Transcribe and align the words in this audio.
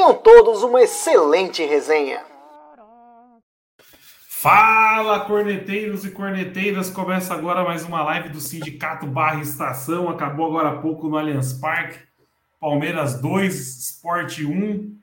Tenham 0.00 0.14
todos 0.14 0.62
uma 0.62 0.80
excelente 0.80 1.62
resenha. 1.62 2.24
Fala, 4.30 5.20
corneteiros 5.26 6.06
e 6.06 6.10
corneteiras! 6.10 6.88
Começa 6.88 7.34
agora 7.34 7.62
mais 7.62 7.84
uma 7.84 8.02
live 8.04 8.30
do 8.30 8.40
Sindicato 8.40 9.06
Barra 9.06 9.42
Estação. 9.42 10.08
Acabou 10.08 10.46
agora 10.46 10.70
há 10.70 10.78
pouco 10.78 11.06
no 11.06 11.18
Allianz 11.18 11.52
Parque. 11.52 11.98
Palmeiras 12.58 13.20
2, 13.20 13.54
Sport 13.78 14.38
1. 14.38 14.96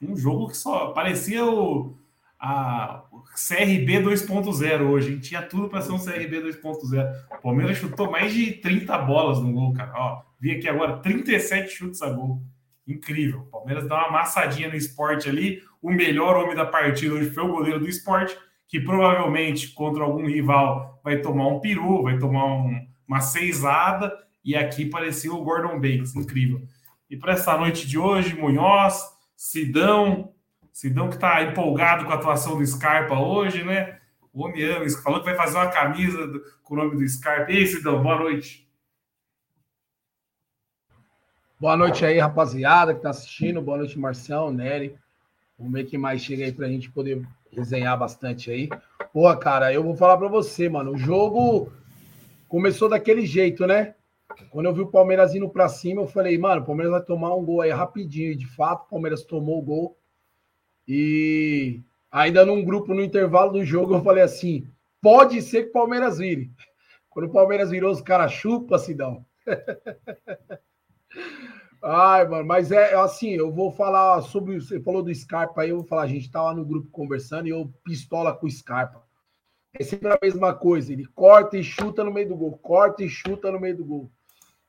Um 0.00 0.16
jogo 0.16 0.46
que 0.46 0.56
só 0.56 0.92
parecia 0.92 1.44
o, 1.44 1.96
a, 2.38 3.02
o 3.10 3.24
CRB 3.34 4.04
2.0 4.04 4.88
hoje. 4.88 5.18
Tinha 5.18 5.42
tudo 5.42 5.68
para 5.68 5.80
ser 5.80 5.90
um 5.90 5.98
CRB 5.98 6.42
2.0. 6.42 7.12
O 7.32 7.42
Palmeiras 7.42 7.76
chutou 7.76 8.08
mais 8.08 8.32
de 8.32 8.52
30 8.52 8.98
bolas 8.98 9.40
no 9.40 9.52
gol, 9.52 9.72
cara. 9.72 9.92
Ó, 9.96 10.22
vi 10.38 10.52
aqui 10.52 10.68
agora 10.68 10.98
37 10.98 11.74
chutes 11.74 12.00
a 12.02 12.10
gol. 12.10 12.40
Incrível. 12.88 13.40
O 13.40 13.44
Palmeiras 13.44 13.86
dá 13.86 13.96
uma 13.96 14.08
amassadinha 14.08 14.68
no 14.68 14.74
esporte 14.74 15.28
ali. 15.28 15.62
O 15.82 15.92
melhor 15.92 16.36
homem 16.36 16.56
da 16.56 16.64
partida 16.64 17.14
hoje 17.14 17.30
foi 17.30 17.44
o 17.44 17.52
goleiro 17.52 17.78
do 17.78 17.88
esporte 17.88 18.36
que 18.68 18.78
provavelmente 18.78 19.68
contra 19.72 20.04
algum 20.04 20.26
rival 20.26 21.00
vai 21.02 21.18
tomar 21.20 21.48
um 21.48 21.58
peru, 21.58 22.02
vai 22.02 22.18
tomar 22.18 22.44
um, 22.44 22.86
uma 23.08 23.20
seisada, 23.20 24.14
e 24.44 24.54
aqui 24.54 24.84
parecia 24.84 25.32
o 25.32 25.42
Gordon 25.42 25.80
Banks, 25.80 26.14
incrível. 26.14 26.60
E 27.08 27.16
para 27.16 27.32
essa 27.32 27.56
noite 27.56 27.88
de 27.88 27.98
hoje, 27.98 28.38
Munhoz, 28.38 29.02
Sidão, 29.34 30.34
Sidão 30.70 31.08
que 31.08 31.14
está 31.14 31.42
empolgado 31.42 32.04
com 32.04 32.12
a 32.12 32.16
atuação 32.16 32.58
do 32.58 32.66
Scarpa 32.66 33.18
hoje, 33.18 33.64
né? 33.64 33.98
O 34.32 34.44
homem 34.44 34.62
ama, 34.64 34.88
falou 35.02 35.20
que 35.20 35.26
vai 35.26 35.34
fazer 35.34 35.56
uma 35.56 35.68
camisa 35.68 36.26
do, 36.26 36.42
com 36.62 36.74
o 36.74 36.76
nome 36.76 36.96
do 36.96 37.08
Scarpa. 37.08 37.50
E 37.50 37.56
aí, 37.56 37.66
Sidão, 37.66 38.02
boa 38.02 38.18
noite. 38.18 38.67
Boa 41.60 41.76
noite 41.76 42.04
aí, 42.04 42.20
rapaziada 42.20 42.92
que 42.92 43.00
está 43.00 43.10
assistindo. 43.10 43.60
Boa 43.60 43.78
noite, 43.78 43.98
Marcião, 43.98 44.52
Nery. 44.52 44.96
Vamos 45.58 45.72
ver 45.72 45.86
quem 45.86 45.98
mais 45.98 46.22
chega 46.22 46.44
aí 46.44 46.52
para 46.52 46.66
a 46.66 46.68
gente 46.68 46.88
poder 46.88 47.26
resenhar 47.50 47.98
bastante 47.98 48.48
aí. 48.48 48.68
Pô, 49.12 49.36
cara, 49.36 49.72
eu 49.72 49.82
vou 49.82 49.96
falar 49.96 50.16
para 50.16 50.28
você, 50.28 50.68
mano. 50.68 50.92
O 50.92 50.96
jogo 50.96 51.72
começou 52.46 52.88
daquele 52.88 53.26
jeito, 53.26 53.66
né? 53.66 53.96
Quando 54.50 54.66
eu 54.66 54.72
vi 54.72 54.82
o 54.82 54.86
Palmeiras 54.86 55.34
indo 55.34 55.48
para 55.48 55.68
cima, 55.68 56.02
eu 56.02 56.06
falei, 56.06 56.38
mano, 56.38 56.62
o 56.62 56.64
Palmeiras 56.64 56.92
vai 56.92 57.02
tomar 57.02 57.34
um 57.34 57.44
gol 57.44 57.60
aí 57.60 57.72
rapidinho. 57.72 58.30
E 58.30 58.36
de 58.36 58.46
fato, 58.46 58.84
o 58.84 58.90
Palmeiras 58.90 59.24
tomou 59.24 59.58
o 59.58 59.62
gol. 59.62 59.98
E 60.86 61.80
ainda 62.08 62.46
num 62.46 62.64
grupo, 62.64 62.94
no 62.94 63.02
intervalo 63.02 63.50
do 63.50 63.64
jogo, 63.64 63.96
eu 63.96 64.04
falei 64.04 64.22
assim: 64.22 64.64
pode 65.02 65.42
ser 65.42 65.64
que 65.64 65.70
o 65.70 65.72
Palmeiras 65.72 66.18
vire. 66.18 66.52
Quando 67.10 67.26
o 67.26 67.32
Palmeiras 67.32 67.70
virou, 67.70 67.90
os 67.90 68.00
caras 68.00 68.30
chupa, 68.30 68.78
Sidão. 68.78 69.26
Ai, 71.82 72.26
mano, 72.26 72.44
mas 72.44 72.72
é 72.72 72.94
assim, 72.94 73.30
eu 73.30 73.52
vou 73.52 73.70
falar 73.70 74.20
sobre. 74.22 74.60
Você 74.60 74.80
falou 74.80 75.02
do 75.02 75.14
Scarpa 75.14 75.62
aí, 75.62 75.70
eu 75.70 75.76
vou 75.76 75.86
falar, 75.86 76.02
a 76.02 76.08
gente 76.08 76.30
tava 76.30 76.52
no 76.52 76.64
grupo 76.64 76.90
conversando 76.90 77.46
e 77.46 77.50
eu 77.50 77.72
pistola 77.84 78.34
com 78.34 78.46
o 78.46 78.50
Scarpa. 78.50 79.02
É 79.72 79.84
sempre 79.84 80.08
a 80.08 80.18
mesma 80.20 80.52
coisa, 80.54 80.92
ele 80.92 81.06
corta 81.06 81.56
e 81.56 81.62
chuta 81.62 82.02
no 82.02 82.12
meio 82.12 82.28
do 82.28 82.36
gol, 82.36 82.58
corta 82.58 83.04
e 83.04 83.08
chuta 83.08 83.52
no 83.52 83.60
meio 83.60 83.76
do 83.76 83.84
gol. 83.84 84.10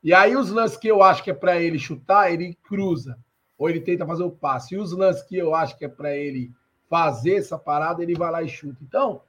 E 0.03 0.13
aí 0.13 0.35
os 0.35 0.51
lances 0.51 0.77
que 0.77 0.87
eu 0.87 1.01
acho 1.01 1.23
que 1.23 1.31
é 1.31 1.33
para 1.33 1.59
ele 1.59 1.79
chutar, 1.79 2.31
ele 2.31 2.55
cruza, 2.63 3.17
ou 3.57 3.69
ele 3.69 3.81
tenta 3.81 4.05
fazer 4.05 4.23
o 4.23 4.31
passe. 4.31 4.75
E 4.75 4.77
os 4.77 4.91
lances 4.91 5.23
que 5.23 5.35
eu 5.35 5.55
acho 5.55 5.77
que 5.77 5.85
é 5.85 5.89
para 5.89 6.15
ele 6.15 6.51
fazer 6.87 7.35
essa 7.35 7.57
parada, 7.57 8.03
ele 8.03 8.13
vai 8.13 8.31
lá 8.31 8.43
e 8.43 8.47
chuta. 8.47 8.77
Então, 8.83 9.23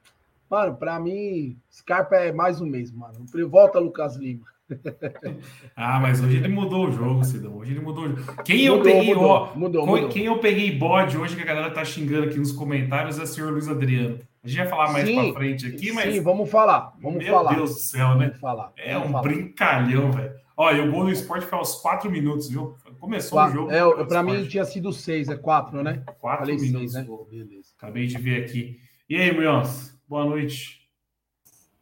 mano, 0.49 0.75
para 0.75 0.99
mim, 0.99 1.59
Scarpa 1.71 2.15
é 2.17 2.31
mais 2.31 2.61
o 2.61 2.65
mesmo, 2.65 2.99
mano. 2.99 3.25
Volta 3.49 3.79
Lucas 3.79 4.15
Lima 4.15 4.50
ah, 5.75 5.99
mas 5.99 6.21
hoje 6.21 6.37
ele 6.37 6.47
mudou 6.47 6.87
o 6.87 6.91
jogo, 6.91 7.23
Cidão. 7.23 7.57
Hoje 7.57 7.71
ele 7.71 7.81
mudou 7.81 8.05
o 8.05 8.15
jogo. 8.15 8.43
Quem 8.43 8.69
mudou, 8.69 8.77
eu 8.77 8.83
peguei, 8.83 9.13
mudou, 9.13 9.29
ó, 9.29 9.55
mudou, 9.55 9.85
mudou. 9.85 10.09
Quem 10.09 10.25
eu 10.25 10.37
peguei 10.39 10.77
bode 10.77 11.17
hoje, 11.17 11.35
que 11.35 11.41
a 11.41 11.45
galera 11.45 11.71
tá 11.71 11.83
xingando 11.83 12.25
aqui 12.25 12.37
nos 12.37 12.51
comentários, 12.51 13.19
é 13.19 13.23
o 13.23 13.27
senhor 13.27 13.51
Luiz 13.51 13.67
Adriano. 13.67 14.19
A 14.43 14.47
gente 14.47 14.57
vai 14.57 14.67
falar 14.67 14.91
mais 14.91 15.07
sim, 15.07 15.15
pra 15.15 15.33
frente 15.33 15.67
aqui, 15.67 15.91
mas. 15.91 16.13
Sim, 16.13 16.21
vamos 16.21 16.49
falar. 16.49 16.93
Vamos 17.01 17.23
Meu 17.23 17.33
falar. 17.33 17.51
Meu 17.51 17.59
Deus 17.59 17.75
do 17.75 17.79
céu, 17.79 18.15
né? 18.15 18.27
Vamos 18.27 18.39
falar. 18.39 18.73
É 18.77 18.97
um 18.97 19.03
falar. 19.03 19.21
brincalhão, 19.21 20.11
velho. 20.11 20.31
Olha, 20.57 20.83
o 20.83 20.91
gol 20.91 21.05
do 21.05 21.11
esporte 21.11 21.45
foi 21.45 21.57
aos 21.57 21.75
quatro 21.81 22.09
minutos, 22.09 22.49
viu? 22.49 22.75
Começou 22.99 23.37
quatro. 23.37 23.65
o 23.65 23.71
jogo. 23.71 24.01
É, 24.01 24.05
pra 24.05 24.21
mim 24.21 24.47
tinha 24.47 24.65
sido 24.65 24.91
seis, 24.91 25.29
é 25.29 25.35
quatro, 25.35 25.81
né? 25.81 26.03
Quatro 26.19 26.45
Falei 26.45 26.55
minutos. 26.55 26.91
Seis, 26.93 27.07
né? 27.07 27.17
Beleza. 27.29 27.69
Acabei 27.77 28.05
de 28.05 28.17
ver 28.17 28.43
aqui. 28.43 28.79
E 29.09 29.15
aí, 29.15 29.31
Munhoz? 29.31 29.97
Boa 30.07 30.25
noite. 30.25 30.81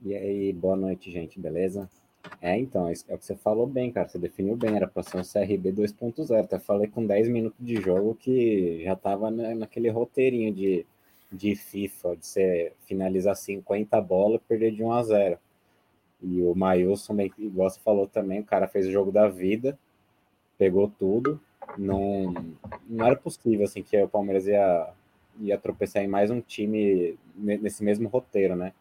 E 0.02 0.16
aí, 0.16 0.54
boa 0.54 0.78
noite, 0.78 1.12
gente, 1.12 1.40
beleza? 1.40 1.90
É, 2.42 2.58
então, 2.58 2.88
é, 2.88 2.94
é 3.08 3.16
o 3.16 3.18
que 3.18 3.26
você 3.26 3.36
falou 3.36 3.68
bem, 3.68 3.92
cara. 3.92 4.08
Você 4.08 4.18
definiu 4.18 4.56
bem, 4.56 4.76
era 4.76 4.88
para 4.88 5.04
ser 5.04 5.18
um 5.18 5.24
CRB 5.24 5.72
2.0. 5.74 6.40
Até 6.40 6.60
falei 6.60 6.88
com 6.88 7.06
10 7.06 7.30
minutos 7.30 7.60
de 7.66 7.76
jogo 7.78 8.16
que 8.16 8.84
já 8.84 8.96
tava 8.96 9.30
na, 9.32 9.56
naquele 9.56 9.90
roteirinho 9.90 10.54
de, 10.54 10.86
de 11.32 11.56
FIFA, 11.56 12.16
de 12.16 12.26
você 12.26 12.74
finalizar 12.86 13.36
50 13.36 14.00
bolas 14.02 14.42
e 14.42 14.48
perder 14.48 14.72
de 14.72 14.84
1 14.84 14.92
a 14.92 15.04
0. 15.04 15.40
E 16.22 16.42
o 16.42 16.54
Mailson, 16.54 17.16
igual 17.38 17.70
você 17.70 17.80
falou 17.80 18.08
também, 18.08 18.42
o 18.42 18.46
cara 18.46 18.68
fez 18.68 18.86
o 18.88 18.92
jogo 18.92 19.12
da 19.12 19.28
vida, 19.30 19.78
pegou 20.58 20.90
tudo. 21.00 21.40
Não, 21.78 22.34
não 22.88 23.06
era 23.06 23.16
possível 23.16 23.66
assim 23.66 23.84
que 23.84 24.02
o 24.02 24.10
Palmeiras 24.10 24.48
ia, 24.48 24.90
ia 25.40 25.58
tropeçar 25.58 26.04
em 26.04 26.08
mais 26.08 26.30
um 26.32 26.42
time 26.42 27.18
nesse 27.36 27.84
mesmo 27.84 28.10
roteiro, 28.10 28.56
né? 28.56 28.74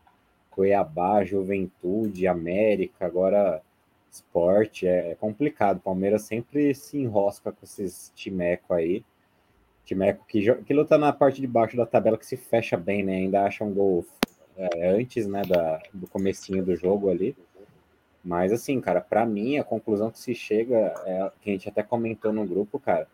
Cuiabá, 0.58 1.22
Juventude, 1.22 2.26
América, 2.26 3.06
agora 3.06 3.62
esporte, 4.10 4.88
é, 4.88 5.12
é 5.12 5.14
complicado. 5.14 5.78
Palmeiras 5.78 6.22
sempre 6.22 6.74
se 6.74 6.98
enrosca 6.98 7.52
com 7.52 7.60
esses 7.62 8.10
timeco 8.16 8.74
aí. 8.74 9.04
Timeco 9.84 10.24
que, 10.26 10.52
que 10.64 10.74
luta 10.74 10.98
na 10.98 11.12
parte 11.12 11.41
de 11.41 11.46
baixo 11.46 11.76
da 11.76 11.86
tabela, 11.86 12.19
que 12.19 12.26
se 12.26 12.36
fecha 12.36 12.76
bem, 12.76 13.04
né? 13.04 13.19
Ainda 13.19 13.44
acha 13.44 13.62
um 13.62 13.72
gol 13.72 14.04
é, 14.56 14.88
antes 14.88 15.28
né, 15.28 15.42
da, 15.42 15.80
do 15.94 16.08
comecinho 16.08 16.64
do 16.64 16.75
jogo 16.75 17.08
ali. 17.08 17.36
Mas 18.25 18.52
assim, 18.52 18.80
cara, 18.80 19.00
para 19.00 19.25
mim 19.25 19.58
a 19.58 19.64
conclusão 19.64 20.10
que 20.10 20.19
se 20.19 20.34
chega 20.34 20.92
é 21.06 21.30
que 21.40 21.50
a 21.50 21.52
gente 21.52 21.69
até 21.69 21.84
comentou 21.84 22.32
no 22.32 22.44
grupo, 22.44 22.80
cara. 22.80 23.06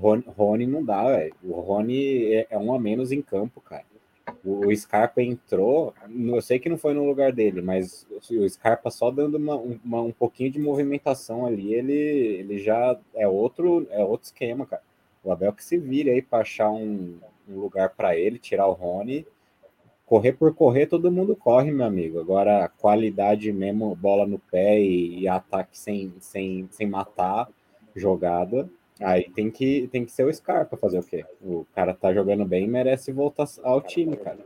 Rony, 0.00 0.24
Rony 0.26 0.66
não 0.66 0.84
dá, 0.84 1.04
velho. 1.04 1.34
O 1.44 1.60
Rony 1.60 2.34
é, 2.34 2.46
é 2.50 2.58
um 2.58 2.74
a 2.74 2.80
menos 2.80 3.12
em 3.12 3.22
campo, 3.22 3.60
cara. 3.60 3.84
O 4.44 4.74
Scarpa 4.74 5.22
entrou, 5.22 5.94
eu 6.08 6.42
sei 6.42 6.58
que 6.58 6.68
não 6.68 6.76
foi 6.76 6.94
no 6.94 7.04
lugar 7.04 7.32
dele, 7.32 7.60
mas 7.60 8.06
o 8.30 8.48
Scarpa 8.48 8.90
só 8.90 9.10
dando 9.10 9.36
uma, 9.36 9.56
uma, 9.56 10.00
um 10.00 10.12
pouquinho 10.12 10.50
de 10.50 10.60
movimentação 10.60 11.46
ali, 11.46 11.74
ele, 11.74 11.92
ele 11.92 12.58
já 12.58 12.98
é 13.14 13.26
outro, 13.26 13.86
é 13.90 14.04
outro 14.04 14.26
esquema, 14.26 14.66
cara. 14.66 14.82
O 15.24 15.30
Abel 15.30 15.52
que 15.52 15.64
se 15.64 15.78
vire 15.78 16.10
aí 16.10 16.20
para 16.20 16.40
achar 16.40 16.70
um, 16.70 17.18
um 17.48 17.60
lugar 17.60 17.90
para 17.90 18.16
ele, 18.16 18.38
tirar 18.38 18.66
o 18.66 18.72
Rony. 18.72 19.26
Correr 20.04 20.32
por 20.32 20.54
correr, 20.54 20.86
todo 20.86 21.12
mundo 21.12 21.36
corre, 21.36 21.70
meu 21.70 21.86
amigo. 21.86 22.20
Agora, 22.20 22.68
qualidade 22.78 23.52
mesmo, 23.52 23.94
bola 23.94 24.26
no 24.26 24.38
pé 24.38 24.80
e, 24.80 25.20
e 25.20 25.28
ataque 25.28 25.78
sem, 25.78 26.12
sem, 26.18 26.68
sem 26.70 26.86
matar 26.86 27.48
jogada, 27.94 28.68
Aí 29.00 29.28
tem 29.30 29.50
que, 29.50 29.88
tem 29.90 30.04
que 30.04 30.12
ser 30.12 30.24
o 30.24 30.32
Scarpa 30.32 30.76
fazer 30.76 30.98
o 30.98 31.02
quê? 31.02 31.24
O 31.40 31.66
cara 31.74 31.94
tá 31.94 32.12
jogando 32.12 32.44
bem 32.44 32.68
merece 32.68 33.10
voltar 33.10 33.46
ao 33.62 33.80
time, 33.80 34.16
cara. 34.16 34.38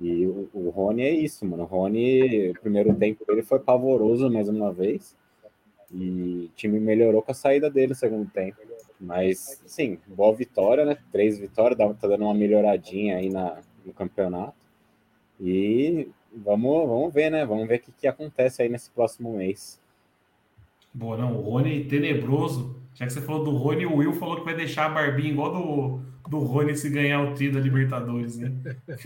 E 0.00 0.26
o, 0.26 0.48
o 0.52 0.70
Rony 0.70 1.02
é 1.02 1.10
isso, 1.10 1.44
mano. 1.46 1.64
O 1.64 1.66
Rony, 1.66 2.50
o 2.50 2.60
primeiro 2.60 2.94
tempo 2.94 3.24
dele 3.24 3.42
foi 3.42 3.60
pavoroso 3.60 4.30
mais 4.30 4.48
uma 4.48 4.72
vez. 4.72 5.16
E 5.92 6.48
o 6.50 6.56
time 6.56 6.80
melhorou 6.80 7.22
com 7.22 7.30
a 7.30 7.34
saída 7.34 7.70
dele 7.70 7.88
no 7.88 7.94
segundo 7.94 8.28
tempo. 8.30 8.58
Mas, 9.00 9.62
sim, 9.66 9.98
boa 10.06 10.34
vitória, 10.34 10.84
né? 10.84 10.98
Três 11.12 11.38
vitórias, 11.38 11.78
tá 11.78 12.08
dando 12.08 12.24
uma 12.24 12.34
melhoradinha 12.34 13.16
aí 13.16 13.30
na, 13.30 13.60
no 13.84 13.92
campeonato. 13.92 14.54
E 15.40 16.08
vamos, 16.34 16.88
vamos 16.88 17.14
ver, 17.14 17.30
né? 17.30 17.46
Vamos 17.46 17.68
ver 17.68 17.76
o 17.76 17.80
que, 17.80 17.92
que 17.92 18.06
acontece 18.06 18.62
aí 18.62 18.68
nesse 18.68 18.90
próximo 18.90 19.32
mês. 19.32 19.80
Boa, 20.92 21.16
não. 21.16 21.36
O 21.36 21.42
Rony 21.42 21.84
tenebroso 21.84 22.76
já 22.98 23.06
que 23.06 23.12
você 23.12 23.20
falou 23.20 23.44
do 23.44 23.52
Rony, 23.52 23.86
o 23.86 23.94
Will 23.94 24.12
falou 24.12 24.38
que 24.38 24.44
vai 24.44 24.56
deixar 24.56 24.86
a 24.86 24.88
barbinha 24.88 25.30
igual 25.30 25.52
do, 25.52 26.00
do 26.28 26.40
Rony 26.40 26.76
se 26.76 26.90
ganhar 26.90 27.22
o 27.22 27.32
tri 27.32 27.48
da 27.48 27.60
Libertadores, 27.60 28.36
né? 28.36 28.52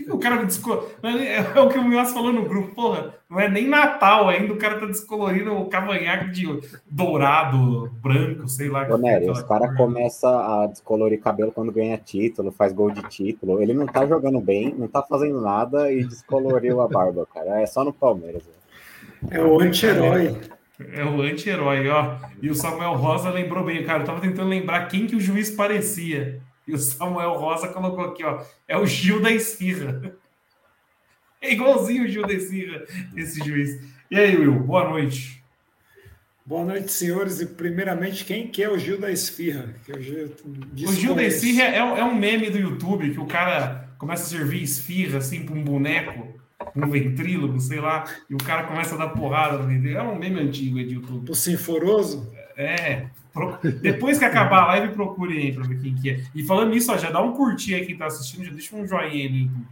O 0.09 0.17
cara 0.17 0.37
me 0.37 0.47
descoloriu. 0.47 0.89
É, 1.03 1.35
é 1.35 1.59
o 1.59 1.69
que 1.69 1.77
o 1.77 1.83
Milas 1.83 2.11
falou 2.11 2.33
no 2.33 2.43
grupo, 2.43 2.73
porra, 2.73 3.13
não 3.29 3.39
é 3.39 3.47
nem 3.47 3.67
Natal 3.67 4.29
ainda, 4.29 4.51
o 4.51 4.57
cara 4.57 4.79
tá 4.79 4.87
descolorindo 4.87 5.53
o 5.53 5.69
cavanhaque 5.69 6.31
de 6.31 6.59
dourado, 6.89 7.91
branco, 8.01 8.47
sei 8.47 8.67
lá. 8.67 8.87
Ô, 8.89 8.97
Nery, 8.97 9.29
os 9.29 9.43
caras 9.43 9.77
começam 9.77 10.39
a 10.39 10.65
descolorir 10.65 11.21
cabelo 11.21 11.51
quando 11.51 11.71
ganha 11.71 11.95
título, 11.95 12.51
faz 12.51 12.73
gol 12.73 12.89
de 12.89 13.03
título. 13.03 13.61
Ele 13.61 13.75
não 13.75 13.85
tá 13.85 14.07
jogando 14.07 14.41
bem, 14.41 14.73
não 14.75 14.87
tá 14.87 15.03
fazendo 15.03 15.39
nada 15.39 15.91
e 15.91 16.03
descoloriu 16.03 16.81
a 16.81 16.87
barba, 16.87 17.27
cara. 17.31 17.61
É 17.61 17.67
só 17.67 17.83
no 17.83 17.93
Palmeiras. 17.93 18.41
É 19.29 19.39
o 19.39 19.61
anti-herói. 19.61 20.35
É 20.79 21.03
o 21.03 21.21
anti-herói, 21.21 21.87
ó. 21.87 22.17
E 22.41 22.49
o 22.49 22.55
Samuel 22.55 22.93
Rosa 22.93 23.29
lembrou 23.29 23.63
bem, 23.63 23.83
cara. 23.83 24.01
Eu 24.01 24.05
tava 24.05 24.21
tentando 24.21 24.49
lembrar 24.49 24.87
quem 24.87 25.05
que 25.05 25.15
o 25.15 25.21
juiz 25.21 25.51
parecia. 25.51 26.41
E 26.67 26.73
o 26.73 26.77
Samuel 26.77 27.33
Rosa 27.33 27.67
colocou 27.67 28.05
aqui, 28.05 28.23
ó. 28.23 28.43
É 28.67 28.77
o 28.77 28.85
Gil 28.85 29.21
da 29.21 29.31
Esfirra. 29.31 30.15
É 31.41 31.51
igualzinho 31.51 32.05
o 32.05 32.07
Gil 32.07 32.25
da 32.25 32.33
Esfirra, 32.33 32.85
esse 33.15 33.43
juiz. 33.45 33.81
E 34.09 34.17
aí, 34.17 34.37
Will, 34.37 34.59
boa 34.59 34.89
noite. 34.89 35.43
Boa 36.45 36.65
noite, 36.65 36.91
senhores. 36.91 37.41
E 37.41 37.45
primeiramente, 37.45 38.25
quem 38.25 38.47
que 38.47 38.63
é 38.63 38.69
o 38.69 38.77
Gil 38.77 38.99
da 38.99 39.11
Esfirra? 39.11 39.75
o 39.89 40.01
Gil, 40.01 40.29
o 40.87 40.93
Gil 40.93 41.15
da 41.15 41.23
Esfirra 41.23 41.63
é, 41.63 41.77
é 41.77 42.03
um 42.03 42.15
meme 42.15 42.49
do 42.49 42.57
YouTube 42.57 43.11
que 43.11 43.19
o 43.19 43.25
cara 43.25 43.89
começa 43.97 44.23
a 44.23 44.27
servir 44.27 44.61
esfirra 44.61 45.19
assim 45.19 45.45
para 45.45 45.55
um 45.55 45.63
boneco, 45.63 46.37
um 46.75 46.89
ventrílogo, 46.89 47.59
sei 47.59 47.79
lá, 47.79 48.03
e 48.29 48.35
o 48.35 48.37
cara 48.37 48.63
começa 48.63 48.95
a 48.95 48.97
dar 48.97 49.09
porrada 49.09 49.57
no 49.57 49.67
ventrílogo. 49.67 50.09
É 50.09 50.13
um 50.13 50.17
meme 50.17 50.39
antigo 50.39 50.77
aí 50.77 50.85
de 50.85 50.95
YouTube. 50.95 51.31
O 51.31 51.35
Sinforoso? 51.35 52.31
É. 52.57 53.07
Depois 53.81 54.19
que 54.19 54.25
acabar 54.25 54.63
a 54.63 54.67
live, 54.67 54.93
procure 54.93 55.37
aí 55.37 55.51
para 55.51 55.63
ver 55.67 55.79
quem 55.79 55.95
que 55.95 56.09
é. 56.09 56.23
E 56.35 56.43
falando 56.43 56.69
nisso, 56.69 56.91
ó, 56.91 56.97
já 56.97 57.09
dá 57.09 57.21
um 57.21 57.33
curtir 57.33 57.73
aí 57.73 57.85
quem 57.85 57.97
tá 57.97 58.05
assistindo, 58.05 58.45
já 58.45 58.51
deixa 58.51 58.75
um 58.75 58.85
joinha 58.85 59.07
aí 59.07 59.29
no 59.29 59.37
YouTube. 59.37 59.67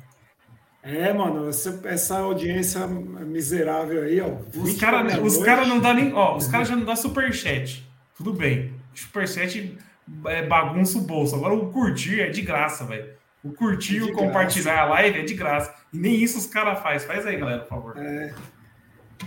É, 0.84 1.14
mano, 1.14 1.48
essa, 1.48 1.80
essa 1.86 2.18
audiência 2.18 2.88
miserável 2.88 4.02
aí, 4.02 4.20
ó. 4.20 4.38
Os 4.60 4.80
caras 4.80 5.16
os 5.20 5.38
cara 5.38 5.66
não 5.68 5.80
dá 5.80 5.94
nem. 5.94 6.12
Ó, 6.12 6.36
os 6.36 6.48
caras 6.48 6.68
já 6.68 6.76
não 6.76 6.84
dá 6.84 6.96
superchat. 6.96 7.88
Tudo 8.18 8.34
bem. 8.34 8.74
Superchat 8.96 9.78
é 10.26 10.48
bagunça 10.48 10.98
o 10.98 11.02
bolso. 11.02 11.36
Agora 11.36 11.54
o 11.54 11.70
curtir 11.70 12.22
é 12.22 12.30
de 12.30 12.42
graça, 12.42 12.84
velho. 12.84 13.21
O 13.44 13.52
curtir, 13.52 14.00
é 14.00 14.04
o 14.04 14.14
compartilhar 14.14 14.74
graça. 14.74 14.88
a 14.88 14.90
live 14.90 15.20
é 15.20 15.24
de 15.24 15.34
graça. 15.34 15.76
E 15.92 15.98
nem 15.98 16.16
isso 16.16 16.38
os 16.38 16.46
caras 16.46 16.80
faz. 16.80 17.04
Faz 17.04 17.26
aí, 17.26 17.38
galera, 17.38 17.62
por 17.62 17.70
favor. 17.70 17.98
É. 17.98 18.34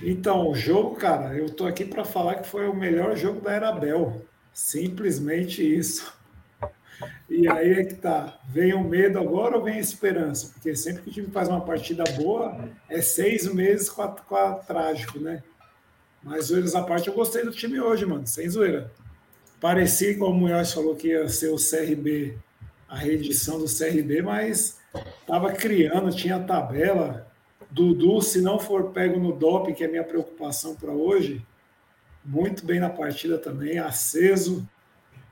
Então, 0.02 0.49
o 0.49 0.55
jogo, 0.55 0.96
cara, 0.96 1.34
eu 1.34 1.50
tô 1.50 1.66
aqui 1.66 1.84
para 1.84 2.05
falar 2.05 2.37
que 2.37 2.49
foi 2.49 2.69
o 2.69 2.75
melhor 2.75 3.16
jogo 3.16 3.40
da 3.40 3.52
Era 3.52 3.72
Bel. 3.72 4.22
Simplesmente 4.52 5.62
isso. 5.62 6.12
E 7.28 7.49
aí 7.49 7.72
é 7.72 7.84
que 7.84 7.94
tá. 7.94 8.38
Vem 8.49 8.72
o 8.72 8.84
medo 8.84 9.19
agora 9.19 9.56
ou 9.56 9.64
vem 9.64 9.75
a 9.75 9.81
esperança? 9.81 10.50
Porque 10.52 10.76
sempre 10.76 11.02
que 11.02 11.10
o 11.10 11.12
time 11.12 11.28
faz 11.28 11.49
uma 11.49 11.60
partida 11.60 12.05
boa, 12.17 12.69
é 12.88 13.00
seis 13.00 13.52
meses 13.52 13.88
com 13.88 14.02
a, 14.02 14.08
com 14.08 14.37
a 14.37 14.55
trágico, 14.55 15.19
né? 15.19 15.43
Mas 16.22 16.46
zoeiras 16.46 16.75
à 16.75 16.82
parte, 16.82 17.08
eu 17.08 17.14
gostei 17.14 17.44
do 17.44 17.50
time 17.50 17.81
hoje, 17.81 18.06
mano, 18.06 18.26
sem 18.26 18.49
zoeira. 18.49 18.90
Parecia, 19.60 20.17
como 20.17 20.31
o 20.31 20.34
Munhoz 20.34 20.72
falou, 20.72 20.94
que 20.94 21.08
ia 21.08 21.28
ser 21.28 21.49
o 21.49 21.56
CRB, 21.56 22.38
a 22.94 22.96
reedição 22.96 23.58
do 23.58 23.64
CRB, 23.64 24.23
mas 24.23 24.79
tava 25.26 25.52
criando, 25.52 26.14
tinha 26.14 26.38
tabela. 26.38 27.26
Dudu, 27.69 28.23
se 28.23 28.41
não 28.41 28.56
for 28.56 28.93
pego 28.93 29.19
no 29.19 29.32
doping, 29.32 29.75
que 29.75 29.82
é 29.82 29.88
a 29.88 29.91
minha 29.91 30.05
preocupação 30.05 30.76
para 30.76 30.93
hoje, 30.93 31.44
muito 32.25 32.64
bem 32.64 32.79
na 32.79 32.88
partida 32.88 33.37
também, 33.37 33.81
aceso. 33.81 34.67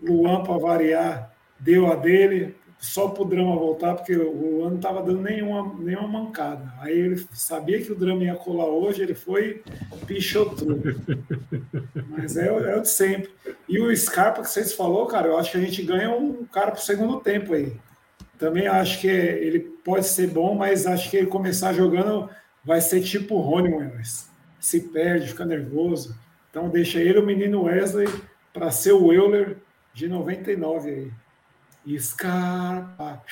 Luan, 0.01 0.43
para 0.43 0.59
variar, 0.59 1.33
deu 1.61 1.87
a 1.87 1.95
dele, 1.95 2.57
só 2.83 3.09
para 3.09 3.23
o 3.23 3.27
drama 3.27 3.55
voltar, 3.55 3.95
porque 3.95 4.17
o 4.17 4.57
Luan 4.57 4.71
não 4.71 4.77
estava 4.77 5.01
dando 5.05 5.23
nenhuma, 5.23 5.73
nenhuma 5.79 6.09
mancada. 6.09 6.75
Aí 6.81 6.99
ele 6.99 7.25
sabia 7.33 7.81
que 7.81 7.93
o 7.93 7.95
drama 7.95 8.25
ia 8.25 8.35
colar 8.35 8.67
hoje, 8.67 9.01
ele 9.01 9.15
foi 9.15 9.63
pichotou. 10.05 10.81
Mas 12.09 12.37
é, 12.37 12.49
é 12.49 12.77
o 12.77 12.81
de 12.83 12.89
sempre. 12.89 13.31
E 13.69 13.81
o 13.81 13.97
Scarpa 13.97 14.43
que 14.43 14.51
vocês 14.51 14.75
falou, 14.75 15.07
cara, 15.07 15.29
eu 15.29 15.39
acho 15.39 15.53
que 15.53 15.59
a 15.59 15.61
gente 15.61 15.81
ganha 15.85 16.11
um 16.11 16.45
cara 16.45 16.73
para 16.73 16.81
o 16.81 16.83
segundo 16.83 17.21
tempo 17.21 17.55
aí. 17.55 17.73
Também 18.37 18.67
acho 18.67 19.01
que 19.01 19.07
ele 19.07 19.61
pode 19.61 20.05
ser 20.09 20.27
bom, 20.27 20.57
mas 20.57 20.85
acho 20.85 21.09
que 21.09 21.17
ele 21.17 21.29
começar 21.29 21.73
jogando 21.73 22.29
vai 22.65 22.81
ser 22.81 23.01
tipo 23.01 23.37
o 23.37 23.41
Rony 23.41 23.73
Welles. 23.73 24.29
Se 24.59 24.81
perde, 24.81 25.29
fica 25.29 25.45
nervoso. 25.45 26.19
Então 26.51 26.69
deixa 26.69 26.99
ele 26.99 27.21
o 27.21 27.25
menino 27.25 27.63
Wesley 27.63 28.09
para 28.53 28.73
ser 28.73 28.93
o 28.93 29.13
Euler 29.13 29.57
de 29.95 30.09
99 30.09 30.91
aí. 30.91 31.22
Scarpa, 31.99 33.23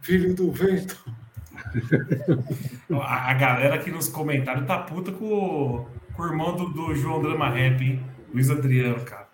filho 0.00 0.34
do 0.34 0.50
vento. 0.50 1.04
A 2.90 3.34
galera 3.34 3.74
aqui 3.74 3.90
nos 3.90 4.08
comentários 4.08 4.66
tá 4.66 4.78
puta 4.78 5.10
com, 5.12 5.86
com 6.14 6.22
o 6.22 6.26
irmão 6.26 6.54
do, 6.54 6.66
do 6.70 6.94
João 6.94 7.22
Drama 7.22 7.48
Rap, 7.48 7.82
hein? 7.82 8.04
Luiz 8.32 8.50
Adriano, 8.50 9.04
cara. 9.04 9.28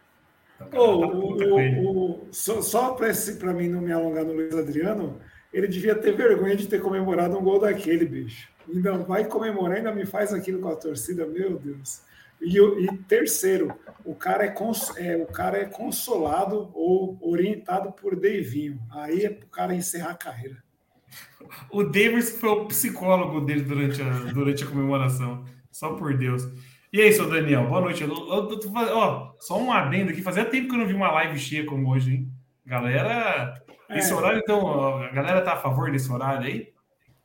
Oh, 0.72 1.36
tá 1.36 1.44
o, 1.46 2.26
o, 2.26 2.28
só 2.30 2.60
só 2.60 2.92
para 2.92 3.52
mim 3.52 3.68
não 3.68 3.80
me 3.80 3.92
alongar 3.92 4.24
no 4.24 4.34
Luiz 4.34 4.54
Adriano, 4.54 5.18
ele 5.52 5.66
devia 5.66 5.94
ter 5.94 6.12
vergonha 6.12 6.54
de 6.54 6.68
ter 6.68 6.80
comemorado 6.80 7.36
um 7.36 7.42
gol 7.42 7.58
daquele, 7.58 8.04
bicho. 8.04 8.48
Ainda 8.68 8.98
vai 8.98 9.24
comemorar, 9.24 9.78
ainda 9.78 9.92
me 9.92 10.06
faz 10.06 10.32
aquilo 10.32 10.60
com 10.60 10.68
a 10.68 10.76
torcida, 10.76 11.26
meu 11.26 11.58
Deus. 11.58 12.02
E, 12.40 12.58
e 12.58 12.96
terceiro, 13.06 13.74
o 14.04 14.14
cara 14.14 14.44
é, 14.44 14.48
cons, 14.48 14.96
é, 14.96 15.16
o 15.16 15.26
cara 15.26 15.58
é 15.58 15.66
consolado 15.66 16.70
ou 16.74 17.18
orientado 17.20 17.92
por 17.92 18.16
Davinho. 18.16 18.80
Aí 18.90 19.24
é 19.24 19.30
para 19.30 19.46
o 19.46 19.50
cara 19.50 19.74
encerrar 19.74 20.12
a 20.12 20.16
carreira. 20.16 20.62
O 21.70 21.82
Davis 21.82 22.38
foi 22.38 22.48
o 22.50 22.66
psicólogo 22.66 23.40
dele 23.40 23.62
durante 23.62 24.00
a, 24.00 24.10
durante 24.32 24.62
a 24.62 24.66
comemoração. 24.66 25.44
Só 25.70 25.94
por 25.94 26.16
Deus. 26.16 26.46
E 26.92 27.00
aí, 27.00 27.12
seu 27.12 27.28
Daniel, 27.28 27.66
boa 27.66 27.80
noite. 27.80 28.02
Eu, 28.02 28.10
eu, 28.10 28.50
eu, 28.50 28.96
ó, 28.96 29.32
só 29.38 29.58
um 29.58 29.72
adendo 29.72 30.10
aqui. 30.10 30.22
Fazia 30.22 30.44
tempo 30.44 30.68
que 30.68 30.74
eu 30.74 30.78
não 30.78 30.86
vi 30.86 30.94
uma 30.94 31.10
live 31.12 31.38
cheia 31.38 31.64
como 31.64 31.88
hoje, 31.88 32.14
hein? 32.14 32.32
Galera, 32.66 33.54
esse 33.90 34.12
é. 34.12 34.14
horário, 34.14 34.38
então, 34.38 34.98
a 34.98 35.08
galera 35.10 35.42
tá 35.42 35.54
a 35.54 35.56
favor 35.56 35.90
desse 35.90 36.10
horário 36.10 36.46
aí? 36.46 36.72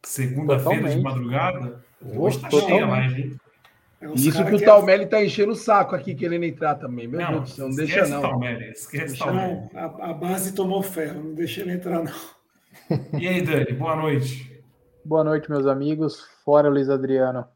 Segunda-feira 0.04 0.90
de 0.90 1.02
madrugada? 1.02 1.84
Hoje 2.02 2.40
tá 2.40 2.50
cheia 2.50 2.86
a 2.86 2.90
live, 2.90 3.22
hein? 3.22 3.40
É 4.06 4.14
Isso 4.14 4.46
que 4.46 4.56
o 4.56 4.64
Talmelli 4.64 5.08
tá 5.08 5.24
enchendo 5.24 5.54
o 5.54 5.56
saco 5.56 5.96
aqui, 5.96 6.14
querendo 6.14 6.44
entrar 6.44 6.76
também. 6.76 7.08
Meu 7.08 7.20
não, 7.20 7.32
Deus 7.32 7.50
do 7.50 7.56
céu, 7.56 7.68
não 7.68 7.76
deixa 7.76 8.08
não. 8.08 8.22
Talmelli, 8.22 8.70
esquece 8.70 9.18
Talmelli. 9.18 9.70
Não, 9.74 9.80
a, 9.80 10.10
a, 10.12 10.14
base 10.14 10.54
tomou 10.54 10.84
ferro, 10.84 11.24
não 11.24 11.34
deixa 11.34 11.62
ele 11.62 11.74
entrar, 11.74 12.04
não. 12.04 12.14
E 13.20 13.28
aí, 13.28 13.42
Dani, 13.42 13.74
boa 13.74 13.96
noite. 13.96 14.64
Boa 15.04 15.24
noite, 15.24 15.50
meus 15.50 15.66
amigos. 15.66 16.22
Fora 16.44 16.70
Luiz 16.70 16.90
Adriano. 16.90 17.48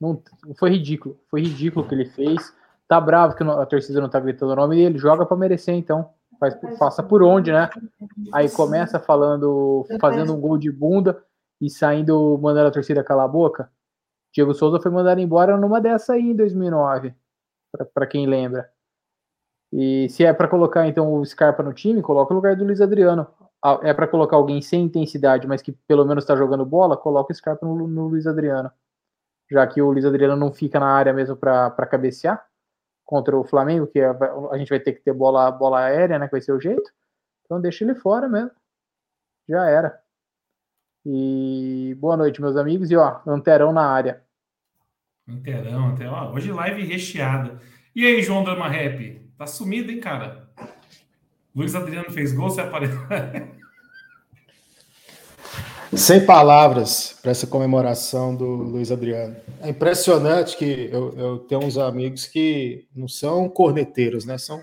Não, 0.00 0.22
foi 0.58 0.70
ridículo. 0.70 1.18
Foi 1.30 1.42
ridículo 1.42 1.84
o 1.84 1.88
que 1.88 1.94
ele 1.94 2.06
fez. 2.06 2.54
Tá 2.88 3.00
bravo 3.00 3.34
que 3.34 3.42
a 3.42 3.66
torcida 3.66 4.00
não 4.00 4.08
tá 4.08 4.18
gritando 4.18 4.52
o 4.52 4.56
nome 4.56 4.76
dele. 4.76 4.98
Joga 4.98 5.26
para 5.26 5.36
merecer, 5.36 5.74
então. 5.74 6.10
Faz, 6.40 6.56
faça 6.78 7.02
por 7.02 7.22
onde, 7.22 7.52
né? 7.52 7.68
Aí 8.32 8.48
começa 8.50 8.98
falando, 8.98 9.86
fazendo 10.00 10.34
um 10.34 10.40
gol 10.40 10.58
de 10.58 10.72
bunda 10.72 11.22
e 11.60 11.68
saindo, 11.70 12.38
mandando 12.42 12.68
a 12.68 12.72
torcida 12.72 13.04
calar 13.04 13.26
a 13.26 13.28
boca. 13.28 13.70
Diego 14.32 14.54
Souza 14.54 14.80
foi 14.80 14.90
mandado 14.90 15.20
embora 15.20 15.56
numa 15.56 15.80
dessa 15.80 16.14
aí 16.14 16.30
em 16.30 16.36
2009, 16.36 17.14
para 17.94 18.06
quem 18.06 18.26
lembra. 18.26 18.70
E 19.72 20.08
se 20.10 20.24
é 20.24 20.32
para 20.32 20.48
colocar 20.48 20.86
então 20.86 21.12
o 21.14 21.24
Scarpa 21.24 21.62
no 21.62 21.72
time, 21.72 22.02
coloca 22.02 22.32
o 22.32 22.36
lugar 22.36 22.56
do 22.56 22.64
Luiz 22.64 22.80
Adriano. 22.80 23.26
É 23.82 23.94
para 23.94 24.08
colocar 24.08 24.36
alguém 24.36 24.60
sem 24.60 24.82
intensidade, 24.84 25.46
mas 25.46 25.62
que 25.62 25.72
pelo 25.72 26.04
menos 26.04 26.24
está 26.24 26.34
jogando 26.34 26.66
bola, 26.66 26.96
coloca 26.96 27.32
o 27.32 27.36
Scarpa 27.36 27.64
no, 27.64 27.86
no 27.86 28.08
Luiz 28.08 28.26
Adriano 28.26 28.70
já 29.52 29.66
que 29.66 29.82
o 29.82 29.90
Luiz 29.90 30.04
Adriano 30.04 30.34
não 30.34 30.50
fica 30.50 30.80
na 30.80 30.88
área 30.88 31.12
mesmo 31.12 31.36
para 31.36 31.86
cabecear 31.86 32.44
contra 33.04 33.36
o 33.36 33.44
Flamengo, 33.44 33.86
que 33.86 34.00
a, 34.00 34.12
a, 34.50 34.56
gente 34.58 34.70
vai 34.70 34.80
ter 34.80 34.94
que 34.94 35.02
ter 35.02 35.12
bola, 35.12 35.50
bola 35.50 35.80
aérea, 35.80 36.18
né? 36.18 36.26
Que 36.26 36.32
vai 36.32 36.40
ser 36.40 36.52
o 36.52 36.60
jeito. 36.60 36.90
Então 37.44 37.60
deixa 37.60 37.84
ele 37.84 37.94
fora 37.94 38.28
mesmo. 38.28 38.50
Já 39.46 39.68
era. 39.68 40.01
E 41.04 41.96
boa 41.98 42.16
noite, 42.16 42.40
meus 42.40 42.56
amigos. 42.56 42.90
E 42.90 42.96
ó, 42.96 43.20
Anterão 43.26 43.72
na 43.72 43.84
área. 43.86 44.22
Anterão, 45.28 45.88
Anterão. 45.88 46.32
Hoje 46.32 46.52
live 46.52 46.84
recheada. 46.84 47.60
E 47.94 48.06
aí, 48.06 48.22
João 48.22 48.44
Dama 48.44 48.68
Rap? 48.68 49.20
Tá 49.36 49.46
sumido, 49.46 49.90
hein, 49.90 50.00
cara? 50.00 50.48
Luiz 51.54 51.74
Adriano 51.74 52.10
fez 52.10 52.32
gol, 52.32 52.48
você 52.48 52.62
apareceu. 52.62 53.00
Sem 55.94 56.24
palavras 56.24 57.18
para 57.20 57.32
essa 57.32 57.46
comemoração 57.46 58.34
do 58.34 58.46
Luiz 58.46 58.90
Adriano. 58.90 59.36
É 59.60 59.68
impressionante 59.68 60.56
que 60.56 60.88
eu, 60.90 61.12
eu, 61.18 61.38
tenho 61.40 61.62
uns 61.62 61.76
amigos 61.76 62.24
que 62.24 62.88
não 62.96 63.06
são 63.06 63.46
corneteiros, 63.46 64.24
né? 64.24 64.38
São 64.38 64.62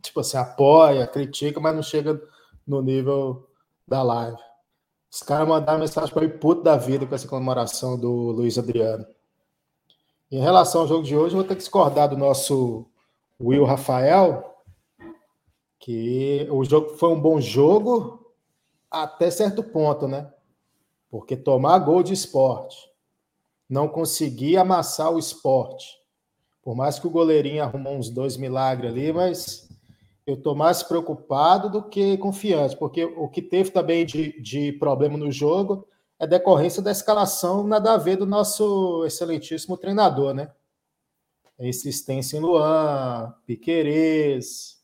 tipo 0.00 0.20
assim, 0.20 0.36
apoia, 0.36 1.08
critica, 1.08 1.58
mas 1.58 1.74
não 1.74 1.82
chega 1.82 2.22
no 2.64 2.80
nível 2.80 3.48
da 3.88 4.00
live. 4.04 4.38
Os 5.10 5.22
caras 5.22 5.48
mandaram 5.48 5.80
mensagem 5.80 6.14
para 6.14 6.24
o 6.24 6.38
puto 6.38 6.62
da 6.62 6.76
vida 6.76 7.04
com 7.04 7.14
essa 7.14 7.26
comemoração 7.26 7.98
do 7.98 8.10
Luiz 8.30 8.56
Adriano. 8.56 9.04
Em 10.30 10.40
relação 10.40 10.82
ao 10.82 10.86
jogo 10.86 11.02
de 11.02 11.16
hoje, 11.16 11.34
eu 11.34 11.40
vou 11.40 11.44
ter 11.44 11.56
que 11.56 11.62
discordar 11.62 12.08
do 12.08 12.16
nosso 12.16 12.86
Will 13.40 13.64
Rafael, 13.64 14.54
que 15.80 16.46
o 16.50 16.64
jogo 16.64 16.96
foi 16.96 17.08
um 17.08 17.20
bom 17.20 17.40
jogo 17.40 18.32
até 18.88 19.30
certo 19.30 19.64
ponto, 19.64 20.06
né? 20.06 20.32
Porque 21.10 21.36
tomar 21.36 21.80
gol 21.80 22.04
de 22.04 22.12
esporte, 22.12 22.76
não 23.68 23.88
conseguir 23.88 24.58
amassar 24.58 25.12
o 25.12 25.18
esporte, 25.18 25.98
por 26.62 26.76
mais 26.76 27.00
que 27.00 27.06
o 27.08 27.10
goleirinho 27.10 27.64
arrumou 27.64 27.94
uns 27.94 28.10
dois 28.10 28.36
milagres 28.36 28.92
ali, 28.92 29.12
mas 29.12 29.69
eu 30.30 30.36
estou 30.36 30.54
mais 30.54 30.82
preocupado 30.82 31.68
do 31.68 31.82
que 31.82 32.16
confiante, 32.18 32.76
porque 32.76 33.04
o 33.04 33.28
que 33.28 33.42
teve 33.42 33.70
também 33.70 34.06
de, 34.06 34.40
de 34.40 34.72
problema 34.72 35.16
no 35.16 35.30
jogo 35.30 35.86
é 36.18 36.26
decorrência 36.26 36.82
da 36.82 36.90
escalação 36.90 37.66
nada 37.66 37.94
a 37.94 37.96
ver 37.96 38.16
do 38.16 38.26
nosso 38.26 39.04
excelentíssimo 39.04 39.76
treinador, 39.76 40.34
né? 40.34 40.52
Insistência 41.58 42.36
em 42.36 42.40
Luan, 42.40 43.34
Piquerez, 43.46 44.78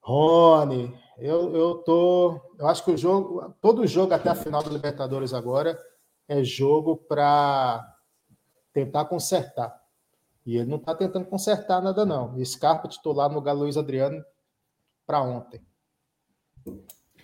Rony. 0.00 0.94
Eu, 1.18 1.54
eu 1.54 1.74
tô. 1.78 2.40
Eu 2.58 2.66
acho 2.68 2.84
que 2.84 2.92
o 2.92 2.96
jogo, 2.96 3.54
todo 3.60 3.86
jogo 3.86 4.14
até 4.14 4.30
a 4.30 4.34
final 4.34 4.62
da 4.62 4.70
Libertadores 4.70 5.34
agora 5.34 5.78
é 6.26 6.42
jogo 6.42 6.96
para 6.96 7.84
tentar 8.72 9.04
consertar. 9.06 9.78
E 10.48 10.56
ele 10.56 10.70
não 10.70 10.78
está 10.78 10.94
tentando 10.94 11.26
consertar 11.26 11.82
nada, 11.82 12.06
não. 12.06 12.42
Scarpa 12.42 12.88
titular 12.88 13.30
no 13.30 13.42
Galo 13.42 13.64
Luiz 13.64 13.76
Adriano 13.76 14.24
para 15.06 15.20
ontem. 15.20 15.60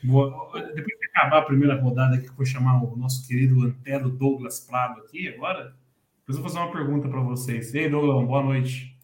Boa. 0.02 0.28
Depois 0.52 0.84
de 0.84 1.06
acabar 1.10 1.38
a 1.38 1.46
primeira 1.46 1.80
rodada, 1.80 2.18
que 2.18 2.28
foi 2.28 2.44
chamar 2.44 2.84
o 2.84 2.94
nosso 2.94 3.26
querido 3.26 3.64
Antero 3.64 4.10
Douglas 4.10 4.60
Prado 4.60 5.00
aqui 5.00 5.26
agora, 5.26 5.74
depois 6.18 6.36
eu 6.36 6.42
vou 6.42 6.42
fazer 6.42 6.58
uma 6.58 6.70
pergunta 6.70 7.08
para 7.08 7.20
vocês. 7.22 7.74
Ei, 7.74 7.88
Douglas, 7.88 8.26
boa 8.26 8.42
noite. 8.42 8.94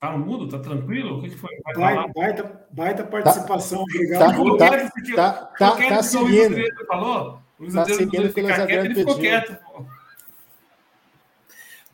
Tá 0.00 0.16
no 0.16 0.24
mudo? 0.24 0.48
Tá 0.48 0.58
tranquilo? 0.60 1.18
O 1.18 1.20
que, 1.20 1.28
que 1.28 1.36
foi? 1.36 1.50
Vai 1.74 1.74
baita, 1.74 2.12
baita, 2.14 2.64
baita 2.72 3.04
participação, 3.04 3.84
tá, 3.84 3.84
obrigado. 3.84 4.90
Tá, 5.14 5.32
tá, 5.32 5.44
tá, 5.58 5.76
tá, 5.76 5.88
tá 5.88 6.02
seguindo. 6.02 6.56
Falou? 6.86 7.38
O 7.58 7.62
Luiz 7.62 7.74
Tá 7.74 7.82
Adriano 7.82 8.00
seguindo 8.00 8.22
não 8.22 8.30
o 8.30 8.32
que 8.32 8.40
o 8.40 8.44
ficar 8.44 8.56
Luiz 8.56 8.56
quieto, 8.56 8.62
Adriano 8.62 8.86
ele 8.86 8.94
ficou 8.94 9.14
pediu. 9.16 9.30
quieto. 9.30 9.56
pô. 9.62 9.65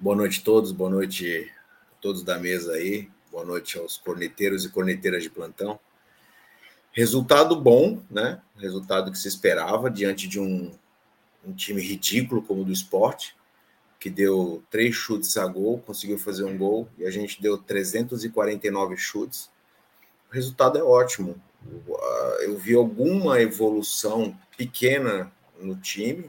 Boa 0.02 0.16
noite 0.16 0.40
a 0.40 0.44
todos, 0.44 0.72
boa 0.72 0.90
noite 0.90 1.48
a 1.92 1.94
todos 2.00 2.24
da 2.24 2.36
mesa 2.36 2.72
aí, 2.72 3.08
boa 3.30 3.44
noite 3.44 3.78
aos 3.78 3.96
corneteiros 3.96 4.64
e 4.64 4.68
corneteiras 4.68 5.22
de 5.22 5.30
plantão. 5.30 5.78
Resultado 6.90 7.54
bom, 7.54 8.02
né? 8.10 8.42
Resultado 8.56 9.12
que 9.12 9.16
se 9.18 9.28
esperava 9.28 9.88
diante 9.88 10.26
de 10.26 10.40
um, 10.40 10.72
um 11.46 11.52
time 11.52 11.80
ridículo 11.80 12.42
como 12.42 12.62
o 12.62 12.64
do 12.64 12.72
esporte, 12.72 13.36
que 14.00 14.10
deu 14.10 14.60
três 14.68 14.92
chutes 14.92 15.36
a 15.36 15.46
gol, 15.46 15.78
conseguiu 15.78 16.18
fazer 16.18 16.42
um 16.42 16.58
gol, 16.58 16.88
e 16.98 17.06
a 17.06 17.10
gente 17.12 17.40
deu 17.40 17.56
349 17.56 18.96
chutes. 18.96 19.50
O 20.28 20.34
resultado 20.34 20.78
é 20.80 20.82
ótimo. 20.82 21.40
Eu 22.40 22.58
vi 22.58 22.74
alguma 22.74 23.40
evolução 23.40 24.36
pequena 24.58 25.30
no 25.60 25.76
time, 25.76 26.28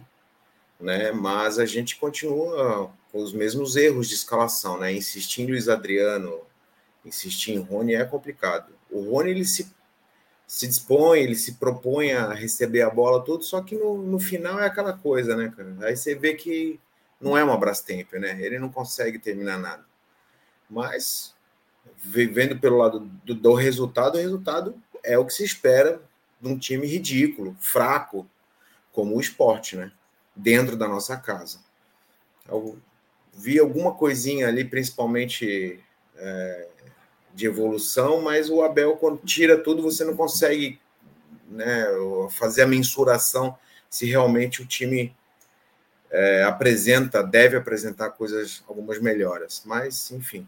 né? 0.80 1.12
Mas 1.12 1.58
a 1.58 1.65
gente 1.65 1.96
continua 1.96 2.94
com 3.13 3.22
os 3.22 3.32
mesmos 3.32 3.75
erros 3.75 4.10
de 4.10 4.15
escalação, 4.15 4.79
né? 4.79 4.91
Insistir 4.91 5.43
em 5.43 5.46
Luiz 5.46 5.70
Adriano, 5.70 6.41
insistir 7.05 7.53
em 7.53 7.60
Rony 7.60 7.93
é 7.93 8.03
complicado. 8.03 8.74
O 8.89 9.12
Rony 9.12 9.29
ele 9.29 9.46
se, 9.46 9.72
se 10.48 10.67
dispõe, 10.67 11.20
ele 11.20 11.36
se 11.36 11.53
propõe 11.53 12.12
a 12.12 12.34
receber 12.34 12.82
a 12.82 12.89
bola 12.89 13.24
tudo, 13.24 13.43
só 13.43 13.62
que 13.62 13.75
no, 13.75 14.01
no 14.01 14.20
final 14.20 14.60
é 14.60 14.65
aquela 14.65 14.93
coisa, 14.93 15.36
né, 15.36 15.53
cara? 15.55 15.75
Aí 15.82 15.96
você 15.96 16.15
vê 16.15 16.34
que 16.34 16.79
não 17.22 17.38
é 17.38 17.43
uma 17.43 17.55
Brastemp, 17.55 18.13
né? 18.13 18.36
Ele 18.41 18.58
não 18.58 18.70
consegue 18.70 19.20
terminar 19.20 19.60
nada. 19.60 19.86
Mas 20.67 21.36
ve- 21.96 22.25
vendo 22.25 22.60
pelo 22.60 22.77
lado 22.77 23.00
do, 23.24 23.36
do 23.36 23.53
resultado, 23.53 24.15
o 24.15 24.22
resultado 24.22 24.82
é 25.03 25.20
o 25.20 25.25
que 25.25 25.34
se 25.34 25.43
espera 25.43 26.01
de 26.41 26.50
um 26.50 26.58
time 26.58 26.88
ridículo, 26.88 27.55
fraco, 27.60 28.27
como 28.91 29.15
o 29.15 29.22
esporte, 29.22 29.75
né? 29.75 29.91
Dentro 30.36 30.75
da 30.75 30.88
nossa 30.88 31.15
casa. 31.15 31.60
Eu 32.48 32.79
vi 33.34 33.60
alguma 33.60 33.94
coisinha 33.94 34.48
ali, 34.48 34.63
principalmente 34.63 35.80
é, 36.16 36.68
de 37.34 37.46
evolução, 37.46 38.22
mas 38.22 38.50
o 38.50 38.62
Abel, 38.62 38.96
quando 38.98 39.20
tira 39.25 39.58
tudo, 39.58 39.82
você 39.82 40.04
não 40.04 40.16
consegue 40.16 40.80
né, 41.50 41.86
fazer 42.32 42.62
a 42.63 42.68
mensuração 42.68 43.58
se 43.90 44.06
realmente 44.06 44.62
o 44.62 44.66
time 44.66 45.16
é, 46.12 46.44
apresenta, 46.44 47.24
deve 47.24 47.58
apresentar 47.58 48.12
coisas, 48.12 48.63
algumas 48.68 49.00
melhoras. 49.00 49.63
Mas, 49.66 50.12
enfim, 50.12 50.48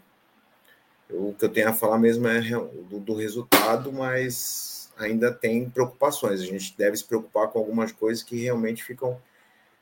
eu- 1.09 1.29
o 1.29 1.33
que 1.33 1.45
eu 1.45 1.49
tenho 1.49 1.69
a 1.69 1.73
falar 1.73 1.97
mesmo 1.97 2.27
é 2.27 2.41
do, 2.41 2.99
do 2.99 3.15
resultado, 3.15 3.91
mas 3.91 4.91
ainda 4.97 5.31
tem 5.31 5.69
preocupações. 5.69 6.41
A 6.41 6.45
gente 6.45 6.75
deve 6.77 6.95
se 6.97 7.03
preocupar 7.03 7.47
com 7.49 7.59
algumas 7.59 7.91
coisas 7.91 8.23
que 8.23 8.39
realmente 8.43 8.83
ficam 8.83 9.19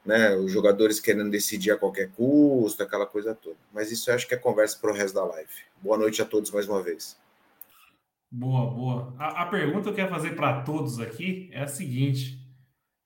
né, 0.06 0.36
os 0.36 0.52
jogadores 0.52 1.00
querendo 1.00 1.32
decidir 1.32 1.72
a 1.72 1.78
qualquer 1.78 2.10
custo, 2.12 2.84
aquela 2.84 3.06
coisa 3.06 3.34
toda. 3.34 3.58
Mas 3.74 3.92
isso 3.92 4.10
eu 4.10 4.16
acho 4.16 4.28
que 4.28 4.34
é 4.34 4.38
conversa 4.38 4.78
para 4.80 4.92
o 4.92 4.94
resto 4.94 5.16
da 5.16 5.26
live. 5.26 5.50
Boa 5.82 5.98
noite 5.98 6.22
a 6.22 6.26
todos 6.26 6.52
mais 6.52 6.68
uma 6.68 6.82
vez. 6.82 7.18
Boa, 8.30 8.70
boa. 8.72 9.16
A, 9.18 9.44
a 9.44 9.46
pergunta 9.46 9.84
que 9.84 9.90
eu 9.90 9.94
quero 9.94 10.10
fazer 10.10 10.36
para 10.36 10.62
todos 10.64 11.00
aqui 11.00 11.50
é 11.54 11.62
a 11.62 11.68
seguinte: 11.68 12.40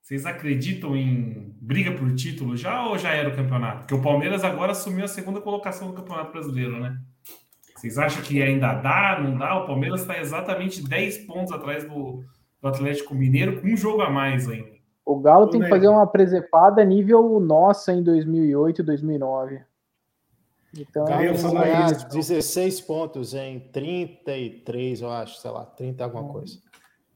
vocês 0.00 0.24
acreditam 0.24 0.96
em 0.96 1.54
briga 1.60 1.92
por 1.92 2.14
título 2.14 2.56
já 2.56 2.86
ou 2.86 2.96
já 2.96 3.12
era 3.12 3.28
o 3.28 3.36
campeonato? 3.36 3.80
Porque 3.80 3.94
o 3.94 4.00
Palmeiras 4.00 4.42
agora 4.42 4.72
assumiu 4.72 5.04
a 5.04 5.08
segunda 5.08 5.38
colocação 5.38 5.88
do 5.88 5.92
Campeonato 5.92 6.32
Brasileiro, 6.32 6.80
né? 6.80 6.98
Vocês 7.76 7.98
acham 7.98 8.22
que 8.22 8.42
ainda 8.42 8.72
dá, 8.72 9.20
não 9.20 9.36
dá? 9.36 9.54
O 9.54 9.66
Palmeiras 9.66 10.00
está 10.00 10.18
exatamente 10.18 10.82
10 10.82 11.18
pontos 11.26 11.52
atrás 11.52 11.84
do, 11.84 12.24
do 12.60 12.68
Atlético 12.68 13.14
Mineiro, 13.14 13.60
com 13.60 13.68
um 13.68 13.76
jogo 13.76 14.00
a 14.00 14.08
mais 14.08 14.48
ainda. 14.48 14.77
O 15.08 15.18
Galo 15.20 15.48
tem 15.48 15.58
que 15.62 15.70
fazer 15.70 15.88
uma 15.88 16.06
presepada 16.06 16.84
nível 16.84 17.40
nossa 17.40 17.94
em 17.94 18.02
2008 18.02 18.82
e 18.82 18.84
2009. 18.84 19.60
Então, 20.76 21.06
falar 21.34 21.64
ganhar 21.64 21.92
isso. 21.92 22.08
16 22.10 22.82
pontos 22.82 23.32
em 23.32 23.58
33, 23.58 25.00
eu 25.00 25.10
acho, 25.10 25.40
sei 25.40 25.50
lá, 25.50 25.64
30 25.64 26.04
alguma 26.04 26.30
coisa. 26.30 26.58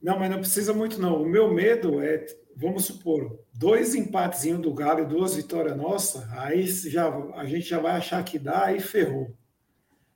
Não, 0.03 0.19
mas 0.19 0.31
não 0.31 0.39
precisa 0.39 0.73
muito, 0.73 0.99
não. 0.99 1.23
O 1.23 1.27
meu 1.29 1.53
medo 1.53 2.01
é, 2.01 2.25
vamos 2.57 2.87
supor, 2.87 3.39
dois 3.53 3.95
empatezinhos 3.95 4.61
do 4.63 4.73
Galo 4.73 5.01
e 5.01 5.05
duas 5.05 5.35
vitórias 5.35 5.77
nossa, 5.77 6.27
aí 6.33 6.67
já, 6.67 7.15
a 7.35 7.45
gente 7.45 7.69
já 7.69 7.79
vai 7.79 7.93
achar 7.93 8.25
que 8.25 8.39
dá 8.39 8.73
e 8.73 8.81
ferrou. 8.81 9.31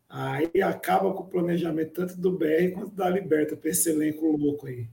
Aí 0.09 0.50
acaba 0.62 1.12
com 1.12 1.25
o 1.25 1.28
planejamento 1.28 1.92
tanto 1.92 2.18
do 2.18 2.33
BR 2.33 2.73
quanto 2.73 2.95
da 2.97 3.11
Liberta, 3.11 3.54
para 3.54 3.68
esse 3.68 3.90
elenco 3.90 4.35
louco 4.35 4.66
aí. 4.66 4.88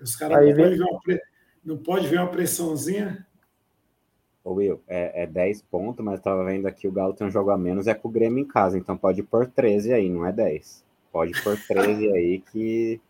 Os 0.00 0.16
caras 0.16 0.38
Aí 0.38 0.54
vem- 0.54 0.80
uma 0.80 0.98
pre- 1.00 1.20
não 1.64 1.78
pode 1.78 2.06
ver 2.08 2.18
uma 2.18 2.28
pressãozinha. 2.30 3.26
Ô 4.44 4.54
Will, 4.54 4.82
é, 4.88 5.22
é 5.22 5.26
10 5.26 5.62
pontos, 5.62 6.04
mas 6.04 6.20
tava 6.20 6.44
vendo 6.44 6.66
aqui 6.66 6.88
o 6.88 6.92
Galo 6.92 7.14
tem 7.14 7.26
um 7.26 7.30
jogo 7.30 7.50
a 7.50 7.56
menos, 7.58 7.86
é 7.86 7.94
com 7.94 8.08
o 8.08 8.10
Grêmio 8.10 8.42
em 8.42 8.46
casa, 8.48 8.76
então 8.76 8.96
pode 8.96 9.22
pôr 9.22 9.46
13 9.46 9.92
aí, 9.92 10.08
não 10.10 10.26
é 10.26 10.32
10. 10.32 10.84
Pode 11.12 11.40
pôr 11.42 11.56
13 11.68 12.10
aí 12.12 12.40
que 12.40 13.00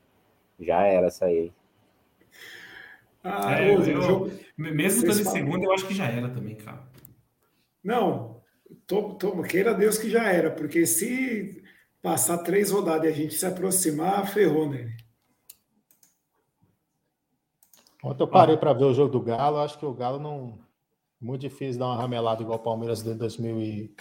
já 0.60 0.82
era 0.84 1.06
essa 1.06 1.24
aí. 1.26 1.50
Ah, 3.24 3.60
É, 3.62 3.74
eu- 3.74 3.78
o 3.80 3.84
jogo- 3.84 4.30
Mesmo 4.56 5.00
Vocês 5.00 5.16
estando 5.16 5.20
em 5.20 5.24
falam. 5.24 5.38
segundo, 5.38 5.64
eu 5.64 5.72
acho 5.72 5.86
que 5.88 5.94
já 5.94 6.06
era 6.06 6.28
também, 6.28 6.54
cara. 6.56 6.82
Não, 7.82 8.40
to- 8.86 9.14
to- 9.14 9.42
queira 9.42 9.72
Deus 9.74 9.96
que 9.96 10.10
já 10.10 10.30
era, 10.30 10.50
porque 10.50 10.84
se 10.86 11.62
passar 12.02 12.38
três 12.38 12.70
rodadas 12.70 13.04
e 13.04 13.08
a 13.08 13.16
gente 13.16 13.34
se 13.34 13.46
aproximar, 13.46 14.30
ferrou 14.32 14.68
nele. 14.68 14.92
Ontem 18.02 18.22
eu 18.22 18.28
parei 18.28 18.56
para 18.56 18.72
ver 18.72 18.84
o 18.84 18.94
jogo 18.94 19.12
do 19.12 19.20
Galo, 19.20 19.58
acho 19.58 19.78
que 19.78 19.86
o 19.86 19.92
Galo 19.94 20.18
não. 20.18 20.58
Muito 21.20 21.42
difícil 21.42 21.78
dar 21.78 21.86
uma 21.86 21.96
ramelada 21.96 22.42
igual 22.42 22.58
o 22.58 22.62
Palmeiras 22.62 23.00
de 23.00 23.14
2000 23.14 23.60
e 23.60 23.94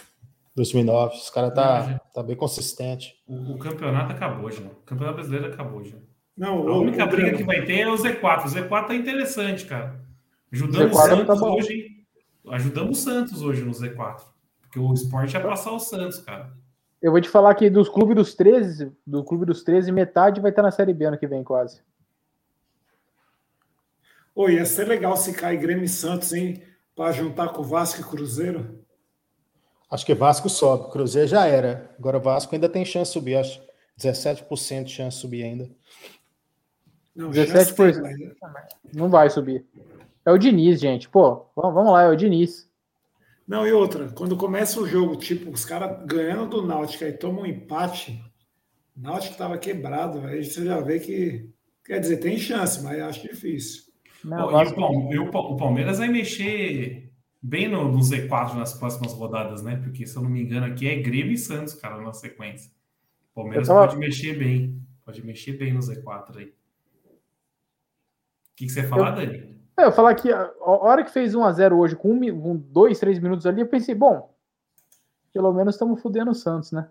2009. 0.56 1.14
Os 1.14 1.30
caras 1.30 1.54
tá, 1.54 2.00
tá 2.12 2.20
bem 2.20 2.34
consistente. 2.34 3.14
O, 3.28 3.52
o 3.52 3.58
campeonato 3.58 4.12
acabou 4.12 4.50
já. 4.50 4.64
O 4.64 4.82
campeonato 4.84 5.16
brasileiro 5.16 5.46
acabou 5.52 5.84
já. 5.84 5.96
Não, 6.36 6.66
A 6.68 6.78
única 6.78 7.06
briga 7.06 7.36
que 7.36 7.44
vai 7.44 7.64
ter 7.64 7.80
é 7.80 7.88
o 7.88 7.94
Z4. 7.94 8.44
O 8.44 8.48
Z4 8.48 8.86
tá 8.88 8.94
interessante, 8.94 9.66
cara. 9.66 10.00
Ajudamos 10.52 10.96
o 10.96 11.00
Z4 11.00 11.26
tá 11.26 11.36
Santos 11.36 11.40
bom. 11.40 11.56
hoje? 11.56 11.86
Ajudamos 12.48 12.98
o 12.98 13.02
Santos 13.02 13.42
hoje 13.42 13.62
no 13.62 13.70
Z4. 13.70 14.22
Porque 14.62 14.80
o 14.80 14.92
esporte 14.92 15.34
ia 15.34 15.40
passar 15.40 15.70
o 15.70 15.78
Santos, 15.78 16.18
cara. 16.18 16.52
eu 17.00 17.12
vou 17.12 17.20
te 17.20 17.28
falar 17.28 17.54
que 17.54 17.70
dos 17.70 17.88
clubes 17.88 18.16
dos 18.16 18.34
13, 18.34 18.90
do 19.06 19.22
clube 19.22 19.46
dos 19.46 19.62
13, 19.62 19.92
metade 19.92 20.40
vai 20.40 20.50
estar 20.50 20.62
na 20.62 20.70
Série 20.72 20.92
B 20.92 21.04
ano 21.04 21.18
que 21.18 21.26
vem, 21.26 21.44
quase. 21.44 21.80
Ô, 24.34 24.48
ia 24.48 24.64
ser 24.64 24.86
legal 24.86 25.16
se 25.16 25.32
cair 25.32 25.58
Grêmio 25.58 25.84
e 25.84 25.88
Santos, 25.88 26.32
hein? 26.32 26.62
Para 26.94 27.12
juntar 27.12 27.48
com 27.50 27.62
o 27.62 27.64
Vasco 27.64 28.00
e 28.00 28.04
Cruzeiro. 28.04 28.78
Acho 29.90 30.06
que 30.06 30.14
Vasco 30.14 30.48
sobe, 30.48 30.90
Cruzeiro 30.90 31.28
já 31.28 31.46
era. 31.46 31.94
Agora 31.98 32.16
o 32.16 32.20
Vasco 32.20 32.54
ainda 32.54 32.68
tem 32.68 32.84
chance 32.84 33.10
de 33.10 33.14
subir, 33.14 33.36
acho. 33.36 33.60
17% 33.98 34.84
de 34.84 34.92
chance 34.92 35.16
de 35.16 35.20
subir 35.20 35.42
ainda. 35.44 35.70
Não, 37.14 37.30
17%. 37.30 37.52
chance 37.52 37.74
tem, 37.74 37.92
mas- 38.40 38.64
Não 38.94 39.10
vai 39.10 39.28
subir. 39.28 39.66
É 40.24 40.30
o 40.32 40.38
Diniz, 40.38 40.80
gente. 40.80 41.08
Pô, 41.08 41.46
vamos, 41.54 41.92
lá, 41.92 42.02
é 42.04 42.08
o 42.08 42.16
Diniz. 42.16 42.70
Não, 43.46 43.66
e 43.66 43.72
outra, 43.72 44.08
quando 44.12 44.36
começa 44.36 44.80
o 44.80 44.86
jogo, 44.86 45.16
tipo, 45.16 45.50
os 45.50 45.64
caras 45.64 46.06
ganhando 46.06 46.46
do 46.48 46.66
Náutico 46.66 47.04
e 47.04 47.12
tomam 47.12 47.42
um 47.42 47.46
empate, 47.46 48.22
o 48.96 49.00
Náutico 49.00 49.32
estava 49.32 49.58
quebrado, 49.58 50.20
aí 50.26 50.42
você 50.44 50.64
já 50.64 50.80
vê 50.80 51.00
que. 51.00 51.50
Quer 51.84 51.98
dizer, 51.98 52.18
tem 52.18 52.38
chance, 52.38 52.80
mas 52.82 53.00
acho 53.02 53.22
difícil. 53.28 53.91
Não, 54.24 54.46
Ó, 54.46 54.62
o, 54.62 54.74
Palmeiras, 54.74 55.28
o, 55.34 55.56
Palmeiras 55.56 55.98
vai 55.98 56.08
mexer 56.08 57.12
bem 57.42 57.68
no, 57.68 57.90
no, 57.90 57.98
Z4 57.98 58.54
nas 58.54 58.74
próximas 58.74 59.12
rodadas, 59.12 59.62
né? 59.62 59.76
Porque, 59.76 60.06
se 60.06 60.16
eu 60.16 60.22
não 60.22 60.30
me 60.30 60.42
engano, 60.42 60.66
aqui 60.66 60.88
é 60.88 61.02
Grêmio 61.02 61.32
e 61.32 61.38
Santos, 61.38 61.74
cara, 61.74 62.00
na 62.00 62.12
sequência. 62.12 62.70
O 63.32 63.34
Palmeiras 63.34 63.68
tava... 63.68 63.86
pode 63.86 63.98
mexer 63.98 64.38
bem. 64.38 64.80
Pode 65.04 65.24
mexer 65.24 65.52
bem 65.54 65.72
no 65.72 65.80
Z4 65.80 66.36
aí. 66.36 66.44
O 66.44 66.50
que, 68.54 68.66
que 68.66 68.68
você 68.68 68.80
ia 68.80 68.88
falar, 68.88 69.18
eu... 69.18 69.26
Dani? 69.26 69.52
É, 69.76 69.84
eu 69.86 69.92
falar 69.92 70.14
que 70.14 70.30
a 70.30 70.52
hora 70.60 71.02
que 71.02 71.10
fez 71.10 71.34
1x0 71.34 71.72
hoje, 71.72 71.96
com 71.96 72.12
um, 72.12 72.56
dois, 72.56 73.00
três 73.00 73.18
minutos 73.18 73.46
ali, 73.46 73.62
eu 73.62 73.66
pensei, 73.66 73.94
bom, 73.94 74.32
pelo 75.32 75.52
menos 75.52 75.74
estamos 75.74 76.00
fudendo 76.00 76.30
o 76.30 76.34
Santos, 76.34 76.72
né? 76.72 76.88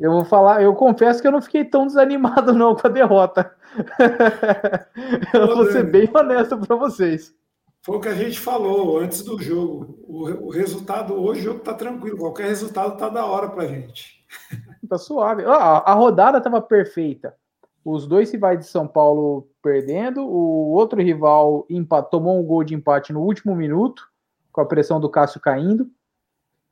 Eu 0.00 0.12
vou 0.12 0.24
falar, 0.24 0.62
eu 0.62 0.74
confesso 0.74 1.20
que 1.20 1.28
eu 1.28 1.32
não 1.32 1.42
fiquei 1.42 1.62
tão 1.62 1.86
desanimado 1.86 2.54
não 2.54 2.74
com 2.74 2.86
a 2.86 2.90
derrota. 2.90 3.54
eu 5.34 5.54
vou 5.54 5.70
ser 5.70 5.84
bem 5.84 6.08
honesto 6.12 6.56
para 6.56 6.74
vocês. 6.74 7.34
Foi 7.82 7.96
o 7.96 8.00
que 8.00 8.08
a 8.08 8.14
gente 8.14 8.40
falou 8.40 8.98
antes 8.98 9.22
do 9.22 9.38
jogo. 9.38 9.98
O, 10.08 10.46
o 10.46 10.50
resultado, 10.50 11.14
hoje 11.14 11.42
o 11.42 11.44
jogo 11.44 11.60
tá 11.60 11.74
tranquilo. 11.74 12.16
Qualquer 12.16 12.48
resultado 12.48 12.96
tá 12.96 13.10
da 13.10 13.26
hora 13.26 13.48
pra 13.48 13.66
gente. 13.66 14.20
Tá 14.88 14.98
suave. 14.98 15.44
a 15.44 15.92
rodada 15.92 16.38
estava 16.38 16.60
perfeita. 16.60 17.36
Os 17.84 18.08
dois 18.08 18.32
rivais 18.32 18.58
de 18.58 18.66
São 18.66 18.88
Paulo 18.88 19.48
perdendo, 19.62 20.26
o 20.26 20.72
outro 20.72 21.00
rival 21.00 21.64
tomou 22.10 22.40
um 22.40 22.42
gol 22.42 22.64
de 22.64 22.74
empate 22.74 23.12
no 23.12 23.20
último 23.20 23.54
minuto, 23.54 24.02
com 24.50 24.60
a 24.60 24.66
pressão 24.66 24.98
do 24.98 25.08
Cássio 25.08 25.40
caindo. 25.40 25.88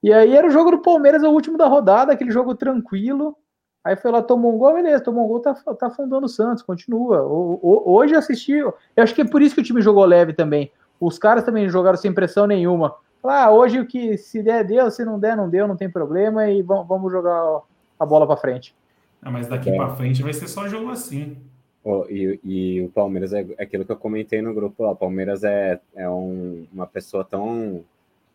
E 0.02 0.12
aí 0.12 0.34
era 0.34 0.46
o 0.46 0.50
jogo 0.50 0.70
do 0.70 0.78
Palmeiras, 0.78 1.22
o 1.22 1.30
último 1.30 1.58
da 1.58 1.66
rodada, 1.66 2.12
aquele 2.12 2.30
jogo 2.30 2.54
tranquilo. 2.54 3.36
Aí 3.84 3.96
foi 3.96 4.10
lá, 4.10 4.22
tomou 4.22 4.54
um 4.54 4.58
gol, 4.58 4.74
beleza, 4.74 5.02
tomou 5.02 5.24
um 5.24 5.28
gol, 5.28 5.40
tá, 5.40 5.54
tá 5.54 5.86
afundando 5.86 6.26
o 6.26 6.28
Santos, 6.28 6.62
continua. 6.62 7.22
O, 7.22 7.58
o, 7.62 7.92
hoje 7.92 8.14
assisti, 8.14 8.52
eu 8.52 8.74
acho 8.96 9.14
que 9.14 9.22
é 9.22 9.24
por 9.24 9.40
isso 9.40 9.54
que 9.54 9.60
o 9.60 9.64
time 9.64 9.80
jogou 9.80 10.04
leve 10.04 10.32
também. 10.32 10.70
Os 11.00 11.18
caras 11.18 11.44
também 11.44 11.68
jogaram 11.68 11.96
sem 11.96 12.12
pressão 12.12 12.46
nenhuma. 12.46 12.94
Ah, 13.22 13.50
hoje 13.50 13.80
o 13.80 13.86
que 13.86 14.16
se 14.16 14.42
der, 14.42 14.64
deu, 14.64 14.90
se 14.90 15.04
não 15.04 15.18
der, 15.18 15.36
não 15.36 15.48
deu, 15.48 15.66
não 15.66 15.76
tem 15.76 15.90
problema, 15.90 16.48
e 16.48 16.62
vamos 16.62 17.10
jogar 17.10 17.60
a 17.98 18.06
bola 18.06 18.26
para 18.26 18.36
frente. 18.36 18.74
Ah, 19.20 19.30
mas 19.30 19.48
daqui 19.48 19.70
é. 19.70 19.76
para 19.76 19.94
frente 19.96 20.22
vai 20.22 20.32
ser 20.32 20.48
só 20.48 20.68
jogo 20.68 20.90
assim. 20.90 21.36
Oh, 21.82 22.04
e, 22.08 22.38
e, 22.44 22.82
o 22.82 22.88
Palmeiras 22.90 23.32
é, 23.32 23.46
é 23.56 23.62
aquilo 23.62 23.84
que 23.84 23.92
eu 23.92 23.96
comentei 23.96 24.42
no 24.42 24.54
grupo 24.54 24.82
lá. 24.82 24.90
O 24.90 24.96
Palmeiras 24.96 25.42
é, 25.44 25.80
é 25.94 26.08
um, 26.08 26.66
uma 26.72 26.86
pessoa 26.86 27.24
tão 27.24 27.82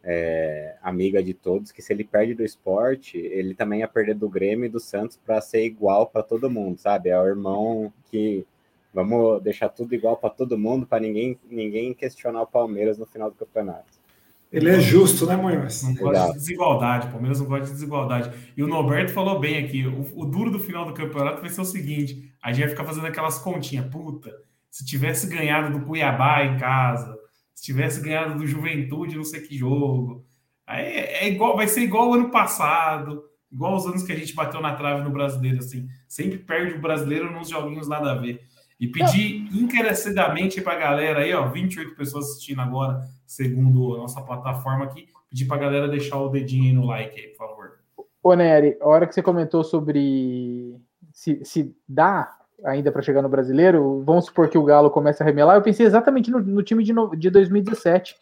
é, 0.04 0.76
amiga 0.82 1.24
de 1.24 1.34
todos 1.34 1.72
que 1.72 1.82
se 1.82 1.94
ele 1.94 2.04
perde 2.04 2.34
do 2.34 2.44
esporte, 2.44 3.18
ele 3.18 3.56
também 3.56 3.80
ia 3.80 3.88
perder 3.88 4.16
do 4.16 4.28
Grêmio 4.28 4.66
e 4.66 4.70
do 4.70 4.80
Santos 4.80 5.18
para 5.18 5.40
ser 5.40 5.64
igual 5.66 6.08
para 6.08 6.22
todo 6.22 6.50
mundo, 6.50 6.78
sabe? 6.78 7.10
É 7.10 7.20
o 7.20 7.26
irmão 7.26 7.94
que 8.12 8.46
vamos 8.94 9.42
deixar 9.42 9.70
tudo 9.70 9.96
igual 9.96 10.18
para 10.18 10.30
todo 10.30 10.58
mundo 10.58 10.86
para 10.86 11.00
ninguém 11.00 11.40
ninguém 11.50 11.94
questionar 11.94 12.42
o 12.42 12.48
Palmeiras 12.48 12.98
no 12.98 13.06
final 13.06 13.30
do 13.30 13.38
campeonato. 13.38 14.04
Ele 14.52 14.70
é 14.70 14.80
justo, 14.80 15.26
né, 15.26 15.36
Munhoz? 15.36 15.82
Não 15.82 15.96
gosta 15.96 16.28
de 16.28 16.34
desigualdade, 16.34 17.08
o 17.08 17.12
Palmeiras 17.12 17.40
não 17.40 17.48
gosta 17.48 17.66
de 17.66 17.72
desigualdade. 17.72 18.32
E 18.56 18.62
o 18.62 18.68
Norberto 18.68 19.12
falou 19.12 19.40
bem 19.40 19.64
aqui: 19.64 19.88
o, 19.88 20.06
o, 20.14 20.26
duro 20.26 20.52
do 20.52 20.60
final 20.60 20.86
do 20.86 20.94
campeonato 20.94 21.42
vai 21.42 21.50
ser 21.50 21.62
o 21.62 21.66
seguinte: 21.66 22.32
a 22.40 22.52
gente 22.52 22.66
vai 22.66 22.70
ficar 22.70 22.84
fazendo 22.84 23.08
aquelas 23.08 23.40
continhas. 23.40 23.88
Puta, 23.88 24.32
se 24.70 24.86
tivesse 24.86 25.26
ganhado 25.26 25.76
do 25.76 25.84
Cuiabá 25.84 26.46
em 26.46 26.58
casa, 26.60 27.18
se 27.54 27.64
tivesse 27.64 28.02
ganhado 28.02 28.38
do 28.38 28.48
Juventude, 28.48 29.16
não 29.16 29.24
sei 29.24 29.42
que 29.42 29.58
jogo. 29.58 30.26
Aí 30.66 30.86
é, 30.86 31.24
é 31.26 31.30
igual, 31.30 31.56
vai 31.56 31.68
ser 31.68 31.82
igual 31.82 32.10
o 32.10 32.14
ano 32.14 32.30
passado, 32.32 33.24
igual 33.52 33.76
os 33.76 33.86
anos 33.86 34.04
que 34.04 34.12
a 34.12 34.16
gente 34.16 34.34
bateu 34.34 34.62
na 34.62 34.76
trave 34.76 35.04
no 35.04 35.12
brasileiro, 35.12 35.60
assim. 35.60 35.88
Sempre 36.08 36.40
perde 36.40 36.76
o 36.76 36.82
brasileiro 36.82 37.32
nos 37.32 37.50
joguinhos 37.50 37.88
nada 37.88 38.12
a 38.12 38.16
ver. 38.16 38.42
E 38.80 38.88
pedir 38.88 39.48
encarecidamente 39.54 40.60
para 40.62 40.74
a 40.74 40.80
galera 40.80 41.20
aí, 41.20 41.34
ó, 41.34 41.48
28 41.48 41.96
pessoas 41.96 42.26
assistindo 42.26 42.62
agora, 42.62 43.02
segundo 43.26 43.96
a 43.96 44.00
nossa 44.00 44.22
plataforma 44.22 44.86
aqui, 44.86 45.08
pedir 45.30 45.46
para 45.46 45.58
a 45.58 45.60
galera 45.60 45.88
deixar 45.88 46.18
o 46.18 46.30
dedinho 46.30 46.66
aí 46.66 46.74
no 46.74 46.86
like 46.86 47.20
aí, 47.20 47.28
por 47.30 47.48
favor. 47.48 47.80
Ô, 48.22 48.34
Nery, 48.34 48.78
a 48.82 48.88
hora 48.88 49.08
que 49.08 49.14
você 49.14 49.22
comentou 49.22 49.64
sobre 49.64 50.76
se, 51.14 51.40
se 51.46 51.76
dá 51.88 52.36
ainda 52.64 52.92
para 52.92 53.02
chegar 53.02 53.22
no 53.22 53.30
brasileiro, 53.30 54.04
vamos 54.06 54.26
supor 54.26 54.50
que 54.50 54.58
o 54.58 54.64
Galo 54.64 54.90
comece 54.90 55.22
a 55.22 55.26
remelar, 55.26 55.58
eu 55.58 55.62
pensei 55.62 55.86
exatamente 55.86 56.32
no, 56.32 56.40
no 56.40 56.64
time 56.64 56.84
de, 56.84 56.94
no, 56.94 57.16
de 57.16 57.30
2017. 57.30 58.16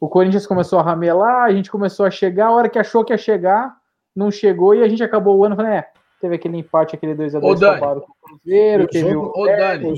O 0.00 0.08
Corinthians 0.08 0.46
começou 0.46 0.78
a 0.78 0.82
ramelar, 0.82 1.44
a 1.44 1.52
gente 1.52 1.70
começou 1.70 2.06
a 2.06 2.10
chegar, 2.10 2.46
a 2.46 2.52
hora 2.52 2.68
que 2.68 2.78
achou 2.78 3.04
que 3.04 3.12
ia 3.12 3.18
chegar, 3.18 3.76
não 4.14 4.30
chegou 4.30 4.74
e 4.74 4.82
a 4.82 4.88
gente 4.88 5.02
acabou 5.02 5.36
o 5.36 5.44
ano 5.44 5.56
falando, 5.56 5.72
é, 5.72 5.88
teve 6.20 6.34
aquele 6.34 6.58
empate, 6.58 6.94
aquele 6.94 7.14
2x2 7.14 7.80
com 7.80 7.98
o 7.98 8.16
Cruzeiro, 8.22 8.86
teve 8.88 9.10
jogo, 9.10 9.32
o. 9.34 9.42
Ô, 9.42 9.46
Dani, 9.46 9.94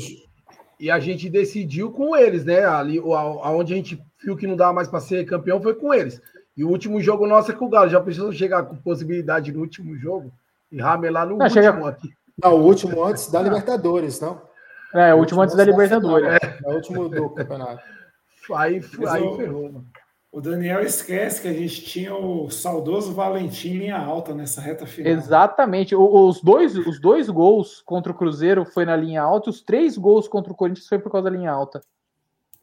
e 0.81 0.91
a 0.91 0.99
gente 1.01 1.29
decidiu 1.29 1.91
com 1.91 2.17
eles, 2.17 2.45
né? 2.45 2.65
Ali, 2.65 2.99
aonde 2.99 3.73
a 3.73 3.77
gente 3.77 4.01
viu 4.23 4.37
que 4.37 4.47
não 4.47 4.57
dava 4.57 4.73
mais 4.73 4.87
para 4.87 5.01
ser 5.01 5.25
campeão 5.25 5.61
foi 5.61 5.75
com 5.75 5.93
eles. 5.93 6.23
E 6.57 6.65
o 6.65 6.69
último 6.69 7.01
jogo 7.01 7.27
nosso 7.27 7.51
é 7.51 7.55
com 7.55 7.67
o 7.67 7.69
Galo. 7.69 7.89
Já 7.89 8.01
precisou 8.01 8.33
chegar 8.33 8.63
com 8.65 8.77
possibilidade 8.77 9.53
no 9.53 9.61
último 9.61 9.97
jogo 9.97 10.33
e 10.71 10.81
ramelar 10.81 11.27
no 11.27 11.37
não, 11.37 11.47
último 11.47 11.63
chega... 11.63 11.89
aqui. 11.89 12.11
Não, 12.43 12.55
o 12.55 12.65
último 12.65 13.05
antes 13.05 13.31
da 13.31 13.43
Libertadores, 13.43 14.21
não? 14.21 14.41
É, 14.95 15.13
o 15.15 15.19
último 15.19 15.43
antes 15.43 15.57
da 15.57 15.65
Libertadores. 15.65 16.29
É, 16.29 16.59
é 16.65 16.69
o 16.69 16.75
último 16.75 17.09
do 17.09 17.31
campeonato. 17.31 17.83
Aí, 18.55 18.81
aí 19.07 19.37
ferrou, 19.37 19.73
mano. 19.73 19.87
O 20.31 20.43
Daniel 20.43 20.83
esquece 20.83 21.41
que 21.41 21.49
a 21.49 21.53
gente 21.53 21.83
tinha 21.83 22.15
o 22.15 22.51
saudoso 22.51 23.15
Valentim 23.15 23.71
em 23.71 23.79
linha 23.79 23.97
alta 23.97 24.35
nessa 24.35 24.61
reta 24.61 24.87
final. 24.87 25.11
Exatamente. 25.11 25.97
Os 25.97 26.43
dois, 26.43 26.77
os 26.77 27.01
dois 27.01 27.31
gols 27.31 27.81
contra 27.81 28.13
o 28.13 28.15
Cruzeiro 28.15 28.67
foi 28.67 28.85
na 28.85 28.95
linha 28.95 29.23
alta, 29.23 29.49
os 29.49 29.63
três 29.63 29.97
gols 29.97 30.29
contra 30.29 30.53
o 30.53 30.57
Corinthians 30.57 30.87
foi 30.87 30.99
por 30.99 31.11
causa 31.11 31.31
da 31.31 31.37
linha 31.37 31.51
alta. 31.51 31.81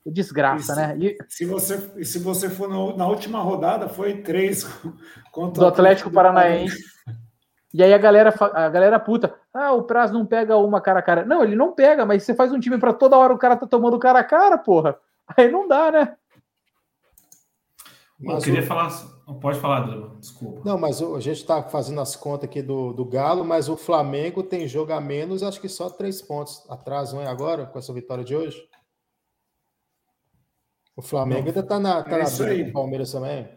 Desgraça, 0.06 0.74
e 0.74 0.76
se, 0.76 0.82
né? 0.82 0.98
E... 1.00 1.18
Se, 1.28 1.46
você, 1.46 2.06
se 2.06 2.20
você 2.20 2.48
for 2.48 2.70
no, 2.70 2.96
na 2.96 3.08
última 3.08 3.40
rodada, 3.40 3.90
foi 3.90 4.22
três 4.22 4.64
contra 5.34 5.62
do 5.62 5.68
Atlético 5.68 6.12
Paranaense. 6.12 6.95
E 7.76 7.84
aí 7.84 7.94
a 7.94 7.98
galera, 7.98 8.34
a 8.54 8.70
galera 8.70 8.98
puta, 8.98 9.36
ah, 9.54 9.74
o 9.74 9.84
Praz 9.84 10.10
não 10.10 10.26
pega 10.26 10.56
uma 10.56 10.80
cara 10.80 11.00
a 11.00 11.02
cara. 11.02 11.26
Não, 11.26 11.44
ele 11.44 11.58
não 11.58 11.74
pega, 11.74 12.06
mas 12.06 12.24
você 12.24 12.34
faz 12.34 12.54
um 12.54 12.60
time 12.60 12.78
para 12.78 12.94
toda 12.94 13.18
hora 13.18 13.34
o 13.34 13.38
cara 13.38 13.58
tá 13.58 13.68
tomando 13.68 14.00
cara 14.00 14.20
a 14.20 14.24
cara, 14.24 14.58
porra. 14.58 14.98
Aí 15.36 15.52
não 15.52 15.68
dá, 15.68 15.92
né? 15.92 16.16
Mas 18.18 18.38
eu 18.38 18.54
queria 18.54 18.62
o... 18.62 18.66
falar. 18.66 18.90
Pode 19.42 19.60
falar, 19.60 19.82
Drama, 19.82 20.16
desculpa. 20.18 20.62
Não, 20.64 20.78
mas 20.78 21.02
a 21.02 21.20
gente 21.20 21.42
está 21.42 21.62
fazendo 21.64 22.00
as 22.00 22.16
contas 22.16 22.48
aqui 22.48 22.62
do, 22.62 22.94
do 22.94 23.04
Galo, 23.04 23.44
mas 23.44 23.68
o 23.68 23.76
Flamengo 23.76 24.42
tem 24.42 24.70
jogo 24.70 24.94
a 24.94 25.02
menos, 25.02 25.44
acho 25.44 25.60
que 25.60 25.68
só 25.68 25.90
três 25.90 26.22
pontos 26.22 26.64
atrás, 26.70 27.12
não 27.12 27.22
é 27.22 27.28
agora, 27.28 27.66
com 27.66 27.78
essa 27.78 27.92
vitória 27.92 28.24
de 28.24 28.34
hoje? 28.38 28.70
O 30.96 31.02
Flamengo 31.02 31.42
não, 31.42 31.48
ainda 31.50 31.60
está 31.60 31.78
na, 31.78 32.02
tá 32.04 32.20
é 32.20 32.24
na 32.24 32.64
do 32.64 32.72
Palmeiras 32.72 33.12
também. 33.12 33.50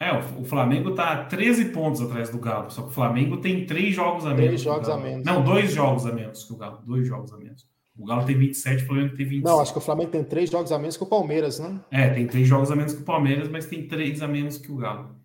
É, 0.00 0.12
o, 0.12 0.44
Flamengo 0.44 0.90
está 0.90 1.24
13 1.24 1.66
pontos 1.66 2.00
atrás 2.00 2.30
do 2.30 2.38
Galo, 2.38 2.70
só 2.70 2.82
que 2.82 2.88
o 2.88 2.92
Flamengo 2.92 3.38
tem 3.38 3.66
três 3.66 3.94
jogos 3.94 4.24
a 4.24 4.28
menos. 4.28 4.44
Três 4.44 4.60
jogos 4.60 4.88
a 4.88 4.96
menos. 4.96 5.24
Não, 5.24 5.42
dois 5.42 5.72
jogos 5.72 6.06
a 6.06 6.12
menos 6.12 6.44
que 6.44 6.52
o 6.52 6.56
Galo. 6.56 6.78
Dois 6.86 7.06
jogos 7.06 7.32
a 7.32 7.36
menos. 7.36 7.66
O 7.98 8.06
Galo 8.06 8.24
tem 8.24 8.38
27, 8.38 8.84
o 8.84 8.86
Flamengo 8.86 9.16
tem 9.16 9.26
25. 9.26 9.48
Não, 9.48 9.60
acho 9.60 9.72
que 9.72 9.78
o 9.78 9.82
Flamengo 9.82 10.10
tem 10.12 10.22
três 10.22 10.48
jogos 10.48 10.70
a 10.70 10.78
menos 10.78 10.96
que 10.96 11.02
o 11.02 11.06
Palmeiras, 11.06 11.58
né? 11.58 11.80
É, 11.90 12.08
tem 12.10 12.28
três 12.28 12.46
jogos 12.46 12.70
a 12.70 12.76
menos 12.76 12.94
que 12.94 13.02
o 13.02 13.04
Palmeiras, 13.04 13.48
mas 13.48 13.66
tem 13.66 13.88
três 13.88 14.22
a 14.22 14.28
menos 14.28 14.56
que 14.56 14.70
o 14.70 14.76
Galo. 14.76 15.16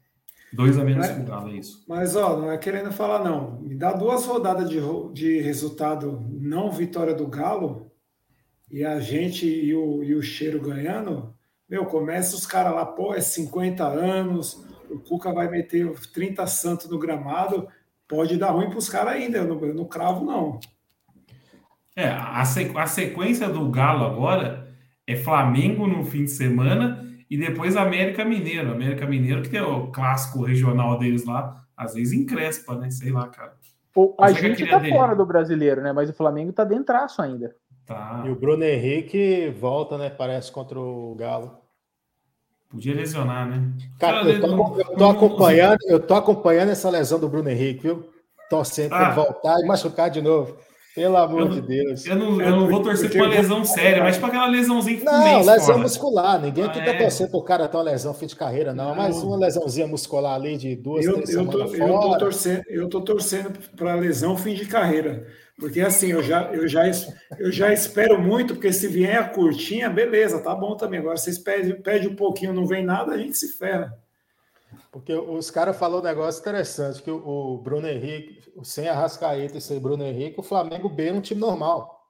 Dois 0.52 0.78
a 0.80 0.84
menos 0.84 1.08
mas, 1.08 1.16
que 1.16 1.22
o 1.22 1.26
Galo, 1.26 1.50
é 1.50 1.54
isso. 1.54 1.86
Mas, 1.88 2.16
ó, 2.16 2.40
não 2.40 2.52
é 2.52 2.58
querendo 2.58 2.92
falar, 2.92 3.24
não. 3.24 3.62
Me 3.62 3.76
dá 3.76 3.94
duas 3.94 4.26
rodadas 4.26 4.68
de, 4.68 4.80
de 5.14 5.40
resultado 5.40 6.26
não 6.32 6.72
vitória 6.72 7.14
do 7.14 7.28
Galo 7.28 7.92
e 8.72 8.84
a 8.84 9.00
gente 9.00 9.46
e 9.46 9.74
o, 9.76 10.04
e 10.04 10.16
o 10.16 10.22
Cheiro 10.24 10.60
ganhando. 10.60 11.33
Meu, 11.74 11.88
começa 11.88 12.36
os 12.36 12.46
caras 12.46 12.72
lá, 12.72 12.86
pô, 12.86 13.16
é 13.16 13.20
50 13.20 13.84
anos, 13.84 14.64
o 14.92 15.00
Cuca 15.00 15.34
vai 15.34 15.50
meter 15.50 15.92
30 16.14 16.46
santos 16.46 16.88
no 16.88 17.00
gramado, 17.00 17.68
pode 18.08 18.38
dar 18.38 18.52
ruim 18.52 18.70
para 18.70 18.78
os 18.78 18.88
caras 18.88 19.14
ainda. 19.14 19.40
Eu 19.40 19.48
não, 19.48 19.66
eu 19.66 19.74
não 19.74 19.86
cravo, 19.86 20.24
não. 20.24 20.60
É, 21.96 22.10
a, 22.10 22.46
sequência 22.46 23.50
do 23.50 23.72
Galo 23.72 24.06
agora 24.06 24.72
é 25.08 25.16
Flamengo 25.16 25.88
no 25.88 26.06
fim 26.06 26.26
de 26.26 26.30
semana 26.30 27.12
e 27.28 27.40
depois 27.40 27.76
América 27.76 28.24
Mineiro. 28.24 28.72
América 28.72 29.08
Mineiro, 29.08 29.42
que 29.42 29.50
tem 29.50 29.62
o 29.62 29.88
clássico 29.88 30.44
regional 30.44 31.00
deles 31.00 31.26
lá, 31.26 31.66
às 31.76 31.96
vezes 31.96 32.14
encrespa, 32.14 32.76
né? 32.76 32.92
Sei 32.92 33.12
lá, 33.12 33.30
cara. 33.30 33.56
O, 33.96 34.14
a 34.22 34.32
gente 34.32 34.64
tá 34.70 34.78
dele. 34.78 34.94
fora 34.94 35.16
do 35.16 35.26
brasileiro, 35.26 35.82
né? 35.82 35.92
Mas 35.92 36.08
o 36.08 36.14
Flamengo 36.14 36.54
tá 36.54 36.64
dentraço 36.64 37.20
ainda. 37.20 37.56
Tá. 37.84 38.22
E 38.28 38.30
o 38.30 38.36
Bruno 38.36 38.64
Henrique 38.64 39.50
volta, 39.60 39.98
né? 39.98 40.12
Parece 40.12 40.52
contra 40.52 40.80
o 40.80 41.16
Galo. 41.16 41.63
Podia 42.74 42.96
lesionar, 42.96 43.48
né? 43.48 43.62
Cara, 44.00 44.28
eu 44.28 44.42
tô, 44.42 44.80
eu 44.80 44.98
tô 44.98 45.10
acompanhando, 45.10 45.78
eu 45.88 46.00
tô 46.00 46.16
acompanhando 46.16 46.70
essa 46.72 46.90
lesão 46.90 47.20
do 47.20 47.30
Bruno 47.30 47.48
Henrique, 47.50 47.84
viu? 47.84 48.10
Torcendo 48.50 48.94
ah. 48.94 48.98
pra 48.98 49.10
voltar 49.12 49.60
e 49.60 49.68
machucar 49.68 50.10
de 50.10 50.24
novo. 50.24 50.58
Pelo 50.96 51.18
amor 51.18 51.42
Eu 51.42 51.48
de 51.50 51.60
não- 51.62 51.68
Deus. 51.68 52.06
Eu 52.06 52.16
não, 52.16 52.42
eu 52.42 52.52
não 52.52 52.68
vou 52.68 52.82
torcer 52.82 53.10
pra 53.12 53.24
uma 53.24 53.28
lesão 53.28 53.64
séria, 53.66 54.04
mas 54.04 54.16
tipo 54.16 54.28
aquela 54.28 54.48
lesãozinha 54.48 54.98
que 54.98 55.04
Não, 55.04 55.24
mês 55.24 55.46
lesão 55.48 55.66
fora. 55.66 55.78
muscular. 55.80 56.42
Ninguém 56.42 56.64
aqui 56.66 56.80
Ah, 56.80 56.86
tá 56.86 56.92
é? 56.92 56.98
torcendo 56.98 57.30
pro 57.32 57.42
cara 57.44 57.68
ter 57.68 57.78
uma 57.78 57.84
lesão 57.84 58.14
fim 58.14 58.26
de 58.28 58.36
carreira, 58.36 58.74
não. 58.76 58.94
Mas 58.96 59.24
uma 59.24 59.38
lesãozinha 59.38 59.88
muscular 59.88 60.36
ali 60.36 60.56
de 60.58 60.76
duas, 60.76 61.04
Eu, 61.06 61.14
três 61.14 61.30
eu, 61.32 61.46
tô, 61.48 61.52
semanas 61.68 61.74
eu, 61.80 61.88
tô 61.88 62.02
fora. 62.02 62.20
torcendo, 62.20 62.64
eu 62.68 62.90
tô 62.90 63.02
torcendo 63.02 63.60
para 63.76 63.96
lesão 63.96 64.38
fim 64.38 64.54
de 64.54 64.66
carreira. 64.68 65.26
Porque 65.64 65.80
assim, 65.80 66.08
eu 66.08 66.22
já, 66.22 66.52
eu, 66.52 66.68
já, 66.68 66.84
eu 67.40 67.50
já 67.50 67.72
espero 67.72 68.22
muito, 68.22 68.54
porque 68.54 68.74
se 68.74 68.86
vier 68.86 69.16
a 69.18 69.30
curtinha, 69.30 69.90
beleza, 69.90 70.44
tá 70.44 70.54
bom 70.54 70.76
também. 70.76 71.00
Agora, 71.00 71.16
vocês 71.16 71.38
pedem 71.38 71.82
pede 71.82 72.06
um 72.06 72.18
pouquinho, 72.18 72.52
não 72.52 72.68
vem 72.68 72.84
nada, 72.84 73.14
a 73.14 73.18
gente 73.18 73.38
se 73.38 73.54
ferra. 73.54 73.98
Porque 74.92 75.14
os 75.14 75.50
caras 75.50 75.78
falaram 75.78 76.02
um 76.02 76.04
negócio 76.04 76.42
interessante, 76.42 77.02
que 77.02 77.10
o, 77.10 77.62
Bruno 77.64 77.88
Henrique, 77.88 78.42
sem 78.62 78.90
Arrascaeta 78.90 79.58
e 79.58 79.62
sem 79.62 79.80
Bruno 79.80 80.04
Henrique, 80.04 80.38
o 80.38 80.44
Flamengo 80.44 80.90
B 80.90 81.08
é 81.08 81.14
um 81.14 81.22
time 81.22 81.40
normal. 81.40 82.10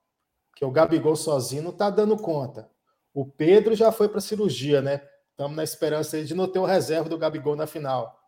Que 0.56 0.66
o 0.66 0.72
Gabigol 0.72 1.16
sozinho 1.16 1.62
não 1.62 1.72
tá 1.72 1.92
dando 1.92 2.18
conta. 2.18 2.68
O 3.13 3.24
Pedro 3.24 3.76
já 3.76 3.92
foi 3.92 4.10
para 4.10 4.20
cirurgia, 4.20 4.82
né? 4.82 5.00
Estamos 5.30 5.56
na 5.56 5.63
esperança 5.63 6.24
de 6.24 6.34
não 6.34 6.48
ter 6.48 6.58
o 6.58 6.66
reserva 6.66 7.08
do 7.08 7.20
Gabigol 7.20 7.56
na 7.56 7.68
final. 7.68 8.20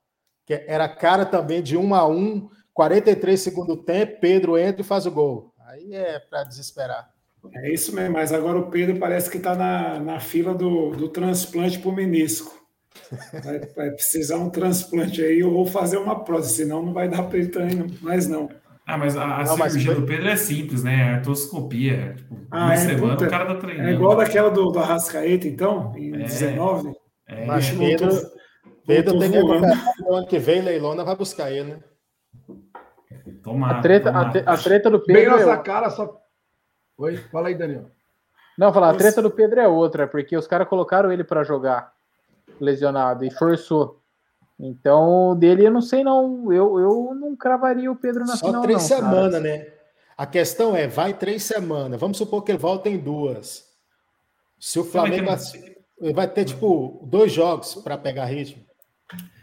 Que 0.46 0.54
era 0.68 0.88
cara 0.88 1.26
também 1.26 1.64
de 1.64 1.76
1 1.76 1.96
a 1.96 2.08
1 2.08 2.48
43 2.76 3.40
segundo 3.40 3.78
tempo, 3.78 4.20
Pedro 4.20 4.58
entra 4.58 4.82
e 4.82 4.86
faz 4.86 5.06
o 5.06 5.12
gol. 5.12 5.52
Aí 5.68 5.94
é 5.96 6.20
para 6.20 6.44
desesperar. 6.44 7.10
É 7.56 7.72
isso 7.74 7.96
mesmo, 7.96 8.14
mas 8.14 8.34
agora 8.34 8.58
o 8.60 8.70
Pedro 8.70 8.98
parece 9.00 9.30
que 9.32 9.38
está 9.38 9.56
na, 9.56 10.00
na 10.00 10.20
fila 10.20 10.54
do, 10.54 10.92
do 10.92 11.08
transplante 11.10 11.80
para 11.80 11.90
o 11.90 11.94
menisco. 11.96 12.54
Vai, 13.44 13.60
vai 13.60 13.92
precisar 13.92 14.38
um 14.38 14.50
transplante 14.50 15.22
aí 15.24 15.44
ou 15.44 15.66
fazer 15.66 15.98
uma 15.98 16.24
prótese, 16.24 16.56
senão 16.56 16.82
não 16.84 16.94
vai 16.94 17.08
dar 17.08 17.24
para 17.24 17.38
ele 17.38 17.48
também 17.50 17.88
mais 18.02 18.28
não. 18.28 18.50
Ah, 18.86 18.98
mas 18.98 19.16
a, 19.18 19.24
a 19.24 19.44
Não, 19.44 19.58
mas 19.58 19.72
cirurgia 19.74 19.94
foi- 19.94 20.02
do 20.02 20.08
Pedro 20.08 20.28
é 20.30 20.36
simples, 20.36 20.84
né? 20.84 20.96
É 20.96 21.10
artroscopia. 21.16 22.14
Tipo, 22.18 22.38
Ah, 22.52 22.66
uma 22.66 22.74
é, 22.74 22.78
semana 22.78 23.14
puta, 23.14 23.26
o 23.26 23.30
cara 23.30 23.46
tá 23.46 23.56
treinando. 23.56 23.90
É 23.90 23.94
igual 23.94 24.16
daquela 24.18 24.50
do, 24.50 24.70
do 24.72 24.80
Arrascaeta, 24.80 25.48
então, 25.48 25.94
em 25.96 26.14
É. 26.14 26.24
19. 26.26 26.94
É, 27.28 27.46
Mas 27.46 27.70
Pedro, 27.70 28.10
voltou- 28.12 28.30
Pedro 28.86 29.14
voltou 29.14 29.20
tem 29.20 29.32
que 29.32 30.14
ano 30.14 30.28
que 30.28 30.40
vem, 30.40 30.62
Leilona 30.62 31.04
vai 31.04 31.16
buscar 31.16 31.52
ele, 31.52 31.72
né? 31.74 31.80
Tomara, 33.46 33.78
A 33.78 33.82
treta, 33.82 34.10
a, 34.10 34.12
tomara. 34.12 34.32
tre- 34.32 34.44
a 34.46 34.58
treta 34.58 34.90
do 34.90 34.98
Bem 35.06 35.16
Pedro. 35.16 35.32
nossa 35.32 35.52
É... 35.54 35.58
cara, 35.58 35.90
só. 35.90 36.20
Oi, 36.98 37.16
fala 37.18 37.48
aí, 37.48 37.56
Daniel. 37.56 37.86
Não, 38.58 38.74
falar, 38.74 38.90
a 38.90 38.94
treta 38.96 39.22
do 39.22 39.30
Pedro 39.32 39.60
é 39.60 39.68
outra, 39.68 40.08
porque 40.08 40.36
os 40.36 40.48
caras 40.48 40.68
colocaram 40.68 41.12
ele 41.12 41.24
pra 41.24 41.44
jogar 41.44 41.94
lesionado 42.60 43.24
e 43.26 43.32
forçou. 43.32 44.02
Então, 44.60 45.36
dele 45.38 45.68
eu 45.68 45.72
não 45.72 45.82
sei 45.82 46.04
não. 46.04 46.52
Eu, 46.52 46.80
eu 46.80 47.14
não 47.14 47.36
cravaria 47.36 47.92
o 47.92 47.96
Pedro 47.96 48.22
na 48.26 48.38
Só 48.38 48.48
final, 48.48 48.62
três 48.64 48.90
não. 48.90 48.98
cara. 48.98 49.02
semanas, 49.12 49.42
né? 49.42 49.68
A 50.18 50.26
questão 50.26 50.76
é, 50.76 50.88
vai 50.88 51.14
três 51.14 51.44
semanas. 51.44 52.00
Vamos 52.00 52.18
supor 52.18 52.42
que 52.44 52.52
ele 52.54 52.58
volta 52.58 52.88
em 52.88 52.98
duas. 52.98 53.66
Se 54.58 54.80
o 54.80 54.84
vai 54.84 54.92
Flamengo 54.92 55.32
vai 56.14 56.28
ter 56.28 56.46
tipo 56.46 57.06
dois 57.06 57.34
jogos 57.34 57.76
para 57.76 57.98
pegar 57.98 58.26
ritmo. 58.26 58.64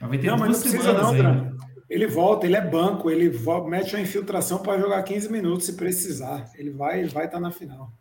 Não, 0.01 0.09
mas 0.39 0.51
não 0.51 0.61
precisa 0.61 0.93
não. 0.95 1.57
Ele 1.93 2.07
volta, 2.07 2.47
ele 2.47 2.57
é 2.57 2.61
banco, 2.63 3.11
ele 3.11 3.31
mete 3.69 3.95
uma 3.95 4.01
infiltração 4.01 4.63
para 4.63 4.81
jogar 4.81 5.03
15 5.03 5.31
minutos 5.31 5.67
se 5.67 5.75
precisar. 5.75 6.51
Ele 6.55 6.71
vai 6.71 7.01
ele 7.01 7.11
vai 7.11 7.27
estar 7.27 7.39
na 7.39 7.51
final. 7.51 7.93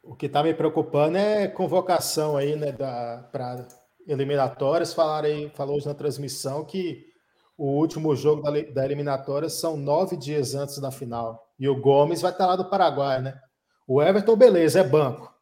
O 0.00 0.14
que 0.14 0.26
está 0.26 0.44
me 0.44 0.54
preocupando 0.54 1.18
é 1.18 1.48
convocação 1.48 2.36
aí, 2.36 2.54
né, 2.54 2.70
para 2.70 3.66
eliminatórias. 4.06 4.94
Falaram 4.94 5.26
aí, 5.26 5.50
falou 5.56 5.74
hoje 5.74 5.86
na 5.86 5.94
transmissão 5.94 6.64
que 6.64 7.04
o 7.58 7.66
último 7.66 8.14
jogo 8.14 8.42
da, 8.42 8.52
da 8.52 8.84
eliminatória 8.84 9.48
são 9.48 9.76
nove 9.76 10.16
dias 10.16 10.54
antes 10.54 10.78
da 10.78 10.92
final. 10.92 11.52
E 11.58 11.68
o 11.68 11.80
Gomes 11.80 12.22
vai 12.22 12.30
estar 12.30 12.46
lá 12.46 12.54
do 12.54 12.70
Paraguai, 12.70 13.20
né? 13.20 13.36
O 13.88 14.00
Everton, 14.00 14.36
beleza, 14.36 14.78
é 14.78 14.84
banco. 14.84 15.34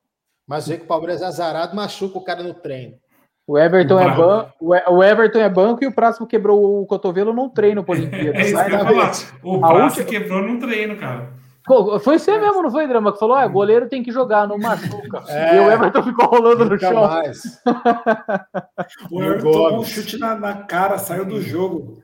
Mas 0.47 0.67
vê 0.67 0.79
que 0.79 0.85
o 0.85 0.89
Palmeiras 0.89 1.21
é 1.21 1.27
azarado, 1.27 1.77
machuca 1.77 2.17
o 2.17 2.25
cara 2.25 2.43
no 2.43 2.55
treino. 2.55 2.99
O 3.47 3.59
Everton, 3.59 3.99
é 4.01 4.15
ban... 4.15 4.47
o 4.61 5.03
Everton 5.03 5.39
é 5.41 5.49
banco 5.49 5.83
e 5.83 5.87
o 5.87 5.93
próximo 5.93 6.27
quebrou 6.27 6.81
o 6.83 6.87
cotovelo 6.87 7.33
num 7.33 7.49
treino 7.49 7.83
para 7.83 7.95
Olimpíada. 7.97 8.39
É 8.39 8.43
isso 8.43 8.55
que 8.65 8.71
eu 8.71 8.79
ia 8.79 8.85
falar. 8.85 9.13
O 9.43 9.51
última- 9.57 10.05
quebrou 10.07 10.43
num 10.43 10.59
treino, 10.61 10.97
cara. 10.97 11.31
Pô, 11.65 11.99
Foi 12.01 12.19
você 12.19 12.39
mesmo, 12.39 12.63
não 12.63 12.71
foi, 12.71 12.89
Drama? 12.89 13.13
Que 13.13 13.19
falou: 13.21 13.37
ah, 13.37 13.47
goleiro 13.47 13.89
tem 13.89 14.03
que 14.03 14.11
jogar, 14.11 14.49
não 14.49 14.59
machuca. 14.59 15.23
É. 15.29 15.57
e 15.57 15.61
o 15.61 15.71
Everton 15.71 16.03
ficou 16.03 16.27
rolando 16.27 16.65
no 16.65 16.79
chão. 16.79 17.07
mais. 17.07 17.43
O 19.11 19.23
Everton 19.23 19.53
tomou 19.53 19.81
um 19.81 19.85
chute 19.85 20.19
na, 20.19 20.35
na 20.35 20.55
cara, 20.55 20.99
saiu 20.99 21.25
do 21.25 21.41
jogo. 21.41 22.03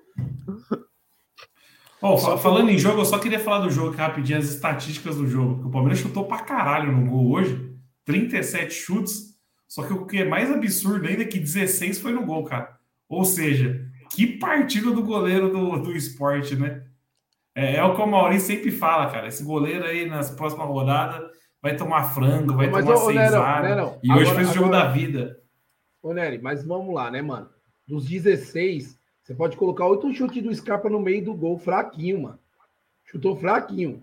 Falando 2.41 2.71
em 2.71 2.79
jogo, 2.79 3.01
eu 3.01 3.05
só 3.05 3.19
queria 3.19 3.41
falar 3.41 3.59
do 3.61 3.71
jogo 3.71 3.89
aqui 3.91 3.99
rapidinho, 3.99 4.39
as 4.39 4.45
estatísticas 4.45 5.17
do 5.17 5.27
jogo. 5.27 5.67
O 5.67 5.71
Palmeiras 5.71 5.99
chutou 5.99 6.25
pra 6.25 6.39
caralho 6.39 6.93
no 6.93 7.11
gol 7.11 7.33
hoje. 7.33 7.73
37 8.05 8.73
chutes. 8.73 9.28
Só 9.69 9.83
que 9.87 9.93
o 9.93 10.07
que 10.07 10.19
é 10.19 10.25
mais 10.25 10.51
absurdo 10.51 11.07
ainda 11.07 11.23
é 11.23 11.27
que 11.27 11.39
16 11.39 12.01
foi 12.01 12.13
no 12.13 12.25
gol, 12.25 12.43
cara. 12.45 12.77
Ou 13.09 13.25
seja, 13.25 13.87
que 14.11 14.27
partida 14.39 14.91
do 14.91 15.03
goleiro 15.03 15.51
do, 15.51 15.79
do 15.83 15.93
esporte, 15.95 16.57
né? 16.57 16.85
É, 17.55 17.77
é 17.77 17.85
o 17.85 17.95
que 17.95 18.01
o 18.01 18.07
Maurício 18.07 18.47
sempre 18.47 18.71
fala, 18.71 19.11
cara. 19.11 19.29
Esse 19.29 19.45
goleiro 19.45 19.85
aí 19.85 20.07
nas 20.09 20.31
próximas 20.31 20.67
rodadas 20.67 21.31
vai 21.61 21.77
tomar 21.77 22.05
frango, 22.15 22.55
vai 22.55 22.69
Mas, 22.71 22.85
tomar 22.85 22.97
ô, 22.99 23.05
ô, 23.07 23.11
Nerão, 23.11 23.29
seisada. 23.31 23.69
Nerão, 23.69 23.99
E 24.03 24.11
hoje 24.13 24.21
agora- 24.23 24.37
fez 24.37 24.51
o 24.51 24.55
jogo 24.55 24.67
agora- 24.69 24.85
da 24.85 24.91
vida. 24.93 25.41
Ô, 26.03 26.13
Nery, 26.15 26.39
mas 26.41 26.65
vamos 26.65 26.95
lá, 26.95 27.11
né, 27.11 27.21
mano? 27.21 27.51
Dos 27.87 28.07
16, 28.07 28.99
você 29.23 29.35
pode 29.35 29.57
colocar 29.57 29.87
oito 29.87 30.13
chutes 30.15 30.43
do 30.43 30.55
Scarpa 30.55 30.89
no 30.89 31.01
meio 31.01 31.25
do 31.25 31.35
gol, 31.35 31.59
fraquinho, 31.59 32.23
mano. 32.23 32.39
Chutou 33.05 33.37
fraquinho. 33.37 34.03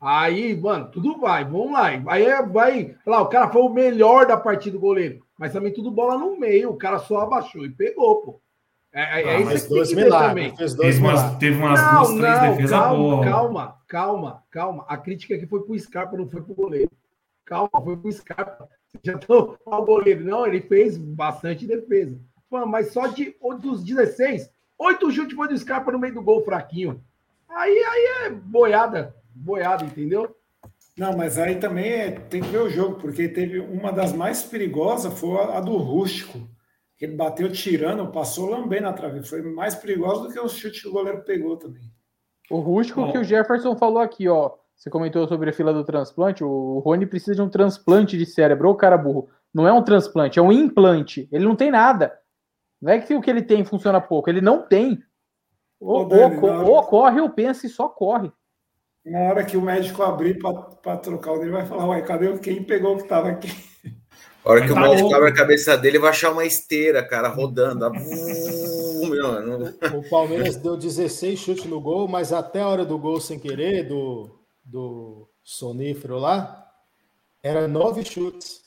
Aí, 0.00 0.54
mano, 0.60 0.90
tudo 0.90 1.18
vai, 1.18 1.44
vamos 1.44 1.72
lá. 1.72 1.86
Aí 2.08 2.24
é- 2.24 2.42
vai. 2.42 2.94
Lá, 3.06 3.22
o 3.22 3.28
cara 3.28 3.48
foi 3.48 3.62
o 3.62 3.68
melhor 3.70 4.26
da 4.26 4.36
partida 4.36 4.76
do 4.76 4.80
goleiro. 4.80 5.24
Mas 5.38 5.52
também 5.52 5.72
tudo 5.72 5.90
bola 5.90 6.18
no 6.18 6.38
meio. 6.38 6.70
O 6.70 6.76
cara 6.76 6.98
só 6.98 7.20
abaixou 7.20 7.64
e 7.64 7.70
pegou, 7.70 8.16
pô. 8.22 8.40
É, 8.92 9.20
é, 9.20 9.22
é 9.22 9.36
Ah, 9.36 9.40
isso 9.40 9.48
Fez 9.50 9.62
que 9.62 9.68
tem 9.68 9.76
dois 9.76 9.88
que 9.90 9.94
ver 9.94 10.04
milagres. 10.04 10.28
também. 10.30 10.56
Fez 10.56 10.74
dois 10.74 10.94
Teve 10.96 11.06
umas, 11.06 11.36
teve 11.36 11.56
umas 11.58 11.80
Não, 11.82 11.92
duas, 12.02 12.08
três 12.18 12.34
não, 12.42 12.50
defesas 12.50 12.70
calma, 12.70 12.96
boas. 12.98 13.28
calma, 13.28 13.76
calma, 13.88 14.42
calma. 14.50 14.84
A 14.88 14.96
crítica 14.96 15.34
aqui 15.34 15.46
foi 15.46 15.62
pro 15.62 15.78
Scarpa, 15.78 16.16
não 16.16 16.28
foi 16.28 16.40
pro 16.42 16.54
goleiro. 16.54 16.90
Calma, 17.44 17.70
foi 17.84 17.96
pro 17.96 18.12
Scarpa. 18.12 18.68
Já 19.02 19.14
estão 19.14 19.56
ao 19.66 19.84
goleiro. 19.84 20.24
Não, 20.24 20.46
ele 20.46 20.60
fez 20.62 20.96
bastante 20.96 21.66
defesa. 21.66 22.18
Pô, 22.48 22.64
mas 22.66 22.92
só 22.92 23.06
de 23.06 23.34
dos 23.60 23.82
16, 23.84 24.50
oito 24.78 25.10
chutes 25.10 25.34
foi 25.36 25.48
do 25.48 25.58
Scarpa 25.58 25.90
no 25.92 25.98
meio 25.98 26.14
do 26.14 26.22
gol 26.22 26.42
fraquinho. 26.44 27.02
Aí, 27.48 27.72
aí 27.72 28.24
é 28.26 28.30
boiada, 28.30 29.14
boiada, 29.36 29.84
entendeu? 29.84 30.34
Não, 30.96 31.16
mas 31.16 31.38
aí 31.38 31.56
também 31.56 31.88
é- 31.90 32.10
tem 32.12 32.40
que 32.40 32.48
ver 32.48 32.62
o 32.62 32.70
jogo, 32.70 32.96
porque 32.98 33.28
teve 33.28 33.60
uma 33.60 33.92
das 33.92 34.12
mais 34.12 34.42
perigosas 34.42 35.18
foi 35.18 35.38
a, 35.38 35.58
a 35.58 35.60
do 35.60 35.76
Rústico. 35.76 36.38
que 36.98 37.04
Ele 37.04 37.14
bateu 37.14 37.52
tirando, 37.52 38.10
passou 38.10 38.48
lambendo 38.48 38.84
na 38.84 38.92
trave. 38.94 39.22
Foi 39.22 39.42
mais 39.42 39.74
perigosa 39.74 40.22
do 40.22 40.32
que 40.32 40.40
o 40.40 40.48
chute 40.48 40.80
que 40.80 40.88
o 40.88 40.92
goleiro 40.92 41.22
pegou 41.24 41.54
também. 41.58 41.82
O 42.50 42.58
rústico 42.60 43.02
Bom. 43.02 43.12
que 43.12 43.18
o 43.18 43.24
Jefferson 43.24 43.76
falou 43.76 43.98
aqui, 43.98 44.26
ó. 44.28 44.52
Você 44.74 44.88
comentou 44.88 45.28
sobre 45.28 45.50
a 45.50 45.52
fila 45.52 45.74
do 45.74 45.84
transplante. 45.84 46.42
O 46.42 46.78
Rony 46.78 47.04
precisa 47.04 47.34
de 47.34 47.42
um 47.42 47.50
transplante 47.50 48.16
de 48.16 48.24
cérebro. 48.24 48.70
Ô, 48.70 48.74
cara 48.74 48.96
burro. 48.96 49.28
Não 49.52 49.68
é 49.68 49.72
um 49.74 49.82
transplante, 49.82 50.38
é 50.38 50.42
um 50.42 50.50
implante. 50.52 51.28
Ele 51.30 51.44
não 51.44 51.54
tem 51.54 51.70
nada. 51.70 52.18
Não 52.80 52.90
é 52.92 52.98
que 52.98 53.14
o 53.14 53.20
que 53.20 53.28
ele 53.28 53.42
tem 53.42 53.62
funciona 53.64 54.00
pouco. 54.00 54.30
Ele 54.30 54.40
não 54.40 54.62
tem. 54.66 54.98
Ou, 55.78 56.02
Ô, 56.02 56.14
ou 56.14 56.44
hora- 56.50 56.62
ou 56.70 56.82
corre 56.84 57.20
ou 57.20 57.28
pensa 57.28 57.66
e 57.66 57.68
só 57.68 57.88
corre. 57.90 58.32
Na 59.06 59.20
hora 59.30 59.44
que 59.44 59.56
o 59.56 59.62
médico 59.62 60.02
abrir 60.02 60.38
para 60.82 60.96
trocar 60.96 61.32
o 61.32 61.38
dele, 61.38 61.52
vai 61.52 61.64
falar: 61.64 61.86
Ué, 61.88 62.02
cadê 62.02 62.28
o- 62.28 62.38
quem 62.38 62.62
pegou 62.62 62.94
o 62.94 62.96
que 62.96 63.04
estava 63.04 63.28
aqui? 63.28 63.48
A 64.44 64.50
hora 64.50 64.64
que 64.66 64.70
o 64.72 64.74
tá 64.74 64.80
médico 64.80 65.02
louco. 65.02 65.16
abre 65.16 65.28
a 65.30 65.34
cabeça 65.34 65.76
dele, 65.76 65.98
vai 65.98 66.10
achar 66.10 66.30
uma 66.32 66.44
esteira, 66.44 67.02
cara, 67.06 67.28
rodando. 67.28 67.84
Ah, 67.84 67.90
meu, 67.90 69.40
não- 69.42 69.98
O 69.98 70.08
Palmeiras 70.08 70.56
deu 70.56 70.76
16 70.76 71.38
chutes 71.38 71.64
no 71.66 71.80
gol, 71.80 72.06
mas 72.08 72.32
até 72.32 72.60
a 72.60 72.68
hora 72.68 72.84
do 72.84 72.98
gol 72.98 73.20
sem 73.20 73.38
querer, 73.38 73.84
do, 73.88 74.38
do 74.64 75.28
sonífero 75.42 76.18
lá, 76.18 76.64
era 77.42 77.66
nove 77.68 78.04
chutes. 78.04 78.62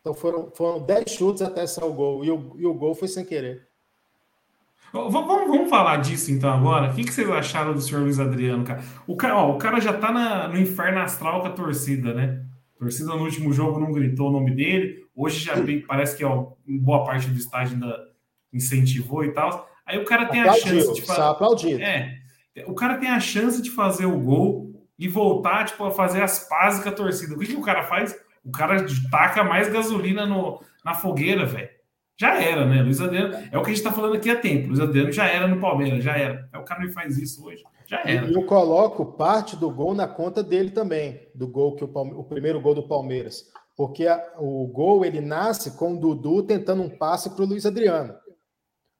Então 0.00 0.14
foram, 0.14 0.50
foram 0.54 0.80
10 0.80 1.10
chutes 1.10 1.42
até 1.42 1.66
sair 1.66 1.84
o 1.88 1.92
gol. 1.92 2.24
E 2.24 2.30
o, 2.30 2.52
e 2.56 2.66
o 2.66 2.74
gol 2.74 2.94
foi 2.94 3.08
sem 3.08 3.24
querer. 3.24 3.66
Vamos, 5.10 5.46
vamos 5.48 5.70
falar 5.70 5.96
disso 5.98 6.30
então 6.32 6.50
agora. 6.50 6.90
O 6.90 6.94
que, 6.94 7.04
que 7.04 7.12
vocês 7.12 7.28
acharam 7.30 7.72
do 7.74 7.80
senhor 7.80 8.02
Luiz 8.02 8.18
Adriano, 8.18 8.64
cara? 8.64 8.82
O 9.06 9.16
cara, 9.16 9.36
ó, 9.36 9.50
o 9.52 9.58
cara 9.58 9.80
já 9.80 9.92
tá 9.92 10.10
na- 10.12 10.48
no 10.48 10.58
inferno 10.58 10.98
astral 11.00 11.40
com 11.40 11.46
a 11.48 11.52
torcida, 11.52 12.12
né? 12.14 12.42
A 12.76 12.78
torcida 12.80 13.08
no 13.14 13.22
último 13.24 13.52
jogo 13.52 13.78
não 13.80 13.92
gritou 13.92 14.28
o 14.28 14.32
nome 14.32 14.50
dele. 14.54 15.04
Hoje 15.14 15.44
já 15.44 15.54
tem, 15.60 15.80
parece 15.80 16.16
que 16.16 16.24
ó, 16.24 16.48
boa 16.66 17.04
parte 17.04 17.28
do 17.28 17.38
estádio 17.38 17.74
ainda 17.74 17.96
incentivou 18.52 19.24
e 19.24 19.32
tal. 19.32 19.68
Aí 19.86 19.98
o 19.98 20.04
cara 20.04 20.26
tem 20.26 20.40
a 20.40 20.44
chance 20.68 20.92
de 20.94 21.02
fazer. 21.02 21.20
aplaudido. 21.30 21.80
É, 21.82 22.64
o 22.66 22.74
cara 22.74 22.96
tem 22.98 23.08
a 23.10 23.20
chance 23.20 23.62
de 23.62 23.70
fazer 23.70 24.06
o 24.06 24.18
gol 24.18 24.72
e 24.98 25.08
voltar, 25.08 25.64
tipo, 25.66 25.84
a 25.84 25.90
fazer 25.90 26.22
as 26.22 26.48
pazes 26.48 26.82
com 26.82 26.88
a 26.88 26.92
torcida. 26.92 27.34
O 27.34 27.38
que, 27.38 27.46
que 27.46 27.56
o 27.56 27.62
cara 27.62 27.82
faz? 27.84 28.16
O 28.44 28.50
cara 28.50 28.84
taca 29.10 29.44
mais 29.44 29.68
gasolina 29.68 30.24
no, 30.26 30.60
na 30.84 30.94
fogueira, 30.94 31.44
velho. 31.44 31.68
Já 32.18 32.42
era, 32.42 32.64
né? 32.64 32.82
Luiz 32.82 33.00
Adriano 33.00 33.34
é 33.34 33.58
o 33.58 33.62
que 33.62 33.70
a 33.70 33.74
gente 33.74 33.76
está 33.76 33.92
falando 33.92 34.14
aqui 34.14 34.30
há 34.30 34.40
tempo. 34.40 34.68
Luiz 34.68 34.80
Adriano 34.80 35.12
já 35.12 35.26
era 35.26 35.46
no 35.46 35.60
Palmeiras, 35.60 36.02
já 36.02 36.16
era. 36.16 36.48
É 36.52 36.58
o 36.58 36.64
cara 36.64 36.80
me 36.80 36.90
faz 36.90 37.18
isso 37.18 37.44
hoje, 37.44 37.62
já 37.86 38.00
era. 38.00 38.26
E 38.26 38.32
eu 38.32 38.44
coloco 38.46 39.04
parte 39.04 39.54
do 39.54 39.70
gol 39.70 39.94
na 39.94 40.08
conta 40.08 40.42
dele 40.42 40.70
também, 40.70 41.28
do 41.34 41.46
gol 41.46 41.76
que 41.76 41.84
o, 41.84 41.88
Palme... 41.88 42.14
o 42.14 42.24
primeiro 42.24 42.60
gol 42.60 42.74
do 42.74 42.88
Palmeiras, 42.88 43.44
porque 43.76 44.06
a... 44.06 44.32
o 44.38 44.66
gol 44.66 45.04
ele 45.04 45.20
nasce 45.20 45.72
com 45.72 45.94
o 45.94 46.00
Dudu 46.00 46.42
tentando 46.42 46.82
um 46.82 46.88
passe 46.88 47.30
para 47.30 47.44
o 47.44 47.46
Luiz 47.46 47.66
Adriano. 47.66 48.14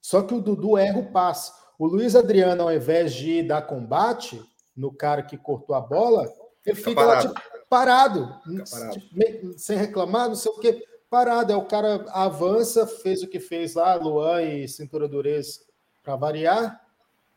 Só 0.03 0.23
que 0.23 0.35
o 0.35 0.41
Dudu 0.41 0.77
erra 0.77 0.99
o 0.99 1.11
passe. 1.11 1.51
O 1.79 1.87
Luiz 1.87 2.15
Adriano, 2.15 2.63
ao 2.63 2.73
invés 2.73 3.15
de 3.15 3.43
dar 3.43 3.63
combate 3.63 4.41
no 4.77 4.93
cara 4.93 5.23
que 5.23 5.39
cortou 5.39 5.75
a 5.75 5.81
bola, 5.81 6.31
ele 6.65 6.77
fica, 6.77 6.91
fica 6.91 7.03
parado. 7.03 7.29
Lá, 7.29 7.35
tipo, 7.35 7.67
parado, 7.69 8.41
fica 8.45 8.65
parado. 8.71 8.93
Tipo, 8.93 9.59
sem 9.59 9.77
reclamar, 9.79 10.29
não 10.29 10.37
sei 10.37 10.53
o 10.53 10.59
quê 10.59 10.85
parado. 11.17 11.53
É 11.53 11.57
o 11.57 11.65
cara 11.65 12.05
avança, 12.11 12.87
fez 12.87 13.23
o 13.23 13.29
que 13.29 13.41
fez 13.41 13.75
lá, 13.75 13.95
Luan 13.95 14.43
e 14.43 14.69
Cintura 14.69 15.09
Durez 15.09 15.65
para 16.03 16.15
variar, 16.15 16.81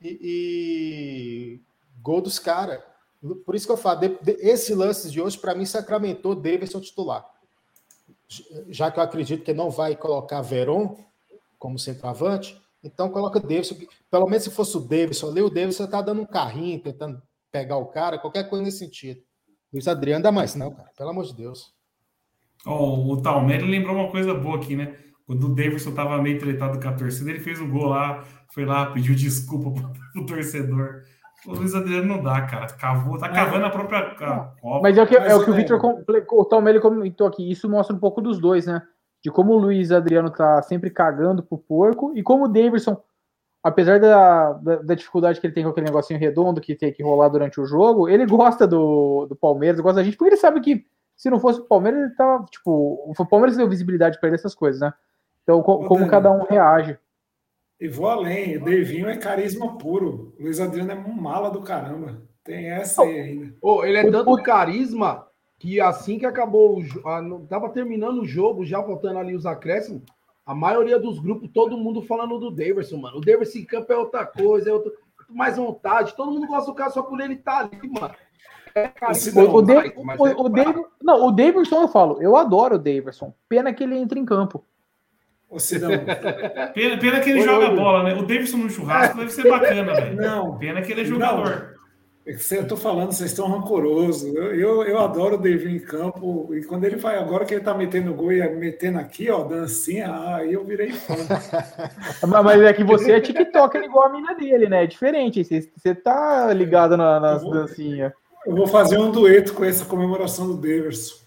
e, 0.01 0.19
e, 0.21 1.61
gol 2.01 2.21
dos 2.21 2.37
caras. 2.37 2.81
Por 3.45 3.55
isso 3.55 3.65
que 3.65 3.71
eu 3.71 3.77
falo, 3.77 4.01
de, 4.01 4.09
de, 4.21 4.31
esse 4.39 4.75
lance 4.75 5.09
de 5.09 5.21
hoje, 5.21 5.37
para 5.37 5.55
mim, 5.55 5.65
sacramentou 5.65 6.35
Davidson 6.35 6.79
titular. 6.79 7.25
Já 8.69 8.91
que 8.91 8.99
eu 8.99 9.03
acredito 9.03 9.43
que 9.43 9.53
não 9.53 9.71
vai 9.71 9.95
colocar 9.95 10.41
Veron 10.41 10.95
como 11.57 11.79
centroavante, 11.79 12.61
então 12.83 13.09
coloca 13.09 13.39
Davidson. 13.39 13.75
Pelo 14.11 14.27
menos 14.27 14.43
se 14.43 14.51
fosse 14.51 14.77
o 14.77 14.81
Davidson 14.81 15.29
ali, 15.29 15.41
o 15.41 15.49
Davidson 15.49 15.87
tá 15.87 16.01
dando 16.01 16.21
um 16.21 16.25
carrinho, 16.25 16.79
tentando 16.79 17.21
pegar 17.51 17.77
o 17.77 17.87
cara, 17.87 18.19
qualquer 18.19 18.47
coisa 18.47 18.63
nesse 18.63 18.77
sentido. 18.77 19.21
Luiz 19.73 19.87
Adriano 19.87 20.23
dá 20.23 20.31
mais, 20.31 20.53
não, 20.53 20.71
cara. 20.71 20.91
Pelo 20.95 21.09
amor 21.09 21.25
de 21.25 21.33
Deus. 21.33 21.73
Oh, 22.65 23.13
o 23.13 23.21
Talmere 23.21 23.69
lembrou 23.69 23.95
uma 23.95 24.09
coisa 24.09 24.33
boa 24.33 24.57
aqui, 24.57 24.75
né? 24.75 24.95
Quando 25.25 25.45
o 25.45 25.55
Davidson 25.55 25.91
tava 25.91 26.21
meio 26.21 26.39
tretado 26.39 26.79
com 26.79 26.87
a 26.87 26.93
torcida, 26.93 27.29
ele 27.29 27.39
fez 27.39 27.61
o 27.61 27.65
um 27.65 27.69
gol 27.69 27.89
lá, 27.89 28.23
foi 28.53 28.65
lá, 28.65 28.87
pediu 28.87 29.15
desculpa 29.15 29.71
pro, 29.79 29.93
pro 30.13 30.25
torcedor. 30.25 31.03
O 31.45 31.53
Luiz 31.53 31.73
Adriano 31.73 32.07
não 32.07 32.21
dá, 32.21 32.41
cara. 32.41 32.67
Cavou, 32.67 33.17
tá 33.17 33.29
cavando 33.29 33.65
a 33.65 33.69
própria 33.69 34.13
Copa. 34.15 34.79
Mas 34.81 34.97
é 34.97 35.03
o 35.03 35.07
que, 35.07 35.15
é 35.15 35.35
o, 35.35 35.43
que 35.43 35.51
o 35.51 35.53
Victor 35.53 35.79
o 36.31 36.45
Talmere 36.45 36.81
comentou 36.81 37.27
aqui. 37.27 37.49
Isso 37.49 37.69
mostra 37.69 37.95
um 37.95 37.99
pouco 37.99 38.21
dos 38.21 38.39
dois, 38.39 38.65
né? 38.65 38.81
De 39.23 39.31
como 39.31 39.53
o 39.53 39.57
Luiz 39.57 39.91
Adriano 39.91 40.29
tá 40.29 40.61
sempre 40.61 40.89
cagando 40.89 41.43
pro 41.43 41.57
porco 41.57 42.11
e 42.15 42.23
como 42.23 42.45
o 42.45 42.47
Davidson, 42.47 43.01
apesar 43.63 43.99
da, 43.99 44.53
da, 44.53 44.75
da, 44.77 44.95
dificuldade 44.95 45.39
que 45.39 45.47
ele 45.47 45.53
tem 45.53 45.63
com 45.63 45.69
aquele 45.69 45.85
negocinho 45.85 46.19
redondo 46.19 46.61
que 46.61 46.75
tem 46.75 46.91
que 46.91 47.03
rolar 47.03 47.29
durante 47.29 47.59
o 47.59 47.65
jogo, 47.65 48.09
ele 48.09 48.25
gosta 48.25 48.67
do, 48.67 49.25
do 49.25 49.35
Palmeiras, 49.35 49.79
gosta 49.79 49.97
da 49.97 50.03
gente, 50.03 50.17
porque 50.17 50.33
ele 50.33 50.41
sabe 50.41 50.59
que 50.61 50.85
se 51.19 51.29
não 51.29 51.37
fosse 51.37 51.59
o 51.59 51.65
Palmeiras, 51.65 51.99
ele 51.99 52.15
tava, 52.15 52.45
tipo, 52.45 53.03
o 53.05 53.25
Palmeiras 53.25 53.57
deu 53.57 53.67
visibilidade 53.67 54.17
para 54.17 54.29
ele 54.29 54.37
essas 54.37 54.55
coisas, 54.55 54.79
né? 54.79 54.93
Então, 55.43 55.61
co 55.61 55.85
como 55.85 56.07
cada 56.07 56.31
um 56.31 56.45
reage. 56.45 56.97
E 57.77 57.89
vou 57.89 58.07
além, 58.07 58.55
o 58.55 58.63
Devinho 58.63 59.09
é 59.09 59.17
carisma 59.17 59.77
puro. 59.77 60.33
O 60.39 60.43
Luiz 60.43 60.61
Adriano 60.61 60.93
é 60.93 60.95
um 60.95 61.11
mala 61.11 61.51
do 61.51 61.61
caramba. 61.61 62.21
Tem 62.41 62.71
essa 62.71 63.01
aí 63.01 63.19
ainda. 63.19 63.53
Oh, 63.61 63.83
ele 63.83 63.97
é 63.97 64.09
tanto 64.09 64.41
carisma 64.41 65.27
que 65.57 65.81
assim 65.81 66.17
que 66.17 66.25
acabou, 66.25 66.79
o, 66.79 67.47
tava 67.49 67.67
terminando 67.67 68.21
o 68.21 68.25
jogo, 68.25 68.65
já 68.65 68.79
voltando 68.79 69.19
ali 69.19 69.35
os 69.35 69.45
acréscimos, 69.45 70.03
a 70.45 70.55
maioria 70.55 70.97
dos 70.97 71.19
grupos, 71.19 71.49
todo 71.53 71.77
mundo 71.77 72.01
falando 72.01 72.39
do 72.39 72.49
Daverson, 72.49 72.95
mano. 72.95 73.17
O 73.17 73.21
Daverson 73.21 73.57
em 73.57 73.65
campo 73.65 73.91
é 73.91 73.97
outra 73.97 74.25
coisa, 74.25 74.69
é 74.69 74.73
outro, 74.73 74.93
mais 75.27 75.57
vontade. 75.57 76.15
Todo 76.15 76.31
mundo 76.31 76.47
gosta 76.47 76.71
do 76.71 76.75
cara 76.75 76.91
só 76.91 77.03
por 77.03 77.19
ele 77.19 77.33
estar 77.33 77.67
tá 77.67 77.77
ali, 77.77 77.89
mano. 77.89 78.15
É, 78.75 78.91
o, 79.41 79.55
o, 79.55 79.61
Dave, 79.61 79.93
o, 79.95 80.01
o, 80.01 80.45
o 80.45 80.49
Dave, 80.49 80.85
não, 81.01 81.27
o 81.27 81.31
Davidson 81.31 81.81
eu 81.81 81.87
falo, 81.87 82.21
eu 82.21 82.35
adoro 82.35 82.75
o 82.75 82.79
Davidson. 82.79 83.33
Pena 83.47 83.73
que 83.73 83.83
ele 83.83 83.97
entra 83.97 84.19
em 84.19 84.25
campo. 84.25 84.63
pena, 86.73 86.97
pena 86.97 87.19
que 87.19 87.29
ele 87.31 87.41
joga 87.41 87.71
bola, 87.71 88.03
né? 88.03 88.13
O 88.13 88.21
Davidson 88.21 88.57
no 88.57 88.69
churrasco 88.69 89.17
deve 89.17 89.31
ser 89.31 89.49
bacana, 89.49 89.95
velho. 89.95 90.15
Não. 90.15 90.57
Pena 90.57 90.81
que 90.81 90.91
ele 90.91 91.01
é 91.01 91.05
jogador. 91.05 91.73
Não. 91.73 91.79
Eu 92.25 92.67
tô 92.67 92.77
falando, 92.77 93.11
vocês 93.11 93.31
estão 93.31 93.47
rancorosos. 93.47 94.23
Eu, 94.35 94.53
eu, 94.53 94.83
eu, 94.83 94.99
adoro 94.99 95.33
o 95.33 95.41
David 95.41 95.75
em 95.75 95.79
campo. 95.79 96.53
E 96.53 96.63
quando 96.63 96.83
ele 96.83 96.95
vai 96.97 97.17
agora 97.17 97.43
que 97.43 97.55
ele 97.55 97.63
tá 97.63 97.73
metendo 97.73 98.13
gol 98.13 98.31
e 98.31 98.47
metendo 98.49 98.99
aqui, 98.99 99.31
ó, 99.31 99.43
dancinha, 99.43 100.35
aí 100.35 100.53
eu 100.53 100.63
virei 100.63 100.91
fã. 100.91 101.15
Mas 102.43 102.61
é 102.61 102.71
que 102.71 102.83
você 102.83 103.13
é 103.13 103.19
TikToker 103.19 103.81
igual 103.81 104.05
a 104.05 104.11
mina 104.11 104.35
dele, 104.35 104.69
né? 104.69 104.83
É 104.83 104.87
diferente. 104.87 105.43
Você, 105.43 105.71
você 105.75 105.95
tá 105.95 106.53
ligado 106.53 106.95
na, 106.95 107.19
nas 107.19 107.43
dancinhas. 107.43 108.13
Eu 108.45 108.55
vou 108.55 108.67
fazer 108.67 108.97
um 108.97 109.11
dueto 109.11 109.53
com 109.53 109.63
essa 109.63 109.85
comemoração 109.85 110.47
do 110.47 110.55
Daverson. 110.55 111.19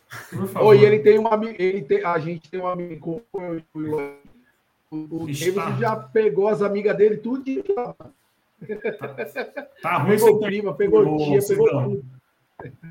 Oi, 0.60 0.84
ele 0.84 0.98
tem 0.98 1.18
um 1.18 1.26
amigo, 1.26 1.54
ele 1.58 1.82
tem, 1.82 2.04
a 2.04 2.18
gente 2.18 2.50
tem 2.50 2.60
um 2.60 2.66
amigo 2.66 3.22
o, 4.92 4.96
o 4.96 5.18
Davidson 5.20 5.78
já 5.78 5.96
pegou 5.96 6.48
as 6.48 6.60
amigas 6.60 6.94
dele 6.96 7.16
tudo 7.16 7.42
de 7.42 7.62
tá, 7.62 7.94
tá 9.82 9.96
ruim 9.96 10.16
pegou 10.16 10.40
prima, 10.40 10.74
pegou 10.74 11.16
tia, 11.16 11.40
pegou 11.48 11.70
tudo. 11.70 12.04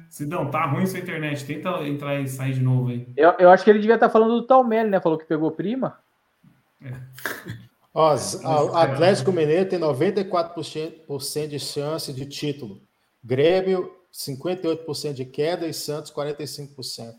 Sidão, 0.09 0.49
tá 0.49 0.65
ruim 0.65 0.85
sua 0.85 0.99
internet. 0.99 1.45
Tenta 1.45 1.87
entrar 1.87 2.19
e 2.19 2.27
sair 2.27 2.53
de 2.53 2.61
novo 2.61 2.89
aí. 2.89 3.07
Eu, 3.15 3.31
eu 3.39 3.49
acho 3.49 3.63
que 3.63 3.69
ele 3.69 3.79
devia 3.79 3.95
estar 3.95 4.07
tá 4.07 4.11
falando 4.11 4.41
do 4.41 4.47
Talmelli, 4.47 4.89
né? 4.89 4.99
Falou 4.99 5.17
que 5.17 5.25
pegou 5.25 5.51
prima. 5.51 5.99
É. 6.83 6.93
Ó, 7.93 8.15
o 8.15 8.75
Atlético 8.75 9.31
Mineiro 9.31 9.69
tem 9.69 9.79
94% 9.79 11.47
de 11.47 11.59
chance 11.59 12.11
de 12.11 12.25
título. 12.25 12.81
Grêmio 13.23 14.00
58% 14.13 15.13
de 15.13 15.25
queda 15.25 15.67
e 15.67 15.73
Santos 15.73 16.11
45%. 16.11 17.15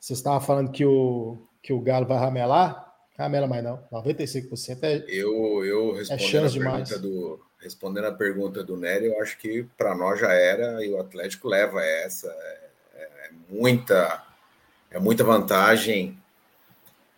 Você 0.00 0.12
estava 0.12 0.40
falando 0.40 0.70
que 0.70 0.84
o, 0.84 1.46
que 1.62 1.72
o 1.72 1.80
Galo 1.80 2.06
vai 2.06 2.18
ramelar? 2.18 2.86
Ramela 3.18 3.46
mais 3.46 3.64
não. 3.64 3.82
95% 3.90 4.78
é. 4.82 5.04
Eu, 5.08 5.64
eu 5.64 5.94
respondendo, 5.94 6.44
é 6.44 6.46
a 6.46 6.50
pergunta 6.50 6.98
do, 6.98 7.40
respondendo 7.58 8.04
a 8.04 8.12
pergunta 8.12 8.62
do 8.62 8.76
Nery, 8.76 9.06
eu 9.06 9.20
acho 9.22 9.38
que 9.38 9.64
para 9.76 9.94
nós 9.94 10.20
já 10.20 10.32
era 10.32 10.84
e 10.84 10.92
o 10.92 11.00
Atlético 11.00 11.48
leva 11.48 11.82
essa. 11.82 12.28
É, 12.28 12.70
é, 12.94 13.02
é 13.02 13.30
muita, 13.48 14.22
é 14.90 14.98
muita 14.98 15.24
vantagem. 15.24 16.18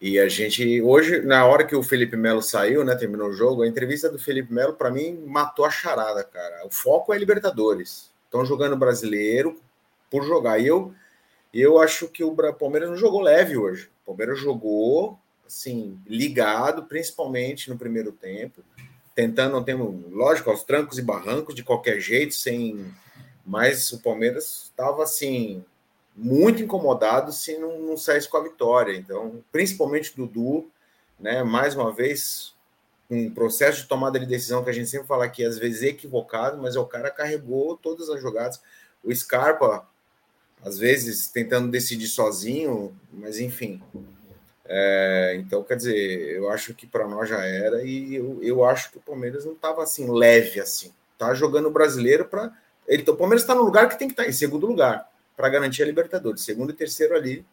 E 0.00 0.18
a 0.20 0.28
gente, 0.28 0.80
hoje, 0.80 1.22
na 1.22 1.44
hora 1.44 1.66
que 1.66 1.74
o 1.74 1.82
Felipe 1.82 2.16
Melo 2.16 2.40
saiu, 2.40 2.84
né, 2.84 2.94
terminou 2.94 3.30
o 3.30 3.32
jogo, 3.32 3.62
a 3.62 3.66
entrevista 3.66 4.08
do 4.08 4.18
Felipe 4.18 4.52
Melo, 4.52 4.74
para 4.74 4.92
mim, 4.92 5.24
matou 5.26 5.64
a 5.64 5.70
charada, 5.70 6.22
cara. 6.22 6.64
O 6.64 6.70
foco 6.70 7.12
é 7.12 7.18
Libertadores. 7.18 8.07
Estão 8.28 8.44
jogando 8.44 8.76
brasileiro 8.76 9.58
por 10.10 10.22
jogar. 10.22 10.58
E 10.58 10.66
eu, 10.66 10.94
eu 11.52 11.80
acho 11.80 12.08
que 12.08 12.22
o 12.22 12.36
Palmeiras 12.52 12.90
não 12.90 12.96
jogou 12.96 13.22
leve 13.22 13.56
hoje. 13.56 13.90
O 14.02 14.06
Palmeiras 14.08 14.38
jogou 14.38 15.18
assim, 15.46 15.98
ligado, 16.06 16.84
principalmente 16.84 17.70
no 17.70 17.78
primeiro 17.78 18.12
tempo, 18.12 18.62
tentando, 19.14 19.52
não 19.52 19.64
temos, 19.64 20.12
lógico, 20.12 20.50
aos 20.50 20.62
trancos 20.62 20.98
e 20.98 21.02
barrancos, 21.02 21.54
de 21.54 21.64
qualquer 21.64 21.98
jeito, 22.00 22.34
sem. 22.34 22.94
Mas 23.44 23.90
o 23.92 24.02
Palmeiras 24.02 24.64
estava 24.64 25.02
assim, 25.02 25.64
muito 26.14 26.62
incomodado 26.62 27.32
se 27.32 27.56
não, 27.56 27.78
não 27.80 27.96
saísse 27.96 28.28
com 28.28 28.36
a 28.36 28.42
vitória. 28.42 28.94
Então, 28.94 29.42
principalmente 29.50 30.14
Dudu, 30.14 30.70
né? 31.18 31.42
Mais 31.42 31.74
uma 31.74 31.92
vez, 31.92 32.54
um 33.10 33.30
processo 33.30 33.82
de 33.82 33.88
tomada 33.88 34.18
de 34.18 34.26
decisão 34.26 34.62
que 34.62 34.70
a 34.70 34.72
gente 34.72 34.90
sempre 34.90 35.06
fala 35.06 35.24
aqui, 35.24 35.44
às 35.44 35.58
vezes 35.58 35.82
equivocado, 35.82 36.60
mas 36.60 36.76
o 36.76 36.84
cara 36.84 37.10
carregou 37.10 37.76
todas 37.76 38.10
as 38.10 38.20
jogadas. 38.20 38.60
O 39.02 39.14
Scarpa, 39.14 39.88
às 40.62 40.78
vezes, 40.78 41.28
tentando 41.28 41.70
decidir 41.70 42.08
sozinho, 42.08 42.94
mas 43.12 43.38
enfim. 43.38 43.82
É, 44.66 45.36
então, 45.38 45.64
quer 45.64 45.76
dizer, 45.76 46.36
eu 46.36 46.50
acho 46.50 46.74
que 46.74 46.86
para 46.86 47.08
nós 47.08 47.28
já 47.28 47.42
era, 47.42 47.82
e 47.82 48.14
eu, 48.14 48.38
eu 48.42 48.64
acho 48.64 48.90
que 48.90 48.98
o 48.98 49.00
Palmeiras 49.00 49.46
não 49.46 49.54
estava 49.54 49.82
assim, 49.82 50.10
leve 50.10 50.60
assim. 50.60 50.92
Tá 51.16 51.32
jogando 51.32 51.66
o 51.66 51.70
brasileiro 51.70 52.26
para. 52.26 52.52
Ele, 52.86 53.02
o 53.02 53.16
Palmeiras 53.16 53.42
está 53.42 53.54
no 53.54 53.62
lugar 53.62 53.88
que 53.88 53.98
tem 53.98 54.08
que 54.08 54.12
estar, 54.12 54.24
tá, 54.24 54.28
em 54.28 54.32
segundo 54.32 54.66
lugar, 54.66 55.10
para 55.36 55.48
garantir 55.48 55.82
a 55.82 55.86
Libertadores. 55.86 56.42
Segundo 56.42 56.70
e 56.70 56.74
terceiro 56.74 57.14
ali, 57.16 57.44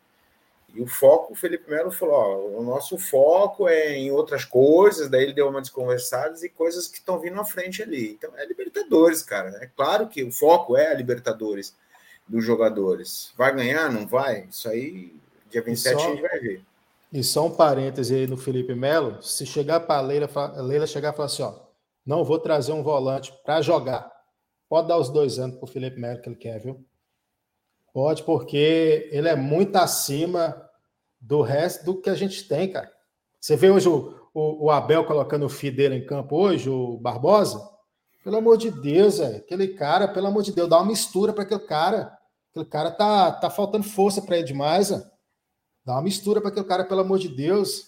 e 0.75 0.81
o 0.81 0.88
foco, 0.88 1.31
o 1.31 1.35
Felipe 1.35 1.69
Melo 1.71 1.89
falou: 1.89 2.15
ó, 2.15 2.59
o 2.59 2.61
nosso 2.61 2.97
foco 2.97 3.67
é 3.69 3.95
em 3.95 4.11
outras 4.11 4.43
coisas, 4.43 5.09
daí 5.09 5.23
ele 5.23 5.33
deu 5.33 5.47
uma 5.47 5.61
desconversada 5.61 6.35
e 6.45 6.49
coisas 6.49 6.85
que 6.89 6.97
estão 6.97 7.17
vindo 7.17 7.39
à 7.39 7.45
frente 7.45 7.81
ali. 7.81 8.11
Então 8.11 8.29
é 8.35 8.45
Libertadores, 8.45 9.23
cara. 9.23 9.57
É 9.61 9.67
claro 9.67 10.09
que 10.09 10.21
o 10.21 10.31
foco 10.33 10.75
é 10.75 10.91
a 10.91 10.93
Libertadores 10.93 11.73
dos 12.27 12.43
jogadores. 12.43 13.31
Vai 13.38 13.55
ganhar? 13.55 13.89
Não 13.89 14.05
vai? 14.05 14.47
Isso 14.49 14.67
aí, 14.67 15.15
dia 15.49 15.61
27 15.61 15.93
só, 15.95 16.05
a 16.05 16.09
gente 16.09 16.21
vai 16.21 16.39
ver. 16.39 16.61
E 17.13 17.23
só 17.23 17.45
um 17.45 17.55
parêntese 17.55 18.13
aí 18.13 18.27
no 18.27 18.35
Felipe 18.35 18.75
Melo: 18.75 19.23
se 19.23 19.45
chegar 19.45 19.79
para 19.79 19.99
a 19.99 20.01
Leila, 20.01 20.29
Leila 20.57 20.85
chegar 20.85 21.13
e 21.13 21.15
falar 21.15 21.27
assim: 21.27 21.43
ó, 21.43 21.53
não 22.05 22.25
vou 22.25 22.38
trazer 22.38 22.73
um 22.73 22.83
volante 22.83 23.33
para 23.45 23.61
jogar. 23.61 24.11
Pode 24.67 24.89
dar 24.89 24.97
os 24.97 25.09
dois 25.09 25.39
anos 25.39 25.55
para 25.55 25.63
o 25.63 25.71
Felipe 25.71 25.97
Melo 25.97 26.21
que 26.21 26.27
ele 26.27 26.35
quer, 26.35 26.59
viu? 26.59 26.83
Pode, 27.93 28.23
porque 28.23 29.07
ele 29.09 29.29
é 29.29 29.38
muito 29.38 29.77
acima 29.77 30.64
do 31.19 31.41
resto 31.41 31.86
do 31.86 32.01
que 32.01 32.10
a 32.10 32.15
gente 32.15 32.47
tem, 32.47 32.71
cara. 32.71 32.91
Você 33.39 33.56
vê 33.56 33.69
hoje 33.69 33.88
o, 33.88 34.13
o, 34.34 34.65
o 34.65 34.71
Abel 34.71 35.06
colocando 35.06 35.45
o 35.45 35.49
filho 35.49 35.75
dele 35.75 35.95
em 35.95 36.06
campo 36.06 36.36
hoje, 36.36 36.69
o 36.69 36.97
Barbosa? 36.97 37.60
Pelo 38.23 38.38
amor 38.38 38.58
de 38.58 38.71
Deus, 38.71 39.19
aquele 39.19 39.69
cara, 39.69 40.08
pelo 40.08 40.28
amor 40.28 40.41
de 40.41 40.51
Deus, 40.51 40.67
dá 40.67 40.78
uma 40.78 40.88
mistura 40.88 41.32
para 41.32 41.43
aquele 41.43 41.60
cara. 41.60 42.12
Aquele 42.49 42.65
cara 42.65 42.89
tá, 42.89 43.32
tá 43.32 43.49
faltando 43.49 43.84
força 43.84 44.21
para 44.21 44.38
ele 44.38 44.47
demais. 44.47 44.89
Dá 45.86 45.93
uma 45.93 46.01
mistura 46.01 46.41
para 46.41 46.49
aquele 46.49 46.65
cara, 46.65 46.84
pelo 46.86 47.01
amor 47.01 47.19
de 47.19 47.30
Deus. 47.30 47.84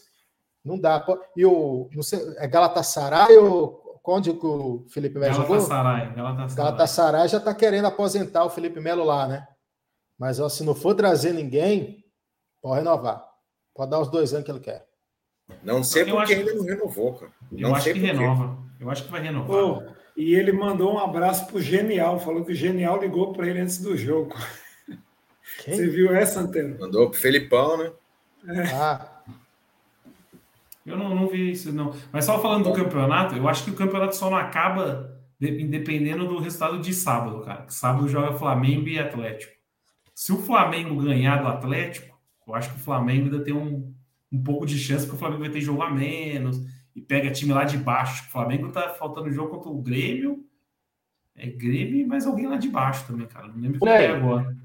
Não 0.63 0.79
dá. 0.79 1.03
E 1.35 1.43
o. 1.45 1.89
Não 1.93 2.03
sei, 2.03 2.19
é 2.37 2.47
Galatasaray 2.47 3.35
ou. 3.37 3.85
Onde 4.09 4.31
que 4.31 4.45
o 4.45 4.85
Felipe 4.87 5.19
Melo 5.19 5.33
jogou? 5.33 5.57
Galatasaray. 5.57 6.15
Galatasaray. 6.15 6.55
Galatasaray 6.55 7.27
já 7.27 7.37
está 7.39 7.53
querendo 7.53 7.85
aposentar 7.85 8.45
o 8.45 8.49
Felipe 8.49 8.79
Melo 8.79 9.03
lá, 9.03 9.27
né? 9.27 9.45
Mas 10.17 10.39
ó, 10.39 10.47
se 10.47 10.63
não 10.63 10.73
for 10.73 10.95
trazer 10.95 11.33
ninguém, 11.33 12.05
pode 12.67 12.79
renovar. 12.79 13.23
Pode 13.73 13.91
dar 13.91 13.99
os 13.99 14.09
dois 14.09 14.33
anos 14.33 14.45
que 14.45 14.51
ele 14.51 14.59
quer. 14.59 14.85
Não 15.63 15.83
sei 15.83 16.03
Eu 16.03 16.15
porque 16.17 16.33
acho- 16.33 16.41
ainda 16.41 16.53
não 16.55 16.65
renovou, 16.65 17.13
cara. 17.13 17.31
Eu 17.51 17.59
Não 17.59 17.75
acho 17.75 17.83
sei 17.85 17.93
que 17.93 17.99
renova. 17.99 18.57
Eu 18.79 18.89
acho 18.89 19.03
que 19.05 19.11
vai 19.11 19.21
renovar. 19.21 19.95
E 20.15 20.33
ele 20.33 20.51
mandou 20.51 20.93
um 20.93 20.99
abraço 20.99 21.45
pro 21.47 21.61
Genial, 21.61 22.19
falou 22.19 22.43
que 22.43 22.51
o 22.51 22.55
Genial 22.55 22.99
ligou 22.99 23.33
para 23.33 23.47
ele 23.47 23.59
antes 23.61 23.77
do 23.79 23.95
jogo. 23.95 24.35
Quem? 25.63 25.75
Você 25.75 25.87
viu 25.87 26.13
essa, 26.13 26.39
Antero? 26.41 26.77
Mandou 26.79 27.09
pro 27.09 27.19
Felipão, 27.19 27.77
né? 27.77 27.91
Ah, 28.73 29.07
Eu 30.85 30.97
não, 30.97 31.13
não 31.13 31.27
vi 31.27 31.51
isso, 31.51 31.71
não. 31.73 31.93
Mas 32.11 32.25
só 32.25 32.41
falando 32.41 32.63
do 32.69 32.73
campeonato, 32.73 33.35
eu 33.35 33.47
acho 33.49 33.63
que 33.65 33.71
o 33.71 33.75
campeonato 33.75 34.15
só 34.15 34.29
não 34.29 34.37
acaba 34.37 35.19
de- 35.39 35.65
dependendo 35.65 36.25
do 36.27 36.39
resultado 36.39 36.79
de 36.79 36.93
sábado, 36.93 37.41
cara. 37.41 37.65
Sábado 37.67 38.07
joga 38.07 38.37
Flamengo 38.37 38.87
e 38.87 38.97
Atlético. 38.97 39.53
Se 40.15 40.31
o 40.31 40.37
Flamengo 40.41 40.95
ganhar 41.03 41.41
do 41.41 41.47
Atlético, 41.47 42.16
eu 42.47 42.55
acho 42.55 42.69
que 42.71 42.77
o 42.77 42.83
Flamengo 42.83 43.25
ainda 43.25 43.43
tem 43.43 43.53
um, 43.53 43.93
um 44.31 44.41
pouco 44.41 44.65
de 44.65 44.77
chance, 44.77 45.05
porque 45.05 45.17
o 45.17 45.19
Flamengo 45.19 45.41
vai 45.41 45.51
ter 45.51 45.61
jogo 45.61 45.81
a 45.81 45.91
menos 45.91 46.61
e 46.95 47.01
pega 47.01 47.29
time 47.29 47.53
lá 47.53 47.63
de 47.63 47.77
baixo. 47.77 48.23
O 48.23 48.31
Flamengo 48.31 48.71
tá 48.71 48.89
faltando 48.89 49.31
jogo 49.31 49.49
contra 49.49 49.69
o 49.69 49.81
Grêmio. 49.81 50.43
É 51.35 51.47
Grêmio 51.47 51.97
e 51.97 52.05
mais 52.05 52.25
alguém 52.25 52.47
lá 52.47 52.57
de 52.57 52.69
baixo 52.69 53.05
também, 53.05 53.27
cara. 53.27 53.47
Não 53.47 53.59
lembro 53.59 53.79
quem 53.79 53.87
Ney. 53.87 54.05
é 54.05 54.11
agora. 54.11 54.57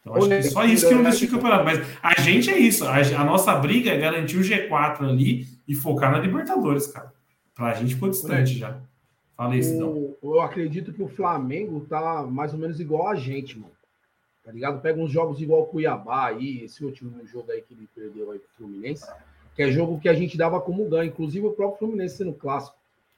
Então, 0.00 0.14
acho 0.14 0.28
que 0.28 0.34
Ney, 0.34 0.42
só 0.44 0.64
isso 0.64 0.88
que 0.88 0.94
não 0.94 1.02
decide 1.02 1.26
o 1.26 1.36
campeonato. 1.36 1.64
Mas 1.64 1.86
a 2.02 2.20
gente 2.20 2.50
é 2.50 2.56
isso. 2.56 2.86
A, 2.86 2.96
a 2.98 3.24
nossa 3.24 3.54
briga 3.56 3.90
é 3.90 3.98
garantir 3.98 4.38
o 4.38 4.40
G4 4.40 5.02
ali 5.02 5.46
e 5.68 5.74
focar 5.74 6.12
na 6.12 6.18
Libertadores, 6.18 6.86
cara. 6.86 7.12
Pra 7.54 7.74
gente 7.74 7.94
ficou 7.94 8.08
distante 8.08 8.56
já. 8.56 8.80
Falei 9.36 9.60
isso, 9.60 9.78
não. 9.78 10.14
Eu 10.22 10.40
acredito 10.40 10.92
que 10.92 11.02
o 11.02 11.08
Flamengo 11.08 11.80
tá 11.80 12.22
mais 12.22 12.52
ou 12.52 12.58
menos 12.58 12.80
igual 12.80 13.08
a 13.08 13.16
gente, 13.16 13.58
mano. 13.58 13.73
Tá 14.44 14.52
ligado? 14.52 14.80
Pega 14.80 15.00
uns 15.00 15.10
jogos 15.10 15.40
igual 15.40 15.62
o 15.62 15.66
Cuiabá 15.66 16.26
aí, 16.26 16.64
esse 16.64 16.84
último 16.84 17.26
jogo 17.26 17.50
aí 17.50 17.62
que 17.62 17.72
ele 17.72 17.88
perdeu 17.94 18.30
aí 18.30 18.38
pro 18.38 18.48
Fluminense, 18.58 19.10
que 19.54 19.62
é 19.62 19.70
jogo 19.70 19.98
que 19.98 20.08
a 20.08 20.14
gente 20.14 20.36
dava 20.36 20.60
como 20.60 20.88
ganho, 20.88 21.08
inclusive 21.08 21.46
o 21.46 21.52
próprio 21.52 21.78
Fluminense 21.78 22.18
sendo 22.18 22.34
clássico. 22.34 22.76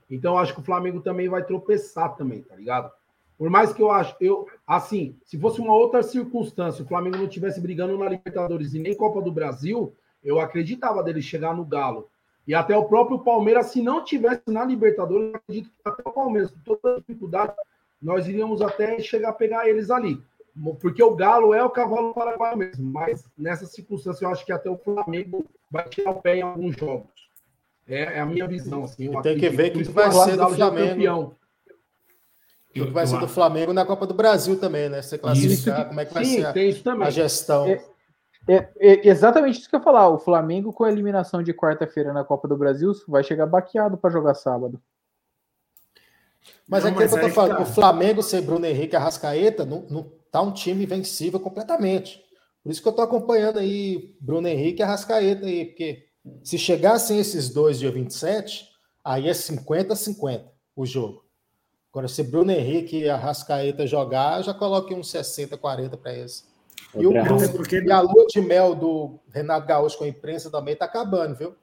Então 0.09 0.39
acho 0.39 0.55
que 0.55 0.61
o 0.61 0.65
Flamengo 0.65 1.01
também 1.01 1.29
vai 1.29 1.45
tropeçar 1.45 2.15
também, 2.15 2.43
tá 2.43 2.55
ligado? 2.55 2.93
Por 3.37 3.51
mais 3.51 3.73
que 3.73 3.83
eu 3.83 3.91
acho, 3.91 4.17
eu, 4.21 4.47
assim, 4.67 5.17
se 5.25 5.39
fosse 5.39 5.61
uma 5.61 5.75
outra 5.75 6.03
circunstância, 6.03 6.85
o 6.85 6.89
Flamengo 6.89 7.19
não 7.19 7.29
tivesse 7.29 7.61
brigando 7.61 7.99
na 7.99 8.09
Libertadores 8.09 8.73
e 8.73 8.79
nem 8.79 8.95
Copa 8.95 9.21
do 9.21 9.33
Brasil, 9.33 9.93
eu 10.25 10.41
acreditava 10.41 11.03
dele 11.03 11.21
chegar 11.21 11.55
no 11.55 11.65
Galo. 11.65 12.09
E 12.47 12.55
até 12.55 12.77
o 12.77 12.85
próprio 12.85 13.19
Palmeiras, 13.19 13.67
se 13.67 13.83
não 13.83 14.05
tivesse 14.05 14.43
na 14.47 14.65
Libertadores, 14.65 15.31
eu 15.31 15.37
acredito 15.37 15.69
que 15.69 15.89
até 15.89 16.09
o 16.09 16.13
Palmeiras, 16.13 16.51
com 16.53 16.61
toda 16.61 16.97
a 16.97 16.99
dificuldade, 17.01 17.53
nós 18.01 18.27
iríamos 18.29 18.63
até 18.63 19.01
chegar 19.01 19.31
a 19.31 19.35
pegar 19.35 19.69
eles 19.69 19.91
ali. 19.91 20.23
Porque 20.81 21.03
o 21.03 21.15
Galo 21.15 21.53
é 21.53 21.63
o 21.63 21.69
cavalo 21.71 22.15
paraguaio 22.15 22.57
mesmo. 22.57 22.91
Mas 22.91 23.25
nessa 23.37 23.67
circunstância, 23.67 24.25
eu 24.25 24.31
acho 24.31 24.45
que 24.45 24.53
até 24.53 24.71
o 24.71 24.79
Flamengo 24.79 25.45
vai 25.71 25.87
tirar 25.89 26.13
o 26.13 26.23
pé 26.23 26.37
em 26.37 26.43
alguns 26.43 26.75
jogos. 26.77 27.11
É, 27.87 28.17
é 28.17 28.21
a 28.21 28.27
minha 28.27 28.49
visão. 28.49 28.85
Assim, 28.85 29.17
E 29.17 29.23
tem 29.23 29.39
que 29.39 29.49
ver 29.51 29.71
que 29.71 29.83
isso 29.83 29.93
vai 29.93 30.11
ser 30.11 30.37
do 30.37 30.43
é 30.45 30.55
Flamengo. 30.55 30.89
campeão. 30.91 31.37
o 32.69 32.73
que 32.85 32.91
vai 32.91 33.05
Eu- 33.05 33.09
ser 33.09 33.19
do 33.21 33.29
Flamengo 33.29 33.73
na 33.73 33.87
Copa 33.87 34.07
do 34.07 34.13
Brasil 34.13 34.59
também, 34.61 34.89
né? 34.91 35.01
Você 35.01 35.17
classificar, 35.17 35.83
que- 35.83 35.89
como 35.89 36.01
é 36.01 36.05
que 36.05 36.13
vai 36.13 36.25
Sim, 36.27 36.35
ser 36.37 36.47
a, 36.47 36.53
tem 36.53 36.69
isso 36.69 36.83
também. 36.85 37.07
a 37.07 37.11
gestão. 37.11 37.67
É, 37.67 37.83
É, 38.49 38.69
é 38.79 39.09
exatamente 39.09 39.59
isso 39.61 39.69
que 39.69 39.75
eu 39.75 39.81
ia 39.81 39.85
falar. 39.85 40.09
O 40.09 40.19
Flamengo, 40.19 40.73
com 40.73 40.85
a 40.85 40.91
eliminação 40.93 41.43
de 41.43 41.53
quarta-feira 41.55 42.13
na 42.13 42.23
Copa 42.23 42.47
do 42.47 42.57
Brasil, 42.57 42.93
vai 43.09 43.25
chegar 43.25 43.45
baqueado 43.47 43.97
para 43.97 44.09
jogar 44.11 44.35
sábado. 44.35 44.81
Mas 46.69 46.85
Não, 46.85 46.91
é 46.91 46.93
aquilo 46.93 47.05
mas 47.05 47.11
que 47.11 47.17
eu 47.17 47.21
tô 47.23 47.29
que 47.29 47.35
falando. 47.35 47.57
tá. 47.57 47.63
O 47.63 47.67
Flamengo 47.67 48.23
sem 48.23 48.43
Bruno 48.43 48.67
Henrique 48.67 48.95
e 48.95 48.97
Arrascaeta 48.97 49.65
não, 49.65 49.85
não 49.91 50.13
tá 50.37 50.43
um 50.43 50.53
time 50.53 50.85
invencível 50.85 51.41
completamente. 51.41 52.23
Por 52.63 52.71
isso 52.71 52.83
que 52.83 52.89
eu 52.89 52.93
tô 52.93 53.01
acompanhando 53.01 53.59
aí 53.59 54.15
Bruno 54.21 54.47
Henrique 54.47 54.81
e 54.81 54.83
Arrascaeta 54.83 55.47
aí, 55.47 55.65
porque 55.65 56.07
se 56.43 56.59
chegassem 56.59 57.19
esses 57.19 57.49
dois 57.49 57.79
dia 57.79 57.91
27, 57.91 58.69
aí 59.03 59.29
é 59.29 59.33
50-50 59.33 60.45
o 60.75 60.85
jogo. 60.85 61.25
Agora, 61.91 62.07
se 62.09 62.23
Bruno 62.23 62.51
Henrique 62.51 62.99
e 62.99 63.09
Arrascaeta 63.09 63.87
jogar, 63.87 64.39
eu 64.39 64.43
já 64.43 64.53
coloquei 64.53 64.95
uns 64.95 65.11
60-40 65.11 65.97
para 65.97 66.13
eles. 66.13 66.47
E, 66.95 67.07
o, 67.07 67.17
Outra- 67.17 67.35
Até 67.37 67.49
porque 67.49 67.81
e 67.81 67.91
a 67.91 68.01
lua 68.01 68.27
de 68.27 68.41
mel 68.43 68.75
do 68.75 69.19
Renato 69.33 69.67
Gaúcho 69.67 69.97
com 69.97 70.05
a 70.05 70.09
imprensa 70.09 70.51
também 70.51 70.77
tá 70.77 70.85
acabando, 70.85 71.35
viu? 71.35 71.55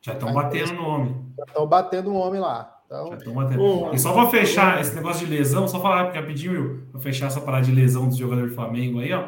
Já 0.00 0.14
estão 0.14 0.32
batendo 0.32 0.72
no 0.72 0.88
homem. 0.88 1.26
Já 1.36 1.44
estão 1.44 1.66
batendo 1.66 2.10
um 2.10 2.16
homem 2.16 2.40
lá. 2.40 2.73
Então. 3.02 3.58
Ô, 3.58 3.92
E 3.92 3.98
só 3.98 4.12
para 4.12 4.28
fechar 4.28 4.80
esse 4.80 4.94
negócio 4.94 5.26
de 5.26 5.34
lesão, 5.34 5.66
só 5.68 5.80
falar 5.80 6.04
porque 6.04 6.18
rapidinho, 6.18 6.52
Will, 6.52 6.82
para 6.92 7.00
fechar 7.00 7.26
essa 7.26 7.40
parada 7.40 7.64
de 7.66 7.72
lesão 7.72 8.08
do 8.08 8.16
jogador 8.16 8.48
do 8.48 8.54
Flamengo 8.54 9.00
aí, 9.00 9.12
ó. 9.12 9.24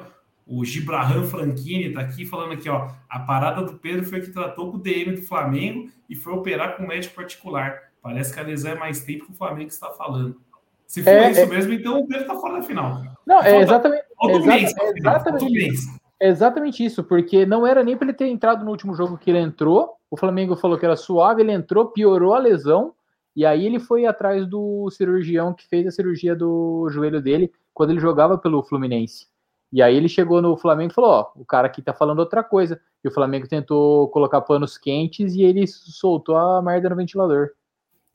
O 0.46 0.64
Gibraham 0.64 1.24
Franchini 1.24 1.92
tá 1.92 2.00
aqui 2.02 2.24
falando 2.24 2.52
aqui, 2.52 2.68
ó. 2.68 2.88
A 3.10 3.18
parada 3.20 3.62
do 3.62 3.74
Pedro 3.74 4.04
foi 4.04 4.20
que 4.20 4.30
tratou 4.30 4.70
com 4.70 4.76
o 4.76 4.80
DM 4.80 5.16
do 5.16 5.22
Flamengo 5.22 5.88
e 6.08 6.14
foi 6.14 6.32
operar 6.34 6.76
com 6.76 6.84
um 6.84 6.86
médico 6.86 7.16
particular. 7.16 7.78
Parece 8.00 8.32
que 8.32 8.38
a 8.38 8.44
lesão 8.44 8.70
é 8.72 8.74
mais 8.76 9.00
tempo 9.02 9.26
que 9.26 9.32
o 9.32 9.34
Flamengo 9.34 9.68
está 9.68 9.90
falando. 9.90 10.36
Se 10.86 11.02
for 11.02 11.10
É, 11.10 11.32
isso 11.32 11.40
é. 11.40 11.46
mesmo, 11.46 11.72
então 11.72 11.98
o 11.98 12.06
Pedro 12.06 12.26
tá 12.28 12.36
fora 12.36 12.58
da 12.60 12.62
final. 12.62 13.02
Não, 13.26 13.42
é 13.42 13.60
exatamente, 13.60 14.04
Falta 14.16 14.36
um 14.36 14.38
Exata- 14.38 14.54
mês 14.54 14.74
exatamente 14.96 15.52
mês. 15.52 15.80
é 16.20 16.28
exatamente 16.28 16.84
isso, 16.84 17.02
porque 17.02 17.44
não 17.44 17.66
era 17.66 17.82
nem 17.82 17.96
para 17.96 18.06
ele 18.06 18.16
ter 18.16 18.28
entrado 18.28 18.64
no 18.64 18.70
último 18.70 18.94
jogo 18.94 19.18
que 19.18 19.28
ele 19.28 19.40
entrou. 19.40 19.94
O 20.08 20.16
Flamengo 20.16 20.54
falou 20.54 20.78
que 20.78 20.86
era 20.86 20.94
suave, 20.94 21.42
ele 21.42 21.50
entrou, 21.50 21.86
piorou 21.86 22.34
a 22.34 22.38
lesão, 22.38 22.94
e 23.36 23.44
aí 23.44 23.66
ele 23.66 23.78
foi 23.78 24.06
atrás 24.06 24.46
do 24.48 24.90
cirurgião 24.90 25.52
que 25.52 25.68
fez 25.68 25.86
a 25.86 25.90
cirurgia 25.90 26.34
do 26.34 26.88
joelho 26.90 27.20
dele 27.20 27.52
quando 27.74 27.90
ele 27.90 28.00
jogava 28.00 28.38
pelo 28.38 28.62
Fluminense. 28.64 29.26
E 29.72 29.82
aí 29.82 29.94
ele 29.94 30.08
chegou 30.08 30.40
no 30.40 30.56
Flamengo 30.56 30.92
e 30.92 30.94
falou: 30.94 31.10
Ó, 31.10 31.32
o 31.36 31.44
cara 31.44 31.66
aqui 31.66 31.82
tá 31.82 31.92
falando 31.92 32.20
outra 32.20 32.42
coisa. 32.42 32.80
E 33.04 33.08
o 33.08 33.10
Flamengo 33.12 33.46
tentou 33.46 34.08
colocar 34.08 34.40
panos 34.40 34.78
quentes 34.78 35.34
e 35.34 35.42
ele 35.42 35.66
soltou 35.66 36.36
a 36.36 36.62
merda 36.62 36.88
no 36.88 36.96
ventilador. 36.96 37.50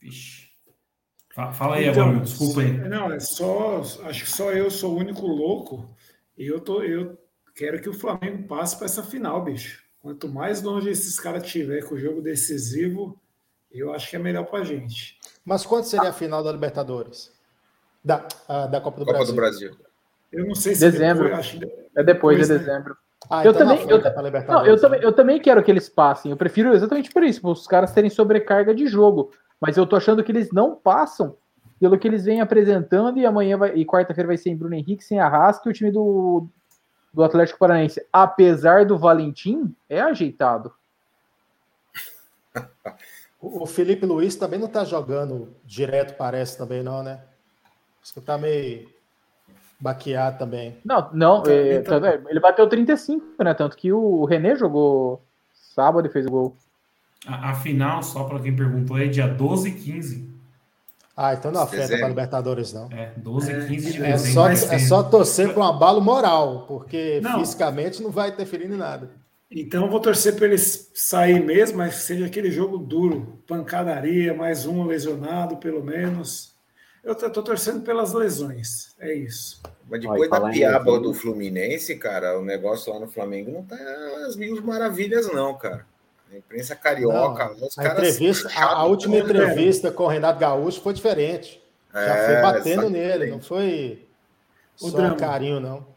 Vixe. 0.01 0.49
Fa- 1.33 1.51
Fala 1.51 1.75
aí, 1.75 1.87
Então, 1.87 2.09
agora, 2.09 2.19
desculpa 2.21 2.61
aí. 2.61 2.77
Não, 2.89 3.11
é 3.11 3.19
só. 3.19 3.79
Acho 4.05 4.23
que 4.23 4.29
só 4.29 4.51
eu 4.51 4.71
sou 4.71 4.93
o 4.93 4.97
único 4.97 5.27
louco. 5.27 5.87
E 6.37 6.47
eu, 6.47 6.59
tô, 6.59 6.81
eu 6.81 7.17
quero 7.53 7.79
que 7.81 7.89
o 7.89 7.93
Flamengo 7.93 8.47
passe 8.47 8.75
para 8.77 8.85
essa 8.85 9.03
final, 9.03 9.43
bicho. 9.43 9.83
Quanto 9.99 10.27
mais 10.27 10.63
longe 10.63 10.89
esses 10.89 11.19
caras 11.19 11.43
tiver 11.45 11.87
com 11.87 11.93
o 11.95 11.99
jogo 11.99 12.21
decisivo, 12.21 13.20
eu 13.73 13.93
acho 13.93 14.09
que 14.09 14.15
é 14.15 14.19
melhor 14.19 14.45
pra 14.45 14.63
gente. 14.63 15.17
mas 15.45 15.65
quando 15.65 15.83
seria 15.85 16.09
a 16.09 16.13
final 16.13 16.43
da 16.43 16.51
Libertadores? 16.51 17.31
Da, 18.03 18.25
ah, 18.47 18.67
da 18.67 18.81
Copa 18.81 18.99
do 18.99 19.05
Copa 19.05 19.17
Brasil. 19.17 19.33
do 19.33 19.35
Brasil. 19.35 19.71
Eu 20.31 20.45
não 20.47 20.55
sei 20.55 20.73
se 20.75 20.81
Dezembro. 20.89 21.23
depois, 21.25 21.39
acho 21.39 21.59
que 21.59 21.65
É 21.95 22.03
depois, 22.03 22.37
Pois 22.37 22.49
é 22.49 22.55
é. 22.55 22.57
dezembro. 22.57 22.97
Ah, 23.29 23.45
Eu 23.45 23.51
então 23.51 23.67
também- 23.67 23.89
eu- 23.89 24.01
pra 24.01 24.43
Não, 24.47 24.65
eu 24.65 24.79
também, 24.79 24.99
né? 24.99 25.05
eu 25.05 25.13
também 25.13 25.39
quero 25.39 25.61
que 25.63 25.69
eles 25.69 25.87
passem. 25.89 26.31
Eu 26.31 26.37
prefiro 26.37 26.73
exatamente 26.73 27.11
por 27.11 27.23
isso, 27.23 27.39
para 27.41 27.51
os 27.51 27.67
caras 27.67 27.93
terem 27.93 28.09
sobrecarga 28.09 28.73
de 28.73 28.87
jogo. 28.87 29.31
Mas 29.59 29.77
eu 29.77 29.85
tô 29.85 29.95
achando 29.95 30.23
que 30.23 30.31
eles 30.31 30.51
não 30.51 30.73
passam 30.75 31.37
pelo 31.79 31.99
que 31.99 32.07
eles 32.07 32.25
vêm 32.25 32.41
apresentando 32.41 33.19
e 33.19 33.25
amanhã 33.25 33.57
vai, 33.57 33.75
e 33.75 33.85
quarta-feira 33.85 34.27
vai 34.27 34.37
ser 34.37 34.49
em 34.49 34.55
Bruno 34.57 34.73
Henrique, 34.73 35.03
sem 35.03 35.19
Arrasca 35.19 35.67
e 35.67 35.71
o 35.71 35.73
time 35.73 35.91
do, 35.91 36.47
do 37.13 37.23
Atlético 37.23 37.59
Paranaense. 37.59 38.03
Apesar 38.11 38.85
do 38.85 38.97
Valentim, 38.97 39.75
é 39.87 40.01
ajeitado. 40.01 40.73
O 43.41 43.65
Felipe 43.65 44.05
Luiz 44.05 44.35
também 44.35 44.59
não 44.59 44.67
tá 44.67 44.83
jogando 44.85 45.49
direto, 45.65 46.15
parece 46.15 46.57
também, 46.57 46.83
não, 46.83 47.01
né? 47.01 47.19
Acho 48.03 48.13
que 48.13 48.21
tá 48.21 48.37
meio 48.37 48.87
baqueado 49.79 50.37
também. 50.37 50.77
Não, 50.85 51.09
não, 51.11 51.41
Tá, 51.41 51.51
é, 51.51 51.79
tá. 51.81 51.99
tá 51.99 52.11
vendo? 52.11 52.29
ele 52.29 52.39
bateu 52.39 52.67
35, 52.69 53.43
né? 53.43 53.53
Tanto 53.55 53.75
que 53.75 53.91
o 53.91 54.25
René 54.25 54.55
jogou 54.55 55.23
sábado 55.53 56.07
e 56.07 56.11
fez 56.11 56.27
o 56.27 56.29
gol. 56.31 56.55
A, 57.25 57.49
a 57.51 57.55
final, 57.55 58.03
só 58.03 58.23
para 58.25 58.39
quem 58.39 58.55
perguntou, 58.55 58.97
é 58.97 59.07
dia 59.07 59.27
12 59.27 59.69
e 59.69 59.73
15. 59.73 60.31
Ah, 61.17 61.33
então 61.33 61.51
não 61.51 61.61
afeta 61.61 61.97
para 61.97 62.07
Libertadores, 62.07 62.73
não. 62.73 62.89
É, 62.91 63.11
12 63.17 63.51
É, 63.51 63.59
e 63.59 63.67
15 63.67 63.91
de 63.93 64.03
É 64.03 64.11
dezembro. 64.11 64.33
só, 64.33 64.43
mas 64.43 64.71
é 64.71 64.79
só 64.79 65.03
torcer 65.03 65.51
para 65.53 65.61
um 65.63 65.67
abalo 65.67 65.99
moral, 66.01 66.65
porque 66.67 67.19
Não. 67.21 67.39
fisicamente 67.39 68.01
não 68.03 68.11
vai 68.11 68.29
interferir 68.29 68.65
em 68.71 68.77
nada. 68.77 69.09
Então 69.51 69.83
eu 69.85 69.91
vou 69.91 69.99
torcer 69.99 70.35
para 70.35 70.45
eles 70.45 70.89
sair 70.93 71.43
mesmo, 71.43 71.77
mas 71.77 71.95
seja 71.95 72.25
aquele 72.25 72.49
jogo 72.49 72.77
duro, 72.77 73.43
pancadaria, 73.45 74.33
mais 74.33 74.65
um 74.65 74.85
lesionado 74.85 75.57
pelo 75.57 75.83
menos. 75.83 76.55
Eu 77.03 77.15
tô, 77.15 77.29
tô 77.29 77.43
torcendo 77.43 77.81
pelas 77.83 78.13
lesões, 78.13 78.95
é 78.99 79.13
isso. 79.13 79.59
Mas 79.89 79.99
depois 79.99 80.27
e 80.27 80.29
da 80.29 80.49
piaba 80.49 80.99
do 80.99 81.13
Fluminense, 81.13 81.95
cara, 81.97 82.39
o 82.39 82.45
negócio 82.45 82.93
lá 82.93 82.99
no 82.99 83.07
Flamengo 83.09 83.51
não 83.51 83.63
tá 83.63 83.75
às 84.25 84.35
mil 84.35 84.61
maravilhas, 84.63 85.27
não, 85.33 85.57
cara. 85.57 85.85
A 86.31 86.37
imprensa 86.37 86.75
carioca, 86.75 87.53
Não, 87.59 87.67
os 87.67 87.77
a 87.77 87.83
caras. 87.83 88.15
entrevista, 88.15 88.49
a, 88.55 88.65
a 88.77 88.85
última 88.85 89.17
entrevista 89.17 89.91
com 89.91 90.03
o 90.03 90.07
Renato 90.07 90.39
Gaúcho 90.39 90.79
foi 90.81 90.93
diferente. 90.93 91.61
Já 91.93 91.99
É, 92.15 92.25
foi 92.25 92.41
batendo 92.41 92.89
nele, 92.89 93.25
não 93.31 93.41
foi 93.41 94.07
O 94.79 94.87
só 94.89 94.95
drama. 94.97 95.15
carinho, 95.17 95.59
não. 95.59 95.90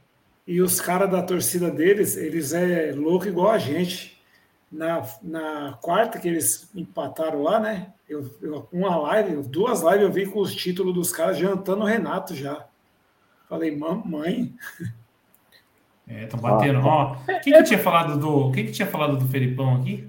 E 0.46 0.60
os 0.60 0.80
caras 0.80 1.10
da 1.10 1.22
torcida 1.22 1.70
deles, 1.70 2.16
eles 2.16 2.52
é 2.52 2.92
louco 2.92 3.26
igual 3.26 3.50
a 3.50 3.58
gente. 3.58 4.14
na, 4.70 5.06
na 5.22 5.78
quarta 5.80 6.18
que 6.18 6.28
eles 6.28 6.68
empataram 6.74 7.42
lá, 7.42 7.60
né? 7.60 7.92
Eu, 8.08 8.28
eu, 8.42 8.68
uma 8.72 8.96
live, 8.96 9.42
duas 9.48 9.82
lives 9.82 10.02
eu 10.02 10.12
vi 10.12 10.26
com 10.26 10.40
os 10.40 10.54
títulos 10.54 10.92
dos 10.92 11.12
caras 11.12 11.38
jantando 11.38 11.82
o 11.82 11.86
Renato 11.86 12.34
já. 12.34 12.66
Falei, 13.48 13.74
mamãe. 13.76 14.54
É, 16.06 16.24
estão 16.24 16.38
batendo. 16.40 16.80
Ó, 16.80 17.16
quem 17.42 17.52
que 17.52 17.62
tinha 17.62 17.78
falado 17.78 18.18
do. 18.18 18.52
Quem 18.52 18.66
que 18.66 18.72
tinha 18.72 18.86
falado 18.86 19.16
do 19.16 19.26
Felipão 19.26 19.76
aqui? 19.76 20.06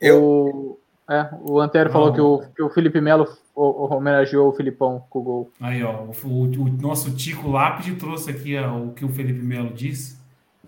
Eu. 0.00 0.80
O, 1.12 1.14
é, 1.14 1.30
o 1.42 1.60
Antero 1.60 1.90
falou 1.90 2.12
que 2.12 2.20
o, 2.20 2.42
que 2.56 2.62
o 2.62 2.70
Felipe 2.70 3.00
Melo 3.00 3.26
homenageou 3.54 4.48
o 4.48 4.52
Filipão 4.52 5.04
com 5.10 5.18
o 5.18 5.22
gol. 5.22 5.50
Aí, 5.60 5.82
ó, 5.82 6.04
o, 6.04 6.12
o- 6.26 6.62
o 6.62 6.68
nosso 6.80 7.14
Tico 7.14 7.50
Lápide 7.50 7.94
trouxe 7.96 8.30
aqui 8.30 8.56
ó, 8.58 8.78
o 8.78 8.92
que 8.92 9.04
o 9.04 9.08
Felipe 9.08 9.40
Melo 9.40 9.72
disse. 9.72 10.18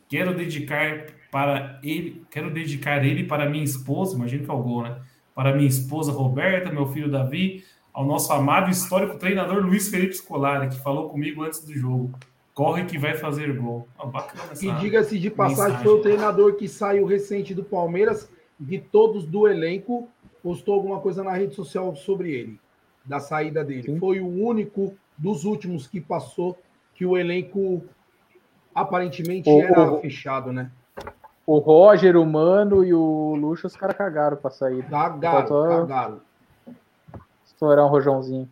Quero 0.08 0.34
dedicar 0.34 1.06
para 1.32 1.78
ele, 1.82 2.22
quero 2.30 2.50
dedicar 2.52 3.04
ele 3.04 3.24
para 3.24 3.48
minha 3.48 3.64
esposa, 3.64 4.14
imagino 4.16 4.44
que 4.44 4.50
é 4.50 4.54
o 4.54 4.62
gol, 4.62 4.82
né? 4.82 4.96
Para 5.34 5.54
minha 5.54 5.66
esposa 5.68 6.12
Roberta, 6.12 6.70
meu 6.70 6.86
filho 6.86 7.10
Davi, 7.10 7.64
ao 7.92 8.04
nosso 8.04 8.32
amado 8.32 8.68
e 8.68 8.72
histórico 8.72 9.18
treinador 9.18 9.58
Luiz 9.64 9.88
Felipe 9.88 10.14
Scolari, 10.14 10.68
que 10.68 10.76
falou 10.80 11.08
comigo 11.08 11.42
antes 11.42 11.64
do 11.64 11.72
jogo. 11.72 12.12
Corre 12.52 12.84
que 12.84 12.96
vai 12.96 13.14
fazer 13.16 13.52
gol. 13.56 13.88
Ó, 13.98 14.06
bacana 14.06 14.44
essa... 14.52 14.60
Que 14.60 14.70
diga-se 14.74 15.18
de 15.18 15.28
passagem, 15.28 15.64
mensagem. 15.72 15.84
foi 15.84 15.98
o 15.98 16.02
treinador 16.02 16.54
que 16.54 16.68
saiu 16.68 17.04
recente 17.04 17.52
do 17.52 17.64
Palmeiras, 17.64 18.30
de 18.60 18.78
todos 18.78 19.26
do 19.26 19.48
elenco, 19.48 20.08
postou 20.44 20.74
alguma 20.74 21.00
coisa 21.00 21.24
na 21.24 21.32
rede 21.32 21.54
social 21.54 21.96
sobre 21.96 22.30
ele, 22.30 22.60
da 23.02 23.18
saída 23.18 23.64
dele. 23.64 23.84
Sim. 23.94 23.98
Foi 23.98 24.20
o 24.20 24.28
único 24.28 24.92
dos 25.16 25.44
últimos 25.46 25.86
que 25.86 26.02
passou 26.02 26.58
que 26.94 27.06
o 27.06 27.16
elenco 27.16 27.82
aparentemente 28.74 29.48
O- 29.48 29.60
era 29.62 29.90
o- 29.92 30.00
fechado, 30.00 30.52
né? 30.52 30.70
O 31.46 31.58
Roger, 31.58 32.16
o 32.16 32.26
Mano 32.26 32.84
e 32.84 32.92
o 32.92 33.34
Luxo, 33.36 33.66
os 33.66 33.76
caras 33.76 33.96
cagaram 33.96 34.36
pra 34.36 34.50
sair. 34.50 34.82
Cagaram, 34.88 35.46
Faltou- 35.48 35.68
cagaram. 35.68 36.20
Estourar 37.46 37.86
um 37.86 37.88
rojãozinho. 37.88 38.48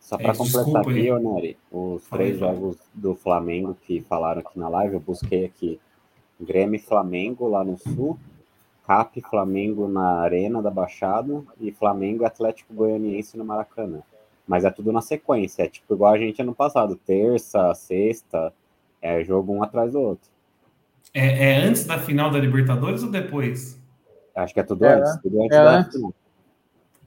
Só 0.00 0.16
É 0.16 0.22
para 0.22 0.32
isso, 0.32 0.44
completar 0.62 0.82
aqui, 0.82 1.10
Nery, 1.12 1.56
os 1.72 2.06
três 2.08 2.38
jogos 2.38 2.76
do 2.92 3.14
Flamengo 3.14 3.76
que 3.86 4.00
falaram 4.02 4.40
aqui 4.40 4.58
na 4.58 4.68
live, 4.68 4.94
eu 4.94 5.00
busquei 5.00 5.44
aqui. 5.46 5.80
Grêmio 6.40 6.76
e 6.76 6.78
Flamengo 6.78 7.48
lá 7.48 7.64
no 7.64 7.78
Sul, 7.78 8.18
Cap 8.86 9.20
Flamengo 9.22 9.88
na 9.88 10.20
Arena 10.20 10.62
da 10.62 10.70
Baixada 10.70 11.42
e 11.60 11.72
Flamengo 11.72 12.22
e 12.22 12.26
Atlético 12.26 12.74
Goianiense 12.74 13.36
no 13.36 13.44
Maracanã. 13.44 14.02
Mas 14.46 14.64
é 14.64 14.70
tudo 14.70 14.92
na 14.92 15.00
sequência, 15.00 15.62
é 15.62 15.68
tipo 15.68 15.94
igual 15.94 16.12
a 16.12 16.18
gente 16.18 16.42
ano 16.42 16.54
passado, 16.54 16.96
terça, 16.96 17.74
sexta, 17.74 18.52
é 19.00 19.24
jogo 19.24 19.54
um 19.54 19.62
atrás 19.62 19.92
do 19.92 20.00
outro. 20.00 20.28
É, 21.14 21.52
é 21.52 21.56
antes 21.64 21.86
da 21.86 21.98
final 21.98 22.30
da 22.30 22.38
Libertadores 22.38 23.02
ou 23.02 23.10
depois? 23.10 23.80
Acho 24.34 24.52
que 24.52 24.60
é 24.60 24.64
tudo 24.64 24.84
É, 24.84 24.94
antes, 24.96 25.16
tudo 25.22 25.42
antes 25.42 25.58
é 25.58 25.62
da 25.62 25.70
antes. 25.78 25.92
final. 25.92 26.14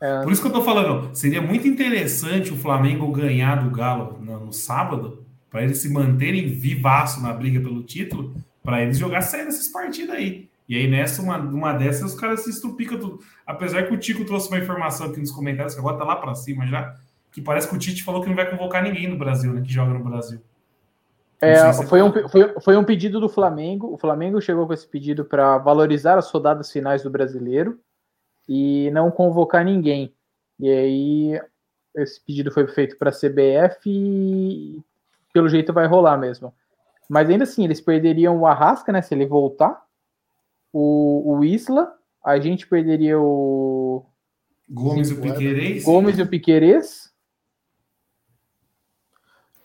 É, 0.02 0.24
Por 0.24 0.32
isso 0.32 0.42
que 0.42 0.48
eu 0.48 0.54
tô 0.54 0.62
falando, 0.64 1.14
seria 1.16 1.42
muito 1.42 1.68
interessante 1.68 2.52
o 2.54 2.58
Flamengo 2.58 3.12
ganhar 3.12 3.64
do 3.64 3.70
Galo 3.76 4.18
no, 4.20 4.46
no 4.48 4.54
sábado, 4.54 5.26
para 5.50 5.64
eles 5.64 5.80
se 5.80 5.90
manterem 5.92 6.48
vivaço 6.48 7.22
na 7.22 7.34
briga 7.34 7.60
pelo 7.60 7.84
título, 7.84 8.36
para 8.64 8.82
eles 8.84 8.98
jogar 8.98 9.22
sério 9.22 9.48
essas 9.48 9.68
partidas 9.70 10.16
aí. 10.16 10.50
E 10.68 10.76
aí, 10.76 10.88
nessa, 10.88 11.22
uma, 11.22 11.38
uma 11.38 11.74
dessas, 11.74 12.14
os 12.14 12.20
caras 12.20 12.42
se 12.44 12.50
estupicam 12.50 13.00
tudo. 13.00 13.20
Apesar 13.46 13.84
que 13.84 13.94
o 13.94 13.98
Tico 13.98 14.26
trouxe 14.26 14.50
uma 14.50 14.58
informação 14.60 15.08
aqui 15.08 15.20
nos 15.20 15.32
comentários, 15.32 15.74
que 15.74 15.80
agora 15.80 15.98
tá 15.98 16.04
lá 16.04 16.16
para 16.18 16.36
cima 16.36 16.66
já, 16.68 16.94
que 17.32 17.42
parece 17.42 17.70
que 17.70 17.76
o 17.76 17.80
Tite 17.80 18.04
falou 18.04 18.22
que 18.22 18.28
não 18.28 18.36
vai 18.36 18.50
convocar 18.50 18.84
ninguém 18.84 19.08
no 19.08 19.18
Brasil, 19.18 19.54
né? 19.54 19.62
Que 19.62 19.72
joga 19.72 19.94
no 19.94 20.04
Brasil. 20.04 20.40
É, 21.40 21.72
se- 21.72 21.86
foi, 21.86 22.02
um, 22.02 22.12
foi, 22.28 22.54
foi 22.60 22.76
um 22.78 22.84
pedido 22.84 23.20
do 23.20 23.30
Flamengo. 23.30 23.94
O 23.94 23.98
Flamengo 23.98 24.42
chegou 24.42 24.66
com 24.68 24.74
esse 24.74 24.88
pedido 24.88 25.24
para 25.24 25.58
valorizar 25.60 26.18
as 26.18 26.30
rodadas 26.32 26.72
finais 26.72 27.04
do 27.04 27.10
brasileiro 27.10 27.80
e 28.50 28.90
não 28.92 29.10
convocar 29.12 29.64
ninguém. 29.64 30.14
E 30.60 30.70
aí, 30.70 31.42
esse 31.96 32.20
pedido 32.26 32.52
foi 32.52 32.68
feito 32.68 32.98
para 32.98 33.10
a 33.10 33.14
CBF 33.14 33.78
e 33.86 34.82
pelo 35.32 35.48
jeito 35.48 35.72
vai 35.72 35.86
rolar 35.88 36.18
mesmo. 36.18 36.52
Mas 37.08 37.30
ainda 37.30 37.44
assim, 37.44 37.64
eles 37.64 37.80
perderiam 37.80 38.36
o 38.38 38.48
Arrasca, 38.48 38.92
né? 38.92 39.02
Se 39.02 39.14
ele 39.14 39.26
voltar, 39.26 39.82
o, 40.74 41.36
o 41.38 41.44
Isla, 41.44 41.94
a 42.24 42.40
gente 42.40 42.68
perderia 42.68 43.20
o 43.20 44.06
Gomes 44.70 45.10
e 45.10 45.14
o 45.14 45.16
Sim, 45.16 45.22
Piquerez. 45.22 45.84
Gomes 45.84 46.18
e 46.18 46.22
o 46.22 46.28
Piquerez. 46.28 47.14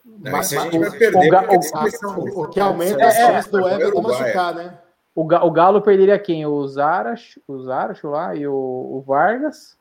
Não, 0.05 0.33
Mas- 0.33 0.53
isso 0.53 0.61
a 0.61 0.65
gente 0.65 0.79
mas 0.79 0.89
vai 0.89 0.97
o- 0.97 0.99
perder 0.99 1.19
o 1.27 1.31
Ga- 1.31 1.43
o- 1.43 1.47
começam- 1.71 2.19
O, 2.19 2.43
o 2.43 2.49
que 2.49 2.61
aumenta 2.61 3.01
É, 3.03 3.07
as 3.07 3.15
é. 3.17 3.27
chances 3.27 3.51
do 3.51 3.69
Everton 3.69 3.99
Uruguai. 3.99 4.21
machucar, 4.21 4.55
né? 4.55 4.79
O, 5.15 5.25
Ga- 5.27 5.45
o 5.45 5.51
Galo 5.51 5.83
perderia 5.83 6.19
quem? 6.19 6.47
O 6.47 6.67
Zaras, 6.67 7.39
o 7.47 7.59
Zaras 7.63 8.01
lá 8.03 8.35
e 8.35 8.47
o, 8.47 8.53
o 8.55 9.03
Vargas. 9.07 9.77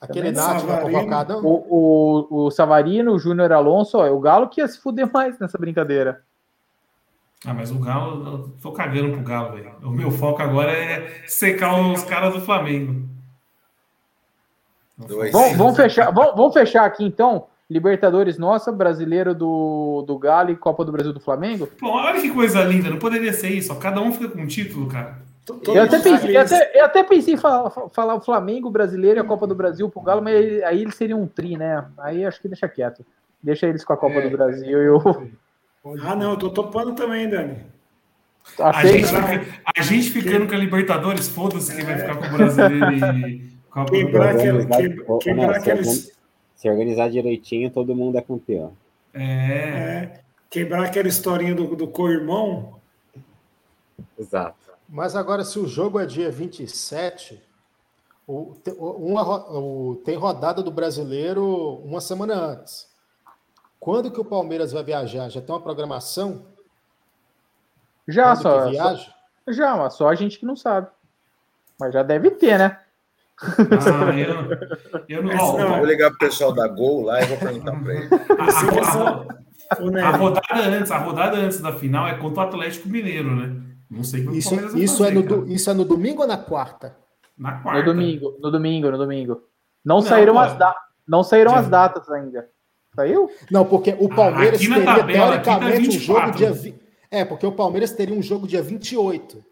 Aquele 0.00 0.30
Nath 0.30 0.60
vai 0.62 0.76
Savarino. 0.76 0.98
convocar, 1.00 1.28
não? 1.28 1.44
O, 1.44 2.26
o, 2.30 2.44
o 2.46 2.50
Savarino, 2.50 3.12
o 3.12 3.18
Júnior 3.18 3.52
Alonso, 3.52 3.98
ó, 3.98 4.06
é 4.06 4.10
o 4.10 4.20
Galo 4.20 4.48
que 4.48 4.60
ia 4.60 4.68
se 4.68 4.78
fuder 4.80 5.10
mais 5.12 5.38
nessa 5.38 5.58
brincadeira. 5.58 6.24
Ah, 7.46 7.54
mas 7.54 7.70
o 7.70 7.78
Galo, 7.78 8.26
eu 8.26 8.50
tô 8.60 8.72
cagando 8.72 9.12
pro 9.12 9.22
Galo, 9.22 9.54
velho. 9.56 9.72
O 9.82 9.90
meu 9.90 10.10
foco 10.10 10.42
agora 10.42 10.72
é 10.72 11.22
secar 11.26 11.78
os 11.80 12.02
caras 12.04 12.34
do 12.34 12.40
Flamengo. 12.40 13.08
Dois. 14.96 15.30
Vamos, 15.32 15.56
vamos 15.56 15.76
fechar, 15.76 16.10
vamos, 16.12 16.34
vamos 16.34 16.52
fechar 16.52 16.84
aqui 16.84 17.04
então. 17.04 17.46
Libertadores 17.70 18.38
nossa, 18.38 18.72
brasileiro 18.72 19.34
do, 19.34 20.02
do 20.06 20.18
Galo 20.18 20.50
e 20.50 20.56
Copa 20.56 20.84
do 20.84 20.90
Brasil 20.90 21.12
do 21.12 21.20
Flamengo. 21.20 21.66
Pô, 21.78 21.90
olha 21.90 22.20
que 22.20 22.30
coisa 22.30 22.62
linda, 22.64 22.88
não 22.90 22.98
poderia 22.98 23.32
ser 23.32 23.50
isso. 23.50 23.72
ó. 23.72 23.76
Cada 23.76 24.00
um 24.00 24.10
fica 24.10 24.28
com 24.30 24.40
um 24.40 24.46
título, 24.46 24.88
cara. 24.88 25.18
Todo 25.44 25.74
Eu 25.74 25.82
até, 25.82 25.98
pensei, 26.00 26.36
eu, 26.36 26.40
até, 26.40 26.72
eu 26.80 26.84
até 26.84 27.02
pensei 27.04 27.34
em 27.34 27.36
falar, 27.36 27.70
falar 27.92 28.14
o 28.14 28.20
Flamengo, 28.20 28.70
brasileiro 28.70 29.18
e 29.18 29.22
a 29.22 29.24
Copa 29.24 29.46
do 29.46 29.54
Brasil 29.54 29.88
pro 29.88 30.00
Galo, 30.00 30.22
mas 30.22 30.34
aí- 30.64 30.80
eles 30.80 30.94
seriam 30.94 31.20
um 31.22 31.26
tri, 31.26 31.56
né? 31.56 31.84
Aí 31.98 32.24
acho 32.24 32.40
que 32.40 32.48
deixa 32.48 32.66
quieto. 32.68 33.04
Deixa 33.42 33.66
eles 33.66 33.84
com 33.84 33.92
a 33.92 33.96
Copa 33.96 34.16
É. 34.16 34.28
do 34.28 34.36
Brasil 34.36 34.82
e 34.82 34.88
o. 34.88 35.28
Pode 35.82 36.02
Ah, 36.06 36.14
não, 36.16 36.30
eu 36.32 36.36
tô 36.36 36.50
topando 36.50 36.94
também, 36.94 37.28
Dani. 37.28 37.58
A 38.58 38.70
Aceita? 38.70 38.98
gente, 38.98 39.06
fica- 39.08 39.62
a 39.76 39.82
gente 39.82 40.10
ficando 40.10 40.46
com 40.48 40.54
a 40.54 40.58
Libertadores, 40.58 41.28
foda-se 41.28 41.74
quem 41.74 41.84
vai 41.84 41.98
ficar 41.98 42.16
com 42.16 42.26
o 42.26 42.30
brasileiro 42.36 42.92
e 43.28 43.52
Copa 43.70 43.84
do 43.84 43.92
Quebrar 43.92 44.32
Brasil. 44.34 44.58
aquele- 44.62 45.04
que- 45.04 45.18
quebrar 45.18 45.56
aqueles- 45.56 46.18
Se 46.56 46.68
organizar 46.68 47.08
direitinho, 47.08 47.70
todo 47.70 47.94
mundo 47.94 48.18
é 48.18 48.22
campeão. 48.22 48.72
É, 49.14 49.20
É, 49.22 50.20
quebrar 50.50 50.84
aquela 50.84 51.06
historinha 51.06 51.54
do, 51.54 51.76
do 51.76 51.86
co-irmão. 51.86 52.80
Exato. 54.18 54.56
Mas 54.88 55.14
agora, 55.14 55.44
se 55.44 55.56
o 55.58 55.68
jogo 55.68 56.00
é 56.00 56.06
dia 56.06 56.30
27, 56.32 57.40
o, 58.26 58.56
uma 58.78 59.22
o- 59.56 60.00
tem 60.04 60.16
rodada 60.16 60.60
do 60.62 60.70
brasileiro 60.72 61.80
uma 61.84 62.00
semana 62.00 62.34
antes. 62.34 62.87
Quando 63.80 64.10
que 64.10 64.20
o 64.20 64.24
Palmeiras 64.24 64.72
vai 64.72 64.82
viajar? 64.82 65.28
Já 65.28 65.40
tem 65.40 65.54
uma 65.54 65.60
programação? 65.62 66.44
Já, 68.06 68.34
Quando 68.34 68.42
só, 68.42 68.64
que 68.64 68.70
viaja? 68.70 68.96
só. 69.46 69.52
Já, 69.52 69.76
mas 69.76 69.94
só 69.94 70.08
a 70.08 70.14
gente 70.14 70.38
que 70.38 70.46
não 70.46 70.56
sabe. 70.56 70.88
Mas 71.78 71.92
já 71.94 72.02
deve 72.02 72.30
ter, 72.32 72.58
né? 72.58 72.80
ah, 73.40 74.18
eu, 74.18 74.34
eu 75.08 75.22
não. 75.22 75.30
ó, 75.38 75.56
Não, 75.58 75.68
Eu 75.74 75.76
vou 75.76 75.86
ligar 75.86 76.10
pro 76.10 76.18
pessoal 76.18 76.52
da 76.52 76.66
Gol 76.66 77.02
lá 77.04 77.20
e 77.22 77.26
vou 77.26 77.38
perguntar 77.38 77.80
para 77.80 77.94
ele. 77.94 78.08
a, 78.12 79.74
a- 79.74 79.80
Nery, 79.80 80.00
a 80.00 80.10
rodada 80.16 80.62
antes, 80.64 80.90
a 80.90 80.98
rodada 80.98 81.36
antes 81.36 81.60
da 81.60 81.72
final 81.72 82.08
é 82.08 82.16
contra 82.16 82.42
o 82.42 82.46
Atlético 82.48 82.88
Mineiro, 82.88 83.36
né? 83.36 83.54
Não 83.90 84.02
sei 84.02 84.22
como 84.24 84.34
o 84.34 84.38
Isso, 84.38 84.48
Palmeiras 84.48 84.72
vai 84.74 84.82
isso, 84.82 85.04
é 85.04 85.06
fazer, 85.08 85.14
no, 85.14 85.22
cara. 85.28 85.36
do- 85.42 85.52
isso 85.52 85.70
é 85.70 85.74
no 85.74 85.84
domingo 85.84 86.22
ou 86.22 86.28
na 86.28 86.36
quarta? 86.38 86.96
Na 87.36 87.52
quarta. 87.60 87.78
No 87.80 87.84
domingo, 87.84 88.36
no 88.40 88.50
domingo, 88.50 88.90
no 88.90 88.98
domingo. 88.98 89.42
Não, 89.84 89.96
Não, 89.96 90.02
saíram, 90.02 90.34
pô. 90.34 90.40
as, 90.40 90.54
da... 90.56 90.74
não 91.06 91.22
saíram 91.22 91.54
as 91.54 91.68
datas 91.68 92.10
ainda. 92.10 92.48
Saiu? 92.98 93.30
Não, 93.48 93.64
porque 93.64 93.94
o 93.96 94.08
Palmeiras 94.08 94.56
aqui 94.60 94.66
na 94.68 94.74
teria, 94.76 94.94
tabela, 94.96 95.38
tá 95.38 95.58
teoricamente, 95.60 95.88
um 95.96 96.00
jogo 96.00 96.20
24. 96.26 96.36
dia. 96.36 96.52
vi- 96.52 96.74
É, 97.10 97.24
porque 97.24 97.46
o 97.46 97.52
Palmeiras 97.52 97.92
teria 97.92 98.14
um 98.14 98.20
jogo 98.22 98.46
dia 98.48 98.60
28. 98.60 99.44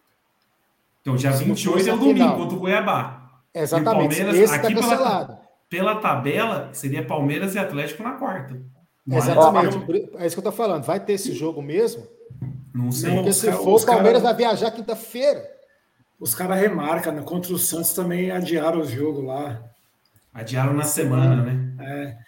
Então, 1.00 1.14
dia 1.14 1.30
Se 1.32 1.44
não 1.44 1.54
28 1.54 1.78
fosse 1.78 1.88
é 1.90 1.94
o 1.94 1.96
domingo 1.96 2.18
final. 2.18 2.36
contra 2.36 2.56
o 2.56 2.60
Cuiabá. 2.60 3.30
Exatamente. 3.54 4.16
Palmeiras, 4.16 4.34
Esse 4.34 4.42
está 4.54 4.56
aqui 4.56 4.74
pela- 4.74 4.88
cancelado. 4.88 5.38
Pela 5.70 5.94
tabela, 5.96 6.70
seria 6.72 7.04
Palmeiras 7.06 7.54
e 7.54 7.58
Atlético 7.60 8.02
na 8.02 8.12
quarta. 8.12 8.60
Mas, 9.06 9.28
Exatamente. 9.28 10.10
É 10.18 10.26
isso 10.26 10.34
que 10.34 10.40
eu 10.40 10.44
tô 10.44 10.52
falando. 10.52 10.82
Vai 10.82 10.98
ter 10.98 11.12
esse 11.12 11.32
jogo 11.32 11.62
mesmo? 11.62 12.04
Não 12.74 12.90
sei. 12.90 13.14
Porque 13.14 13.32
se 13.32 13.46
cara- 13.46 13.58
for, 13.58 13.80
o 13.80 13.86
Palmeiras 13.86 14.22
cara- 14.22 14.34
vai 14.34 14.44
viajar 14.44 14.70
quinta-feira. 14.72 15.42
os 16.18 16.34
caras 16.34 16.58
remarcam, 16.58 17.12
né? 17.12 17.22
Contra 17.22 17.52
o 17.52 17.58
Santos 17.58 17.92
também 17.94 18.30
adiaram 18.32 18.80
o 18.80 18.84
jogo 18.84 19.22
lá. 19.22 19.62
Adiaram 20.34 20.72
na 20.74 20.82
semana, 20.84 21.42
né? 21.44 22.18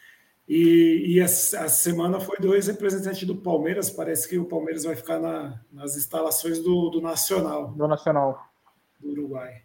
E, 0.49 1.05
e 1.17 1.21
a, 1.21 1.25
a 1.27 1.69
semana 1.69 2.19
foi 2.21 2.39
dois 2.39 2.67
representantes 2.69 3.27
do 3.27 3.37
Palmeiras. 3.37 3.91
Parece 3.91 4.27
que 4.29 4.39
o 4.39 4.45
Palmeiras 4.47 4.85
vai 4.85 4.97
ficar 4.97 5.19
na- 5.19 5.61
nas 5.71 5.97
instalações 5.97 6.59
do, 6.63 6.89
do 6.89 7.01
Nacional, 7.03 7.69
Do 7.69 7.87
Nacional. 7.87 8.47
do 8.99 9.11
Uruguai. 9.11 9.63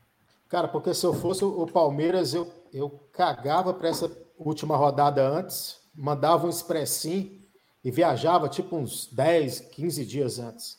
Cara, 0.49 0.67
porque 0.67 0.93
se 0.93 1.05
eu 1.05 1.13
fosse 1.13 1.43
o 1.45 1.65
Palmeiras, 1.67 2.34
eu, 2.34 2.51
eu 2.73 2.89
cagava 3.11 3.73
para 3.73 3.88
essa 3.89 4.11
última 4.38 4.75
rodada 4.75 5.25
antes, 5.27 5.79
mandava 5.95 6.45
um 6.45 6.49
expressinho 6.49 7.41
e 7.84 7.89
viajava 7.89 8.47
tipo 8.49 8.75
uns 8.75 9.07
10, 9.11 9.61
15 9.61 10.05
dias 10.05 10.38
antes. 10.38 10.77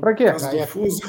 Pra 0.00 0.14
quê? 0.14 0.24
Caso 0.26 0.50
do 0.50 0.66
fuso. 0.66 1.00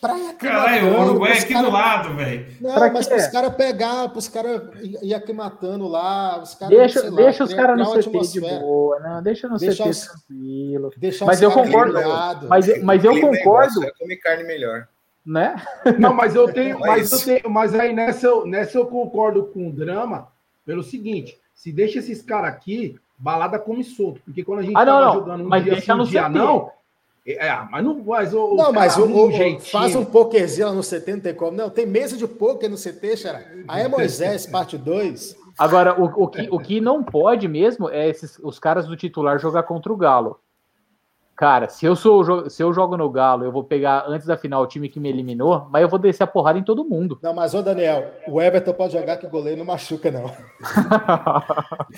Praia 0.00 0.34
Caralho, 0.34 0.88
o 0.94 1.00
Uruguai 1.08 1.32
é 1.32 1.38
aqui 1.38 1.52
cara- 1.54 1.66
do 1.66 1.72
lado, 1.72 2.14
velho. 2.16 2.46
Não, 2.60 2.74
Pra 2.74 2.92
mas 2.92 3.08
para 3.08 3.16
os 3.16 3.26
caras 3.28 3.54
pegar, 3.54 4.08
para 4.10 4.18
os 4.18 4.28
caras 4.28 4.62
ir 5.02 5.14
aqui 5.14 5.32
matando 5.32 5.88
lá, 5.88 6.38
os 6.42 6.54
caras. 6.54 6.76
Deixa, 6.76 7.00
sei 7.00 7.10
lá, 7.10 7.16
deixa 7.16 7.44
os 7.44 7.54
caras 7.54 7.78
no 7.78 7.86
CT 8.02 8.18
de 8.32 8.40
boa, 8.40 9.00
não, 9.00 9.22
deixa 9.22 9.48
no 9.48 9.56
Deixa 9.58 9.84
CT 9.84 9.88
os- 9.90 10.00
tranquilo. 10.06 10.92
Deixar 10.98 11.24
Mas 11.24 11.36
os 11.38 11.42
eu 11.42 11.50
concordo, 11.50 11.94
pilhados. 11.94 12.48
Mas, 12.48 12.82
mas 12.82 13.04
eu 13.04 13.20
concordo, 13.20 13.72
só 13.72 13.84
é 13.84 13.90
comer 13.98 14.16
carne 14.16 14.44
melhor. 14.44 14.86
né? 15.24 15.56
Não, 15.98 16.12
mas 16.12 16.34
eu 16.34 16.52
tenho, 16.52 16.76
É 16.84 16.86
mas 16.86 17.10
eu 17.12 17.18
tenho, 17.18 17.50
mas 17.50 17.74
aí 17.74 17.92
nessa, 17.94 18.26
eu- 18.26 18.46
nessa 18.46 18.76
eu 18.78 18.86
concordo 18.86 19.44
com 19.46 19.68
o 19.68 19.72
drama 19.72 20.28
pelo 20.66 20.82
seguinte: 20.82 21.38
se 21.54 21.72
deixa 21.72 22.00
esses 22.00 22.20
caras 22.20 22.50
aqui, 22.50 22.96
balada 23.18 23.58
come 23.58 23.82
solto. 23.82 24.20
Porque 24.26 24.44
quando 24.44 24.58
a 24.58 24.62
gente 24.62 24.76
Ah, 24.76 24.84
não, 24.84 25.14
jogando 25.14 25.42
um 25.44 25.48
mas 25.48 25.64
dia 25.64 25.72
deixa 25.72 25.86
sim, 25.86 25.92
um 25.92 25.96
no 26.02 26.06
dia 26.06 26.22
CT. 26.24 26.34
não. 26.38 26.70
É, 27.26 27.50
mas 27.72 27.84
não 27.84 28.04
mas 28.04 28.32
o, 28.32 28.54
Não, 28.54 28.72
mas 28.72 28.96
o, 28.96 29.04
o, 29.04 29.60
faz 29.60 29.96
um 29.96 30.04
pokerzinho 30.04 30.68
lá 30.68 30.72
no 30.72 30.80
CT, 30.80 31.12
não 31.12 31.20
tem 31.20 31.34
como. 31.34 31.56
Não, 31.56 31.68
tem 31.68 31.84
mesa 31.84 32.16
de 32.16 32.26
poker 32.28 32.70
no 32.70 32.76
CT, 32.76 33.16
Xará. 33.16 33.42
Aí 33.66 33.82
é 33.82 33.88
Moisés, 33.88 34.46
parte 34.48 34.78
2. 34.78 35.34
Agora, 35.58 36.00
o, 36.00 36.04
o, 36.04 36.28
que, 36.28 36.48
o 36.50 36.58
que 36.58 36.80
não 36.80 37.02
pode 37.02 37.48
mesmo 37.48 37.90
é 37.90 38.08
esses, 38.08 38.38
os 38.42 38.60
caras 38.60 38.86
do 38.86 38.96
titular 38.96 39.40
jogar 39.40 39.64
contra 39.64 39.92
o 39.92 39.96
Galo. 39.96 40.38
Cara, 41.36 41.68
se 41.68 41.84
eu 41.84 41.94
sou 41.94 42.22
o 42.22 42.48
se 42.50 42.62
eu 42.62 42.72
jogo 42.72 42.96
no 42.96 43.10
Galo, 43.10 43.44
eu 43.44 43.52
vou 43.52 43.62
pegar 43.62 44.04
antes 44.08 44.26
da 44.26 44.38
final 44.38 44.62
o 44.62 44.66
time 44.66 44.88
que 44.88 44.98
me 44.98 45.10
eliminou, 45.10 45.68
mas 45.70 45.82
eu 45.82 45.88
vou 45.88 45.98
descer 45.98 46.22
a 46.22 46.26
porrada 46.26 46.58
em 46.58 46.64
todo 46.64 46.82
mundo. 46.84 47.18
Não, 47.22 47.34
mas 47.34 47.52
ô 47.52 47.60
Daniel, 47.62 48.10
o 48.26 48.40
Everton 48.40 48.72
pode 48.72 48.94
jogar 48.94 49.18
que 49.18 49.26
o 49.26 49.30
goleiro 49.30 49.58
não 49.58 49.66
machuca, 49.66 50.10
não. 50.10 50.24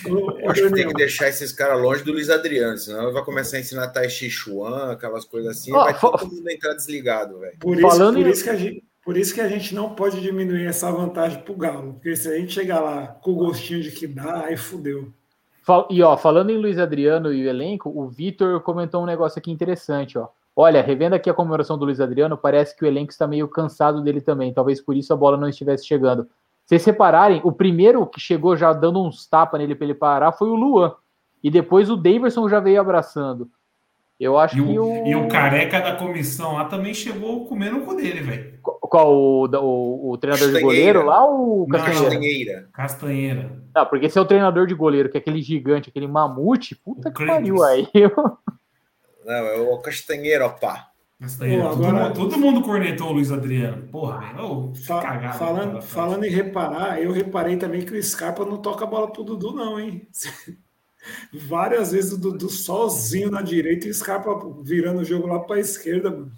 Eu 0.07 0.51
acho 0.51 0.62
que 0.64 0.72
tem 0.72 0.89
que 0.89 0.95
deixar 0.95 1.28
esses 1.28 1.53
caras 1.53 1.80
longe 1.80 2.03
do 2.05 2.12
Luiz 2.12 2.30
Adriano, 2.30 2.76
senão 2.78 3.12
vai 3.12 3.24
começar 3.24 3.57
a 3.57 3.61
ensinar 3.61 3.89
Tai 3.89 4.09
Chi 4.09 4.28
Chuan, 4.30 4.93
aquelas 4.93 5.24
coisas 5.24 5.57
assim, 5.57 5.72
Ó, 5.72 5.84
vai 5.84 5.99
todo 5.99 6.26
mundo 6.26 6.51
entrar 6.51 6.74
desligado, 6.74 7.39
velho. 7.39 7.57
Por 7.61 7.76
isso, 7.78 7.89
Falando 7.89 8.14
por, 8.16 8.26
em- 8.26 8.30
isso 8.30 8.45
que 8.45 8.51
a 8.51 8.57
gente, 8.57 8.84
por 9.05 9.16
isso 9.16 9.34
que 9.34 9.41
a 9.41 9.49
gente 9.49 9.74
não 9.74 9.95
pode 9.95 10.20
diminuir 10.20 10.66
essa 10.66 10.91
vantagem 10.91 11.41
pro 11.43 11.55
Galo. 11.57 11.95
Porque 11.95 12.14
se 12.16 12.28
a 12.28 12.36
gente 12.36 12.53
chegar 12.53 12.80
lá 12.80 13.07
com 13.22 13.32
o 13.32 13.36
gostinho 13.36 13.82
de 13.82 13.91
que 13.91 14.07
dá, 14.07 14.45
aí 14.47 14.57
fudeu. 14.57 15.12
E 15.91 16.03
ó, 16.03 16.16
falando 16.16 16.51
em 16.51 16.57
Luiz 16.57 16.79
Adriano 16.79 17.33
e 17.33 17.45
o 17.45 17.49
elenco, 17.49 17.93
o 17.95 18.09
Vitor 18.09 18.61
comentou 18.61 19.03
um 19.03 19.07
negócio 19.07 19.39
aqui 19.39 19.51
interessante, 19.51 20.19
ó. 20.19 20.29
Olha, 20.57 20.83
revendo 20.83 21.14
aqui 21.14 21.31
a 21.31 21.35
comemoração 21.35 21.79
do 21.79 21.85
Luiz 21.85 22.01
Adriano, 22.01 22.37
parece 22.37 22.77
que 22.77 22.85
o 22.85 22.87
elenco 22.87 23.12
está 23.12 23.29
meio 23.29 23.47
cansado 23.47 24.03
dele 24.03 24.21
também. 24.21 24.53
Talvez 24.53 24.81
por 24.81 24.97
isso 24.97 25.12
a 25.12 25.16
bola 25.16 25.37
não 25.37 25.49
estivesse 25.49 25.87
chegando. 25.87 26.25
Se 26.64 26.71
vocês 26.71 26.85
repararem, 26.85 27.41
o 27.45 27.53
primeiro 27.53 28.05
que 28.07 28.19
chegou 28.19 28.57
já 28.57 28.73
dando 28.73 29.01
uns 29.01 29.27
tapas 29.27 29.61
nele 29.61 29.75
para 29.75 29.85
ele 29.85 29.95
parar 29.95 30.33
foi 30.33 30.49
o 30.49 30.57
Luan. 30.57 30.95
E 31.43 31.51
depois 31.51 31.89
o 31.91 31.97
Daverson 31.97 32.49
já 32.49 32.59
veio 32.59 32.81
abraçando. 32.81 33.49
Eu 34.19 34.37
acho 34.37 34.59
E 34.59 34.62
que 34.62 34.79
o, 34.79 35.05
o. 35.05 35.07
e 35.07 35.14
o 35.14 35.29
careca 35.29 35.81
da 35.81 35.95
comissão 35.95 36.55
lá 36.55 36.64
também 36.64 36.93
chegou 36.93 37.47
comendo 37.47 37.79
o 37.79 37.83
cu 37.83 37.95
dele, 37.95 38.21
velho. 38.21 38.59
Qual 38.62 39.14
o, 39.14 39.47
o, 39.47 40.11
o 40.12 40.19
treinador 40.19 40.51
de 40.53 40.61
goleiro 40.61 41.05
lá 41.05 41.25
ou 41.25 41.62
o 41.62 41.69
Castanheira? 41.69 42.03
Castanheira. 42.11 42.69
Castanheira. 42.73 43.62
Não, 43.75 43.87
porque 43.87 44.07
esse 44.07 44.19
é 44.19 44.21
o 44.21 44.25
treinador 44.25 44.66
de 44.66 44.75
goleiro, 44.75 45.09
que 45.09 45.19
é 45.19 45.21
aquele 45.21 45.41
gigante, 45.41 45.89
aquele 45.91 46.09
mamute, 46.09 46.75
puta 46.75 47.11
O 47.11 47.12
que 47.12 47.25
pariu 47.27 47.62
aí. 47.62 47.87
Não, 49.25 49.35
é 49.35 49.61
o 49.61 49.79
Castanheira, 49.79 50.47
opá. 50.47 50.89
Castanheira. 51.21 51.64
Pô, 51.64 51.71
todo, 51.71 51.87
agora- 51.87 52.05
mundo, 52.09 52.14
todo 52.14 52.39
mundo 52.39 52.62
cornetou 52.62 53.09
o 53.09 53.12
Luiz 53.12 53.31
Adriano. 53.31 53.89
Porra, 53.89 54.19
velho. 54.35 54.73
Fa- 54.87 55.33
falando, 55.35 55.83
falando 55.83 56.25
em 56.25 56.31
reparar, 56.31 57.01
eu 57.03 57.12
reparei 57.12 57.57
também 57.57 57.83
que 57.83 57.93
o 57.97 58.03
Scarpa 58.03 58.45
não 58.45 58.57
toca 58.57 58.85
a 58.85 58.89
bola 58.89 59.12
pro 59.12 59.23
Dudu, 59.23 59.53
não, 59.53 59.79
hein? 59.79 60.09
Várias 61.32 61.92
vezes 61.92 62.12
o 62.12 62.18
Dudu 62.18 62.49
sozinho 62.49 63.30
na 63.30 63.42
direita 63.42 63.86
e 63.86 63.90
o 63.90 63.94
Scarpa 63.94 64.30
virando 64.62 65.01
o 65.01 65.05
jogo 65.05 65.26
lá 65.26 65.38
para 65.40 65.57
a 65.57 65.61
esquerda, 65.61 66.11
mano. 66.11 66.32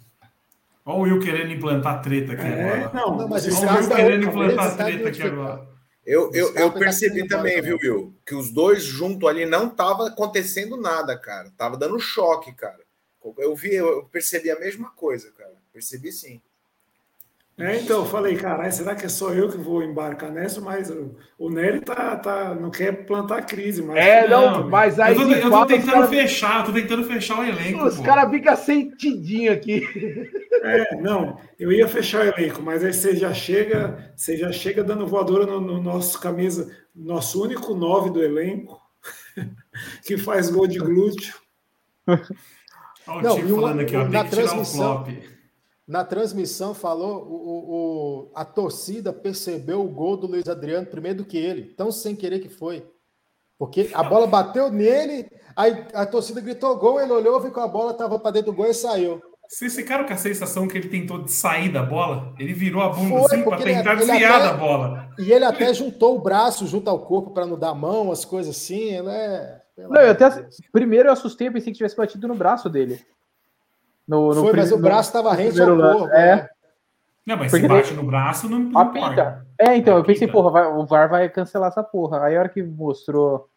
Olha 0.84 0.98
o 0.98 1.02
Will 1.02 1.20
querendo 1.20 1.52
implantar 1.52 2.02
treta 2.02 2.32
aqui 2.32 2.42
É, 2.42 2.84
agora. 2.84 2.90
não, 2.94 3.16
Não, 3.16 3.28
mas 3.28 3.46
Olha 3.46 3.72
o 3.72 3.76
Will 3.78 3.88
querendo 3.88 4.26
implantar 4.26 4.76
tá 4.76 4.84
treta 4.84 5.08
aqui 5.08 5.22
agora. 5.22 5.68
Eu, 6.04 6.32
eu, 6.32 6.54
eu 6.54 6.70
tá 6.72 6.78
percebi 6.78 7.28
também, 7.28 7.60
viu, 7.60 7.78
Will? 7.82 8.14
Que 8.26 8.34
os 8.34 8.50
dois 8.50 8.82
juntos 8.82 9.28
ali 9.28 9.44
não 9.46 9.68
tava 9.68 10.08
acontecendo 10.08 10.76
nada, 10.76 11.16
cara. 11.16 11.52
Tava 11.56 11.76
dando 11.76 12.00
choque, 12.00 12.52
cara. 12.52 12.80
Eu 13.38 13.54
vi, 13.54 13.74
eu 13.74 14.08
percebi 14.10 14.50
a 14.50 14.58
mesma 14.58 14.90
coisa, 14.90 15.30
cara. 15.32 15.52
Percebi 15.72 16.10
sim. 16.10 16.40
É, 17.60 17.76
então, 17.80 17.98
eu 18.00 18.06
falei, 18.06 18.36
caralho, 18.36 18.72
será 18.72 18.94
que 18.94 19.04
é 19.06 19.08
só 19.08 19.30
eu 19.34 19.48
que 19.48 19.56
vou 19.58 19.82
embarcar 19.82 20.30
nessa? 20.30 20.60
Mas 20.60 20.90
o, 21.38 21.50
Nery 21.50 21.80
tá, 21.80 22.16
tá, 22.16 22.54
não 22.54 22.70
quer 22.70 23.04
plantar 23.06 23.42
crise, 23.42 23.82
mas. 23.82 23.96
É, 23.96 24.26
não, 24.28 24.50
Não, 24.62 24.68
mas 24.70 24.98
aí 24.98 25.14
eu 25.14 25.26
tô, 25.26 25.32
eu 25.32 25.50
tô 25.50 25.66
tentando 25.66 25.92
cara- 25.92 26.08
fechar, 26.08 26.60
eu 26.60 26.66
tô 26.66 26.72
tentando 26.72 27.04
fechar 27.04 27.38
o 27.40 27.44
elenco. 27.44 27.84
Os 27.84 27.98
caras 28.00 28.30
ficam 28.30 28.56
sentidinho 28.56 29.52
aqui. 29.52 29.86
É, 30.62 30.94
não, 30.96 31.38
eu 31.58 31.72
ia 31.72 31.88
fechar 31.88 32.20
o 32.22 32.28
elenco, 32.28 32.60
mas 32.60 32.84
aí 32.84 32.92
você 32.92 33.16
já 33.16 33.32
chega, 33.32 34.12
você 34.14 34.36
já 34.36 34.52
chega 34.52 34.84
dando 34.84 35.06
voadora 35.06 35.46
no, 35.46 35.58
no 35.58 35.82
nosso 35.82 36.20
camisa, 36.20 36.70
nosso 36.94 37.42
único 37.42 37.74
nove 37.74 38.10
do 38.10 38.22
elenco, 38.22 38.78
que 40.04 40.18
faz 40.18 40.50
gol 40.50 40.66
de 40.66 40.78
glúteo. 40.78 41.32
Olha 43.06 43.20
o 43.20 43.22
Não, 43.22 43.38
e 43.38 43.42
uma- 43.52 43.62
falando 43.62 43.80
aqui, 43.80 43.96
ó. 43.96 44.04
na 44.04 44.10
Tem 44.10 44.24
que 44.24 44.28
tirar 44.36 44.42
o 44.42 44.46
transmissão- 44.48 45.04
flop. 45.04 45.08
Na 45.90 46.04
transmissão 46.04 46.72
falou, 46.72 47.22
o, 47.24 47.34
o- 47.34 47.74
o- 48.28 48.30
a 48.34 48.44
torcida 48.44 49.12
percebeu 49.12 49.80
o 49.84 49.88
gol 49.88 50.16
do 50.16 50.28
Luiz 50.28 50.48
Adriano 50.48 50.86
primeiro 50.86 51.18
do 51.18 51.24
que 51.24 51.36
ele, 51.36 51.74
tão 51.74 51.90
sem 51.90 52.14
querer 52.14 52.38
que 52.38 52.48
foi. 52.48 52.86
Porque 53.58 53.90
a 53.92 54.02
bola 54.04 54.26
bateu 54.28 54.70
nele, 54.70 55.28
aí 55.56 55.84
a 55.92 56.06
torcida 56.06 56.40
gritou 56.40 56.76
gol, 56.78 57.00
ele 57.00 57.10
olhou, 57.12 57.40
viu 57.40 57.52
que 57.52 57.58
a 57.58 57.66
bola 57.66 57.90
estava 57.90 58.18
para 58.20 58.30
dentro 58.30 58.52
do 58.52 58.56
gol 58.56 58.66
e 58.66 58.72
saiu. 58.74 59.20
Vocês 59.48 59.74
ficaram 59.74 60.06
com 60.06 60.12
a 60.12 60.16
sensação 60.16 60.68
que 60.68 60.78
ele 60.78 60.88
tentou 60.88 61.24
de 61.24 61.32
sair 61.32 61.72
da 61.72 61.82
bola? 61.82 62.32
Ele 62.38 62.52
virou 62.54 62.82
a 62.82 62.90
bunda 62.90 63.08
Foi, 63.08 63.24
assim 63.40 63.40
ele- 63.50 63.74
tentar 63.74 63.92
ele 63.94 64.06
desviar 64.06 64.36
até- 64.40 64.44
da 64.52 64.56
bola. 64.56 65.10
E 65.18 65.32
ele 65.32 65.44
até 65.44 65.74
juntou 65.74 66.16
o 66.16 66.20
braço 66.22 66.68
junto 66.68 66.88
ao 66.88 67.00
corpo 67.04 67.32
para 67.32 67.44
não 67.46 67.58
dar 67.58 67.74
mão, 67.74 68.12
as 68.12 68.24
coisas 68.24 68.56
assim. 68.56 68.94
Ele 68.94 69.08
é. 69.08 69.60
Não, 69.76 70.00
eu 70.00 70.12
até. 70.12 70.46
Primeiro 70.72 71.08
eu 71.08 71.12
assustei, 71.12 71.48
eu 71.48 71.52
pensei 71.52 71.72
que 71.72 71.78
tivesse 71.78 71.96
batido 71.96 72.28
no 72.28 72.34
braço 72.36 72.70
dele. 72.70 73.00
No, 74.10 74.34
no 74.34 74.42
Foi, 74.42 74.52
mas 74.54 74.72
o 74.72 74.78
braço 74.78 75.08
estava 75.10 75.32
rente 75.32 75.60
ao 75.62 75.72
lance. 75.74 75.98
corpo. 75.98 76.14
É, 76.14 76.36
né? 76.36 76.48
Não, 77.24 77.36
mas 77.36 77.50
Porque 77.52 77.62
se 77.62 77.68
bate 77.68 77.94
no 77.94 78.02
braço, 78.02 78.48
não, 78.48 78.58
não 78.58 78.80
apita. 78.80 78.98
importa. 78.98 79.46
É, 79.56 79.76
então, 79.76 79.96
eu 79.96 80.02
pensei, 80.02 80.26
Apita. 80.26 80.32
porra, 80.42 80.50
vai- 80.50 80.66
o 80.66 80.84
VAR 80.84 81.08
vai 81.08 81.28
cancelar 81.28 81.68
essa 81.68 81.82
porra. 81.84 82.24
Aí 82.24 82.36
a 82.36 82.40
hora 82.40 82.48
que 82.48 82.60
mostrou. 82.62 83.48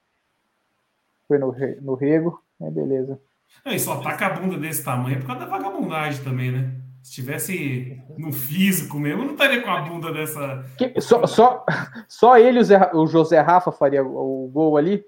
Foi 1.28 1.40
no, 1.40 1.56
no 1.82 1.96
rego, 1.96 2.44
aí 2.62 2.70
beleza. 2.70 3.20
Não, 3.66 3.72
e 3.74 3.80
só 3.80 3.94
ataca 3.94 4.28
a 4.28 4.30
bunda 4.32 4.58
desse 4.58 4.84
tamanho 4.84 5.16
é 5.16 5.20
por 5.20 5.26
causa 5.28 5.46
da 5.46 5.48
vagabundagem 5.50 6.24
também, 6.24 6.52
né? 6.52 6.72
Se 7.02 7.14
tivesse 7.14 8.00
no 8.18 8.32
físico 8.32 9.00
mesmo, 9.00 9.24
não 9.26 9.32
estaria 9.34 9.62
com 9.64 9.72
a 9.72 9.82
bunda 9.82 10.12
dessa. 10.14 10.66
Que- 10.78 11.02
só, 11.02 11.26
só, 11.26 11.66
só 12.08 12.38
ele 12.38 12.60
o, 12.60 12.64
Zé- 12.64 12.92
o 12.94 13.08
José 13.08 13.40
Rafa 13.42 13.72
faria 13.72 14.04
o, 14.04 14.46
o 14.46 14.48
gol 14.50 14.78
ali? 14.78 15.04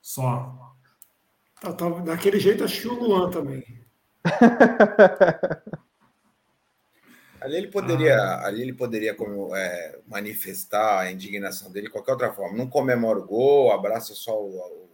Só. 0.00 0.54
Tá, 1.60 1.72
tá, 1.72 1.88
daquele 1.88 2.38
jeito, 2.38 2.62
acho 2.62 2.80
que 2.82 2.88
o 2.88 2.94
Luan 2.94 3.30
também. 3.30 3.64
Ali 7.46 7.58
ele 7.58 7.68
poderia, 7.68 8.40
ali 8.42 8.62
ele 8.62 8.72
poderia 8.72 9.14
como, 9.14 9.54
é, 9.54 9.98
manifestar 10.08 10.98
a 10.98 11.12
indignação 11.12 11.70
dele 11.70 11.86
de 11.86 11.92
qualquer 11.92 12.10
outra 12.10 12.32
forma. 12.32 12.58
Não 12.58 12.68
comemora 12.68 13.20
o 13.20 13.24
gol, 13.24 13.70
abraça 13.70 14.14
só 14.14 14.36
o, 14.36 14.56
o 14.56 14.88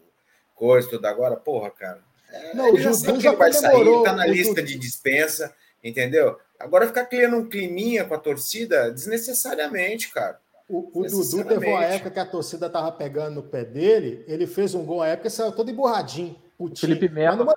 coisa 0.54 0.86
tudo 0.86 1.06
agora. 1.06 1.34
Porra, 1.34 1.70
cara. 1.70 2.00
É, 2.30 2.54
Não, 2.54 2.68
ele 2.68 2.76
o 2.76 2.80
já 2.80 2.90
Dudu 2.90 3.02
sabe 3.02 3.16
que 3.16 3.24
já 3.24 3.30
ele 3.30 3.38
vai 3.38 3.52
sair, 3.54 3.80
ele 3.80 4.02
tá 4.02 4.12
na 4.12 4.26
o 4.26 4.28
lista 4.28 4.62
de 4.62 4.78
dispensa, 4.78 5.54
entendeu? 5.82 6.38
Agora 6.58 6.86
ficar 6.86 7.06
criando 7.06 7.36
um 7.38 7.48
climinha 7.48 8.04
com 8.04 8.14
a 8.14 8.18
torcida 8.18 8.90
desnecessariamente, 8.90 10.10
cara. 10.10 10.38
O, 10.68 11.00
o 11.00 11.06
Dudu 11.06 11.44
teve 11.44 11.66
uma 11.66 11.84
época 11.84 12.10
que 12.10 12.20
a 12.20 12.26
torcida 12.26 12.68
tava 12.68 12.92
pegando 12.92 13.36
no 13.36 13.42
pé 13.42 13.64
dele, 13.64 14.24
ele 14.28 14.46
fez 14.46 14.74
um 14.74 14.84
gol 14.84 14.98
na 14.98 15.08
época 15.08 15.28
e 15.28 15.30
saiu 15.30 15.52
todo 15.52 15.70
emburradinho. 15.70 16.36
putinho. 16.58 16.94
Felipe 16.94 17.08
Melo. 17.08 17.46
Mas 17.46 17.56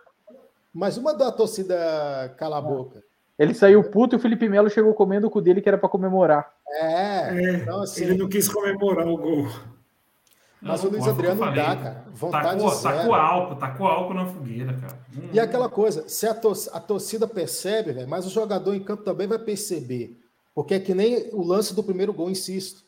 mas 0.76 0.97
uma 0.97 1.13
da 1.13 1.32
torcida 1.32 2.36
cala 2.38 2.57
a 2.57 2.61
boca. 2.61 3.01
Ele 3.39 3.53
saiu 3.53 3.82
puto 3.82 4.13
e 4.13 4.17
o 4.17 4.19
Felipe 4.19 4.49
Melo 4.49 4.69
chegou 4.69 4.93
comendo 4.93 5.28
o 5.28 5.30
cu 5.30 5.41
dele 5.41 5.61
que 5.61 5.69
era 5.69 5.78
pra 5.78 5.88
comemorar. 5.88 6.51
É, 6.67 7.30
É, 7.30 7.53
então 7.55 7.82
assim, 7.82 8.03
Ele 8.03 8.17
não 8.17 8.28
quis 8.28 8.49
comemorar 8.49 9.07
o 9.07 9.17
gol. 9.17 9.47
mas 10.61 10.84
Não, 10.84 10.89
o 10.89 10.93
Luiz 10.93 11.07
Adriano 11.07 11.45
não 11.45 11.53
dá, 11.53 11.76
cara. 11.78 12.05
Vontade 12.13 12.57
Tacou, 12.57 12.69
zero. 12.69 12.97
tacou 12.97 13.13
álcool, 13.13 13.55
tacou 13.55 13.88
álcool 13.88 14.13
na 14.13 14.26
fogueira, 14.26 14.73
cara. 14.73 14.99
Hum. 15.15 15.30
E 15.32 15.39
aquela 15.39 15.69
coisa, 15.69 16.07
se 16.09 16.28
a, 16.28 16.34
tor 16.34 16.57
a 16.73 16.80
torcida 16.82 17.26
percebe, 17.26 17.93
velho, 17.93 18.09
mas 18.09 18.26
o 18.26 18.30
jogador 18.30 18.76
em 18.76 18.84
campo 18.84 19.03
também 19.03 19.28
vai 19.28 19.39
perceber. 19.39 20.19
Porque 20.53 20.73
é 20.73 20.80
que 20.80 20.93
nem 20.93 21.30
o 21.32 21.41
lance 21.41 21.73
do 21.73 21.84
primeiro 21.84 22.13
gol, 22.13 22.30
insisto. 22.30 22.84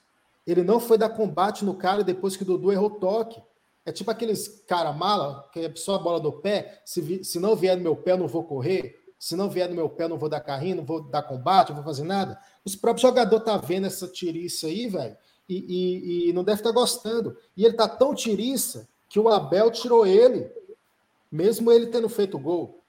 Ele 0.46 0.64
não 0.64 0.80
foi 0.80 0.98
dar 0.98 1.10
combate 1.10 1.64
no 1.64 1.74
cara 1.74 2.04
depois 2.04 2.36
que 2.36 2.44
o 2.44 2.46
Dudu 2.46 2.72
errou 2.72 2.88
o 2.88 3.00
toque. 3.00 3.42
É 3.88 3.92
tipo 3.94 4.12
aqueles 4.12 4.62
cara 4.68 4.92
mala, 4.92 5.50
que 5.54 5.62
é 5.62 5.74
só 5.74 5.96
a 5.96 5.98
bola 5.98 6.22
no 6.22 6.34
pé. 6.34 6.82
Se, 6.84 7.24
se 7.24 7.40
não 7.40 7.56
vier 7.56 7.78
no 7.78 7.84
meu 7.84 7.96
pé, 7.96 8.12
eu 8.12 8.18
não 8.18 8.28
vou 8.28 8.44
correr. 8.44 9.02
Se 9.18 9.34
não 9.34 9.50
vier 9.50 9.70
no 9.70 9.76
meu 9.76 9.88
pé, 9.88 10.04
eu 10.04 10.10
não 10.10 10.18
vou 10.18 10.28
dar 10.28 10.42
carrinho, 10.42 10.76
não 10.76 10.84
vou 10.84 11.02
dar 11.02 11.22
combate, 11.24 11.70
não 11.70 11.78
vou 11.78 11.86
fazer 11.86 12.04
nada. 12.04 12.38
Os 12.66 12.76
próprios 12.76 13.04
jogadores 13.04 13.46
tá 13.46 13.56
vendo 13.56 13.88
essa 13.88 14.06
tiriça 14.06 14.68
aí, 14.68 14.90
velho, 14.90 15.16
e, 15.48 15.56
e- 15.56 16.30
e 16.30 16.34
não 16.34 16.44
deve 16.44 16.60
estar 16.60 16.74
gostando. 16.74 17.38
E 17.56 17.64
ele 17.64 17.76
tá 17.76 17.88
tão 17.88 18.14
tiriça 18.14 18.90
que 19.08 19.18
o 19.22 19.30
Abel 19.30 19.72
tirou 19.72 20.06
ele, 20.06 20.52
mesmo 21.32 21.72
ele 21.72 21.88
tendo 21.88 22.10
feito 22.10 22.36
o 22.36 22.42
gol. 22.42 22.82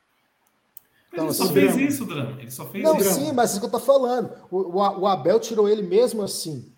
Então, 1.12 1.26
ele 1.26 1.34
só 1.34 1.44
assim, 1.44 1.52
fez 1.52 1.76
isso, 1.76 2.06
Drama. 2.06 2.40
Ele 2.40 2.50
só 2.50 2.66
fez 2.66 2.82
não, 2.82 2.98
isso. 2.98 3.14
sim, 3.14 3.30
mas 3.32 3.50
é 3.50 3.52
isso 3.52 3.60
que 3.60 3.66
eu 3.66 3.70
tô 3.70 3.78
falando. 3.78 4.32
O, 4.50 4.56
o, 4.56 5.00
o 5.02 5.06
Abel 5.06 5.38
tirou 5.38 5.68
ele 5.68 5.82
mesmo 5.82 6.24
assim. 6.24 6.72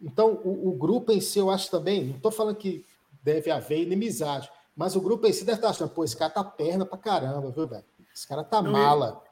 Então, 0.00 0.40
o, 0.42 0.70
o, 0.70 0.72
grupo 0.72 1.12
em 1.12 1.20
si, 1.20 1.38
eu 1.38 1.50
acho 1.50 1.70
também, 1.70 2.04
não 2.06 2.18
tô 2.18 2.30
falando 2.30 2.56
que 2.56 2.82
deve 3.28 3.50
haver 3.50 3.82
inimizade, 3.82 4.50
mas 4.74 4.96
o 4.96 5.00
grupo 5.00 5.26
em 5.26 5.32
si 5.32 5.44
deve 5.44 5.58
estar 5.58 5.70
achando, 5.70 5.90
pô, 5.90 6.02
esse 6.02 6.16
cara 6.16 6.32
tá 6.32 6.42
perna 6.42 6.86
pra 6.86 6.96
caramba, 6.96 7.50
viu, 7.50 7.68
velho? 7.68 7.84
Esse 8.14 8.26
cara 8.26 8.42
tá 8.42 8.62
não, 8.62 8.72
mala. 8.72 9.22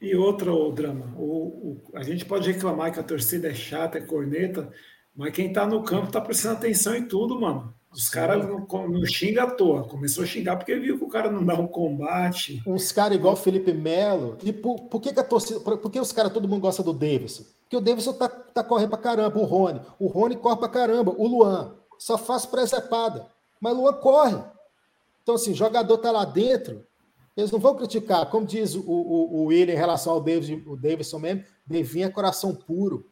E, 0.00 0.10
e 0.10 0.16
outra, 0.16 0.52
o 0.52 0.70
drama, 0.70 1.06
o, 1.16 1.80
a 1.94 2.02
gente 2.02 2.24
pode 2.24 2.50
reclamar 2.52 2.92
que 2.92 3.00
a 3.00 3.02
torcida 3.02 3.48
é 3.48 3.54
chata, 3.54 3.98
é 3.98 4.02
corneta, 4.02 4.70
mas 5.16 5.32
quem 5.32 5.52
tá 5.52 5.66
no 5.66 5.82
campo 5.82 6.12
tá 6.12 6.20
prestando 6.20 6.56
atenção 6.56 6.94
em 6.94 7.08
tudo, 7.08 7.40
mano. 7.40 7.74
Os 7.92 8.08
caras 8.08 8.46
não, 8.46 8.64
não 8.88 9.04
xingam 9.04 9.44
à 9.44 9.50
toa. 9.50 9.82
Começou 9.82 10.22
a 10.22 10.26
xingar 10.26 10.56
porque 10.56 10.76
viu 10.76 10.96
que 10.96 11.04
o 11.04 11.08
cara 11.08 11.28
não 11.28 11.44
dá 11.44 11.54
um 11.54 11.66
combate. 11.66 12.62
Uns 12.64 12.92
caras 12.92 13.18
igual 13.18 13.34
o 13.34 13.36
Felipe 13.36 13.72
Melo. 13.72 14.38
E 14.44 14.52
por, 14.52 14.82
por, 14.82 15.00
que, 15.00 15.12
que 15.12 15.18
a 15.18 15.24
torcida. 15.24 15.58
Por, 15.58 15.78
por 15.78 15.90
que 15.90 15.98
os 15.98 16.12
caras, 16.12 16.32
todo 16.32 16.46
mundo 16.46 16.60
gosta 16.60 16.84
do 16.84 16.92
Davidson? 16.92 17.42
Porque 17.62 17.76
o 17.76 17.80
Davidson 17.80 18.12
tá, 18.12 18.28
tá 18.28 18.62
correndo 18.62 18.90
pra 18.90 18.98
caramba. 18.98 19.36
O 19.40 19.44
Rony. 19.44 19.80
O 19.98 20.06
Rony 20.06 20.36
corre 20.36 20.56
pra 20.56 20.68
caramba. 20.68 21.12
O 21.18 21.26
Luan. 21.26 21.74
Só 22.00 22.16
faz 22.16 22.46
presepada. 22.46 23.26
Mas 23.60 23.76
Luan 23.76 23.92
corre. 23.92 24.42
Então, 25.22 25.34
assim, 25.34 25.52
jogador 25.52 25.98
tá 25.98 26.10
lá 26.10 26.24
dentro. 26.24 26.82
Eles 27.36 27.50
não 27.50 27.58
vão 27.58 27.76
criticar. 27.76 28.24
Como 28.30 28.46
diz 28.46 28.74
o, 28.74 28.80
o, 28.80 29.42
o 29.42 29.44
William 29.44 29.74
em 29.74 29.76
relação 29.76 30.14
ao 30.14 30.20
David, 30.20 30.66
o 30.66 30.76
Davidson 30.76 31.18
mesmo, 31.18 31.44
Devinha 31.66 32.06
é 32.06 32.10
coração 32.10 32.54
puro. 32.54 33.06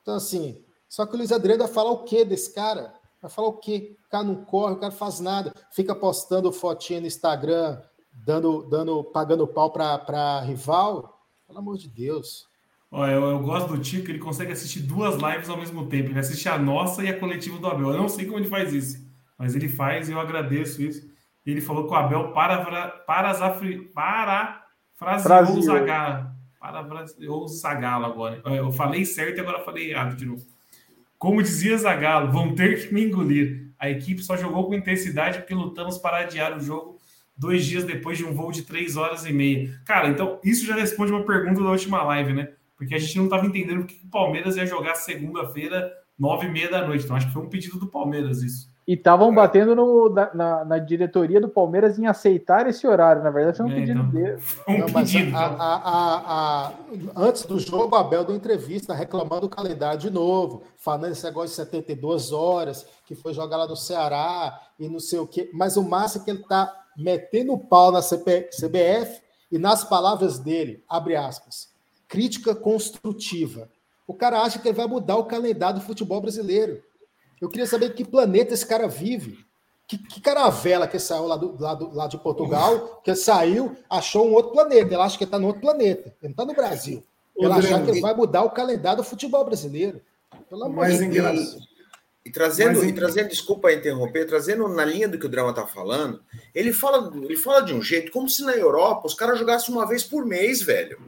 Então, 0.00 0.14
assim, 0.14 0.64
só 0.88 1.04
que 1.04 1.14
o 1.14 1.16
Luiz 1.16 1.32
Adriano 1.32 1.64
vai 1.64 1.72
falar 1.72 1.90
o 1.90 2.04
quê 2.04 2.24
desse 2.24 2.54
cara? 2.54 2.94
Vai 3.20 3.28
falar 3.28 3.48
o 3.48 3.58
quê? 3.58 3.96
O 4.06 4.08
cara 4.08 4.22
não 4.22 4.44
corre, 4.44 4.74
o 4.74 4.78
cara 4.78 4.92
faz 4.92 5.18
nada. 5.18 5.52
Fica 5.72 5.92
postando 5.92 6.52
fotinha 6.52 7.00
no 7.00 7.08
Instagram, 7.08 7.82
dando, 8.24 8.62
dando, 8.68 9.02
pagando 9.02 9.48
pau 9.48 9.72
para 9.72 10.40
rival. 10.42 11.20
Pelo 11.44 11.58
amor 11.58 11.76
de 11.76 11.88
Deus. 11.88 12.47
Olha, 12.90 13.12
eu, 13.12 13.24
eu, 13.24 13.38
gosto 13.40 13.68
do 13.68 13.78
Tico, 13.78 14.10
ele 14.10 14.18
consegue 14.18 14.52
assistir 14.52 14.80
duas 14.80 15.16
lives 15.16 15.48
ao 15.48 15.58
mesmo 15.58 15.86
tempo. 15.86 16.10
Ele 16.10 16.18
assiste 16.18 16.48
a 16.48 16.58
nossa 16.58 17.02
e 17.02 17.08
a 17.08 17.18
coletiva 17.18 17.58
do 17.58 17.66
Abel. 17.66 17.90
Eu 17.90 17.98
não 17.98 18.08
sei 18.08 18.24
como 18.24 18.38
ele 18.38 18.48
faz 18.48 18.72
isso, 18.72 19.06
mas 19.36 19.54
ele 19.54 19.68
faz 19.68 20.08
e 20.08 20.12
eu 20.12 20.20
agradeço 20.20 20.82
isso. 20.82 21.06
Ele 21.44 21.60
falou 21.60 21.86
que 21.86 21.92
o 21.92 21.96
Abel 21.96 22.32
para, 22.32 22.64
para, 22.64 22.88
para, 22.88 24.58
parafraseou 24.98 25.58
o 25.58 25.62
Zagalo. 25.62 26.30
Parafraseou 26.58 27.44
o 27.44 27.48
Zagalo 27.48 28.06
agora. 28.06 28.42
Eu 28.44 28.72
falei 28.72 29.04
certo 29.04 29.38
e 29.38 29.40
agora 29.40 29.64
falei 29.64 29.90
errado 29.90 30.16
de 30.16 30.24
novo. 30.24 30.44
Como 31.18 31.42
dizia 31.42 31.76
Zagalo, 31.76 32.30
vão 32.30 32.54
ter 32.54 32.86
que 32.86 32.94
me 32.94 33.04
engolir. 33.04 33.72
A 33.78 33.88
equipe 33.88 34.22
só 34.22 34.36
jogou 34.36 34.66
com 34.66 34.74
intensidade 34.74 35.38
porque 35.38 35.54
lutamos 35.54 35.98
para 35.98 36.18
adiar 36.18 36.56
o 36.56 36.60
jogo 36.60 36.98
dois 37.36 37.64
dias 37.64 37.84
depois 37.84 38.18
de 38.18 38.24
um 38.24 38.34
voo 38.34 38.50
de 38.50 38.62
três 38.62 38.96
horas 38.96 39.24
e 39.24 39.32
meia. 39.32 39.72
Cara, 39.84 40.08
então 40.08 40.40
isso 40.42 40.66
já 40.66 40.74
responde 40.74 41.12
uma 41.12 41.24
pergunta 41.24 41.62
da 41.62 41.70
última 41.70 42.02
live, 42.02 42.32
né? 42.32 42.48
Porque 42.78 42.94
a 42.94 42.98
gente 42.98 43.16
não 43.18 43.24
estava 43.24 43.44
entendendo 43.44 43.80
porque 43.80 43.98
o 44.06 44.10
Palmeiras 44.10 44.56
ia 44.56 44.64
jogar 44.64 44.94
segunda-feira, 44.94 45.92
nove 46.16 46.46
e 46.46 46.50
meia 46.50 46.70
da 46.70 46.86
noite. 46.86 47.04
Então 47.04 47.16
acho 47.16 47.26
que 47.26 47.32
foi 47.32 47.42
um 47.42 47.48
pedido 47.48 47.76
do 47.76 47.88
Palmeiras 47.88 48.40
isso. 48.40 48.68
E 48.86 48.94
estavam 48.94 49.34
batendo 49.34 49.74
no, 49.74 50.08
na, 50.08 50.64
na, 50.64 50.78
diretoria 50.78 51.38
do 51.38 51.48
Palmeiras 51.48 51.98
em 51.98 52.06
aceitar 52.06 52.66
esse 52.66 52.86
horário. 52.86 53.22
Na 53.22 53.30
verdade, 53.30 53.58
foi 53.58 53.66
um 53.66 53.72
é, 53.72 53.74
pedido 53.74 54.00
então, 54.00 54.10
dele. 54.10 54.38
Um 54.66 54.78
Não, 54.78 54.86
pedido. 54.86 55.36
A, 55.36 55.44
a, 55.44 56.64
a, 56.64 56.72
antes 57.14 57.44
do 57.44 57.58
jogo, 57.58 57.94
a 57.94 58.00
Abel 58.00 58.24
deu 58.24 58.34
entrevista 58.34 58.94
reclamando 58.94 59.42
do 59.42 59.48
calendário 59.50 60.00
de 60.00 60.08
novo, 60.08 60.62
falando 60.78 61.12
esse 61.12 61.22
negócio 61.24 61.50
de 61.50 61.56
72 61.56 62.32
horas, 62.32 62.86
que 63.04 63.14
foi 63.14 63.34
jogar 63.34 63.58
lá 63.58 63.66
no 63.66 63.76
Ceará 63.76 64.58
e 64.78 64.88
não 64.88 65.00
sei 65.00 65.18
o 65.18 65.26
quê. 65.26 65.50
Mas 65.52 65.76
o 65.76 65.82
massa 65.82 66.18
é 66.18 66.22
que 66.22 66.30
ele 66.30 66.40
está 66.40 66.72
metendo 66.96 67.52
o 67.52 67.58
pau 67.58 67.92
na 67.92 68.00
CP, 68.00 68.48
CBF 68.58 69.20
e 69.52 69.58
nas 69.58 69.84
palavras 69.84 70.38
dele, 70.38 70.82
abre 70.88 71.14
aspas, 71.14 71.67
crítica 72.08 72.54
construtiva. 72.54 73.70
O 74.06 74.14
cara 74.14 74.40
acha 74.40 74.58
que 74.58 74.66
ele 74.66 74.76
vai 74.76 74.86
mudar 74.86 75.16
o 75.16 75.26
calendário 75.26 75.78
do 75.78 75.84
futebol 75.86 76.20
brasileiro. 76.20 76.82
Eu 77.40 77.48
queria 77.48 77.66
saber 77.66 77.94
que 77.94 78.04
planeta 78.04 78.54
esse 78.54 78.66
cara 78.66 78.88
vive. 78.88 79.46
Que, 79.86 79.96
que 79.96 80.20
caravela 80.20 80.86
que 80.86 80.98
saiu 80.98 81.26
lá, 81.26 81.36
do, 81.36 81.56
lá, 81.58 81.74
do, 81.74 81.94
lá 81.94 82.06
de 82.06 82.18
Portugal, 82.18 83.00
que 83.02 83.14
saiu, 83.14 83.74
achou 83.88 84.28
um 84.28 84.34
outro 84.34 84.52
planeta. 84.52 84.92
Ele 84.92 85.02
acha 85.02 85.16
que 85.16 85.24
está 85.24 85.38
no 85.38 85.46
outro 85.46 85.62
planeta. 85.62 86.08
Ele 86.08 86.16
não 86.22 86.30
está 86.30 86.44
no 86.44 86.54
Brasil. 86.54 87.02
Ele 87.36 87.52
acha 87.52 87.82
que 87.82 87.90
ele 87.90 88.00
vai 88.00 88.14
mudar 88.14 88.42
o 88.42 88.50
calendário 88.50 88.98
do 88.98 89.08
futebol 89.08 89.44
brasileiro. 89.44 90.00
Pelo 90.48 90.64
amor 90.64 90.88
de 90.88 91.08
Deus. 91.08 91.56
E 92.24 92.30
trazendo, 92.30 92.84
e 92.84 92.92
trazendo, 92.92 93.28
desculpa 93.28 93.72
interromper, 93.72 94.26
trazendo 94.26 94.68
na 94.68 94.84
linha 94.84 95.08
do 95.08 95.18
que 95.18 95.24
o 95.24 95.28
Drama 95.30 95.50
está 95.50 95.66
falando, 95.66 96.20
ele 96.54 96.74
fala, 96.74 97.10
ele 97.14 97.36
fala 97.36 97.62
de 97.62 97.72
um 97.72 97.80
jeito 97.80 98.12
como 98.12 98.28
se 98.28 98.44
na 98.44 98.52
Europa 98.52 99.06
os 99.06 99.14
caras 99.14 99.38
jogassem 99.38 99.74
uma 99.74 99.86
vez 99.86 100.02
por 100.02 100.26
mês, 100.26 100.60
velho. 100.60 101.00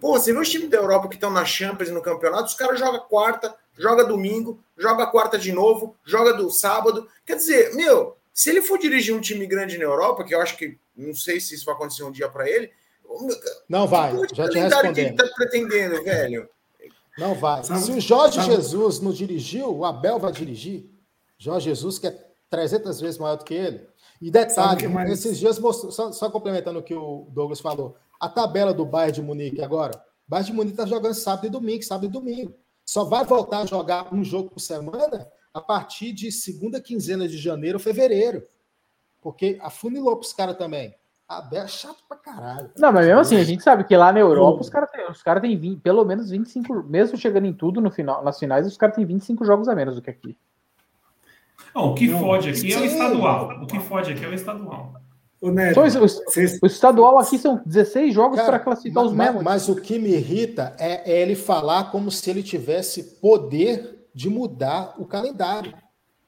Pô, 0.00 0.12
você 0.12 0.32
vê 0.32 0.38
os 0.38 0.48
times 0.48 0.70
da 0.70 0.76
Europa 0.76 1.08
que 1.08 1.14
estão 1.14 1.30
na 1.30 1.44
Champions 1.44 1.90
no 1.90 2.02
campeonato, 2.02 2.44
os 2.44 2.54
caras 2.54 2.78
jogam 2.78 3.00
quarta, 3.08 3.54
joga 3.76 4.04
domingo, 4.04 4.62
joga 4.76 5.06
quarta 5.06 5.38
de 5.38 5.52
novo, 5.52 5.96
joga 6.04 6.32
do 6.34 6.50
sábado. 6.50 7.08
Quer 7.26 7.36
dizer, 7.36 7.74
meu, 7.74 8.16
se 8.32 8.50
ele 8.50 8.62
for 8.62 8.78
dirigir 8.78 9.14
um 9.14 9.20
time 9.20 9.46
grande 9.46 9.76
na 9.78 9.84
Europa, 9.84 10.24
que 10.24 10.34
eu 10.34 10.40
acho 10.40 10.56
que 10.56 10.78
não 10.96 11.14
sei 11.14 11.40
se 11.40 11.54
isso 11.54 11.64
vai 11.64 11.74
acontecer 11.74 12.04
um 12.04 12.12
dia 12.12 12.28
para 12.28 12.48
ele. 12.48 12.70
Não 13.68 13.86
vai, 13.86 14.12
já 14.32 14.48
te 14.48 14.58
respondendo. 14.58 14.94
que 14.94 15.00
ele 15.00 15.12
tá 15.12 15.26
pretendendo, 15.34 16.04
velho? 16.04 16.48
Não 17.18 17.34
vai. 17.34 17.64
Sabe, 17.64 17.80
se 17.80 17.90
o 17.90 18.00
Jorge 18.00 18.36
sabe. 18.36 18.54
Jesus 18.54 19.00
não 19.00 19.10
dirigiu, 19.10 19.76
o 19.76 19.84
Abel 19.84 20.20
vai 20.20 20.30
dirigir. 20.30 20.88
Jorge 21.36 21.68
Jesus, 21.68 21.98
que 21.98 22.06
é 22.06 22.28
300 22.48 23.00
vezes 23.00 23.18
maior 23.18 23.36
do 23.36 23.44
que 23.44 23.54
ele. 23.54 23.88
E 24.20 24.30
detalhe, 24.30 24.86
mais... 24.88 25.10
esses 25.10 25.38
dias, 25.38 25.56
só, 25.56 26.12
só, 26.12 26.30
complementando 26.30 26.78
o 26.78 26.82
que 26.82 26.94
o 26.94 27.26
Douglas 27.30 27.60
falou, 27.60 27.96
a 28.18 28.28
tabela 28.28 28.74
do 28.74 28.84
Bayern 28.84 29.12
de 29.12 29.22
Munique 29.22 29.62
agora, 29.62 29.96
o 29.96 30.30
Bayern 30.30 30.50
de 30.50 30.56
Munique 30.56 30.74
está 30.74 30.86
jogando 30.86 31.14
sábado 31.14 31.46
e 31.46 31.50
domingo, 31.50 31.82
sábado 31.82 32.06
e 32.06 32.08
domingo 32.08 32.54
só 32.88 33.04
vai 33.04 33.22
voltar 33.22 33.58
a 33.58 33.66
jogar 33.66 34.14
um 34.14 34.24
jogo 34.24 34.48
por 34.48 34.60
semana 34.60 35.28
a 35.52 35.60
partir 35.60 36.10
de 36.10 36.32
segunda 36.32 36.80
quinzena 36.80 37.28
de 37.28 37.36
janeiro 37.36 37.76
ou 37.76 37.84
fevereiro. 37.84 38.42
Porque 39.20 39.58
afunilou 39.60 40.16
para 40.16 40.24
os 40.24 40.32
caras 40.32 40.56
também. 40.56 40.94
A 41.28 41.46
é 41.52 41.68
chato 41.68 41.98
pra 42.08 42.16
caralho. 42.16 42.70
Não, 42.78 42.90
mas 42.90 43.06
mesmo 43.06 43.20
assim, 43.20 43.36
a 43.36 43.44
gente 43.44 43.62
sabe 43.62 43.84
que 43.84 43.94
lá 43.94 44.10
na 44.10 44.20
Europa 44.20 44.62
os 44.62 44.70
caras 44.70 44.90
têm 44.90 45.04
cara 45.22 45.38
tem 45.38 45.54
20, 45.54 45.82
pelo 45.82 46.02
menos 46.02 46.30
25, 46.30 46.82
mesmo 46.84 47.18
chegando 47.18 47.46
em 47.46 47.52
tudo 47.52 47.78
no 47.78 47.90
final, 47.90 48.24
nas 48.24 48.38
finais, 48.38 48.66
os 48.66 48.78
caras 48.78 48.96
têm 48.96 49.04
25 49.04 49.44
jogos 49.44 49.68
a 49.68 49.74
menos 49.74 49.96
do 49.96 50.00
que 50.00 50.08
aqui. 50.08 50.38
Não, 51.74 51.90
o 51.90 51.94
que 51.94 52.08
fode 52.08 52.48
aqui 52.48 52.72
Sim. 52.72 52.72
é 52.72 52.78
o 52.78 52.84
estadual. 52.86 53.62
O 53.62 53.66
que 53.66 53.78
fode 53.80 54.12
aqui 54.12 54.24
é 54.24 54.28
o 54.28 54.32
estadual. 54.32 54.94
O, 55.40 55.52
Neto, 55.52 55.80
o, 55.80 55.84
o, 56.62 56.66
estadual 56.66 57.18
aqui 57.18 57.38
são 57.38 57.62
16 57.64 58.12
jogos 58.12 58.40
para 58.40 58.58
classificar 58.58 59.04
mas, 59.04 59.12
os 59.12 59.16
mesmos. 59.16 59.42
Mas 59.42 59.68
o 59.68 59.76
que 59.76 59.98
me 59.98 60.10
irrita 60.10 60.74
é, 60.78 61.12
é, 61.12 61.22
ele 61.22 61.36
falar 61.36 61.92
como 61.92 62.10
se 62.10 62.28
ele 62.28 62.42
tivesse 62.42 63.04
poder 63.20 64.08
de 64.12 64.28
mudar 64.28 64.94
o 64.98 65.06
calendário. 65.06 65.72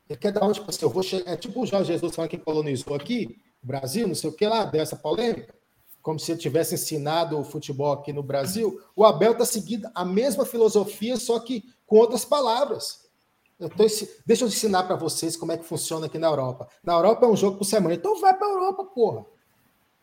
Ele 0.08 0.18
quer 0.18 0.32
dar 0.32 0.42
uma, 0.42 0.52
tipo 0.52 0.70
assim, 0.70 0.84
eu 0.84 0.90
vou 0.90 1.02
chegar. 1.02 1.32
É 1.32 1.36
tipo 1.36 1.60
o 1.60 1.66
Jorge 1.66 1.92
Jesus 1.92 2.14
falando 2.14 2.30
que 2.30 2.38
colonizou 2.38 2.94
aqui, 2.94 3.36
o 3.62 3.66
Brasil, 3.66 4.06
não 4.06 4.14
sei 4.14 4.30
o 4.30 4.32
que 4.32 4.46
lá, 4.46 4.64
dessa 4.64 4.94
polêmica. 4.94 5.52
Como 6.00 6.18
se 6.18 6.30
ele 6.30 6.40
tivesse 6.40 6.74
ensinado 6.76 7.38
o 7.38 7.44
futebol 7.44 7.92
aqui 7.92 8.12
no 8.12 8.22
Brasil. 8.22 8.80
O 8.94 9.04
Abel 9.04 9.32
está 9.32 9.44
seguindo 9.44 9.88
a 9.92 10.04
mesma 10.04 10.46
filosofia, 10.46 11.16
só 11.16 11.40
que 11.40 11.64
com 11.84 11.96
outras 11.96 12.24
palavras. 12.24 13.09
Eu 13.60 13.68
tô, 13.68 13.84
deixa 14.24 14.44
eu 14.44 14.48
ensinar 14.48 14.84
para 14.84 14.96
vocês 14.96 15.36
como 15.36 15.52
é 15.52 15.58
que 15.58 15.64
funciona 15.64 16.06
aqui 16.06 16.18
na 16.18 16.28
Europa. 16.28 16.66
Na 16.82 16.94
Europa 16.94 17.26
é 17.26 17.28
um 17.28 17.36
jogo 17.36 17.58
por 17.58 17.64
semana. 17.64 17.94
Então 17.94 18.18
vai 18.18 18.32
para 18.32 18.46
a 18.48 18.50
Europa, 18.50 18.84
porra. 18.86 19.26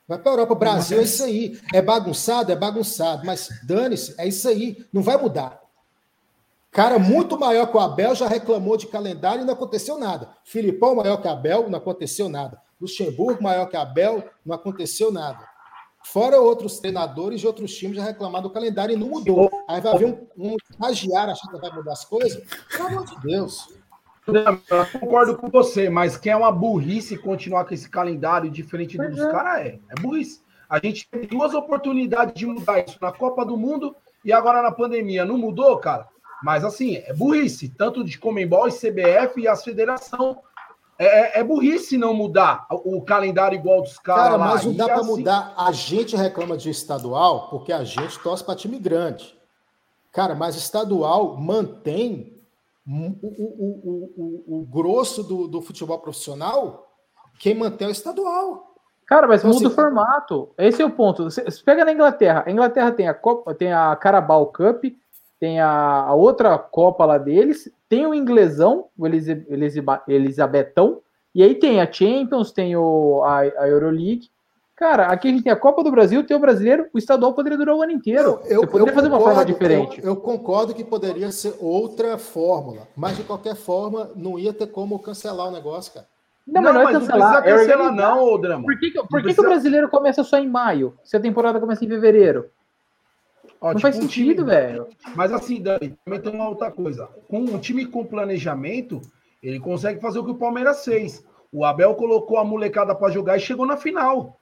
Vai 0.08 0.20
para 0.20 0.32
a 0.32 0.34
Europa. 0.34 0.54
Brasil 0.54 1.00
é 1.00 1.04
isso 1.04 1.24
aí. 1.24 1.60
É 1.74 1.82
bagunçado? 1.82 2.52
É 2.52 2.56
bagunçado. 2.56 3.26
Mas 3.26 3.50
dane-se, 3.64 4.14
é 4.20 4.28
isso 4.28 4.48
aí. 4.48 4.86
Não 4.94 5.02
vai 5.02 5.18
mudar. 5.18 5.60
Cara 6.70 7.00
muito 7.00 7.40
maior 7.40 7.66
que 7.66 7.76
o 7.76 7.80
Abel 7.80 8.14
já 8.14 8.28
reclamou 8.28 8.78
de 8.78 8.86
calendário 8.86 9.42
e 9.42 9.46
não 9.46 9.54
aconteceu 9.54 9.98
nada. 9.98 10.30
Filipão 10.44 10.94
maior 10.94 11.18
que 11.18 11.28
Abel, 11.28 11.68
não 11.68 11.80
aconteceu 11.80 12.30
nada. 12.30 12.62
Luxemburgo 12.80 13.42
maior 13.42 13.66
que 13.66 13.76
Abel, 13.76 14.24
não 14.46 14.56
aconteceu 14.56 15.12
nada. 15.12 15.44
Fora 16.12 16.40
outros 16.40 16.80
treinadores 16.80 17.42
de 17.42 17.48
outros 17.48 17.76
times 17.76 17.98
já 17.98 18.04
reclamaram 18.04 18.44
do 18.44 18.50
calendário 18.50 18.94
e 18.94 18.98
não 18.98 19.10
mudou. 19.10 19.52
Aí 19.68 19.82
vai 19.82 19.94
haver 19.94 20.08
um, 20.38 20.54
um 20.54 20.56
estagiário 20.72 21.34
achando 21.34 21.52
que 21.52 21.62
vai 21.62 21.76
mudar 21.76 21.92
as 21.92 22.06
coisas. 22.06 22.42
Pelo 22.72 22.88
amor 22.88 23.06
de 23.06 23.20
Deus. 23.22 23.68
Eu 24.26 25.00
concordo 25.00 25.38
com 25.38 25.50
você, 25.50 25.90
mas 25.90 26.16
que 26.16 26.30
é 26.30 26.36
uma 26.36 26.52
burrice 26.52 27.18
continuar 27.18 27.66
com 27.66 27.74
esse 27.74 27.90
calendário 27.90 28.50
diferente 28.50 28.98
dos 28.98 29.20
é. 29.20 29.32
caras, 29.32 29.66
é. 29.66 29.80
É 29.90 30.02
burrice. 30.02 30.42
A 30.70 30.80
gente 30.80 31.10
tem 31.10 31.28
duas 31.28 31.54
oportunidades 31.54 32.34
de 32.36 32.46
mudar 32.46 32.80
isso 32.80 32.98
na 33.02 33.12
Copa 33.12 33.46
do 33.46 33.58
Mundo 33.58 33.94
e 34.24 34.32
agora 34.32 34.62
na 34.62 34.72
pandemia. 34.72 35.26
Não 35.26 35.38
mudou, 35.38 35.78
cara? 35.78 36.08
Mas 36.42 36.64
assim, 36.64 36.96
é 36.96 37.14
burrice, 37.14 37.68
tanto 37.68 38.02
de 38.02 38.18
Comembol 38.18 38.70
e 38.70 38.72
CBF 38.72 39.42
e 39.42 39.48
as 39.48 39.62
federação 39.62 40.40
é, 41.00 41.06
é, 41.06 41.40
é, 41.40 41.44
burrice 41.44 41.98
não 41.98 42.14
mudar 42.14 42.66
o 42.70 43.02
calendário 43.04 43.58
igual 43.58 43.82
dos 43.82 44.00
caras. 44.00 44.24
Cara, 44.24 44.38
mas 44.38 44.66
não 44.66 44.74
dá 44.74 44.86
para 44.86 44.96
assim... 44.96 45.10
mudar. 45.10 45.54
A 45.56 45.72
gente 45.72 46.16
reclama 46.16 46.58
de 46.58 46.70
estadual 46.70 47.50
porque 47.50 47.72
a 47.72 47.84
gente 47.84 48.18
torce 48.20 48.44
para 48.44 48.56
time 48.56 48.80
grande. 48.80 49.38
Cara, 50.12 50.34
mas 50.34 50.56
estadual 50.56 51.38
mantém 51.38 52.36
o, 52.88 52.92
o, 53.22 54.14
o, 54.18 54.60
o, 54.60 54.66
grosso 54.66 55.22
do, 55.24 55.48
do 55.48 55.62
futebol 55.62 56.00
profissional. 56.00 56.88
Quem 57.40 57.54
mantém 57.54 57.86
é 57.86 57.90
o 57.90 57.92
estadual. 57.92 58.76
Cara, 59.06 59.28
mas 59.28 59.42
Então, 59.42 59.52
muda 59.54 59.68
assim, 59.68 59.74
o 59.74 59.76
formato. 59.76 60.50
Esse 60.58 60.82
é 60.82 60.86
o 60.86 60.90
ponto. 60.92 61.26
Você 61.26 61.44
você 61.44 61.64
pega 61.64 61.86
na 61.86 61.94
Inglaterra. 61.94 62.44
A 62.46 62.52
Inglaterra 62.52 62.92
tem 62.92 63.08
a 63.08 63.14
Copa, 63.14 63.54
tem 63.54 63.72
a 63.72 63.96
Carabao 63.96 64.48
Cup, 64.48 64.86
tem 65.40 65.60
a, 65.60 65.70
a 65.70 66.14
outra 66.14 66.58
Copa 66.58 67.06
lá 67.06 67.18
deles, 67.18 67.72
tem 67.88 68.06
o 68.06 68.14
inglesão, 68.14 68.86
o 68.98 69.06
Elise- 69.06 69.46
Elisiba- 69.50 70.04
Elisabetão, 70.08 71.00
e 71.34 71.44
aí 71.44 71.56
tem 71.56 71.80
a 71.80 71.92
Champions, 71.92 72.52
tem 72.52 72.76
o, 72.76 73.22
a, 73.24 73.40
a 73.40 73.68
Euroleague. 73.68 74.30
Cara, 74.76 75.08
aqui 75.08 75.28
a 75.28 75.32
gente 75.32 75.44
tem 75.44 75.52
a 75.52 75.56
Copa 75.56 75.84
do 75.84 75.90
Brasil, 75.92 76.24
tem 76.24 76.36
o 76.38 76.40
brasileiro, 76.40 76.88
o 76.94 76.98
estadual 76.98 77.34
poderia 77.34 77.58
durar 77.58 77.76
o 77.76 77.82
ano 77.82 77.92
inteiro. 77.92 78.40
Eu- 78.46 78.62
Você 78.62 78.68
poderia 78.68 78.94
fazer 78.94 79.08
uma 79.08 79.18
forma 79.20 79.34
concordo, 79.36 79.52
diferente. 79.54 80.00
Eu, 80.02 80.08
eu 80.10 80.16
concordo 80.16 80.74
que 80.74 80.84
poderia 80.84 81.32
ser 81.32 81.56
outra 81.60 82.18
fórmula, 82.18 82.88
mas 82.96 83.18
de 83.18 83.24
qualquer 83.24 83.56
forma 83.56 84.10
não 84.16 84.38
ia 84.38 84.54
ter 84.54 84.68
como 84.68 85.00
cancelar 85.00 85.48
o 85.48 85.52
negócio, 85.52 85.94
cara. 85.94 86.06
Não, 86.48 86.62
mas 86.62 86.74
não 86.76 86.82
é 86.82 86.92
cancelar, 86.94 87.20
não 87.20 87.38
é 87.38 87.42
precisa 87.42 87.58
cancelar, 87.72 87.86
organizar. 87.88 88.16
não, 88.16 88.24
ô 88.24 88.38
Drama. 88.38 88.64
Por 88.64 88.80
que, 88.80 88.92
que- 88.92 89.00
por 89.00 89.08
que, 89.08 89.16
que 89.18 89.22
precisa- 89.24 89.42
o 89.42 89.50
brasileiro 89.50 89.90
começa 89.90 90.24
só 90.24 90.38
em 90.38 90.48
maio, 90.48 90.94
se 91.04 91.18
a 91.18 91.20
temporada 91.20 91.60
começa 91.60 91.84
em 91.84 91.88
fevereiro? 91.90 92.46
Ó, 93.60 93.68
Não 93.68 93.76
tipo, 93.76 93.82
faz 93.82 93.98
um 93.98 94.02
sentido, 94.02 94.44
time- 94.44 94.52
velho. 94.52 94.88
Mas 95.16 95.32
assim, 95.32 95.62
Dani, 95.62 95.98
também 96.06 96.22
tem 96.22 96.32
uma 96.34 96.48
outra 96.50 96.72
coisa. 96.72 97.08
Com 97.28 97.40
um 97.40 97.58
time 97.60 97.86
com 97.86 98.06
planejamento, 98.06 99.02
ele 99.42 99.60
consegue 99.60 100.00
fazer 100.00 100.20
o 100.20 100.24
que 100.24 100.32
o 100.32 100.36
Palmeiras 100.36 100.84
fez. 100.84 101.26
O 101.52 101.64
Abel 101.66 101.96
colocou 101.96 102.38
a 102.38 102.44
molecada 102.44 102.94
para 102.94 103.12
jogar 103.12 103.38
e 103.38 103.40
chegou 103.40 103.66
na 103.66 103.78
final. 103.78 104.40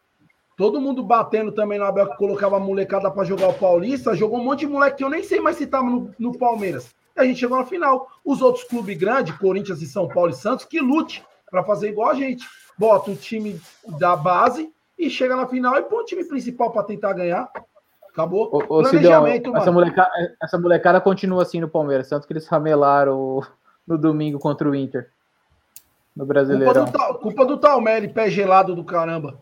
Todo 0.58 0.80
mundo 0.82 1.04
batendo 1.04 1.52
também 1.52 1.78
no 1.78 1.86
Abel 1.86 2.10
que 2.10 2.18
colocava 2.18 2.58
a 2.58 2.60
molecada 2.60 3.12
para 3.12 3.26
jogar 3.26 3.50
o 3.50 3.54
Paulista. 3.54 4.16
Jogou 4.16 4.40
um 4.40 4.44
monte 4.44 4.62
de 4.62 4.68
moleque 4.68 4.98
que 4.98 5.04
eu 5.04 5.10
nem 5.10 5.24
sei 5.24 5.40
mais 5.40 5.58
se 5.58 5.68
tava 5.68 5.90
no, 5.90 6.12
no 6.18 6.38
Palmeiras. 6.38 6.96
E 7.16 7.20
a 7.20 7.26
gente 7.26 7.40
chegou 7.40 7.58
na 7.58 7.66
final. 7.66 8.08
Os 8.24 8.42
outros 8.42 8.64
clubes 8.66 8.98
grandes, 8.98 9.38
Corinthians 9.38 9.82
e 9.82 9.86
São 9.86 10.08
Paulo 10.08 10.32
e 10.32 10.36
Santos, 10.36 10.66
que 10.66 10.80
lute 10.80 11.24
para 11.50 11.64
fazer 11.64 11.90
igual 11.90 12.10
a 12.10 12.16
gente. 12.16 12.46
Bota 12.78 13.12
o 13.12 13.16
time 13.16 13.60
da 14.00 14.16
base 14.16 14.70
e 14.98 15.10
chega 15.10 15.36
na 15.36 15.48
final 15.48 15.78
e 15.78 15.84
põe 15.84 16.00
o 16.00 16.06
time 16.06 16.24
principal 16.24 16.72
para 16.72 16.84
tentar 16.84 17.14
ganhar. 17.14 17.50
Acabou. 18.16 18.48
Ô, 18.50 18.60
Planejamento, 18.82 19.50
essa, 19.50 19.66
mano. 19.66 19.74
molecada, 19.74 20.36
essa 20.42 20.58
molecada 20.58 21.02
continua 21.02 21.42
assim 21.42 21.60
no 21.60 21.68
Palmeiras, 21.68 22.08
tanto 22.08 22.26
que 22.26 22.32
eles 22.32 22.48
ramelaram 22.48 23.44
no 23.86 23.98
domingo 23.98 24.40
contra 24.40 24.70
o 24.70 24.74
Inter. 24.74 25.10
No 26.16 26.24
Culpa 26.26 26.34
Brasileirão. 26.34 26.86
do, 26.86 26.92
Tal- 26.94 27.20
culpa 27.20 27.46
do 27.46 27.58
Talmelli, 27.58 28.08
pé 28.08 28.30
gelado 28.30 28.74
do 28.74 28.86
caramba. 28.86 29.42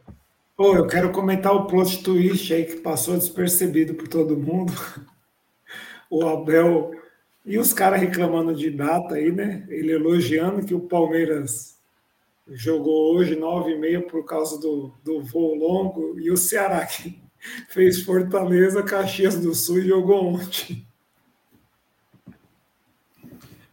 Pô, 0.57 0.76
eu 0.76 0.88
quero 0.88 1.11
comentar 1.11 1.53
o 1.53 1.65
plot 1.67 2.03
twist 2.03 2.51
aí 2.51 2.65
que 2.65 2.78
passou 2.78 3.13
despercebido 3.15 3.93
por 3.93 4.07
todo 4.07 4.36
mundo. 4.36 4.74
O 6.09 6.28
Abel 6.28 6.91
e 7.45 7.57
os 7.59 7.74
caras 7.74 7.99
reclamando 8.01 8.55
de 8.55 8.69
data 8.71 9.15
aí, 9.15 9.32
né? 9.32 9.65
Ele 9.69 9.91
elogiando 9.91 10.65
que 10.65 10.74
o 10.74 10.80
Palmeiras 10.80 11.78
jogou 12.47 13.15
hoje 13.15 13.36
nove 13.36 13.71
e 13.71 13.80
meia 13.80 14.01
por 14.01 14.26
causa 14.26 14.59
do, 14.59 14.91
do 15.03 15.21
voo 15.24 15.55
longo 15.55 16.19
e 16.19 16.30
o 16.32 16.38
Ceará 16.38 16.86
que 16.86 17.22
fez 17.69 18.03
Fortaleza, 18.03 18.83
Caxias 18.83 19.39
do 19.39 19.53
Sul 19.53 19.79
e 19.79 19.87
jogou 19.87 20.33
ontem. 20.35 20.85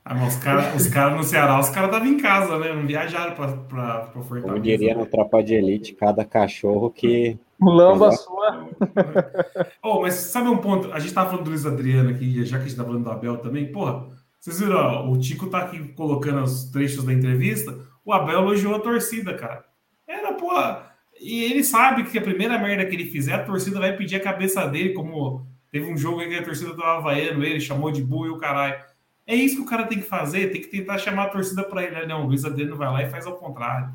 Ah, 0.04 0.14
mas 0.14 0.34
os 0.34 0.42
caras 0.42 0.74
os 0.74 0.88
cara 0.88 1.14
no 1.14 1.22
Ceará, 1.22 1.60
os 1.60 1.68
caras 1.68 1.90
estavam 1.90 2.08
em 2.08 2.18
casa, 2.18 2.58
né? 2.58 2.72
Não 2.72 2.84
viajaram 2.84 3.34
pra 3.36 4.06
Fortaleza. 4.12 4.42
Como 4.42 4.58
diria 4.58 4.92
no 4.92 5.06
Tropa 5.06 5.40
de 5.40 5.54
Elite, 5.54 5.94
cada 5.94 6.24
cachorro 6.24 6.90
que. 6.90 7.38
Lamba 7.60 8.10
sua. 8.12 8.68
Oh, 9.82 10.02
mas 10.02 10.14
sabe 10.14 10.48
um 10.48 10.56
ponto? 10.56 10.92
A 10.92 10.98
gente 10.98 11.14
tava 11.14 11.30
falando 11.30 11.44
do 11.44 11.50
Luiz 11.50 11.64
Adriano 11.64 12.10
aqui, 12.10 12.44
já 12.44 12.58
que 12.58 12.64
a 12.64 12.66
gente 12.66 12.76
tá 12.76 12.84
falando 12.84 13.04
do 13.04 13.10
Abel 13.10 13.36
também. 13.38 13.70
Porra, 13.70 14.08
vocês 14.40 14.58
viram? 14.58 14.76
ó, 14.76 15.10
o 15.10 15.18
Tico 15.18 15.46
tá 15.46 15.60
aqui 15.60 15.78
colocando 15.92 16.42
os 16.42 16.64
trechos 16.64 17.04
da 17.04 17.12
entrevista. 17.12 17.78
O 18.04 18.12
Abel 18.12 18.40
elogiou 18.40 18.74
a 18.74 18.80
torcida, 18.80 19.34
cara. 19.34 19.64
Era, 20.08 20.32
porra. 20.32 20.89
E 21.20 21.44
ele 21.44 21.62
sabe 21.62 22.04
que 22.04 22.18
a 22.18 22.22
primeira 22.22 22.58
merda 22.58 22.86
que 22.86 22.96
ele 22.96 23.10
fizer, 23.10 23.34
a 23.34 23.44
torcida 23.44 23.78
vai 23.78 23.94
pedir 23.94 24.16
a 24.16 24.20
cabeça 24.20 24.66
dele, 24.66 24.94
como 24.94 25.46
teve 25.70 25.92
um 25.92 25.96
jogo 25.96 26.20
aí 26.20 26.28
que 26.28 26.36
a 26.36 26.42
torcida 26.42 26.74
tava 26.74 27.02
vaiando 27.02 27.44
ele, 27.44 27.60
chamou 27.60 27.92
de 27.92 28.02
burro 28.02 28.26
e 28.26 28.30
o 28.30 28.38
caralho. 28.38 28.82
É 29.26 29.34
isso 29.34 29.56
que 29.56 29.62
o 29.62 29.66
cara 29.66 29.86
tem 29.86 29.98
que 29.98 30.06
fazer, 30.06 30.50
tem 30.50 30.62
que 30.62 30.68
tentar 30.68 30.96
chamar 30.96 31.24
a 31.24 31.28
torcida 31.28 31.62
pra 31.62 31.84
ele. 31.84 32.06
Não, 32.06 32.24
o 32.24 32.26
Luiz 32.26 32.44
Adriano 32.44 32.74
vai 32.74 32.90
lá 32.90 33.02
e 33.02 33.10
faz 33.10 33.26
ao 33.26 33.36
contrário. 33.36 33.94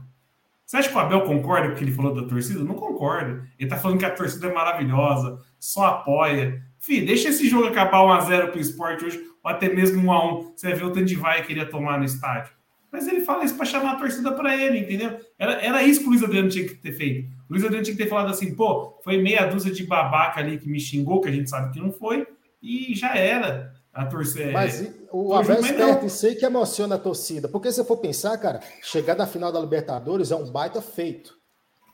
Você 0.65 0.77
acha 0.77 0.89
que 0.89 0.95
o 0.95 0.99
Abel 0.99 1.21
concorda 1.21 1.67
com 1.67 1.73
o 1.73 1.77
que 1.77 1.83
ele 1.83 1.91
falou 1.91 2.13
da 2.13 2.27
torcida? 2.27 2.63
Não 2.63 2.75
concorda. 2.75 3.43
Ele 3.57 3.69
tá 3.69 3.77
falando 3.77 3.99
que 3.99 4.05
a 4.05 4.11
torcida 4.11 4.47
é 4.47 4.53
maravilhosa, 4.53 5.39
só 5.59 5.85
apoia. 5.85 6.63
Fih, 6.79 7.01
deixa 7.01 7.29
esse 7.29 7.49
jogo 7.49 7.67
acabar 7.67 7.99
1x0 7.99 8.51
pro 8.51 8.59
esporte 8.59 9.05
hoje, 9.05 9.19
ou 9.43 9.49
até 9.49 9.67
mesmo 9.67 10.01
1x1. 10.03 10.53
Você 10.55 10.67
vai 10.69 10.75
ver 10.77 10.85
o 10.85 10.91
tanto 10.91 11.05
de 11.05 11.15
vai 11.15 11.43
que 11.43 11.53
ele 11.53 11.59
ia 11.59 11.69
tomar 11.69 11.97
no 11.97 12.05
estádio. 12.05 12.53
Mas 12.95 13.07
ele 13.07 13.21
fala 13.21 13.43
isso 13.43 13.55
para 13.55 13.65
chamar 13.65 13.91
a 13.93 13.95
torcida 13.97 14.31
para 14.31 14.55
ele, 14.55 14.79
entendeu? 14.79 15.19
Era, 15.37 15.53
era 15.61 15.83
isso 15.83 15.99
que 15.99 16.05
o 16.07 16.09
Luiz 16.09 16.23
Adriano 16.23 16.47
tinha 16.47 16.65
que 16.65 16.75
ter 16.75 16.93
feito. 16.93 17.27
O 17.49 17.51
Luiz 17.53 17.63
Adriano 17.63 17.83
tinha 17.83 17.95
que 17.97 18.01
ter 18.03 18.09
falado 18.09 18.29
assim, 18.29 18.55
pô, 18.55 18.97
foi 19.03 19.17
meia 19.21 19.45
dúzia 19.45 19.71
de 19.71 19.83
babaca 19.85 20.39
ali 20.39 20.57
que 20.57 20.69
me 20.69 20.79
xingou, 20.79 21.19
que 21.19 21.27
a 21.27 21.31
gente 21.31 21.49
sabe 21.49 21.73
que 21.73 21.79
não 21.79 21.91
foi, 21.91 22.25
e 22.61 22.95
já 22.95 23.15
era. 23.15 23.73
A 23.93 24.05
torcida. 24.05 24.51
Mas 24.51 24.81
e- 24.81 24.93
o 25.09 25.33
Abel 25.33 25.55
é 25.55 25.61
mas 25.61 25.69
esperto, 25.71 26.05
isso 26.05 26.25
aí 26.25 26.35
que 26.35 26.45
emociona 26.45 26.95
a 26.95 26.99
torcida. 26.99 27.47
Porque 27.47 27.69
se 27.71 27.77
você 27.77 27.85
for 27.85 27.95
pensar, 27.97 28.37
cara, 28.37 28.59
chegar 28.81 29.15
na 29.15 29.25
final 29.25 29.53
da 29.53 29.59
Libertadores 29.59 30.31
é 30.31 30.35
um 30.35 30.51
baita 30.51 30.81
feito. 30.81 31.37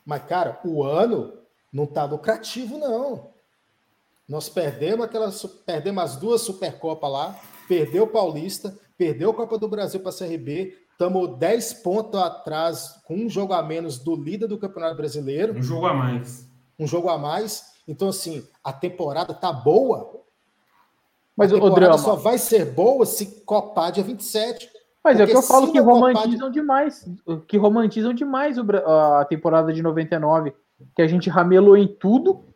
Mas, 0.04 0.24
cara, 0.24 0.58
o 0.64 0.82
ano 0.82 1.32
não 1.72 1.86
tá 1.86 2.04
lucrativo, 2.04 2.76
não. 2.76 3.30
Nós 4.28 4.48
perdemos 4.48 5.04
aquela, 5.04 5.30
perdemos 5.64 6.02
as 6.02 6.16
duas 6.16 6.40
Supercopas 6.40 7.10
lá, 7.10 7.40
perdeu 7.68 8.02
o 8.02 8.08
Paulista, 8.08 8.76
perdeu 8.98 9.30
a 9.30 9.34
Copa 9.34 9.56
do 9.56 9.68
Brasil 9.68 10.00
para 10.00 10.10
a 10.10 10.12
CRB, 10.12 10.76
estamos 10.92 11.38
10 11.38 11.74
pontos 11.74 12.20
atrás, 12.20 13.00
com 13.04 13.14
um 13.14 13.28
jogo 13.28 13.52
a 13.52 13.62
menos 13.62 13.98
do 13.98 14.14
líder 14.14 14.46
do 14.46 14.58
Campeonato 14.58 14.96
Brasileiro 14.96 15.58
Um 15.58 15.62
jogo 15.62 15.86
a 15.86 15.94
mais. 15.94 16.48
um 16.78 16.86
jogo 16.86 17.08
a 17.08 17.18
mais. 17.18 17.72
Então, 17.88 18.08
assim, 18.08 18.46
a 18.62 18.72
temporada 18.72 19.34
tá 19.34 19.52
boa. 19.52 20.22
Mas 21.36 21.52
a 21.52 21.56
o 21.56 21.60
temporada 21.60 21.80
drama. 21.80 21.98
só 21.98 22.14
vai 22.14 22.38
ser 22.38 22.66
boa 22.66 23.04
se 23.04 23.42
copar 23.44 23.90
dia 23.90 24.04
27. 24.04 24.70
Mas 25.02 25.18
é 25.18 25.24
o 25.24 25.26
que 25.26 25.36
eu 25.36 25.42
falo 25.42 25.72
que 25.72 25.80
romantizam 25.80 26.50
demais. 26.50 27.04
Que 27.48 27.56
romantizam 27.56 28.14
demais 28.14 28.56
a 28.58 29.24
temporada 29.24 29.72
de 29.72 29.82
99. 29.82 30.54
Que 30.94 31.02
a 31.02 31.08
gente 31.08 31.28
ramelou 31.28 31.76
em 31.76 31.88
tudo 31.88 32.51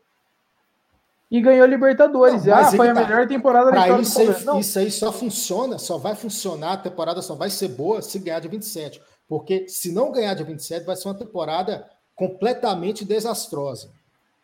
e 1.31 1.41
ganhou 1.41 1.66
Libertadores. 1.66 2.45
Não, 2.45 2.55
ah, 2.55 2.64
foi 2.66 2.87
que 2.87 2.93
a 2.93 2.95
tá. 2.95 3.01
melhor 3.07 3.27
temporada 3.27 3.70
da 3.70 4.01
história 4.01 4.33
do 4.33 4.33
isso, 4.39 4.51
aí, 4.53 4.61
isso 4.61 4.79
aí 4.79 4.91
só 4.91 5.12
funciona, 5.12 5.79
só 5.79 5.99
vai 5.99 6.14
funcionar, 6.14 6.74
a 6.74 6.77
temporada 6.79 7.20
só 7.20 7.35
vai 7.35 7.51
ser 7.51 7.68
boa 7.68 8.01
se 8.01 8.18
ganhar 8.18 8.41
dia 8.41 8.51
27. 8.51 9.03
Porque 9.29 9.68
se 9.68 9.93
não 9.93 10.12
ganhar 10.12 10.35
dia 10.35 10.45
27, 10.45 10.85
vai 10.85 10.95
ser 10.95 11.09
uma 11.09 11.14
temporada 11.14 11.89
completamente 12.14 13.05
desastrosa. 13.05 13.91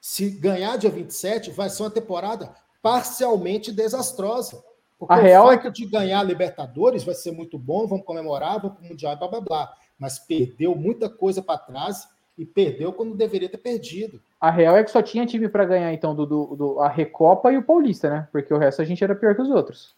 Se 0.01 0.29
ganhar 0.29 0.77
dia 0.77 0.91
27, 0.91 1.53
vai 1.53 1.71
ser 1.71 1.85
uma 1.85 1.91
temporada 1.91 2.53
parcialmente 2.83 3.71
desastrosa. 3.71 4.63
Porque 4.99 5.15
A 5.15 5.17
real 5.17 5.53
é 5.53 5.57
fato 5.57 5.73
de 5.73 5.87
ganhar 5.87 6.23
Libertadores 6.25 7.05
vai 7.05 7.15
ser 7.15 7.31
muito 7.31 7.59
bom, 7.59 7.87
vamos 7.87 8.05
comemorar, 8.05 8.61
vamos 8.61 8.77
para 8.77 8.87
o 8.87 8.89
Mundial, 8.89 9.17
blá 9.17 9.29
blá 9.29 9.41
blá. 9.41 9.73
Mas 9.99 10.19
perdeu 10.19 10.75
muita 10.75 11.09
coisa 11.09 11.41
para 11.41 11.59
trás 11.59 12.09
e 12.37 12.45
perdeu 12.47 12.93
quando 12.93 13.15
deveria 13.15 13.49
ter 13.49 13.59
perdido. 13.59 14.21
A 14.41 14.51
real 14.51 14.77
é 14.77 14.83
que 14.83 14.91
só 14.91 15.03
tinha 15.03 15.27
time 15.27 15.49
pra 15.49 15.65
ganhar, 15.65 15.93
então, 15.93 16.15
do, 16.15 16.27
do, 16.27 16.57
do- 16.57 16.81
a 16.81 16.89
Recopa 16.89 17.53
e 17.53 17.57
o 17.59 17.63
Paulista, 17.63 18.09
né? 18.11 18.29
Porque 18.33 18.53
o 18.53 18.59
resto 18.59 18.81
a 18.83 18.85
gente 18.85 19.03
era 19.05 19.15
pior 19.15 19.35
que 19.35 19.43
os 19.43 19.51
outros. 19.51 19.95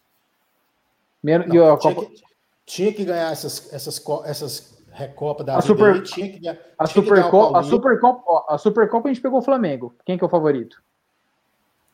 Menos, 1.23 1.47
e 1.47 1.57
Não, 1.57 1.73
a, 1.73 1.77
tinha, 1.77 1.95
Copa, 1.95 2.07
que, 2.11 2.21
tinha 2.65 2.93
que 2.93 3.03
ganhar 3.05 3.31
essas, 3.31 3.71
essas, 3.73 4.03
essas 4.25 4.75
Recopas 4.91 5.45
da 5.45 5.57
A 5.57 5.61
Super- 5.61 5.95
aí, 5.95 6.03
tinha 6.03 6.29
que, 6.31 6.47
a, 6.47 6.53
tinha 6.53 6.63
o 6.81 6.87
Supercopa, 6.87 7.59
a. 7.59 7.63
Supercopa, 7.63 8.23
ó, 8.27 8.45
a 8.47 8.57
Supercopa 8.57 9.09
a 9.09 9.13
gente 9.13 9.21
pegou 9.21 9.39
o 9.39 9.43
Flamengo. 9.43 9.95
Quem 10.05 10.17
que 10.17 10.23
é 10.23 10.27
o 10.27 10.29
favorito? 10.29 10.81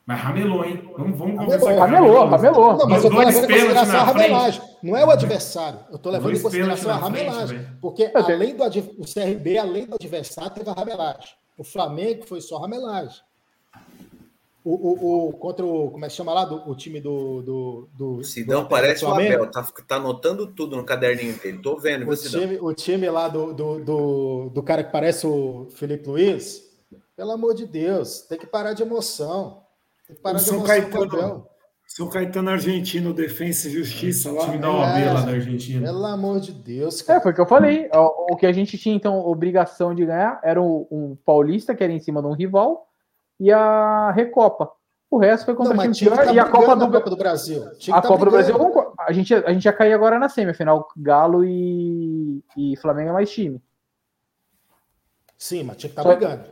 Mas 0.04 0.20
ramelou, 0.20 0.64
hein? 0.64 0.82
Vamos, 0.98 1.16
vamos 1.18 1.36
Ramelou, 1.36 1.58
conversar 1.60 1.78
ramelou, 1.86 2.26
ramelou. 2.26 2.76
Não, 2.76 2.88
mas 2.88 3.04
eu 3.04 3.10
tô 3.10 3.16
dois 3.16 3.26
levando 3.28 3.44
em 3.50 3.54
consideração 3.54 4.00
a 4.00 4.04
frente. 4.06 4.16
ramelagem. 4.30 4.62
Não 4.82 4.96
é 4.96 5.04
o 5.06 5.10
adversário. 5.10 5.78
Eu 5.92 5.98
tô 5.98 6.10
levando 6.10 6.24
Dois 6.26 6.38
em 6.38 6.42
consideração 6.42 6.90
a 6.90 6.98
frente, 6.98 7.24
ramelagem. 7.26 7.58
velho. 7.58 7.78
porque 7.80 8.10
além 8.14 8.56
do 8.56 8.64
o 8.64 9.04
CRB, 9.06 9.58
além 9.58 9.86
do 9.86 9.94
adversário, 9.94 10.50
teve 10.50 10.68
a 10.68 10.72
ramelagem. 10.72 11.30
O 11.56 11.62
Flamengo 11.62 12.26
foi 12.26 12.40
só 12.40 12.58
ramelagem. 12.58 13.20
O, 14.64 14.70
o, 14.74 15.28
o- 15.28 15.32
contra 15.34 15.64
o. 15.66 15.90
Como 15.90 16.04
é 16.04 16.08
que 16.08 16.14
chama 16.14 16.32
lá? 16.32 16.44
Do, 16.44 16.68
o 16.70 16.74
time 16.76 17.00
do. 17.00 17.42
do, 17.42 17.88
do 17.96 18.10
O 18.18 18.24
Sidão 18.24 18.62
do 18.62 18.68
parece 18.68 19.04
o. 19.04 19.08
Abel, 19.12 19.50
tá, 19.50 19.62
tá 19.86 19.96
anotando 19.96 20.46
tudo 20.48 20.76
no 20.76 20.84
caderninho 20.84 21.36
dele. 21.36 21.58
Tô 21.58 21.76
vendo, 21.78 22.08
O 22.08 22.16
Sidão? 22.16 22.40
time, 22.40 22.58
o 22.60 22.72
time 22.72 23.10
lá 23.10 23.26
do, 23.28 23.52
do, 23.52 23.78
do, 23.84 24.50
do 24.50 24.62
cara 24.62 24.84
que 24.84 24.92
parece 24.92 25.26
o 25.26 25.66
Felipe 25.74 26.08
Luiz, 26.08 26.62
pelo 27.16 27.32
amor 27.32 27.54
de 27.54 27.66
Deus, 27.66 28.20
tem 28.22 28.38
que 28.38 28.46
parar 28.46 28.72
de 28.72 28.82
emoção. 28.82 29.61
O 30.24 30.38
São 30.38 30.62
Caetano. 30.62 31.46
São 31.86 32.08
Caetano 32.08 32.48
Argentino, 32.50 33.12
Defensa 33.12 33.68
e 33.68 33.72
Justiça 33.72 34.30
O 34.30 34.36
lá. 34.36 34.44
time 34.46 34.56
da 34.58 34.70
OAB 34.70 34.80
lá 34.80 35.20
É. 35.22 35.26
da 35.26 35.32
Argentina. 35.32 35.82
Pelo 35.86 36.06
amor 36.06 36.40
de 36.40 36.52
Deus, 36.52 37.02
É, 37.02 37.04
cara. 37.04 37.20
foi 37.20 37.32
o 37.32 37.34
que 37.34 37.40
eu 37.42 37.46
falei. 37.46 37.90
O, 37.94 38.32
o 38.32 38.36
que 38.36 38.46
a 38.46 38.52
gente 38.52 38.78
tinha, 38.78 38.94
então, 38.94 39.18
obrigação 39.20 39.94
de 39.94 40.06
ganhar 40.06 40.40
era 40.42 40.60
o, 40.62 40.88
um 40.90 41.16
Paulista, 41.22 41.74
que 41.74 41.84
era 41.84 41.92
em 41.92 42.00
cima 42.00 42.22
de 42.22 42.28
um 42.28 42.32
rival, 42.32 42.88
e 43.38 43.52
a 43.52 44.10
Recopa. 44.12 44.70
O 45.10 45.18
resto 45.18 45.44
foi 45.44 45.54
contra 45.54 45.74
Não, 45.74 45.92
time 45.92 46.08
pior. 46.10 46.24
tá 46.24 46.32
E 46.32 46.38
a 46.38 46.46
Copa 46.48 46.74
do, 46.74 46.86
na 46.86 46.90
Copa 46.92 47.10
do 47.10 47.16
Brasil. 47.16 47.62
Tinha 47.78 47.94
a 47.96 48.00
tá 48.00 48.08
Copa 48.08 48.24
do 48.24 48.30
Brasil. 48.30 48.56
A 48.98 49.12
gente, 49.12 49.34
a 49.34 49.52
gente 49.52 49.66
ia 49.66 49.72
cair 49.74 49.92
agora 49.92 50.18
na 50.18 50.30
semifinal. 50.30 50.88
Galo 50.96 51.44
e, 51.44 52.42
e 52.56 52.74
Flamengo 52.78 53.10
é 53.10 53.12
mais 53.12 53.30
time. 53.30 53.60
Sim, 55.36 55.64
mas 55.64 55.76
tinha 55.76 55.90
que 55.92 55.98
estar 56.00 56.02
Só- 56.02 56.16
brigando. 56.16 56.44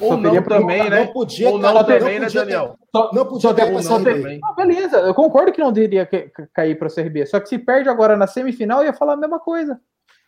Ou 0.00 0.08
Só 0.08 0.16
não 0.16 0.22
teria 0.22 0.42
pra- 0.42 0.58
também, 0.58 0.90
né? 0.90 1.00
Não 1.06 1.12
podia, 1.12 1.48
Ou 1.50 1.60
cara, 1.60 1.72
não 1.72 1.80
não 1.80 1.86
também, 1.86 2.18
né, 2.18 2.26
podia 2.26 2.40
Daniel? 2.40 2.78
Só, 2.94 3.10
Não 3.12 3.24
podia 3.26 3.40
só 3.40 3.54
ter- 3.54 4.04
ter- 4.04 4.22
B. 4.22 4.38
Não, 4.42 4.54
beleza, 4.54 4.96
eu 4.98 5.14
concordo 5.14 5.52
que 5.52 5.60
não 5.60 5.72
deveria 5.72 6.04
ca- 6.06 6.28
ca- 6.28 6.48
cair 6.52 6.76
para 6.78 6.86
a 6.86 6.90
Série 6.90 7.08
B. 7.10 7.24
Só 7.26 7.40
que 7.40 7.48
se 7.48 7.58
perde 7.58 7.88
agora 7.88 8.16
na 8.16 8.26
semifinal, 8.26 8.80
eu 8.80 8.86
ia 8.86 8.92
falar 8.92 9.14
a 9.14 9.16
mesma 9.16 9.38
coisa. 9.40 9.80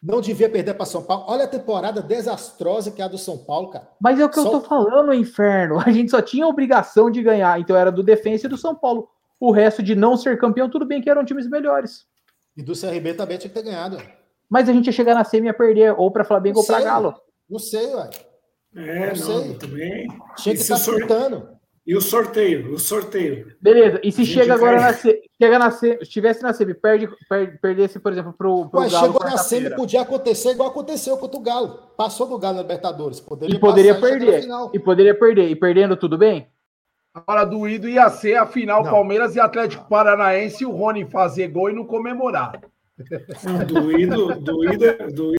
Não 0.03 0.21
devia 0.21 0.49
perder 0.49 0.75
para 0.75 0.87
São 0.87 1.03
Paulo. 1.03 1.25
Olha 1.29 1.45
a 1.45 1.49
temporada 1.49 2.01
desastrosa 2.03 2.91
que 2.91 3.01
é 3.03 3.05
a 3.05 3.09
do 3.09 3.19
São 3.19 3.39
Paulo, 3.39 3.71
cara. 3.71 3.89
Mas 4.01 4.19
é 4.21 4.25
o 4.25 4.29
que 4.29 4.37
Só- 4.37 4.47
eu 4.47 4.51
tô 4.53 4.61
falando, 4.61 5.13
inferno. 5.13 5.79
A 5.87 5.91
gente 5.91 6.11
só 6.11 6.21
tinha 6.23 6.45
a 6.45 6.49
obrigação 6.49 7.11
de 7.11 7.23
ganhar. 7.23 7.59
Então 7.61 7.77
era 7.77 7.91
do 7.91 8.03
Defensa 8.03 8.47
e 8.47 8.49
do 8.49 8.57
São 8.57 8.75
Paulo. 8.75 9.09
O 9.41 9.51
resto 9.51 9.83
de 9.83 9.95
não 9.95 10.17
ser 10.17 10.39
campeão, 10.39 10.69
tudo 10.71 10.87
bem 10.87 11.01
que 11.03 11.11
eram 11.11 11.25
times 11.25 11.49
melhores. 11.49 12.07
E 12.57 12.63
do 12.63 12.73
CRB 12.75 13.15
também 13.15 13.37
tinha 13.37 13.51
que 13.51 13.55
ter 13.55 13.65
ganhado. 13.65 13.99
Mas 14.49 14.69
a 14.69 14.73
gente 14.73 14.87
ia 14.87 14.93
chegar 14.93 15.15
na 15.15 15.25
semi 15.25 15.47
e 15.47 15.51
ia 15.51 15.55
perder, 15.55 15.95
ou 15.99 16.11
para 16.11 16.25
Flamengo 16.25 16.61
ou 16.61 16.67
para. 16.67 16.81
Galo. 16.83 17.15
Não 17.51 17.59
sei, 17.59 17.95
ué. 17.95 18.09
É, 18.77 19.01
Não 19.01 19.07
não, 19.07 19.43
sei. 19.45 19.55
também. 19.55 20.09
Tinha 20.37 20.55
E 20.55 20.59
que 20.59 20.65
se 20.65 20.73
estar 20.73 20.77
disputando. 20.93 21.49
E 21.87 21.97
o 21.97 22.01
sorteio? 22.01 22.75
O 22.75 22.79
sorteio. 22.81 23.55
Beleza, 23.63 24.01
e 24.03 24.11
se 24.11 24.27
chega 24.27 24.55
agora 24.55 24.77
vai- 24.77 24.87
na 24.91 24.93
semi, 24.93 25.21
chega 25.41 25.59
na 25.59 25.71
semi, 25.71 25.99
estivesse 26.03 26.43
na 26.43 26.53
semi, 26.53 26.75
perde, 26.75 27.09
per- 27.29 27.61
perdesse, 27.61 28.01
por 28.01 28.11
exemplo, 28.13 28.33
pro, 28.37 28.69
pro 28.69 28.81
Ué, 28.81 28.91
Galo 28.91 29.07
chegou 29.07 29.21
na 29.25 29.39
semi, 29.39 29.71
podia 29.71 30.01
acontecer 30.03 30.51
igual 30.51 30.71
aconteceu 30.71 31.17
contra 31.17 31.39
o 31.39 31.43
Galo. 31.43 31.69
Passou 31.97 32.27
do 32.29 32.37
Galo 32.39 32.57
na 32.57 32.63
Libertadores. 32.63 33.21
Poderia 33.21 33.55
E 33.55 33.59
poderia 33.61 33.95
passar 33.95 34.09
perder. 34.09 34.45
E 34.75 34.79
poderia 34.81 35.15
perder. 35.17 35.49
E 35.49 35.55
perdendo, 35.55 35.97
tudo 35.97 36.19
bem? 36.19 36.49
Agora, 37.15 37.45
doído 37.45 37.89
ia 37.89 38.11
ser 38.11 38.35
a 38.35 38.47
final 38.47 38.83
Não. 38.83 38.91
Palmeiras 38.91 39.37
e 39.37 39.41
Atlético 39.41 39.89
Paranaense 39.89 40.65
e 40.65 40.67
o 40.67 40.73
Rony 40.73 41.09
fazer 41.09 41.49
gol 41.49 41.71
e 41.71 41.73
não 41.73 41.85
comemorar. 41.87 42.61
Doído, 43.69 44.35
doído, 44.41 44.97
doído. 45.15 45.37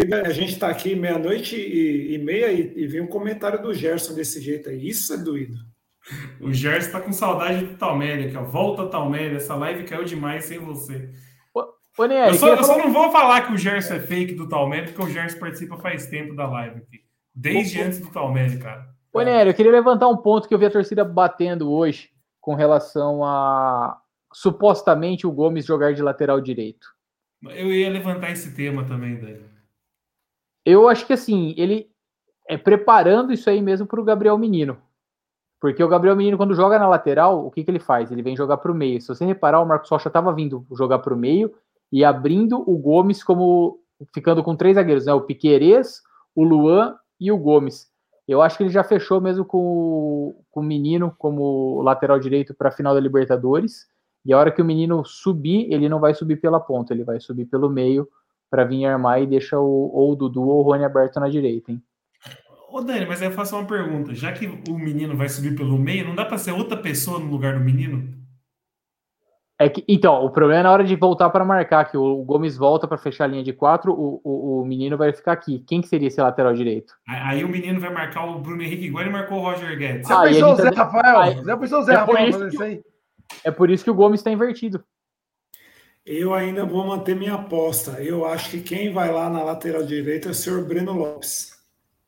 A 0.00 0.30
gente 0.30 0.52
está 0.52 0.68
aqui 0.68 0.94
meia-noite 0.94 1.56
e, 1.56 2.14
e 2.14 2.18
meia 2.18 2.52
e, 2.52 2.72
e 2.76 2.86
vem 2.86 3.00
um 3.00 3.06
comentário 3.06 3.60
do 3.60 3.72
Gerson 3.72 4.14
desse 4.14 4.40
jeito 4.40 4.68
aí. 4.68 4.86
Isso 4.86 5.12
é 5.14 5.16
doído. 5.16 5.56
O 6.40 6.52
Gerson 6.52 6.92
tá 6.92 7.00
com 7.00 7.12
saudade 7.12 7.64
do 7.64 7.76
Talmélia 7.76 8.28
aqui, 8.28 8.36
ó. 8.36 8.44
Volta 8.44 8.86
Talmélia, 8.86 9.38
essa 9.38 9.54
live 9.56 9.84
caiu 9.84 10.04
demais 10.04 10.44
sem 10.44 10.58
você. 10.58 11.10
Ô, 11.98 12.04
Nery, 12.04 12.28
Eu 12.28 12.34
só, 12.34 12.54
eu 12.54 12.62
só 12.62 12.76
não 12.76 12.92
vou 12.92 13.10
falar 13.10 13.46
que 13.46 13.54
o 13.54 13.58
Gerson 13.58 13.94
é 13.94 14.00
fake 14.00 14.34
do 14.34 14.46
Talmélia, 14.48 14.84
porque 14.84 15.02
o 15.02 15.08
Gerson 15.10 15.38
participa 15.38 15.78
faz 15.78 16.06
tempo 16.06 16.34
da 16.34 16.46
live 16.46 16.76
aqui. 16.76 17.00
Desde 17.34 17.80
antes 17.80 17.98
do 17.98 18.08
Talmélia, 18.08 18.58
cara. 18.58 18.86
Ô, 19.12 19.22
Nery, 19.22 19.48
eu 19.48 19.54
queria 19.54 19.72
levantar 19.72 20.08
um 20.08 20.16
ponto 20.16 20.46
que 20.46 20.52
eu 20.52 20.58
vi 20.58 20.66
a 20.66 20.70
torcida 20.70 21.04
batendo 21.04 21.72
hoje 21.72 22.10
com 22.38 22.54
relação 22.54 23.24
a 23.24 23.98
supostamente 24.32 25.26
o 25.26 25.32
Gomes 25.32 25.64
jogar 25.64 25.94
de 25.94 26.02
lateral 26.02 26.38
direito. 26.38 26.86
Eu 27.42 27.72
ia 27.72 27.88
levantar 27.88 28.30
esse 28.30 28.54
tema 28.54 28.84
também, 28.84 29.16
Dani. 29.16 29.55
Eu 30.66 30.88
acho 30.88 31.06
que 31.06 31.12
assim, 31.12 31.54
ele 31.56 31.88
é 32.48 32.58
preparando 32.58 33.32
isso 33.32 33.48
aí 33.48 33.62
mesmo 33.62 33.86
para 33.86 34.00
o 34.00 34.04
Gabriel 34.04 34.36
Menino. 34.36 34.76
Porque 35.60 35.82
o 35.82 35.88
Gabriel 35.88 36.16
Menino, 36.16 36.36
quando 36.36 36.56
joga 36.56 36.76
na 36.76 36.88
lateral, 36.88 37.46
o 37.46 37.52
que, 37.52 37.62
que 37.62 37.70
ele 37.70 37.78
faz? 37.78 38.10
Ele 38.10 38.20
vem 38.20 38.36
jogar 38.36 38.56
para 38.56 38.72
o 38.72 38.74
meio. 38.74 39.00
Se 39.00 39.06
você 39.06 39.24
reparar, 39.24 39.60
o 39.60 39.66
Marcos 39.66 39.88
Rocha 39.88 40.08
estava 40.08 40.34
vindo 40.34 40.66
jogar 40.76 40.98
para 40.98 41.14
o 41.14 41.16
meio 41.16 41.54
e 41.92 42.04
abrindo 42.04 42.68
o 42.68 42.76
Gomes 42.76 43.22
como. 43.22 43.78
ficando 44.12 44.42
com 44.42 44.56
três 44.56 44.74
zagueiros, 44.74 45.06
né? 45.06 45.14
O 45.14 45.22
Piquerez, 45.22 46.02
o 46.34 46.42
Luan 46.42 46.96
e 47.18 47.30
o 47.30 47.38
Gomes. 47.38 47.88
Eu 48.26 48.42
acho 48.42 48.56
que 48.56 48.64
ele 48.64 48.70
já 48.70 48.82
fechou 48.82 49.20
mesmo 49.20 49.44
com, 49.44 50.36
com 50.50 50.60
o 50.60 50.64
menino 50.64 51.14
como 51.16 51.80
lateral 51.82 52.18
direito 52.18 52.52
para 52.54 52.70
a 52.70 52.72
final 52.72 52.92
da 52.92 53.00
Libertadores. 53.00 53.86
E 54.24 54.32
a 54.32 54.38
hora 54.38 54.50
que 54.50 54.60
o 54.60 54.64
menino 54.64 55.04
subir, 55.04 55.72
ele 55.72 55.88
não 55.88 56.00
vai 56.00 56.12
subir 56.12 56.40
pela 56.40 56.58
ponta, 56.58 56.92
ele 56.92 57.04
vai 57.04 57.20
subir 57.20 57.46
pelo 57.46 57.70
meio 57.70 58.08
para 58.50 58.64
vir 58.64 58.84
armar 58.86 59.20
e 59.22 59.26
deixa 59.26 59.58
o, 59.58 59.90
ou 59.92 60.12
o 60.12 60.16
Dudu 60.16 60.42
ou 60.42 60.60
o 60.60 60.62
Rony 60.62 60.84
aberto 60.84 61.18
na 61.20 61.28
direita, 61.28 61.72
hein? 61.72 61.82
Ô, 62.70 62.80
Dani, 62.80 63.06
mas 63.06 63.22
aí 63.22 63.28
eu 63.28 63.32
faço 63.32 63.56
uma 63.56 63.66
pergunta. 63.66 64.14
Já 64.14 64.32
que 64.32 64.46
o 64.46 64.78
menino 64.78 65.16
vai 65.16 65.28
subir 65.28 65.54
pelo 65.56 65.78
meio, 65.78 66.06
não 66.06 66.14
dá 66.14 66.24
pra 66.24 66.36
ser 66.38 66.52
outra 66.52 66.76
pessoa 66.76 67.18
no 67.18 67.30
lugar 67.30 67.54
do 67.58 67.64
menino? 67.64 68.14
É 69.58 69.70
que, 69.70 69.82
então, 69.88 70.22
o 70.22 70.28
problema 70.30 70.60
é 70.60 70.62
na 70.64 70.70
hora 70.72 70.84
de 70.84 70.94
voltar 70.94 71.30
para 71.30 71.42
marcar, 71.42 71.86
que 71.86 71.96
o 71.96 72.22
Gomes 72.24 72.58
volta 72.58 72.86
para 72.86 72.98
fechar 72.98 73.24
a 73.24 73.26
linha 73.28 73.42
de 73.42 73.54
quatro, 73.54 73.90
o, 73.90 74.20
o, 74.22 74.60
o 74.60 74.66
menino 74.66 74.98
vai 74.98 75.14
ficar 75.14 75.32
aqui. 75.32 75.60
Quem 75.60 75.80
que 75.80 75.88
seria 75.88 76.08
esse 76.08 76.20
lateral 76.20 76.52
direito? 76.52 76.92
Aí 77.08 77.36
aí 77.38 77.44
o 77.44 77.48
menino 77.48 77.80
vai 77.80 77.90
marcar 77.90 78.26
o 78.26 78.38
Bruno 78.38 78.62
Henrique 78.62 78.84
igual 78.84 79.02
ele 79.04 79.12
marcou 79.12 79.38
o 79.38 79.42
Roger 79.42 79.78
Guedes. 79.78 80.06
Já 80.08 80.20
Ah, 80.20 80.24
pensou 80.24 80.48
a 80.48 80.52
o 80.52 80.56
Zé 80.56 80.70
tá- 80.70 80.84
Rafael? 80.84 81.20
Aí- 81.20 81.42
Já 81.44 81.56
pensou 81.56 81.78
o 81.78 81.82
Zé 81.84 81.94
É 81.94 81.96
por 82.04 82.14
Rafael 82.14 82.32
que- 82.40 82.46
isso 82.48 82.62
aí? 82.62 82.82
É 83.44 83.50
por 83.50 83.70
isso 83.70 83.82
que 83.84 83.90
o 83.90 83.94
Gomes 83.94 84.20
está 84.20 84.30
invertido. 84.30 84.84
Eu 86.06 86.32
ainda 86.32 86.64
vou 86.64 86.86
manter 86.86 87.16
minha 87.16 87.34
aposta. 87.34 88.00
Eu 88.00 88.24
acho 88.24 88.50
que 88.50 88.60
quem 88.60 88.92
vai 88.92 89.12
lá 89.12 89.28
na 89.28 89.42
lateral 89.42 89.82
direita 89.82 90.28
é 90.28 90.30
o 90.30 90.34
senhor 90.34 90.64
Breno 90.64 90.92
Lopes. 90.92 91.52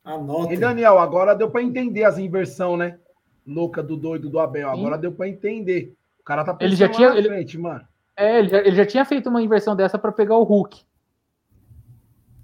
Anota. 0.05 0.55
E 0.55 0.57
Daniel, 0.57 0.99
agora 0.99 1.35
deu 1.35 1.51
para 1.51 1.63
entender 1.63 2.05
as 2.05 2.17
inversão, 2.17 2.77
né? 2.77 2.99
Louca 3.45 3.83
do 3.83 3.97
doido 3.97 4.31
do 4.31 4.39
Abel. 4.39 4.71
Agora 4.71 4.97
deu 4.97 5.11
para 5.11 5.29
entender. 5.29 5.95
O 6.21 6.23
cara 6.23 6.45
tá 6.45 6.57
Ele 6.61 6.77
já 6.77 6.87
pensando 6.89 6.97
tinha- 7.09 7.19
ele- 7.19 7.29
frente, 7.29 7.59
mano. 7.59 7.81
É, 8.17 8.39
ele 8.39 8.49
já, 8.49 8.59
ele 8.59 8.77
já 8.77 8.87
tinha 8.87 9.05
feito 9.05 9.29
uma 9.29 9.43
inversão 9.43 9.75
dessa 9.75 9.99
para 9.99 10.13
pegar 10.13 10.37
o 10.37 10.43
Hulk. 10.45 10.81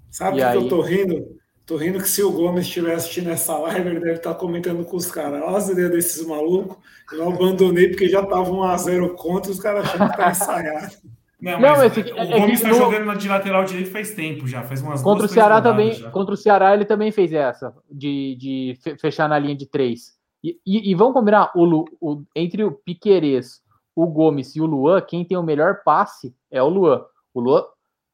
Sabe 0.09 0.33
o 0.33 0.39
que 0.39 0.43
aí? 0.43 0.55
eu 0.55 0.67
tô 0.69 0.81
rindo? 0.81 1.37
Tô 1.65 1.77
rindo 1.77 1.99
que 1.99 2.07
se 2.07 2.21
o 2.21 2.31
Gomes 2.31 2.65
estiver 2.65 2.93
assistindo 2.93 3.29
essa 3.29 3.57
live, 3.57 3.89
ele 3.89 3.99
deve 3.99 4.13
estar 4.13 4.33
comentando 4.35 4.85
com 4.85 4.95
os 4.95 5.09
caras. 5.09 5.41
Olha 5.41 5.57
as 5.57 5.67
ideias 5.69 5.91
desses 5.91 6.25
malucos. 6.25 6.77
Eu 7.11 7.27
abandonei 7.29 7.89
porque 7.89 8.07
já 8.07 8.23
tava 8.25 8.49
1x0 8.51 9.15
contra, 9.15 9.51
os 9.51 9.59
caras 9.59 9.85
achando 9.85 10.09
que 10.11 10.17
tá 10.17 10.29
ensaiado. 10.31 10.95
Não, 11.41 11.53
Não, 11.59 11.69
mas 11.77 11.97
esse- 11.97 12.11
o 12.13 12.17
é- 12.17 12.31
é 12.31 12.39
Gomes 12.39 12.59
que 12.61 12.63
tá 12.65 12.69
no- 12.71 12.75
jogando 12.77 13.17
de 13.17 13.27
lateral 13.27 13.63
direito 13.65 13.91
faz 13.91 14.13
tempo 14.13 14.47
já, 14.47 14.63
faz 14.63 14.81
umas 14.81 15.01
Contra 15.01 15.11
o 15.25 15.27
duas, 15.27 15.31
três 15.31 15.43
Ceará 15.45 15.61
também, 15.61 15.91
já. 15.93 16.09
contra 16.09 16.33
o 16.33 16.37
Ceará 16.37 16.73
ele 16.73 16.85
também 16.85 17.11
fez 17.11 17.33
essa 17.33 17.73
de, 17.91 18.35
de 18.39 18.77
fe- 18.81 18.97
fechar 18.97 19.27
na 19.27 19.37
linha 19.37 19.55
de 19.55 19.65
três. 19.65 20.13
E, 20.43 20.57
e, 20.65 20.91
e 20.91 20.95
vamos 20.95 21.13
combinar, 21.13 21.51
o, 21.55 21.65
Lu- 21.65 21.85
o- 21.99 22.23
entre 22.35 22.63
o 22.63 22.71
Piquerez, 22.71 23.61
o 23.95 24.07
Gomes 24.07 24.55
e 24.55 24.61
o 24.61 24.65
Luan, 24.65 25.01
quem 25.01 25.25
tem 25.25 25.37
o 25.37 25.43
melhor 25.43 25.81
passe 25.83 26.33
é 26.51 26.61
o 26.63 26.69
Luan. 26.69 27.03
O 27.33 27.39
Luan, 27.41 27.63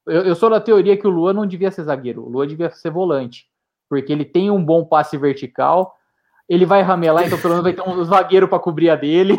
eu, 0.08 0.22
eu 0.24 0.36
sou 0.36 0.50
da 0.50 0.60
teoria 0.60 0.98
que 0.98 1.06
o 1.08 1.12
Luan 1.12 1.34
não 1.34 1.46
devia 1.46 1.70
ser 1.72 1.84
zagueiro, 1.84 2.24
o 2.26 2.30
Luan 2.30 2.48
devia 2.48 2.72
ser 2.72 2.90
volante, 2.90 3.46
porque 3.90 4.12
ele 4.12 4.26
tem 4.26 4.50
um 4.50 4.64
bom 4.64 4.84
passe 4.84 5.18
vertical. 5.18 5.94
Ele 6.50 6.66
vai 6.66 6.82
ramelar, 6.82 7.26
então 7.26 7.38
pelo 7.40 7.54
menos 7.54 7.64
vai 7.64 7.72
ter 7.74 7.82
um 7.88 8.04
zagueiro 8.04 8.48
para 8.48 8.60
cobrir 8.60 8.90
a 8.90 8.96
dele. 8.96 9.38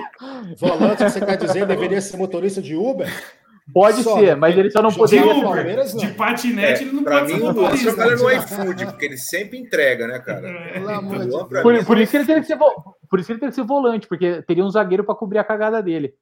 Volante, 0.58 1.02
você 1.02 1.20
quer 1.20 1.36
dizer, 1.36 1.66
deveria 1.66 2.00
ser 2.00 2.16
motorista 2.16 2.62
de 2.62 2.74
Uber? 2.76 3.06
Pode 3.72 4.02
Só, 4.02 4.18
ser, 4.18 4.36
mas 4.36 4.58
ele 4.58 4.70
só 4.70 4.82
não 4.82 4.90
De 4.90 4.96
poderia. 4.96 5.24
no 5.34 5.48
Uber, 5.50 5.76
não. 5.76 5.96
de 5.96 6.08
patinete, 6.14 6.82
ele 6.82 6.92
não 6.92 7.04
pra 7.04 7.20
pode 7.20 7.32
mim, 7.32 7.38
ser 7.38 7.44
o 7.44 7.44
Luan 7.52 7.62
motorista. 7.62 7.94
trabalha 7.94 8.16
no 8.18 8.30
iFood, 8.32 8.86
porque 8.86 9.04
ele 9.04 9.16
sempre 9.16 9.58
entrega, 9.58 10.06
né, 10.08 10.18
cara? 10.18 10.40
De 10.50 11.48
pra 11.48 11.62
Por, 11.62 11.72
mim, 11.74 11.84
por 11.84 11.96
isso 11.98 12.10
que 12.10 12.16
ele 12.16 12.26
teria 12.26 12.40
que 12.40 12.46
ser, 12.48 12.56
vo- 12.56 12.96
por 13.08 13.20
isso 13.20 13.26
que 13.28 13.32
ele 13.34 13.38
teria 13.40 13.50
que 13.50 13.54
ser 13.54 13.64
volante, 13.66 14.08
porque 14.08 14.42
teria 14.42 14.64
um 14.64 14.70
zagueiro 14.70 15.04
para 15.04 15.14
cobrir 15.14 15.38
a 15.38 15.44
cagada 15.44 15.80
dele. 15.80 16.12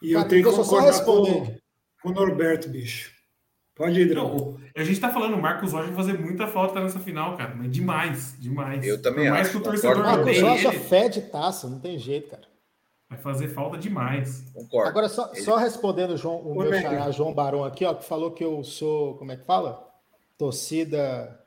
E 0.00 0.12
eu 0.12 0.20
tenho 0.28 0.42
que 0.44 0.48
deixa 0.48 0.60
eu 0.60 0.64
só 0.64 0.76
concordar 0.76 1.04
com, 1.04 1.22
responder. 1.22 1.58
com 2.02 2.08
o 2.10 2.12
Norberto, 2.12 2.68
bicho. 2.68 3.12
Pode 3.74 4.00
ir, 4.00 4.08
Drão. 4.08 4.28
Não, 4.36 4.56
a 4.76 4.84
gente 4.84 5.00
tá 5.00 5.08
falando, 5.10 5.34
o 5.34 5.42
Marcos 5.42 5.72
Rocha 5.72 5.86
vai 5.86 5.94
fazer 5.96 6.12
muita 6.16 6.46
falta 6.46 6.80
nessa 6.80 7.00
final, 7.00 7.36
cara. 7.36 7.52
Mas 7.56 7.72
demais, 7.72 8.36
demais. 8.38 8.86
Eu 8.86 9.02
também 9.02 9.24
Por 9.24 9.32
mais 9.32 9.48
acho, 9.48 9.50
que 9.50 9.56
o 9.56 9.60
torcedor 9.60 9.98
Marcos 9.98 10.40
Rocha 10.40 10.70
fede 10.72 11.20
taça, 11.22 11.68
não 11.68 11.80
tem 11.80 11.98
jeito, 11.98 12.30
cara. 12.30 12.44
Vai 13.14 13.22
fazer 13.22 13.48
falta 13.48 13.78
demais. 13.78 14.44
Concordo. 14.52 14.88
Agora, 14.88 15.08
só, 15.08 15.32
só 15.34 15.56
respondendo 15.56 16.12
o, 16.12 16.16
João, 16.16 16.40
o 16.40 16.54
meu 16.54 16.72
xará 16.72 17.10
João 17.10 17.32
Barão 17.32 17.64
aqui, 17.64 17.84
ó, 17.84 17.94
que 17.94 18.04
falou 18.04 18.32
que 18.32 18.44
eu 18.44 18.62
sou, 18.64 19.16
como 19.16 19.32
é 19.32 19.36
que 19.36 19.44
fala? 19.44 19.88
Torcida. 20.36 21.40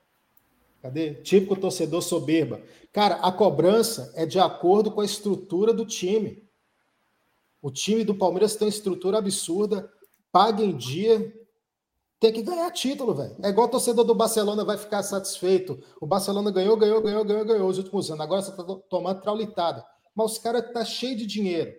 Cadê? 0.81 1.15
Típico 1.15 1.55
torcedor 1.55 2.01
soberba. 2.01 2.61
Cara, 2.93 3.15
a 3.15 3.31
cobrança 3.31 4.11
é 4.15 4.25
de 4.25 4.39
acordo 4.39 4.91
com 4.91 5.01
a 5.01 5.05
estrutura 5.05 5.73
do 5.73 5.85
time. 5.85 6.43
O 7.61 7.69
time 7.69 8.03
do 8.03 8.15
Palmeiras 8.15 8.55
tem 8.55 8.67
uma 8.67 8.73
estrutura 8.73 9.17
absurda, 9.17 9.91
paga 10.31 10.63
em 10.63 10.75
dia, 10.75 11.33
tem 12.19 12.31
que 12.31 12.41
ganhar 12.41 12.71
título, 12.71 13.13
velho. 13.13 13.35
É 13.43 13.49
igual 13.49 13.67
o 13.67 13.71
torcedor 13.71 14.05
do 14.05 14.15
Barcelona 14.15 14.63
vai 14.63 14.77
ficar 14.77 15.03
satisfeito. 15.03 15.79
O 15.99 16.07
Barcelona 16.07 16.49
ganhou, 16.51 16.77
ganhou, 16.77 17.01
ganhou, 17.01 17.25
ganhou, 17.25 17.45
ganhou 17.45 17.69
os 17.69 17.77
últimos 17.77 18.09
anos. 18.09 18.21
Agora 18.21 18.41
você 18.41 18.55
tá 18.55 18.63
tomando 18.89 19.21
traulitada. 19.21 19.85
Mas 20.17 20.31
os 20.31 20.37
caras 20.39 20.71
tá 20.73 20.83
cheio 20.83 21.15
de 21.15 21.27
dinheiro. 21.27 21.71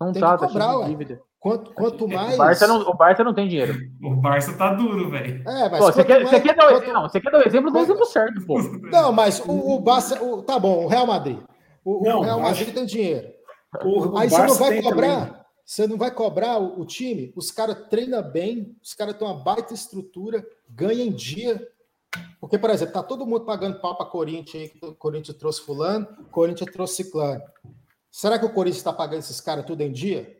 Não 0.00 0.10
Tem 0.12 0.20
tá, 0.20 0.34
que 0.34 0.40
tá 0.40 0.46
cobrar, 0.48 0.78
ué. 0.78 0.86
dívida. 0.88 1.22
Quanto, 1.38 1.72
quanto 1.72 2.08
mais. 2.08 2.34
O 2.34 2.38
Barça, 2.38 2.66
não, 2.66 2.80
o 2.80 2.94
Barça 2.94 3.22
não 3.24 3.32
tem 3.32 3.46
dinheiro. 3.48 3.78
O 4.02 4.14
Barça 4.16 4.52
tá 4.58 4.74
duro, 4.74 5.08
velho. 5.10 5.42
É, 5.48 5.68
mas 5.70 5.78
Pô, 5.78 5.86
você, 5.92 6.04
quer, 6.04 6.18
mais- 6.18 6.30
você, 6.30 6.40
quer 6.40 6.54
dar 6.56 6.66
o, 6.66 6.70
quanto- 6.80 6.92
não, 6.92 7.02
você 7.02 7.20
quer 7.20 7.30
dar 7.30 7.38
o 7.38 7.46
exemplo 7.46 7.70
do 7.70 7.78
exemplo 7.78 8.04
certo, 8.06 8.44
pô. 8.46 8.58
Não, 8.90 9.12
mas 9.12 9.40
o, 9.46 9.74
o 9.76 9.80
Barça. 9.80 10.22
o- 10.22 10.42
tá 10.42 10.58
bom, 10.58 10.84
o 10.84 10.88
Real 10.88 11.06
Madrid. 11.06 11.38
O, 11.84 12.00
o 12.00 12.02
Não, 12.02 12.20
Real 12.20 12.40
acho- 12.40 12.48
Madrid 12.60 12.74
tem 12.74 12.84
dinheiro. 12.84 13.28
O, 13.84 14.08
o 14.08 14.18
Aí 14.18 14.28
você 14.28 14.42
não 14.42 14.54
vai 14.54 14.82
cobrar. 14.82 15.26
também. 15.26 15.40
Você 15.64 15.86
não 15.86 15.96
vai 15.96 16.10
cobrar 16.10 16.58
o, 16.58 16.80
o 16.80 16.84
time. 16.84 17.32
Os 17.36 17.50
caras 17.52 17.76
treinam 17.88 18.22
bem, 18.22 18.74
os 18.82 18.92
caras 18.92 19.14
têm 19.16 19.26
uma 19.26 19.42
baita 19.42 19.72
estrutura, 19.72 20.44
ganham 20.68 21.06
em 21.06 21.12
dia. 21.12 21.62
Porque, 22.40 22.58
por 22.58 22.70
exemplo, 22.70 22.94
tá 22.94 23.02
todo 23.02 23.26
mundo 23.26 23.44
pagando 23.44 23.80
pau 23.80 23.94
para 23.94 24.06
Corinthians 24.06 24.62
aí, 24.62 24.68
que 24.70 24.86
o 24.86 24.94
Corinthians 24.94 25.36
trouxe 25.36 25.60
fulano, 25.60 26.08
o 26.20 26.24
Corinthians 26.24 26.72
trouxe 26.72 26.96
ciclano. 27.04 27.42
Será 28.10 28.38
que 28.38 28.46
o 28.46 28.52
Corinthians 28.52 28.78
está 28.78 28.92
pagando 28.92 29.18
esses 29.20 29.40
caras 29.40 29.64
tudo 29.66 29.82
em 29.82 29.92
dia? 29.92 30.38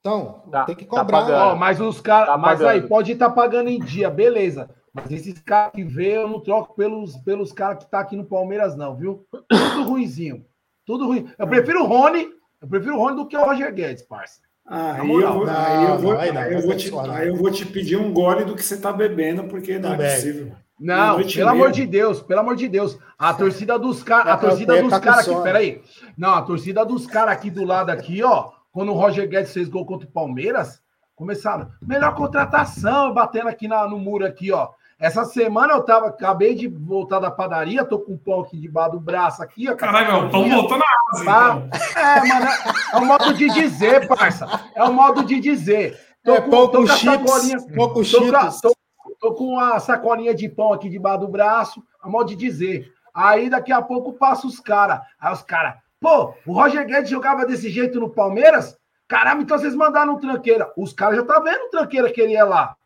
Então, 0.00 0.42
Tá, 0.50 0.64
tem 0.64 0.74
que 0.74 0.84
tá 0.84 1.00
cobrar. 1.00 1.20
pagando. 1.22 1.52
Ó, 1.52 1.56
mas 1.56 1.80
os 1.80 2.00
caras. 2.00 2.28
Tá 2.28 2.38
mas 2.38 2.60
aí, 2.62 2.82
pode 2.86 3.12
estar 3.12 3.30
pagando 3.30 3.68
em 3.68 3.78
dia, 3.78 4.08
beleza. 4.08 4.70
Mas 4.92 5.10
esses 5.10 5.38
caras 5.40 5.72
que 5.72 5.84
vê, 5.84 6.16
eu 6.16 6.28
não 6.28 6.40
troco 6.40 6.74
pelos, 6.74 7.16
pelos 7.18 7.52
caras 7.52 7.82
que 7.84 7.90
tá 7.90 8.00
aqui 8.00 8.16
no 8.16 8.24
Palmeiras, 8.24 8.76
não, 8.76 8.96
viu? 8.96 9.26
Tudo 9.48 9.84
ruizinho. 9.84 10.44
Tudo 10.84 11.06
ruim. 11.06 11.32
Eu 11.38 11.46
prefiro 11.46 11.82
o 11.82 11.86
Rony, 11.86 12.28
eu 12.60 12.68
prefiro 12.68 12.96
o 12.96 12.98
Rony 12.98 13.16
do 13.16 13.26
que 13.26 13.36
o 13.36 13.44
Roger 13.44 13.72
Guedes, 13.72 14.02
parça. 14.02 14.40
Ah, 14.66 14.92
aí, 15.00 15.10
eu 15.10 15.32
vou, 15.32 15.46
Não, 15.46 15.56
aí 15.56 15.84
eu 15.84 15.98
vou, 15.98 16.12
não, 16.14 16.20
aí 16.20 16.32
não, 16.32 16.40
aí 16.40 16.46
eu 16.52 16.58
vai 16.58 16.62
vou 16.62 16.78
ser 16.78 16.90
te, 16.90 16.98
aí 17.10 17.28
eu 17.28 17.36
vou 17.36 17.50
te 17.50 17.66
pedir 17.66 17.96
um 17.96 18.12
gole 18.12 18.44
do 18.44 18.54
que 18.54 18.62
você 18.62 18.76
tá 18.80 18.92
bebendo, 18.92 19.44
porque 19.44 19.78
não, 19.78 19.90
Não 19.90 20.02
é 20.02 20.14
possível. 20.14 20.52
Não, 20.78 21.16
pelo 21.16 21.28
e 21.28 21.42
amor 21.42 21.70
de 21.70 21.86
Deus, 21.86 22.20
pelo 22.22 22.40
amor 22.40 22.56
de 22.56 22.68
Deus. 22.68 22.98
A 23.18 23.34
torcida 23.34 23.78
dos 23.78 24.02
caras, 24.02 24.32
a 24.32 24.36
Tá 24.36 24.48
torcida 24.48 24.74
tá 24.76 24.80
dos 24.82 24.92
com 24.92 25.00
caras 25.00 25.18
aqui, 25.20 25.30
sono. 25.30 25.42
peraí. 25.42 25.82
Não, 26.16 26.34
a 26.34 26.42
torcida 26.42 26.84
dos 26.84 27.06
caras 27.06 27.34
aqui 27.34 27.50
do 27.50 27.64
lado 27.64 27.90
aqui, 27.90 28.22
ó, 28.22 28.50
quando 28.72 28.90
o 28.90 28.94
Roger 28.94 29.28
Guedes 29.28 29.52
fez 29.52 29.68
gol 29.68 29.84
contra 29.86 30.08
o 30.08 30.10
Palmeiras, 30.10 30.80
começaram, 31.14 31.68
melhor 31.80 32.14
contratação, 32.14 33.12
batendo 33.12 33.48
aqui 33.48 33.68
na- 33.68 33.86
no 33.86 33.98
muro 33.98 34.26
aqui, 34.26 34.50
ó. 34.50 34.70
Essa 35.02 35.24
semana 35.24 35.72
eu 35.72 35.82
tava, 35.82 36.06
acabei 36.06 36.54
de 36.54 36.68
voltar 36.68 37.18
da 37.18 37.28
padaria, 37.28 37.84
tô 37.84 37.98
com 37.98 38.12
um 38.12 38.16
pão 38.16 38.40
aqui 38.40 38.56
debaixo 38.56 38.92
do 38.92 39.00
braço 39.00 39.42
aqui, 39.42 39.68
ó. 39.68 39.72
com 39.72 39.74
a 39.74 39.76
Caralho, 39.78 40.06
meu, 40.06 40.20
pão 40.20 40.30
sacolinha. 40.30 40.56
voltou 40.56 40.78
na 40.78 40.84
asa, 41.12 41.24
Pá. 41.24 41.56
então. 41.56 42.02
É, 42.02 42.28
mano, 42.28 42.46
é 42.92 42.96
o 42.98 43.04
modo 43.04 43.34
de 43.34 43.48
dizer, 43.50 44.06
parça. 44.06 44.46
É 44.76 44.84
o 44.84 44.92
modo 44.92 45.24
de 45.24 45.40
dizer. 45.40 45.98
Tô 46.24 46.34
É 46.36 46.40
pão 46.40 46.68
com 46.68 46.82
a 46.82 46.86
chips, 46.86 47.00
sacolinha- 47.30 47.56
pão 47.74 47.88
com 47.88 48.02
tô, 48.04 48.20
com 48.30 48.36
a- 48.36 48.40
chips. 48.42 48.60
tô- 48.60 48.76
tô 49.20 49.34
com 49.34 49.44
uma 49.54 49.80
sacolinha 49.80 50.32
de 50.34 50.48
pão 50.48 50.72
aqui 50.72 50.88
debaixo 50.88 51.18
do 51.20 51.28
braço, 51.28 51.82
é 52.02 52.06
o 52.06 52.10
modo 52.10 52.28
de 52.28 52.36
dizer. 52.36 52.86
Aí 53.12 53.50
daqui 53.50 53.72
a 53.72 53.82
pouco 53.82 54.12
passa 54.12 54.46
os 54.46 54.60
caras. 54.60 55.00
Aí 55.20 55.32
os 55.32 55.42
caras, 55.42 55.74
pô, 56.00 56.32
o 56.46 56.52
Roger 56.52 56.86
Guedes 56.86 57.10
jogava 57.10 57.44
desse 57.44 57.68
jeito 57.70 57.98
no 57.98 58.08
Palmeiras? 58.08 58.76
Caramba, 59.08 59.42
então 59.42 59.58
vocês 59.58 59.74
mandaram 59.74 60.14
um 60.14 60.18
tranqueira. 60.20 60.72
Os 60.76 60.92
caras 60.92 61.16
já 61.16 61.24
tá 61.24 61.40
vendo 61.40 61.64
o 61.64 61.70
tranqueira 61.70 62.10
que 62.10 62.20
ele 62.20 62.34
ia 62.34 62.44
lá. 62.44 62.76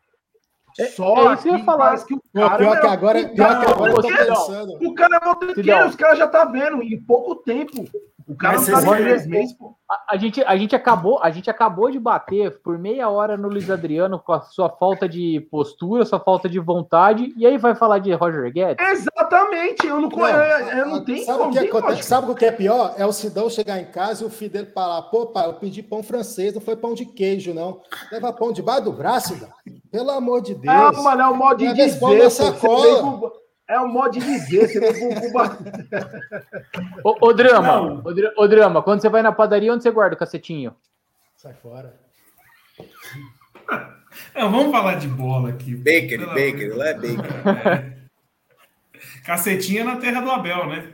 Só 0.95 1.31
é 1.31 1.33
isso 1.33 1.43
que 1.43 1.49
eu 1.49 1.57
ia 1.57 1.63
falar. 1.63 1.85
parece 1.85 2.05
que 2.05 2.13
o 2.13 2.21
cara. 2.33 2.57
pior 2.57 2.77
é- 2.77 2.81
que 2.81 2.87
agora, 2.87 3.29
pior 3.29 3.59
que 3.59 3.65
agora 3.71 3.91
eu 3.91 3.95
tô 4.01 4.07
pensando. 4.07 4.77
o 4.87 4.93
cara 4.93 5.15
é 5.17 5.53
Cidão. 5.55 5.87
os 5.87 5.95
caras 5.95 6.17
já 6.19 6.27
tá 6.27 6.45
vendo 6.45 6.83
em 6.83 6.99
pouco 7.01 7.35
tempo. 7.35 7.85
O 8.27 8.35
cara 8.35 8.57
Mas 8.57 8.67
não 8.67 8.81
tá 8.81 8.95
três 8.97 9.25
meses, 9.25 9.53
pô. 9.53 9.73
A, 9.89 10.15
a 10.15 10.17
gente, 10.17 10.43
a, 10.43 10.57
gente 10.57 10.75
acabou, 10.75 11.17
a 11.23 11.31
gente 11.31 11.49
acabou 11.49 11.89
de 11.89 11.97
bater 11.97 12.59
por 12.59 12.77
meia 12.77 13.07
hora 13.09 13.37
no 13.37 13.47
Luiz 13.47 13.69
Adriano 13.71 14.19
com 14.19 14.33
a 14.33 14.41
sua 14.41 14.69
falta 14.69 15.07
de 15.07 15.39
postura, 15.49 16.03
sua 16.03 16.19
falta 16.19 16.49
de 16.49 16.59
vontade, 16.59 17.33
e 17.37 17.47
aí 17.47 17.57
vai 17.57 17.73
falar 17.73 17.99
de 17.99 18.11
Roger 18.11 18.51
Guedes? 18.51 18.85
Exatamente, 18.85 19.87
eu 19.87 20.01
não, 20.01 20.09
Não, 20.09 20.27
eu, 20.27 20.67
eu 20.77 20.85
não 20.87 21.05
tenho 21.05 21.23
sabe 21.23 21.37
como, 21.37 21.49
o 21.49 21.53
que 21.53 21.59
acontece? 21.59 22.03
Sabe 22.03 22.31
o 22.31 22.35
que 22.35 22.45
é 22.45 22.51
pior? 22.51 22.95
É 22.97 23.05
o 23.05 23.13
Sidão 23.13 23.49
chegar 23.49 23.79
em 23.79 23.85
casa 23.85 24.25
e 24.25 24.27
o 24.27 24.29
filho 24.29 24.51
dele 24.51 24.71
falar: 24.73 25.03
pô, 25.03 25.27
pai, 25.27 25.47
eu 25.47 25.53
pedi 25.53 25.81
pão 25.81 26.03
francês, 26.03 26.53
não 26.53 26.59
foi 26.59 26.75
pão 26.75 26.93
de 26.93 27.05
queijo, 27.05 27.53
não. 27.53 27.79
Leva 28.11 28.33
pão 28.33 28.51
debaixo 28.51 28.83
do 28.83 28.91
braço, 28.91 29.35
Sidão. 29.35 29.49
Pelo 29.89 30.11
amor 30.11 30.41
de 30.41 30.53
Deus. 30.53 30.75
É, 30.75 31.01
mano, 31.01 31.21
é 31.21 31.27
o 31.27 31.35
modo 31.35 31.59
de 31.59 31.73
dizer. 31.73 31.97
pô, 31.97 32.29
sacola. 32.29 33.01
você 33.01 33.46
É 33.67 33.77
o 33.79 33.87
modo 33.87 34.13
de 34.13 34.19
dizer, 34.21 34.67
você 34.69 35.31
ba- 35.33 35.57
Ô, 37.03 37.27
ô, 37.27 37.33
Drama, 37.33 37.67
Não. 37.81 38.01
ô, 38.05 38.13
Dra- 38.13 38.33
ô, 38.37 38.47
Drama, 38.47 38.81
quando 38.81 39.01
você 39.01 39.09
vai 39.09 39.21
na 39.21 39.31
padaria, 39.33 39.73
onde 39.73 39.83
você 39.83 39.91
guarda 39.91 40.15
o 40.15 40.19
cacetinho? 40.19 40.73
Sai 41.35 41.53
fora. 41.53 41.93
É, 44.33 44.41
vamos 44.41 44.71
falar 44.71 44.95
de 44.95 45.07
bola 45.07 45.49
aqui. 45.49 45.75
Baker, 45.75 46.25
Baker, 46.27 46.75
lá 46.77 46.87
é. 46.87 46.93
Baker. 46.93 47.47
É. 47.67 47.97
Cacetinha 49.25 49.83
na 49.83 49.97
terra 49.97 50.21
do 50.21 50.31
Abel, 50.31 50.67
né? 50.67 50.93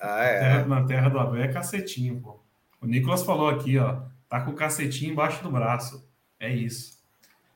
Ah, 0.00 0.22
é. 0.24 0.38
Terra- 0.40 0.64
na 0.66 0.84
terra 0.86 1.08
do 1.08 1.18
Abel 1.18 1.42
é 1.42 1.48
cacetinho, 1.48 2.20
pô. 2.20 2.40
O 2.80 2.86
Nicolas 2.86 3.22
falou 3.24 3.48
aqui, 3.48 3.76
ó. 3.78 3.96
Tá 4.28 4.40
com 4.40 4.52
o 4.52 4.54
cacetinho 4.54 5.12
embaixo 5.12 5.42
do 5.42 5.50
braço. 5.50 6.08
É 6.38 6.48
isso. 6.54 6.98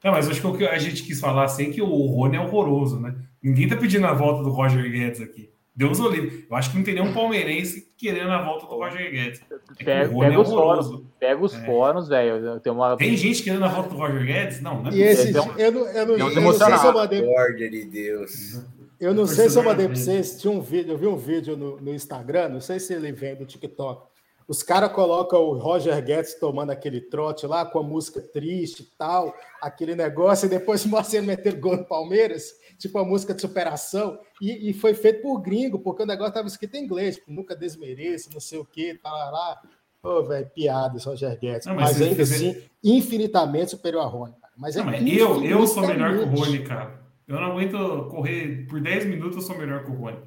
Não, 0.02 0.10
mas 0.12 0.28
acho 0.28 0.40
que 0.40 0.46
o 0.46 0.56
que 0.56 0.66
a 0.66 0.76
gente 0.76 1.02
quis 1.04 1.18
falar 1.20 1.44
assim 1.44 1.68
é 1.68 1.72
que 1.72 1.80
o 1.80 1.86
Rony 2.06 2.36
é 2.36 2.40
horroroso, 2.40 3.00
né? 3.00 3.14
Ninguém 3.44 3.68
tá 3.68 3.76
pedindo 3.76 4.06
a 4.06 4.14
volta 4.14 4.42
do 4.42 4.48
Roger 4.50 4.90
Guedes 4.90 5.20
aqui. 5.20 5.50
Deus 5.76 5.98
o 5.98 6.08
livre. 6.08 6.46
Eu 6.48 6.56
acho 6.56 6.70
que 6.70 6.76
não 6.78 6.84
tem 6.84 6.94
nenhum 6.94 7.12
palmeirense 7.12 7.92
querendo 7.98 8.30
a 8.30 8.42
volta 8.42 8.64
do 8.64 8.74
Roger 8.74 9.10
Guedes. 9.10 9.42
É 9.80 9.84
Pega, 9.84 10.06
Rony 10.06 10.20
pega 10.20 10.34
é 10.34 10.38
os 10.38 10.48
fóruns, 10.48 11.02
pega 11.18 11.44
os 11.44 11.54
É. 11.54 11.66
fóruns, 11.66 12.08
velho. 12.08 12.60
Tem 12.60 12.72
uma. 12.72 12.96
Tem 12.96 13.16
gente 13.16 13.42
querendo 13.42 13.64
a 13.64 13.68
volta 13.68 13.90
do 13.90 13.96
Roger 13.96 14.24
Guedes? 14.24 14.62
Não, 14.62 14.82
não 14.82 14.90
é 14.90 14.94
E 14.94 15.02
esse, 15.02 15.30
Então, 15.30 15.52
eu 15.58 15.72
não, 15.72 15.86
eu 15.88 16.06
não, 16.06 16.16
eu 16.30 16.40
não 16.40 16.52
sei 16.52 16.78
se 16.78 16.86
eu 16.86 16.92
mandei, 16.94 17.20
Misericórdia 17.20 17.70
de 17.70 17.84
Deus. 17.84 18.62
eu 19.00 19.12
não 19.14 19.26
sei 19.26 19.50
se 19.50 19.58
eu 19.58 19.62
mandei 19.64 19.86
para 19.88 19.96
vocês. 19.96 20.40
Tinha 20.40 20.52
um 20.52 20.60
vídeo, 20.60 20.92
eu 20.92 20.98
vi 20.98 21.06
um 21.08 21.16
vídeo 21.16 21.56
no, 21.56 21.80
no 21.80 21.92
Instagram, 21.92 22.48
não 22.50 22.60
sei 22.60 22.78
se 22.78 22.94
ele 22.94 23.10
vem 23.12 23.34
do 23.34 23.44
TikTok. 23.44 24.06
Os 24.46 24.62
caras 24.62 24.92
colocam 24.92 25.40
o 25.40 25.58
Roger 25.58 26.00
Guedes 26.04 26.34
tomando 26.34 26.70
aquele 26.70 27.00
trote 27.00 27.46
lá 27.46 27.64
com 27.64 27.78
a 27.78 27.82
música 27.82 28.20
triste 28.20 28.82
e 28.82 28.96
tal, 28.96 29.34
aquele 29.60 29.96
negócio, 29.96 30.46
e 30.46 30.50
depois 30.50 30.84
mostra 30.86 31.18
ele 31.18 31.26
meter 31.26 31.54
gol 31.58 31.78
no 31.78 31.84
Palmeiras, 31.84 32.52
tipo 32.78 32.98
a 32.98 33.04
música 33.04 33.34
de 33.34 33.40
superação, 33.40 34.18
e, 34.40 34.70
e 34.70 34.72
foi 34.72 34.94
feito 34.94 35.22
por 35.22 35.40
gringo, 35.40 35.78
porque 35.78 36.02
o 36.02 36.06
negócio 36.06 36.30
estava 36.30 36.46
escrito 36.46 36.76
em 36.76 36.84
inglês, 36.84 37.16
tipo, 37.16 37.32
nunca 37.32 37.56
desmereça, 37.56 38.30
não 38.32 38.40
sei 38.40 38.58
o 38.58 38.64
que, 38.64 38.94
tá 38.94 39.10
lá. 39.10 39.60
Ô, 40.02 40.22
velho, 40.22 40.50
piada 40.54 40.98
Roger 40.98 41.38
Guedes. 41.38 41.66
Não, 41.66 41.74
mas 41.74 41.98
mas 41.98 42.02
ainda 42.02 42.22
assim, 42.22 42.62
infinitamente 42.82 43.70
superior 43.70 44.02
a 44.02 44.06
Rony. 44.06 44.34
cara. 44.40 44.52
Mas, 44.56 44.76
é 44.76 44.80
Não, 44.80 44.86
mas 44.86 45.02
eu, 45.06 45.42
eu 45.44 45.66
sou 45.66 45.86
melhor 45.86 46.18
que 46.18 46.24
o. 46.24 46.28
Rony, 46.28 46.58
cara. 46.62 47.00
Eu 47.26 47.36
não 47.36 47.52
aguento 47.52 48.08
correr 48.10 48.66
por 48.68 48.80
10 48.80 49.06
minutos, 49.06 49.36
eu 49.36 49.42
sou 49.42 49.56
melhor 49.56 49.82
que 49.82 49.90
o 49.90 49.94
Rony. 49.94 50.18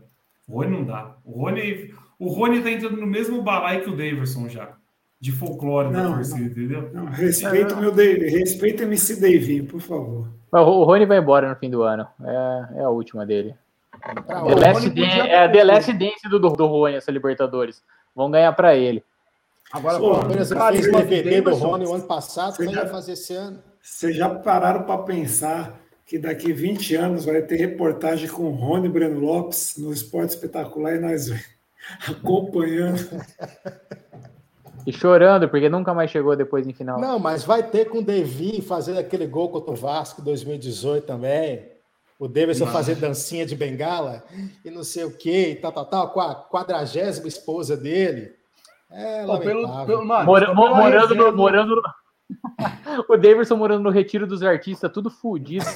O 0.48 0.54
Rony 0.60 0.72
não 0.72 0.84
dá. 0.84 1.18
O 1.24 1.44
Rony, 1.44 1.94
o 2.18 2.28
Rony 2.28 2.62
tá 2.62 2.72
entrando 2.72 2.98
no 2.98 3.06
mesmo 3.06 3.42
balai 3.44 3.82
que 3.82 3.90
o 3.90 3.96
Daverson 3.96 4.50
já. 4.50 4.76
De 5.20 5.32
folclore 5.32 5.92
da 5.92 6.04
Não, 6.04 6.14
torcida, 6.16 6.40
entendeu? 6.46 6.90
Não, 6.94 7.06
respeita 7.06 7.74
o 7.74 7.78
meu 7.82 7.92
Dave, 7.92 8.30
respeita 8.30 8.84
MC 8.84 9.20
Davinho, 9.20 9.66
por 9.66 9.82
favor. 9.82 10.28
O 10.52 10.58
o 10.58 10.84
Rony 10.84 11.06
vai 11.06 11.18
embora 11.18 11.50
no 11.50 11.56
fim 11.56 11.70
do 11.70 11.82
ano. 11.82 12.08
É, 12.24 12.80
é 12.80 12.84
a 12.84 12.90
última 12.90 13.26
dele. 13.26 13.56
Pra 14.00 14.14
The? 14.44 14.56
Last, 14.56 14.74
Rony 14.74 14.90
podia 14.90 15.08
Dan- 15.24 15.26
é 15.30 15.44
a 15.44 15.52
The 15.52 15.64
Last 15.64 15.94
Dance 15.94 16.30
do, 16.30 16.40
do 16.40 16.66
Rony, 16.68 16.96
essa 16.96 17.12
Libertadores. 17.12 17.84
Vão 18.16 18.30
ganhar 18.30 18.54
pra 18.54 18.76
ele. 18.76 19.04
Agora, 19.74 19.98
Pô, 20.00 20.16
fez 20.30 20.52
isso 20.52 20.92
DVD 20.92 21.42
do 21.42 21.56
Rony 21.56 21.86
o 21.86 21.94
ano 21.96 22.04
passado, 22.04 22.56
Você 22.56 22.68
já- 22.70 22.82
vai 22.82 22.88
fazer 22.90 23.14
esse 23.14 23.34
ano. 23.34 23.60
Vocês 23.82 24.16
já 24.16 24.30
pararam 24.30 24.84
para 24.84 25.02
pensar 25.02 25.80
que 26.06 26.20
daqui 26.20 26.54
20 26.54 26.96
anos 26.96 27.26
vai 27.26 27.42
ter 27.42 27.56
reportagem 27.58 28.30
com 28.30 28.44
o 28.44 28.52
Rony 28.52 28.88
Breno 28.88 29.20
Lopes 29.20 29.76
no 29.78 29.92
Esporte 29.92 30.30
Espetacular 30.30 30.96
e 30.96 31.00
nós 31.00 31.30
acompanhando. 32.08 33.00
E 34.86 34.92
chorando, 34.94 35.50
porque 35.50 35.68
nunca 35.70 35.94
mais 35.94 36.10
chegou 36.12 36.36
depois 36.36 36.68
em 36.68 36.74
final. 36.74 37.00
Não, 37.00 37.20
mas 37.20 37.44
vai 37.44 37.64
ter 37.64 37.86
com 37.90 38.00
o 38.00 38.04
Devi 38.04 38.62
fazer 38.62 38.98
aquele 38.98 39.26
gol 39.28 39.50
contra 39.50 39.72
o 39.72 39.76
Vasco 39.76 40.22
2018 40.22 41.06
também. 41.06 41.70
O 42.20 42.28
Davidson 42.28 42.66
fazer 42.66 42.96
dancinha 42.96 43.46
de 43.46 43.56
bengala 43.56 44.24
e 44.66 44.72
não 44.72 44.84
sei 44.84 45.04
o 45.04 45.12
que, 45.12 45.50
e 45.50 45.56
tal, 45.56 45.72
tal, 45.72 45.86
tal, 45.86 46.10
com 46.10 46.20
a 46.20 46.34
quadragésima 46.34 47.28
esposa 47.28 47.78
dele. 47.78 48.32
É 48.90 49.24
pô, 49.26 49.38
pelo, 49.40 49.86
pelo, 49.86 50.06
mano, 50.06 50.26
Mora- 50.26 50.46
só 50.48 50.54
mo- 50.56 50.64
pela 50.64 50.78
morando, 50.78 51.16
no, 51.16 51.36
morando 51.36 51.76
no- 51.76 51.82
O 53.08 53.16
Davidson 53.16 53.56
morando 53.56 53.84
no 53.84 53.90
retiro 53.90 54.28
dos 54.28 54.44
artistas, 54.44 54.92
tudo 54.92 55.10
fudido. 55.10 55.66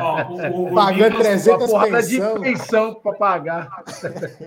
Ó, 0.00 0.24
o, 0.24 0.34
o, 0.34 0.72
o, 0.72 0.74
Pagando 0.74 1.18
Nicolas, 1.18 1.26
300 1.26 1.46
Uma 1.46 1.68
porrada 1.68 2.02
de 2.02 2.16
pensão. 2.18 2.40
pensão 2.40 2.94
pra 2.94 3.12
pagar. 3.12 3.84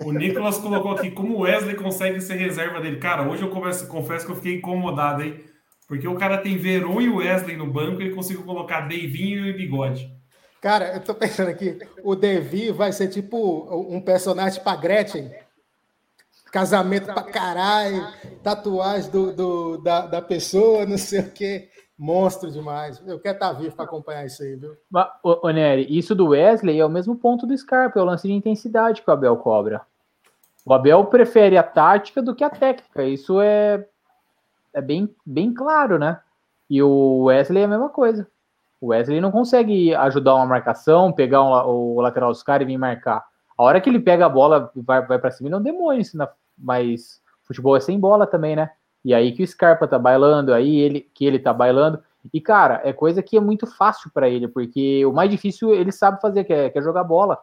o 0.04 0.12
Nicolas 0.12 0.58
colocou 0.58 0.92
aqui 0.92 1.12
como 1.12 1.38
o 1.38 1.42
Wesley 1.42 1.76
consegue 1.76 2.20
ser 2.20 2.36
reserva 2.36 2.82
dele. 2.82 2.98
Cara, 2.98 3.30
hoje 3.30 3.44
eu 3.44 3.50
começo, 3.50 3.88
confesso 3.88 4.26
que 4.26 4.32
eu 4.32 4.36
fiquei 4.36 4.56
incomodado, 4.56 5.24
hein? 5.24 5.40
Porque 5.88 6.08
o 6.08 6.16
cara 6.16 6.38
tem 6.38 6.58
Veron 6.58 7.02
e 7.02 7.10
Wesley 7.10 7.58
no 7.58 7.66
banco, 7.68 8.02
ele 8.02 8.14
conseguiu 8.14 8.44
colocar 8.44 8.82
Deivinho 8.82 9.48
e 9.48 9.54
Bigode. 9.54 10.12
Cara, 10.62 10.94
eu 10.94 11.00
tô 11.00 11.16
pensando 11.16 11.50
aqui, 11.50 11.80
o 12.04 12.16
Devi 12.16 12.72
vai 12.72 12.92
ser 12.92 13.08
tipo 13.08 13.88
um 13.90 14.02
personagem 14.02 14.62
pra 14.62 14.76
Gretchen. 14.76 15.32
Casamento 16.52 17.06
pra 17.14 17.24
caralho, 17.24 18.08
tatuagem 18.44 19.10
do, 19.12 19.32
do- 19.34 19.78
da, 19.78 20.02
da 20.08 20.22
pessoa, 20.22 20.86
não 20.88 20.98
sei 20.98 21.20
o 21.22 21.32
quê. 21.32 21.70
Monstro 21.98 22.50
demais. 22.50 23.02
Eu 23.06 23.20
quero 23.20 23.34
estar 23.36 23.52
vivo 23.54 23.76
para 23.76 23.84
acompanhar 23.86 24.26
isso 24.26 24.42
aí, 24.42 24.56
viu? 24.56 24.72
Mas, 24.90 25.08
ô, 25.22 25.48
ô, 25.48 25.50
Nery, 25.50 25.86
isso 25.90 26.16
do 26.16 26.28
Wesley 26.30 26.80
é 26.80 26.86
o 26.86 26.90
mesmo 26.90 27.14
ponto 27.16 27.46
do 27.46 27.58
Scarpa, 27.58 28.00
é 28.00 28.02
o 28.02 28.06
lance 28.06 28.26
de 28.26 28.34
intensidade 28.34 29.02
que 29.02 29.10
o 29.10 29.14
Abel 29.14 29.36
cobra. 29.36 29.82
O 30.66 30.74
Abel 30.74 31.04
prefere 31.06 31.58
a 31.58 31.64
tática 31.64 32.22
do 32.22 32.34
que 32.34 32.44
a 32.44 32.50
técnica. 32.50 33.04
Isso 33.04 33.42
é, 33.42 33.86
é 34.74 34.82
bem, 34.82 35.14
bem 35.26 35.54
claro, 35.54 36.00
né? 36.00 36.20
E 36.70 36.82
o 36.82 37.24
Wesley 37.24 37.64
é 37.64 37.66
a 37.66 37.70
mesma 37.70 37.90
coisa. 37.90 38.26
O 38.80 38.88
Wesley 38.88 39.20
não 39.20 39.32
consegue 39.32 39.94
ajudar 39.94 40.36
uma 40.36 40.46
marcação, 40.46 41.12
pegar 41.12 41.44
um 41.44 41.52
o 41.52 42.00
lateral 42.00 42.32
dos 42.32 42.44
caras 42.44 42.64
e 42.66 42.68
vir 42.72 42.78
marcar. 42.78 43.26
A 43.58 43.64
hora 43.64 43.82
que 43.82 43.90
ele 43.90 44.00
pega 44.00 44.26
a 44.26 44.30
bola 44.30 44.72
e 44.74 44.80
vai, 44.82 45.06
vai 45.06 45.20
para 45.20 45.32
cima, 45.32 45.50
ele 45.50 45.56
é 45.56 45.58
um 45.58 45.62
demônio, 45.62 46.02
na- 46.14 46.30
mas 46.60 47.22
futebol 47.44 47.76
é 47.76 47.80
sem 47.80 48.00
bola 48.00 48.28
também, 48.28 48.56
né? 48.56 48.70
E 49.04 49.14
aí 49.14 49.32
que 49.32 49.44
o 49.44 49.48
Scarpa 49.48 49.88
tá 49.88 49.98
bailando, 49.98 50.54
aí 50.54 50.78
ele 50.78 51.02
que 51.14 51.26
ele 51.26 51.40
tá 51.40 51.54
bailando. 51.54 52.04
E, 52.34 52.42
cara, 52.42 52.82
é 52.84 52.92
coisa 52.92 53.24
que 53.24 53.38
é 53.38 53.40
muito 53.40 53.66
fácil 53.66 54.12
para 54.14 54.28
ele, 54.30 54.48
porque 54.48 55.06
o 55.06 55.14
mais 55.14 55.30
difícil 55.30 55.74
ele 55.74 55.92
sabe 55.92 56.22
fazer, 56.22 56.44
que 56.44 56.54
é, 56.54 56.70
que 56.70 56.78
é 56.78 56.82
jogar 56.82 57.04
bola. 57.04 57.42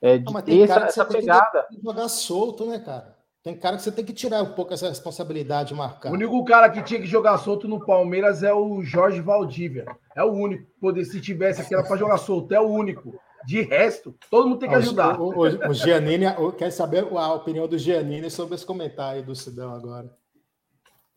É 0.00 0.18
de 0.18 0.24
Ah, 0.28 0.32
mas 0.32 0.44
ter 0.44 0.52
tem 0.52 0.62
essa, 0.62 0.74
cara 0.74 0.86
que 0.86 0.92
você 0.92 1.00
essa 1.00 1.08
tem 1.08 1.20
que 1.20 1.26
pegada. 1.26 1.66
jogar 1.82 2.08
solto, 2.08 2.66
né, 2.66 2.78
cara? 2.78 3.16
Tem 3.42 3.58
cara 3.58 3.76
que 3.76 3.82
você 3.82 3.90
tem 3.90 4.04
que 4.04 4.12
tirar 4.12 4.42
um 4.42 4.52
pouco 4.52 4.74
essa 4.74 4.88
responsabilidade 4.88 5.70
de 5.70 5.74
marcar. 5.74 6.10
O 6.10 6.14
único 6.14 6.44
cara 6.44 6.68
que 6.68 6.82
tinha 6.82 7.00
que 7.00 7.06
jogar 7.06 7.38
solto 7.38 7.66
no 7.66 7.84
Palmeiras 7.84 8.42
é 8.42 8.52
o 8.52 8.82
Jorge 8.82 9.22
Valdívia. 9.22 9.86
É 10.14 10.22
o 10.22 10.30
único. 10.30 10.70
Poder, 10.78 11.06
se 11.06 11.20
tivesse 11.20 11.62
aquela 11.62 11.82
para 11.82 11.96
jogar 11.96 12.18
solto, 12.18 12.52
é 12.52 12.60
o 12.60 12.68
único. 12.68 13.18
De 13.46 13.62
resto, 13.62 14.14
todo 14.30 14.48
mundo 14.48 14.58
tem 14.58 14.68
que 14.68 14.74
ajudar. 14.74 15.20
O, 15.20 15.30
o, 15.30 15.70
o 15.70 15.74
Giannini, 15.74 16.26
quer 16.58 16.70
saber 16.70 17.06
a 17.10 17.32
opinião 17.34 17.66
do 17.66 17.78
Giannini 17.78 18.30
sobre 18.30 18.54
esse 18.54 18.66
comentário 18.66 19.24
do 19.24 19.34
Sidão 19.34 19.74
agora. 19.74 20.10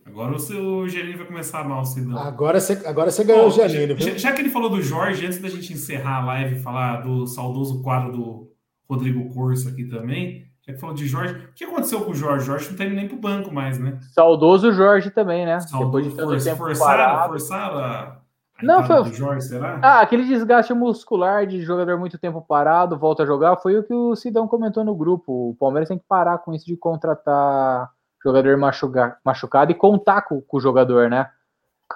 Agora 0.06 0.36
o 0.36 0.40
seu 0.40 0.88
Giannini 0.88 1.18
vai 1.18 1.28
começar 1.28 1.64
mal, 1.64 1.86
Sidão. 1.86 2.18
Agora 2.18 2.60
você, 2.60 2.74
agora 2.86 3.10
você 3.10 3.24
ganhou 3.24 3.44
Pô, 3.44 3.50
o 3.50 3.52
Giannini. 3.52 4.00
Já, 4.00 4.18
já, 4.18 4.32
que 4.34 4.42
ele 4.42 4.50
falou 4.50 4.70
do 4.70 4.82
Jorge, 4.82 5.26
antes 5.26 5.40
da 5.40 5.50
gente 5.50 5.72
encerrar 5.72 6.22
a 6.22 6.26
live 6.26 6.56
e 6.56 6.60
falar 6.60 7.02
do 7.02 7.26
saudoso 7.26 7.82
quadro 7.82 8.12
do 8.12 8.52
Rodrigo 8.90 9.34
Corso 9.34 9.70
aqui 9.70 9.86
também, 9.86 10.46
já 10.66 10.74
que 10.74 10.80
falou 10.80 10.96
de 10.96 11.08
Jorge, 11.08 11.36
o 11.36 11.54
que 11.54 11.64
aconteceu 11.64 12.02
com 12.02 12.12
o 12.12 12.16
Jorge? 12.16 12.44
O 12.44 12.46
Jorge 12.46 12.70
não 12.70 12.78
tá 12.78 12.86
indo 12.86 12.96
nem 12.96 13.08
pro 13.08 13.18
banco 13.18 13.54
mais, 13.54 13.80
né? 13.80 13.98
Saudoso 14.14 14.72
Jorge 14.74 15.10
também, 15.10 15.46
né? 15.46 15.60
Saudoso, 15.62 15.86
Depois 15.86 16.06
de 16.06 16.16
tanto 16.16 16.44
tempo 16.44 16.58
forçaram, 16.58 17.04
parado. 17.04 17.30
forçaram 17.30 17.78
a... 17.78 18.23
Não, 18.62 18.84
foi. 18.84 19.04
Jorge, 19.12 19.48
será? 19.48 19.80
Ah, 19.82 20.02
aquele 20.02 20.26
desgaste 20.26 20.74
muscular 20.74 21.46
de 21.46 21.62
jogador 21.62 21.98
muito 21.98 22.18
tempo 22.18 22.42
parado, 22.42 22.98
volta 22.98 23.24
a 23.24 23.26
jogar, 23.26 23.58
foi 23.58 23.78
o 23.78 23.84
que 23.84 23.94
o 23.94 24.16
Sidão 24.16 24.48
comentou 24.48 24.84
no 24.84 24.96
grupo. 24.96 25.50
O 25.50 25.56
Palmeiras 25.56 25.90
tem 25.90 25.98
que 25.98 26.06
parar 26.08 26.38
com 26.38 26.54
isso 26.54 26.66
de 26.66 26.78
contratar 26.78 27.92
jogador 28.24 28.58
machuca, 28.58 29.18
machucado 29.24 29.72
e 29.72 29.76
contar 29.76 30.22
com, 30.22 30.42
com, 30.42 30.58
o 30.58 30.62
jogador, 30.62 31.10
né? 31.10 31.30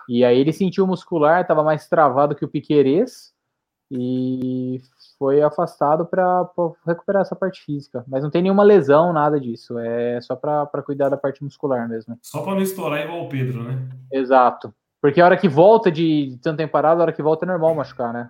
E 0.09 0.25
aí 0.25 0.37
ele 0.37 0.51
sentiu 0.51 0.85
muscular, 0.85 1.41
estava 1.41 1.63
mais 1.63 1.87
travado 1.87 2.35
que 2.35 2.43
o 2.43 2.49
Piquerez 2.49 3.33
e 3.89 4.81
foi 5.17 5.41
afastado 5.41 6.05
para 6.05 6.47
recuperar 6.85 7.21
essa 7.21 7.35
parte 7.35 7.63
física. 7.63 8.03
Mas 8.07 8.23
não 8.23 8.29
tem 8.29 8.41
nenhuma 8.41 8.63
lesão, 8.63 9.13
nada 9.13 9.39
disso. 9.39 9.79
É 9.79 10.19
só 10.21 10.35
para 10.35 10.83
cuidar 10.85 11.09
da 11.09 11.17
parte 11.17 11.43
muscular 11.43 11.87
mesmo. 11.87 12.17
Só 12.21 12.43
para 12.43 12.55
não 12.55 12.61
estourar 12.61 13.01
igual 13.01 13.23
o 13.23 13.29
Pedro, 13.29 13.63
né? 13.63 13.87
Exato. 14.11 14.73
Porque 15.07 15.21
a 15.21 15.25
hora 15.25 15.37
que 15.37 15.47
volta 15.47 15.89
de, 15.89 16.37
tanto 16.41 16.57
tempo 16.57 16.73
parado, 16.73 16.99
a 16.99 17.03
hora 17.03 17.13
que 17.13 17.21
volta 17.21 17.45
é 17.45 17.47
normal 17.47 17.73
machucar, 17.73 18.11
né? 18.11 18.29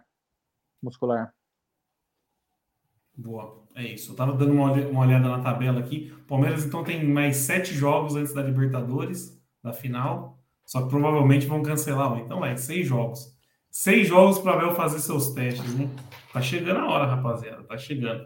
Muscular. 0.79 1.33
Boa. 3.15 3.63
É 3.73 3.83
isso. 3.83 4.11
Eu 4.11 4.15
tava 4.15 4.33
dando 4.33 4.51
uma, 4.51 4.71
uma 4.73 5.01
olhada 5.01 5.27
na 5.27 5.39
tabela 5.39 5.79
aqui. 5.79 6.13
O 6.21 6.27
Palmeiras, 6.27 6.63
então, 6.63 6.83
tem 6.83 7.03
mais 7.03 7.37
sete 7.37 7.73
jogos 7.73 8.15
antes 8.15 8.31
da 8.31 8.43
Libertadores, 8.43 9.41
da 9.63 9.73
final. 9.73 10.37
Só 10.67 10.83
que 10.83 10.89
provavelmente 10.89 11.47
vão 11.47 11.63
cancelar. 11.63 12.15
Então, 12.19 12.45
é 12.45 12.55
seis 12.55 12.85
jogos. 12.85 13.35
Seis 13.71 14.07
jogos 14.07 14.37
para 14.37 14.53
Abel 14.53 14.75
fazer 14.75 14.99
seus 14.99 15.33
testes, 15.33 15.73
né? 15.73 15.89
Tá 16.31 16.43
chegando 16.43 16.81
a 16.81 16.91
hora, 16.91 17.07
rapaziada. 17.07 17.63
Tá 17.63 17.75
chegando. 17.75 18.23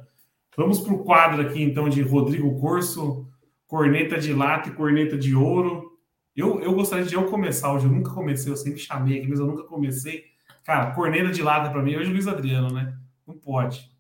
Vamos 0.58 0.82
pro 0.82 1.06
quadro 1.06 1.42
aqui, 1.42 1.64
então, 1.64 1.88
de 1.88 2.02
Rodrigo 2.02 2.60
Corso, 2.60 3.26
corneta 3.66 4.18
de 4.18 4.34
lata 4.34 4.68
e 4.68 4.74
corneta 4.74 5.18
de 5.18 5.34
ouro. 5.34 5.91
Eu, 6.36 6.62
eu 6.62 6.74
gostaria 6.74 7.06
de 7.06 7.16
eu 7.16 7.26
começar 7.30 7.74
hoje. 7.74 7.86
Eu 7.86 7.92
nunca 7.92 8.12
comecei, 8.12 8.52
eu 8.52 8.58
sempre 8.58 8.80
chamei 8.80 9.20
aqui, 9.20 9.28
mas 9.28 9.40
eu 9.40 9.48
nunca 9.48 9.64
comecei. 9.64 10.26
Cara, 10.64 10.92
corneta 10.92 11.32
de 11.32 11.42
lata 11.42 11.70
para 11.70 11.82
mim 11.82 11.96
hoje 11.96 12.06
é 12.06 12.10
o 12.10 12.14
Luiz 12.14 12.28
Adriano, 12.28 12.74
né? 12.74 12.98
Não 13.28 13.38
pode. 13.38 13.92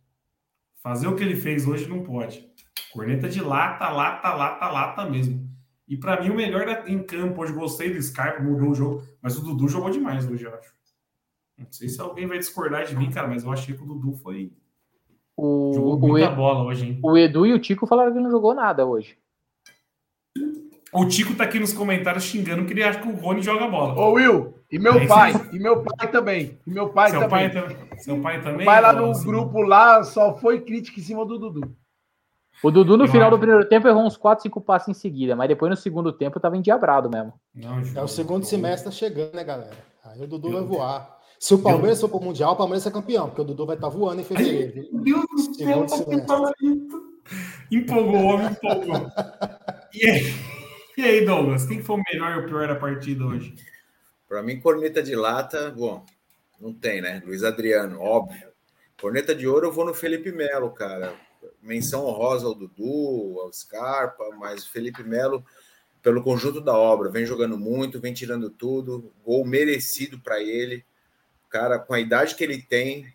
Fazer 0.75 1.07
o 1.07 1.15
que 1.15 1.23
ele 1.23 1.35
fez 1.35 1.67
hoje 1.67 1.87
não 1.87 2.03
pode. 2.03 2.49
Corneta 2.93 3.29
de 3.29 3.41
lata, 3.41 3.89
lata, 3.89 4.33
lata, 4.33 4.67
lata 4.67 5.09
mesmo. 5.09 5.49
E 5.87 5.97
para 5.97 6.21
mim, 6.21 6.29
o 6.29 6.35
melhor 6.35 6.65
em 6.87 7.03
campo 7.03 7.41
hoje, 7.41 7.53
gostei 7.53 7.93
do 7.93 8.01
Scarpa, 8.01 8.41
mudou 8.41 8.69
o 8.69 8.75
jogo, 8.75 9.03
mas 9.21 9.37
o 9.37 9.43
Dudu 9.43 9.67
jogou 9.67 9.89
demais 9.89 10.25
hoje, 10.27 10.45
eu 10.45 10.55
acho. 10.55 10.73
Não 11.57 11.71
sei 11.71 11.89
se 11.89 11.99
alguém 11.99 12.25
vai 12.25 12.37
discordar 12.39 12.85
de 12.85 12.95
mim, 12.95 13.11
cara, 13.11 13.27
mas 13.27 13.43
eu 13.43 13.51
achei 13.51 13.75
que 13.75 13.83
o 13.83 13.85
Dudu 13.85 14.13
foi. 14.13 14.53
O, 15.35 15.71
jogou 15.73 15.99
muita 15.99 16.31
o, 16.31 16.35
bola 16.35 16.63
hoje, 16.63 16.85
hein? 16.85 16.99
O 17.03 17.17
Edu 17.17 17.45
e 17.45 17.53
o 17.53 17.59
Tico 17.59 17.85
falaram 17.85 18.13
que 18.13 18.19
não 18.19 18.31
jogou 18.31 18.53
nada 18.53 18.85
hoje. 18.85 19.17
O 20.93 21.05
Tico 21.05 21.33
tá 21.35 21.45
aqui 21.45 21.57
nos 21.57 21.71
comentários 21.71 22.25
xingando 22.25 22.65
que 22.65 22.73
ele 22.73 22.83
acha 22.83 22.99
que 22.99 23.07
o 23.07 23.15
Rony 23.15 23.41
joga 23.41 23.67
bola. 23.67 23.97
Ô, 23.97 24.13
Will, 24.13 24.55
e 24.69 24.77
meu 24.77 24.95
é 24.95 25.07
pai, 25.07 25.33
e 25.53 25.59
meu 25.59 25.81
pai 25.83 26.11
também. 26.11 26.59
E 26.67 26.69
meu 26.69 26.89
pai 26.89 27.11
Seu 27.11 27.19
também. 27.21 27.49
Pai, 27.49 27.97
seu 27.97 28.21
pai 28.21 28.41
também? 28.41 28.65
Vai 28.65 28.81
lá 28.81 28.91
no 28.91 29.11
grupo 29.23 29.61
lá, 29.61 30.03
só 30.03 30.35
foi 30.35 30.61
crítica 30.61 30.99
em 30.99 31.03
cima 31.03 31.25
do 31.25 31.39
Dudu. 31.39 31.75
O 32.61 32.69
Dudu, 32.69 32.97
no 32.97 33.05
Eu 33.05 33.07
final 33.07 33.27
acho. 33.29 33.37
do 33.37 33.39
primeiro 33.39 33.67
tempo, 33.67 33.87
errou 33.87 34.05
uns 34.05 34.17
4, 34.17 34.43
5 34.43 34.61
passos 34.61 34.89
em 34.89 34.93
seguida, 34.93 35.35
mas 35.35 35.47
depois 35.47 35.69
no 35.69 35.77
segundo 35.77 36.11
tempo 36.11 36.39
tava 36.39 36.57
endiabrado 36.57 37.09
mesmo. 37.09 37.33
Não, 37.55 37.81
é 37.95 38.03
o 38.03 38.07
segundo 38.07 38.45
semestre 38.45 38.85
tá 38.85 38.91
chegando, 38.91 39.33
né, 39.33 39.43
galera? 39.43 39.71
Aí 40.03 40.21
o 40.21 40.27
Dudu 40.27 40.49
Meu 40.49 40.59
vai 40.59 40.67
voar. 40.67 41.17
Se 41.39 41.55
o 41.55 41.59
Palmeiras 41.59 41.99
for 41.99 42.09
pro 42.09 42.21
Mundial, 42.21 42.53
o 42.53 42.55
Palmeiras 42.55 42.85
é 42.85 42.91
campeão, 42.91 43.27
porque 43.27 43.41
o 43.41 43.45
Dudu 43.45 43.65
vai 43.65 43.75
estar 43.75 43.89
tá 43.89 43.93
voando 43.97 44.21
em 44.21 44.23
fevereiro. 44.23 44.89
Meu 44.91 45.25
Deus 45.25 45.47
do 45.47 45.55
céu, 45.55 45.85
Empolgou, 47.71 48.23
homem, 48.25 48.47
empolgou. 48.47 49.07
E 49.93 50.09
aí? 50.09 50.60
E 51.01 51.03
aí, 51.03 51.25
Douglas, 51.25 51.65
quem 51.65 51.81
foi 51.81 51.95
o 51.95 52.03
melhor 52.11 52.31
e 52.35 52.39
o 52.41 52.45
pior 52.45 52.67
da 52.67 52.75
partida 52.75 53.25
hoje? 53.25 53.55
Para 54.29 54.43
mim, 54.43 54.59
corneta 54.59 55.01
de 55.01 55.15
lata, 55.15 55.71
bom, 55.71 56.05
não 56.59 56.71
tem, 56.71 57.01
né? 57.01 57.23
Luiz 57.25 57.43
Adriano, 57.43 57.99
óbvio. 57.99 58.49
Corneta 59.01 59.33
de 59.33 59.47
ouro, 59.47 59.65
eu 59.65 59.71
vou 59.71 59.83
no 59.83 59.95
Felipe 59.95 60.31
Melo, 60.31 60.69
cara. 60.69 61.15
Menção 61.59 62.05
honrosa 62.05 62.45
ao 62.45 62.53
Dudu, 62.53 63.39
ao 63.41 63.51
Scarpa, 63.51 64.29
mas 64.37 64.63
o 64.63 64.71
Felipe 64.71 65.01
Melo, 65.01 65.43
pelo 66.03 66.21
conjunto 66.21 66.61
da 66.61 66.77
obra, 66.77 67.09
vem 67.09 67.25
jogando 67.25 67.57
muito, 67.57 67.99
vem 67.99 68.13
tirando 68.13 68.51
tudo, 68.51 69.11
gol 69.25 69.43
merecido 69.43 70.19
para 70.19 70.39
ele. 70.39 70.85
Cara, 71.49 71.79
com 71.79 71.95
a 71.95 71.99
idade 71.99 72.35
que 72.35 72.43
ele 72.43 72.61
tem, 72.61 73.11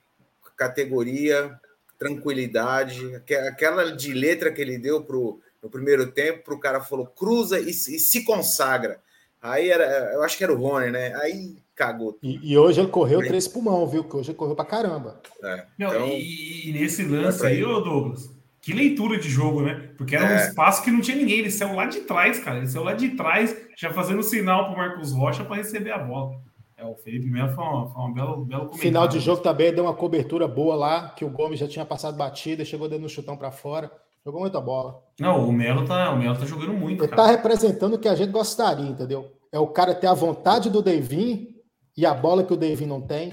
categoria, 0.56 1.56
tranquilidade, 1.96 3.14
aquela 3.14 3.92
de 3.92 4.12
letra 4.12 4.50
que 4.50 4.60
ele 4.60 4.76
deu 4.76 5.04
pro 5.04 5.40
no 5.66 5.70
primeiro 5.70 6.12
tempo, 6.12 6.54
o 6.54 6.60
cara 6.60 6.80
falou 6.80 7.06
cruza 7.06 7.58
e, 7.58 7.70
e, 7.70 7.72
se 7.74 8.24
consagra. 8.24 9.00
Aí 9.42 9.68
era, 9.68 9.84
eu 10.14 10.22
acho 10.22 10.38
que 10.38 10.44
era 10.44 10.52
o 10.52 10.56
Rony, 10.56 10.90
né? 10.90 11.14
Aí 11.16 11.56
cagou. 11.74 12.18
E, 12.22 12.52
e, 12.52 12.56
hoje 12.56 12.80
ele 12.80 12.88
correu 12.88 13.18
três 13.18 13.46
pulmão, 13.46 13.86
viu? 13.86 14.04
Que 14.04 14.16
hoje 14.16 14.30
ele 14.30 14.38
correu 14.38 14.54
pra 14.54 14.64
caramba. 14.64 15.20
É, 15.42 15.66
Não, 15.78 15.88
então, 15.88 16.08
e, 16.08 16.70
e, 16.70 16.72
nesse 16.72 17.04
lance 17.04 17.44
aí, 17.44 17.62
ô 17.64 17.80
Douglas, 17.80 18.30
que 18.60 18.72
leitura 18.72 19.18
de 19.18 19.28
jogo, 19.28 19.62
né? 19.62 19.90
Porque 19.98 20.16
era 20.16 20.30
é. 20.30 20.34
um 20.34 20.48
espaço 20.48 20.82
que 20.82 20.90
não 20.90 21.00
tinha 21.00 21.16
ninguém. 21.16 21.40
Ele 21.40 21.50
saiu 21.50 21.74
lá 21.74 21.86
de 21.86 22.00
trás, 22.00 22.38
cara. 22.38 22.58
Ele 22.58 22.68
saiu 22.68 22.84
lá 22.84 22.94
de 22.94 23.10
trás, 23.10 23.56
já 23.76 23.92
fazendo 23.92 24.22
sinal 24.22 24.68
pro 24.68 24.76
Marcos 24.76 25.12
Rocha 25.12 25.44
para 25.44 25.56
receber 25.56 25.90
a 25.90 25.98
bola. 25.98 26.40
É, 26.76 26.84
o 26.84 26.94
Felipe 26.94 27.30
Melo 27.30 27.54
foi 27.54 27.64
um, 27.64 27.88
foi 27.88 28.02
um 28.02 28.12
belo, 28.12 28.44
belo 28.44 28.60
comentário. 28.62 28.82
Final 28.82 29.08
de 29.08 29.18
jogo 29.18 29.42
também 29.42 29.74
deu 29.74 29.84
uma 29.84 29.94
cobertura 29.94 30.46
boa 30.46 30.76
lá, 30.76 31.08
que 31.10 31.24
o 31.24 31.30
Gomes 31.30 31.58
já 31.58 31.66
tinha 31.66 31.86
passado 31.86 32.16
batida, 32.16 32.64
chegou 32.64 32.88
dando 32.88 33.06
um 33.06 33.08
chutão 33.08 33.36
para 33.36 33.50
fora. 33.50 33.90
Jogou 34.26 34.40
muita 34.40 34.60
bola. 34.60 35.04
Não, 35.20 35.48
o 35.48 35.52
Melo 35.52 35.86
tá, 35.86 36.10
o 36.10 36.18
Melo 36.18 36.36
tá 36.36 36.44
jogando 36.44 36.72
muito. 36.72 37.04
Ele 37.04 37.08
cara. 37.08 37.22
tá 37.22 37.28
representando 37.28 37.94
o 37.94 37.98
que 37.98 38.08
a 38.08 38.14
gente 38.16 38.32
gostaria, 38.32 38.84
entendeu? 38.84 39.30
É 39.52 39.60
o 39.60 39.68
cara 39.68 39.94
ter 39.94 40.08
a 40.08 40.14
vontade 40.14 40.68
do 40.68 40.82
Devin 40.82 41.54
e 41.96 42.04
a 42.04 42.12
bola 42.12 42.42
que 42.42 42.52
o 42.52 42.56
Devin 42.56 42.86
não 42.86 43.00
tem. 43.00 43.32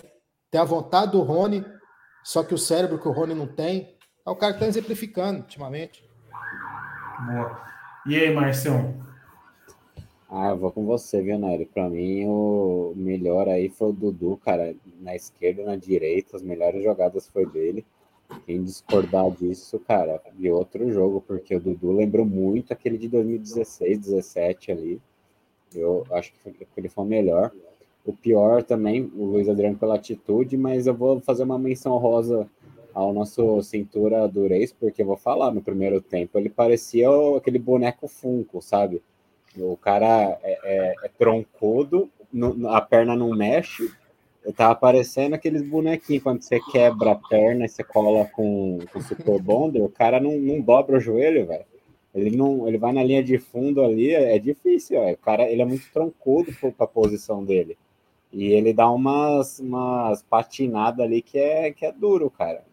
Ter 0.51 0.59
a 0.59 0.63
vontade 0.63 1.13
do 1.13 1.21
Rony, 1.23 1.65
só 2.23 2.43
que 2.43 2.53
o 2.53 2.59
cérebro 2.59 2.99
que 2.99 3.07
o 3.07 3.11
Rony 3.11 3.33
não 3.33 3.47
tem. 3.47 3.97
É 4.23 4.29
o 4.29 4.35
cara 4.35 4.53
que 4.53 4.59
tá 4.59 4.67
exemplificando 4.67 5.39
ultimamente. 5.39 6.07
Boa. 7.25 7.59
E 8.05 8.15
aí, 8.15 8.31
Marcião? 8.31 8.93
Ah, 10.29 10.49
eu 10.49 10.57
vou 10.57 10.71
com 10.71 10.85
você, 10.85 11.23
viu, 11.23 11.39
Nery? 11.39 11.65
Pra 11.65 11.89
mim, 11.89 12.27
o 12.27 12.93
melhor 12.95 13.49
aí 13.49 13.67
foi 13.67 13.89
o 13.89 13.93
Dudu, 13.93 14.39
cara. 14.45 14.75
Na 14.99 15.15
esquerda 15.15 15.63
e 15.63 15.65
na 15.65 15.75
direita, 15.75 16.37
as 16.37 16.43
melhores 16.43 16.83
jogadas 16.83 17.27
foi 17.27 17.47
dele. 17.47 17.83
Quem 18.45 18.63
discordar 18.63 19.29
disso, 19.31 19.79
cara, 19.79 20.21
de 20.33 20.49
outro 20.49 20.91
jogo, 20.91 21.21
porque 21.25 21.55
o 21.55 21.59
Dudu 21.59 21.91
lembrou 21.91 22.25
muito 22.25 22.73
aquele 22.73 22.97
de 22.97 23.07
2016, 23.07 23.99
17 23.99 24.71
ali. 24.71 25.01
Eu 25.73 26.05
acho 26.11 26.33
que 26.33 26.67
ele 26.77 26.89
foi 26.89 27.03
o 27.03 27.07
melhor. 27.07 27.51
O 28.05 28.13
pior 28.13 28.63
também, 28.63 29.09
o 29.15 29.25
Luiz 29.25 29.47
Adriano 29.47 29.77
pela 29.77 29.95
atitude, 29.95 30.57
mas 30.57 30.87
eu 30.87 30.93
vou 30.93 31.19
fazer 31.21 31.43
uma 31.43 31.57
menção 31.57 31.97
rosa 31.97 32.49
ao 32.93 33.11
nosso 33.11 33.61
cintura 33.63 34.27
do 34.27 34.47
Reis, 34.47 34.71
porque 34.71 35.01
eu 35.01 35.05
vou 35.05 35.17
falar, 35.17 35.51
no 35.51 35.61
primeiro 35.61 35.99
tempo 35.99 36.37
ele 36.37 36.49
parecia 36.49 37.07
aquele 37.35 37.57
boneco 37.57 38.07
Funko, 38.07 38.61
sabe? 38.61 39.01
O 39.57 39.77
cara 39.77 40.37
é, 40.43 40.59
é, 40.63 40.93
é 41.03 41.09
troncudo, 41.17 42.09
a 42.69 42.81
perna 42.81 43.15
não 43.15 43.29
mexe, 43.29 43.91
eu 44.43 44.53
tava 44.53 44.75
parecendo 44.75 45.35
aqueles 45.35 45.61
bonequinhos 45.61 46.23
quando 46.23 46.41
você 46.41 46.59
quebra 46.71 47.11
a 47.11 47.15
perna 47.15 47.65
e 47.65 47.69
você 47.69 47.83
cola 47.83 48.25
com, 48.25 48.79
com 48.91 49.01
super 49.01 49.41
bonder, 49.41 49.81
o 49.81 49.89
cara 49.89 50.19
não, 50.19 50.37
não 50.37 50.59
dobra 50.59 50.97
o 50.97 51.01
joelho, 51.01 51.47
velho. 51.47 51.65
Ele 52.13 52.35
não, 52.35 52.67
ele 52.67 52.77
vai 52.77 52.93
na 52.93 53.03
linha 53.03 53.23
de 53.23 53.39
fundo 53.39 53.83
ali, 53.83 54.13
é, 54.13 54.35
é 54.35 54.39
difícil, 54.39 54.99
véio. 54.99 55.15
o 55.15 55.17
cara, 55.17 55.49
ele 55.49 55.61
é 55.61 55.65
muito 55.65 55.89
troncudo 55.91 56.53
para 56.53 56.85
a 56.85 56.87
posição 56.87 57.43
dele. 57.43 57.77
E 58.31 58.51
ele 58.51 58.73
dá 58.73 58.89
umas, 58.89 59.59
umas 59.59 60.21
patinadas 60.23 60.99
ali 61.03 61.21
que 61.21 61.39
é, 61.39 61.71
que 61.71 61.85
é 61.85 61.91
duro, 61.91 62.29
cara. 62.29 62.63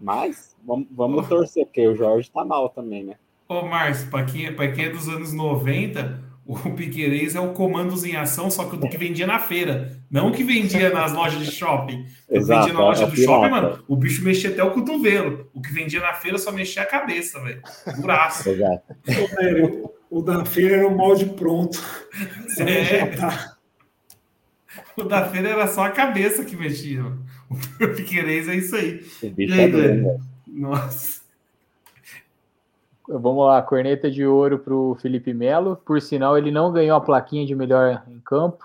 Mas 0.00 0.56
vamos, 0.64 0.86
vamos 0.90 1.28
torcer, 1.28 1.66
porque 1.66 1.86
o 1.86 1.96
Jorge 1.96 2.30
tá 2.30 2.44
mal 2.44 2.68
também, 2.68 3.04
né? 3.04 3.16
Ô, 3.48 3.62
Márcio, 3.62 4.10
para 4.10 4.24
quem, 4.24 4.54
quem 4.54 4.84
é 4.84 4.90
dos 4.90 5.08
anos 5.08 5.32
90, 5.32 6.27
o 6.48 6.70
Piquerez 6.70 7.34
é 7.34 7.40
o 7.40 7.52
comandos 7.52 8.04
em 8.04 8.16
ação, 8.16 8.50
só 8.50 8.64
que 8.64 8.76
o 8.76 8.88
que 8.88 8.96
vendia 8.96 9.26
na 9.26 9.38
feira, 9.38 10.00
não 10.10 10.28
o 10.28 10.32
que 10.32 10.42
vendia 10.42 10.88
nas 10.88 11.12
lojas 11.12 11.44
de 11.44 11.52
shopping. 11.52 12.06
O 12.26 12.32
que 12.32 12.40
vendia 12.40 12.72
na 12.72 12.80
loja 12.80 13.04
é 13.04 13.06
do 13.06 13.16
shopping, 13.16 13.50
mano, 13.50 13.84
o 13.86 13.94
bicho 13.94 14.24
mexia 14.24 14.48
até 14.48 14.64
o 14.64 14.70
cotovelo. 14.70 15.50
O 15.52 15.60
que 15.60 15.70
vendia 15.70 16.00
na 16.00 16.14
feira 16.14 16.38
só 16.38 16.50
mexia 16.50 16.84
a 16.84 16.86
cabeça, 16.86 17.38
velho. 17.40 17.60
O 17.98 18.00
braço. 18.00 18.48
Exato. 18.48 18.82
O 20.10 20.22
da 20.22 20.42
feira 20.46 20.76
era 20.76 20.88
o 20.88 20.96
molde 20.96 21.26
pronto. 21.26 21.78
É. 22.60 23.58
O 24.96 25.04
da 25.04 25.28
feira 25.28 25.50
era 25.50 25.66
só 25.68 25.84
a 25.84 25.90
cabeça 25.90 26.46
que 26.46 26.56
mexia. 26.56 27.04
O 27.50 27.88
Piquerez 27.94 28.48
é 28.48 28.56
isso 28.56 28.74
aí. 28.74 29.04
E 29.36 29.52
aí, 29.52 29.70
Dani? 29.70 30.18
Nossa. 30.46 31.20
Vamos 33.08 33.46
lá, 33.46 33.62
corneta 33.62 34.10
de 34.10 34.26
ouro 34.26 34.58
para 34.58 34.74
o 34.74 34.94
Felipe 34.96 35.32
Melo. 35.32 35.76
Por 35.76 36.00
sinal, 36.00 36.36
ele 36.36 36.50
não 36.50 36.72
ganhou 36.72 36.96
a 36.96 37.00
plaquinha 37.00 37.46
de 37.46 37.54
melhor 37.54 38.02
em 38.06 38.20
campo 38.20 38.64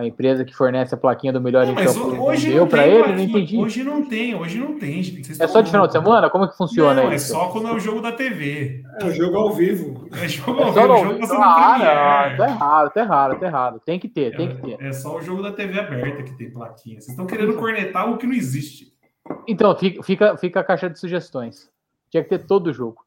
a 0.00 0.06
empresa 0.06 0.44
que 0.44 0.54
fornece 0.54 0.94
a 0.94 0.98
plaquinha 0.98 1.32
do 1.32 1.40
melhor 1.40 1.66
não, 1.66 1.74
mas 1.74 1.94
então, 1.94 2.20
hoje 2.20 2.52
deu 2.52 2.66
para 2.66 2.86
ele, 2.86 3.12
não 3.12 3.20
entendi. 3.20 3.58
Hoje 3.58 3.84
não 3.84 4.04
tem, 4.04 4.34
hoje 4.34 4.58
não 4.58 4.78
tem. 4.78 5.00
É 5.38 5.46
só 5.46 5.60
de 5.60 5.70
final 5.70 5.86
de 5.86 5.92
semana? 5.92 6.30
Como 6.30 6.44
é 6.44 6.48
que 6.48 6.56
funciona 6.56 7.02
não, 7.02 7.12
isso? 7.12 7.32
É 7.32 7.36
só 7.36 7.48
quando 7.48 7.68
é 7.68 7.72
o 7.72 7.78
jogo 7.78 8.00
da 8.00 8.12
TV. 8.12 8.82
É 9.00 9.04
o 9.04 9.12
jogo 9.12 9.36
ao 9.36 9.52
vivo. 9.52 10.08
É 10.12 10.28
jogo 10.28 10.62
ao 10.62 10.72
vivo, 10.72 11.04
jogo 11.04 11.28
tá, 11.28 11.36
ah, 11.36 12.36
tá 12.36 12.48
errado, 12.48 12.90
tá 12.92 13.00
errado, 13.00 13.40
tá 13.40 13.46
errado. 13.46 13.82
Tem 13.84 13.98
que 13.98 14.08
ter, 14.08 14.36
tem 14.36 14.48
é, 14.48 14.54
que 14.54 14.62
ter. 14.62 14.82
É 14.82 14.92
só 14.92 15.16
o 15.16 15.22
jogo 15.22 15.42
da 15.42 15.52
TV 15.52 15.78
aberta 15.78 16.22
que 16.22 16.32
tem 16.32 16.50
plaquinha. 16.50 17.00
Vocês 17.00 17.10
estão 17.10 17.26
querendo 17.26 17.54
cornetar 17.56 18.10
o 18.10 18.16
que 18.16 18.26
não 18.26 18.34
existe. 18.34 18.92
Então, 19.46 19.76
fica, 20.02 20.36
fica 20.36 20.60
a 20.60 20.64
caixa 20.64 20.88
de 20.88 20.98
sugestões. 20.98 21.68
Tinha 22.10 22.22
que 22.22 22.30
ter 22.30 22.46
todo 22.46 22.68
o 22.68 22.72
jogo. 22.72 23.04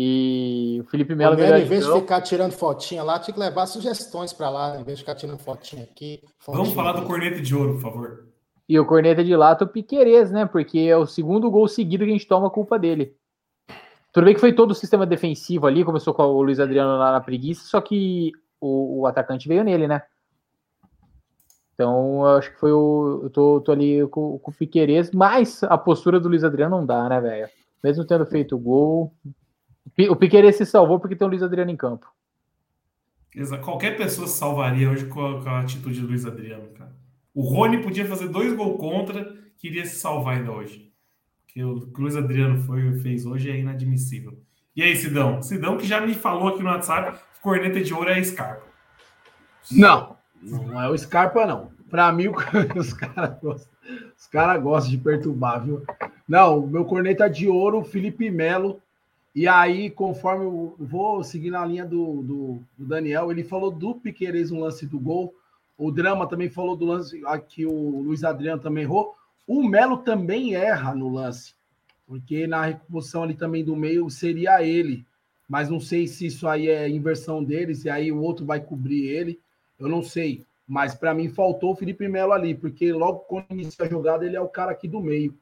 E 0.00 0.78
o 0.80 0.84
Felipe 0.84 1.12
Melo. 1.12 1.34
O 1.34 1.40
em 1.40 1.64
vez 1.64 1.84
de 1.84 1.92
ficar 1.92 2.20
tirando 2.20 2.52
fotinha 2.52 3.02
lá, 3.02 3.18
tinha 3.18 3.34
que 3.34 3.40
levar 3.40 3.66
sugestões 3.66 4.32
para 4.32 4.48
lá, 4.48 4.78
em 4.78 4.84
vez 4.84 4.98
de 4.98 5.02
ficar 5.02 5.16
tirando 5.16 5.40
fotinha 5.40 5.82
aqui. 5.82 6.22
Fotinha 6.38 6.62
Vamos 6.62 6.72
falar 6.72 6.92
do 6.92 7.04
corneta 7.04 7.40
de 7.40 7.52
ouro, 7.52 7.72
por 7.74 7.80
favor. 7.80 8.28
E 8.68 8.78
o 8.78 8.86
corneta 8.86 9.24
de 9.24 9.34
lata, 9.34 9.64
o 9.64 9.68
Piquerez, 9.68 10.30
né? 10.30 10.46
Porque 10.46 10.78
é 10.78 10.96
o 10.96 11.04
segundo 11.04 11.50
gol 11.50 11.66
seguido 11.66 12.04
que 12.04 12.10
a 12.10 12.12
gente 12.12 12.28
toma 12.28 12.46
a 12.46 12.50
culpa 12.50 12.78
dele. 12.78 13.16
Tudo 14.12 14.24
bem 14.24 14.34
que 14.34 14.40
foi 14.40 14.52
todo 14.52 14.70
o 14.70 14.74
sistema 14.74 15.04
defensivo 15.04 15.66
ali, 15.66 15.84
começou 15.84 16.14
com 16.14 16.22
o 16.22 16.42
Luiz 16.42 16.60
Adriano 16.60 16.96
lá 16.96 17.10
na 17.10 17.20
preguiça, 17.20 17.64
só 17.66 17.80
que 17.80 18.30
o, 18.60 19.00
o 19.00 19.06
atacante 19.06 19.48
veio 19.48 19.64
nele, 19.64 19.88
né? 19.88 20.02
Então, 21.74 22.20
eu 22.20 22.36
acho 22.36 22.52
que 22.52 22.58
foi 22.60 22.70
o. 22.70 23.22
Eu 23.24 23.30
tô, 23.30 23.60
tô 23.62 23.72
ali 23.72 24.06
com, 24.06 24.38
com 24.38 24.50
o 24.52 24.54
Piquerez, 24.54 25.10
mas 25.10 25.64
a 25.64 25.76
postura 25.76 26.20
do 26.20 26.28
Luiz 26.28 26.44
Adriano 26.44 26.76
não 26.76 26.86
dá, 26.86 27.08
né, 27.08 27.20
velho? 27.20 27.48
Mesmo 27.82 28.04
tendo 28.04 28.26
feito 28.26 28.54
o 28.54 28.58
gol, 28.58 29.12
o 30.08 30.14
Piqueires 30.14 30.56
se 30.56 30.64
salvou 30.64 31.00
porque 31.00 31.16
tem 31.16 31.26
o 31.26 31.30
Luiz 31.30 31.42
Adriano 31.42 31.70
em 31.70 31.76
campo. 31.76 32.06
Qualquer 33.62 33.96
pessoa 33.96 34.26
se 34.26 34.38
salvaria 34.38 34.90
hoje 34.90 35.06
com 35.06 35.24
a, 35.24 35.42
com 35.42 35.48
a, 35.48 35.60
atitude 35.60 36.00
do 36.00 36.06
Luiz 36.06 36.24
Adriano, 36.24 36.68
cara. 36.70 36.92
O 37.34 37.42
Rony 37.42 37.82
podia 37.82 38.06
fazer 38.06 38.28
dois 38.28 38.52
gols 38.52 38.78
contra, 38.80 39.34
queria 39.58 39.84
se 39.84 39.98
salvar 39.98 40.36
ainda 40.36 40.52
hoje. 40.52 40.92
que 41.46 41.62
o 41.62 41.86
que 41.88 41.98
o 41.98 42.02
Luiz 42.02 42.16
Adriano 42.16 42.62
foi, 42.62 42.98
fez 43.00 43.26
hoje 43.26 43.50
é 43.50 43.58
inadmissível. 43.58 44.40
E 44.74 44.82
aí, 44.82 44.94
Sidão? 44.94 45.42
Sidão 45.42 45.76
que 45.76 45.86
já 45.86 46.00
me 46.00 46.14
falou 46.14 46.48
aqui 46.48 46.62
no 46.62 46.70
WhatsApp, 46.70 47.18
corneta 47.42 47.80
de 47.80 47.92
ouro 47.92 48.10
é 48.10 48.22
Scarpa. 48.22 48.62
Não, 49.70 50.16
não 50.40 50.80
é 50.80 50.88
o 50.88 50.96
Scarpa, 50.96 51.46
não. 51.46 51.72
Para 51.90 52.12
mim, 52.12 52.28
os 52.76 52.92
caras 52.92 53.38
gostam, 53.40 53.72
os 54.16 54.26
cara 54.26 54.58
gostam 54.58 54.90
de 54.90 54.98
perturbar, 54.98 55.64
viu? 55.64 55.82
Não, 56.28 56.60
o 56.60 56.66
meu 56.66 56.84
corneta 56.84 57.28
de 57.28 57.48
ouro, 57.48 57.82
Felipe 57.82 58.30
Melo, 58.30 58.80
e 59.38 59.46
aí, 59.46 59.88
conforme 59.88 60.46
eu 60.46 60.74
vou 60.80 61.22
seguir 61.22 61.52
na 61.52 61.64
linha 61.64 61.84
do, 61.84 62.22
do, 62.24 62.62
do 62.76 62.84
Daniel, 62.84 63.30
ele 63.30 63.44
falou 63.44 63.70
do 63.70 63.94
Piqueires 63.94 64.50
no 64.50 64.58
lance 64.58 64.84
do 64.84 64.98
gol. 64.98 65.32
O 65.78 65.92
Drama 65.92 66.26
também 66.26 66.50
falou 66.50 66.74
do 66.74 66.84
lance 66.84 67.22
que 67.46 67.64
o 67.64 68.00
Luiz 68.00 68.24
Adriano 68.24 68.60
também 68.60 68.82
errou. 68.82 69.14
O 69.46 69.62
Melo 69.62 69.98
também 69.98 70.56
erra 70.56 70.92
no 70.92 71.08
lance, 71.08 71.54
porque 72.04 72.48
na 72.48 72.64
recomposição 72.64 73.22
ali 73.22 73.32
também 73.32 73.64
do 73.64 73.76
meio 73.76 74.10
seria 74.10 74.60
ele. 74.60 75.06
Mas 75.48 75.70
não 75.70 75.78
sei 75.78 76.08
se 76.08 76.26
isso 76.26 76.48
aí 76.48 76.68
é 76.68 76.88
inversão 76.88 77.44
deles, 77.44 77.84
e 77.84 77.90
aí 77.90 78.10
o 78.10 78.20
outro 78.20 78.44
vai 78.44 78.58
cobrir 78.58 79.06
ele. 79.06 79.38
Eu 79.78 79.88
não 79.88 80.02
sei. 80.02 80.44
Mas 80.66 80.96
para 80.96 81.14
mim 81.14 81.28
faltou 81.28 81.74
o 81.74 81.76
Felipe 81.76 82.08
Melo 82.08 82.32
ali, 82.32 82.56
porque 82.56 82.92
logo 82.92 83.20
quando 83.20 83.52
inicia 83.52 83.84
a 83.84 83.88
jogada, 83.88 84.26
ele 84.26 84.34
é 84.34 84.40
o 84.40 84.48
cara 84.48 84.72
aqui 84.72 84.88
do 84.88 85.00
meio. 85.00 85.32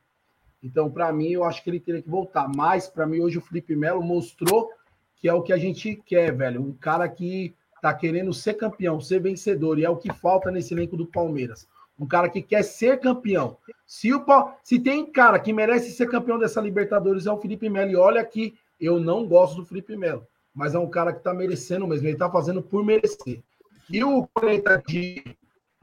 Então, 0.63 0.91
para 0.91 1.13
mim, 1.13 1.31
eu 1.31 1.45
acho 1.45 1.63
que 1.63 1.71
ele 1.71 1.81
teria 1.81 2.03
que 2.03 2.09
voltar. 2.11 2.49
Mas, 2.55 2.89
para 2.89 3.07
mim, 3.07 3.21
hoje 3.21 3.39
o 3.39 3.43
Felipe 3.43 3.77
Melo 3.77 4.03
mostrou 4.03 4.71
que 5.17 5.29
é 5.29 5.33
o 5.33 5.43
que 5.43 5.53
a 5.53 5.57
gente 5.57 5.97
quer, 6.05 6.35
velho. 6.35 6.61
Um 6.61 6.73
cara 6.73 7.09
que 7.09 7.55
tá 7.81 7.93
querendo 7.93 8.33
ser 8.33 8.55
campeão, 8.55 9.01
ser 9.01 9.21
vencedor, 9.21 9.79
e 9.79 9.85
é 9.85 9.91
o 9.91 9.97
que 9.97 10.13
falta 10.13 10.51
nesse 10.51 10.75
elenco 10.75 10.97
do 10.97 11.07
Palmeiras. 11.07 11.69
Um 11.99 12.07
cara 12.07 12.29
que 12.29 12.43
quer 12.43 12.63
ser 12.63 13.01
campeão. 13.01 13.57
Se, 13.87 14.13
o, 14.13 14.25
se 14.63 14.79
tem 14.79 15.11
cara 15.11 15.39
que 15.39 15.53
merece 15.53 15.91
ser 15.93 16.09
campeão 16.09 16.39
dessa 16.39 16.61
Libertadores, 16.61 17.27
é 17.27 17.33
o 17.33 17.41
Felipe 17.41 17.71
Melo. 17.71 17.91
E 17.91 17.97
olha 17.97 18.25
que 18.25 18.55
eu 18.79 19.01
não 19.01 19.27
gosto 19.27 19.57
do 19.57 19.65
Felipe 19.65 19.97
Melo, 19.97 20.27
mas 20.55 20.75
é 20.75 20.79
um 20.79 20.91
cara 20.91 21.13
que 21.13 21.23
tá 21.23 21.33
merecendo 21.33 21.87
mesmo. 21.87 22.07
Ele 22.07 22.17
tá 22.17 22.31
fazendo 22.31 22.63
por 22.63 22.85
merecer. 22.85 23.43
E 23.89 24.03
o 24.05 24.27
40 24.35 24.83
de, 24.87 25.25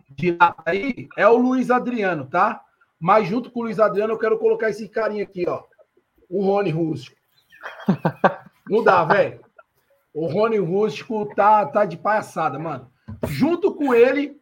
de 0.10 0.38
aí 0.66 1.08
é 1.18 1.28
o 1.28 1.38
Luiz 1.38 1.72
Adriano, 1.72 2.26
tá? 2.26 2.64
Mas 3.04 3.28
junto 3.28 3.52
com 3.52 3.60
o 3.60 3.64
Luiz 3.64 3.82
Adriano, 3.82 4.14
eu 4.14 4.18
quero 4.18 4.40
colocar 4.40 4.70
esse 4.70 4.88
carinha 4.88 5.24
aqui, 5.24 5.44
ó. 5.46 5.62
O 6.30 6.42
Rony 6.42 6.70
Rústico. 6.70 7.18
Não 8.70 8.82
dá, 8.82 9.04
velho. 9.04 9.42
O 10.14 10.26
Rony 10.26 10.58
Rústico 10.58 11.26
tá, 11.36 11.66
tá 11.66 11.84
de 11.84 11.98
palhaçada, 11.98 12.58
mano. 12.58 12.90
Junto 13.28 13.74
com 13.74 13.94
ele, 13.94 14.40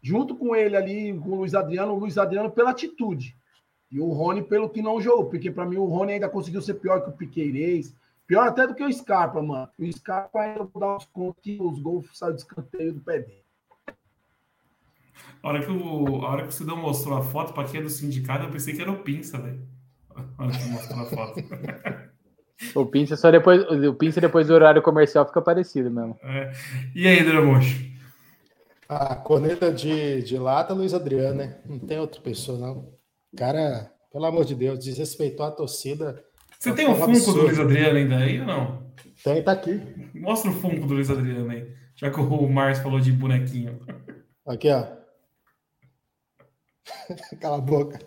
junto 0.00 0.34
com 0.34 0.56
ele 0.56 0.74
ali, 0.74 1.18
com 1.18 1.32
o 1.32 1.34
Luiz 1.34 1.54
Adriano, 1.54 1.92
o 1.92 1.98
Luiz 1.98 2.16
Adriano 2.16 2.50
pela 2.50 2.70
atitude. 2.70 3.36
E 3.92 4.00
o 4.00 4.08
Rony 4.08 4.42
pelo 4.42 4.70
que 4.70 4.80
não 4.80 5.02
jogou. 5.02 5.26
Porque 5.26 5.50
para 5.50 5.66
mim 5.66 5.76
o 5.76 5.84
Rony 5.84 6.14
ainda 6.14 6.30
conseguiu 6.30 6.62
ser 6.62 6.74
pior 6.76 7.02
que 7.02 7.10
o 7.10 7.12
Piqueires. 7.12 7.94
Pior 8.26 8.48
até 8.48 8.66
do 8.66 8.74
que 8.74 8.82
o 8.82 8.90
Scarpa, 8.90 9.42
mano. 9.42 9.68
O 9.78 9.92
Scarpa 9.92 10.40
ainda 10.40 10.64
vou 10.64 10.80
dar 10.80 10.96
uns 10.96 11.04
contos 11.04 11.42
que 11.42 11.58
os 11.60 11.78
gols 11.78 12.06
saem 12.14 12.36
de 12.36 12.40
escanteio 12.40 12.94
do 12.94 13.02
pé 13.02 13.18
dele. 13.18 13.47
A 15.48 15.50
hora 15.50 15.64
que 15.64 15.70
o, 15.70 16.16
a 16.26 16.30
hora 16.30 16.42
que 16.42 16.50
o 16.50 16.52
Cidão 16.52 16.76
mostrou 16.76 17.16
a 17.16 17.22
foto 17.22 17.54
para 17.54 17.66
quem 17.66 17.80
é 17.80 17.82
do 17.82 17.88
sindicato, 17.88 18.44
eu 18.44 18.50
pensei 18.50 18.74
que 18.74 18.82
era 18.82 18.90
o 18.90 18.98
Pinça, 18.98 19.38
velho. 19.38 19.62
A 20.36 20.44
hora 20.44 20.52
que 20.52 20.68
mostrou 20.68 21.00
a 21.00 21.06
foto. 21.06 21.42
o 22.76 22.84
Pinça 22.84 23.16
só 23.16 23.30
depois, 23.30 23.62
o 23.62 23.94
Pinça 23.94 24.20
depois 24.20 24.48
do 24.48 24.52
horário 24.52 24.82
comercial 24.82 25.24
fica 25.24 25.40
parecido 25.40 25.90
mesmo. 25.90 26.18
É. 26.22 26.52
E 26.94 27.08
aí, 27.08 27.24
Dramocho? 27.24 27.82
A 28.86 29.14
corneta 29.14 29.72
de, 29.72 30.20
de 30.22 30.36
lata, 30.36 30.74
Luiz 30.74 30.92
Adriano, 30.92 31.36
né? 31.36 31.56
Não 31.64 31.78
tem 31.78 31.98
outra 31.98 32.20
pessoa, 32.20 32.58
não. 32.58 32.92
Cara, 33.34 33.90
pelo 34.12 34.26
amor 34.26 34.44
de 34.44 34.54
Deus, 34.54 34.84
desrespeitou 34.84 35.46
a 35.46 35.50
torcida. 35.50 36.22
Você 36.58 36.74
tem 36.74 36.86
o 36.86 36.94
Funko 36.94 37.10
absurdo. 37.10 37.40
do 37.40 37.46
Luiz 37.46 37.58
Adriano 37.58 37.96
ainda 37.96 38.16
aí 38.18 38.38
ou 38.40 38.46
não? 38.46 38.82
Tem, 39.24 39.42
tá 39.42 39.52
aqui. 39.52 39.80
Mostra 40.14 40.50
o 40.50 40.54
Funko 40.54 40.86
do 40.86 40.92
Luiz 40.92 41.08
Adriano 41.10 41.50
aí. 41.50 41.72
Já 41.96 42.10
que 42.10 42.20
o 42.20 42.48
Márcio 42.50 42.84
falou 42.84 43.00
de 43.00 43.12
bonequinho. 43.12 43.80
Aqui, 44.46 44.70
ó. 44.70 44.97
Cala 47.40 47.58
a 47.58 47.60
boca. 47.60 47.98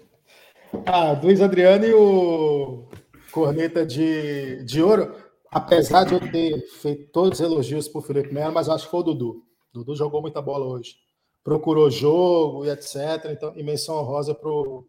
Ah, 0.86 1.12
Luiz 1.22 1.42
Adriano 1.42 1.86
e 1.86 1.94
o 1.94 2.88
Corneta 3.32 3.86
de, 3.86 4.64
de 4.64 4.82
Ouro, 4.82 5.16
apesar 5.50 6.06
de 6.06 6.14
eu 6.14 6.32
ter 6.32 6.62
feito 6.82 7.12
todos 7.12 7.40
os 7.40 7.46
elogios 7.46 7.88
para 7.88 8.00
o 8.00 8.04
Felipe 8.04 8.34
Melo, 8.34 8.54
mas 8.54 8.70
acho 8.70 8.86
que 8.86 8.92
foi 8.92 9.02
o 9.02 9.04
Dudu. 9.04 9.44
O 9.74 9.80
Dudu 9.80 9.96
jogou 9.96 10.22
muita 10.22 10.42
bola 10.42 10.66
hoje. 10.66 10.96
Procurou 11.44 11.90
jogo 11.90 12.66
e 12.66 12.70
etc. 12.70 12.96
Então, 13.32 13.54
e 13.56 13.64
menção 13.64 13.96
honrosa 13.96 14.34
para 14.34 14.50
o 14.50 14.86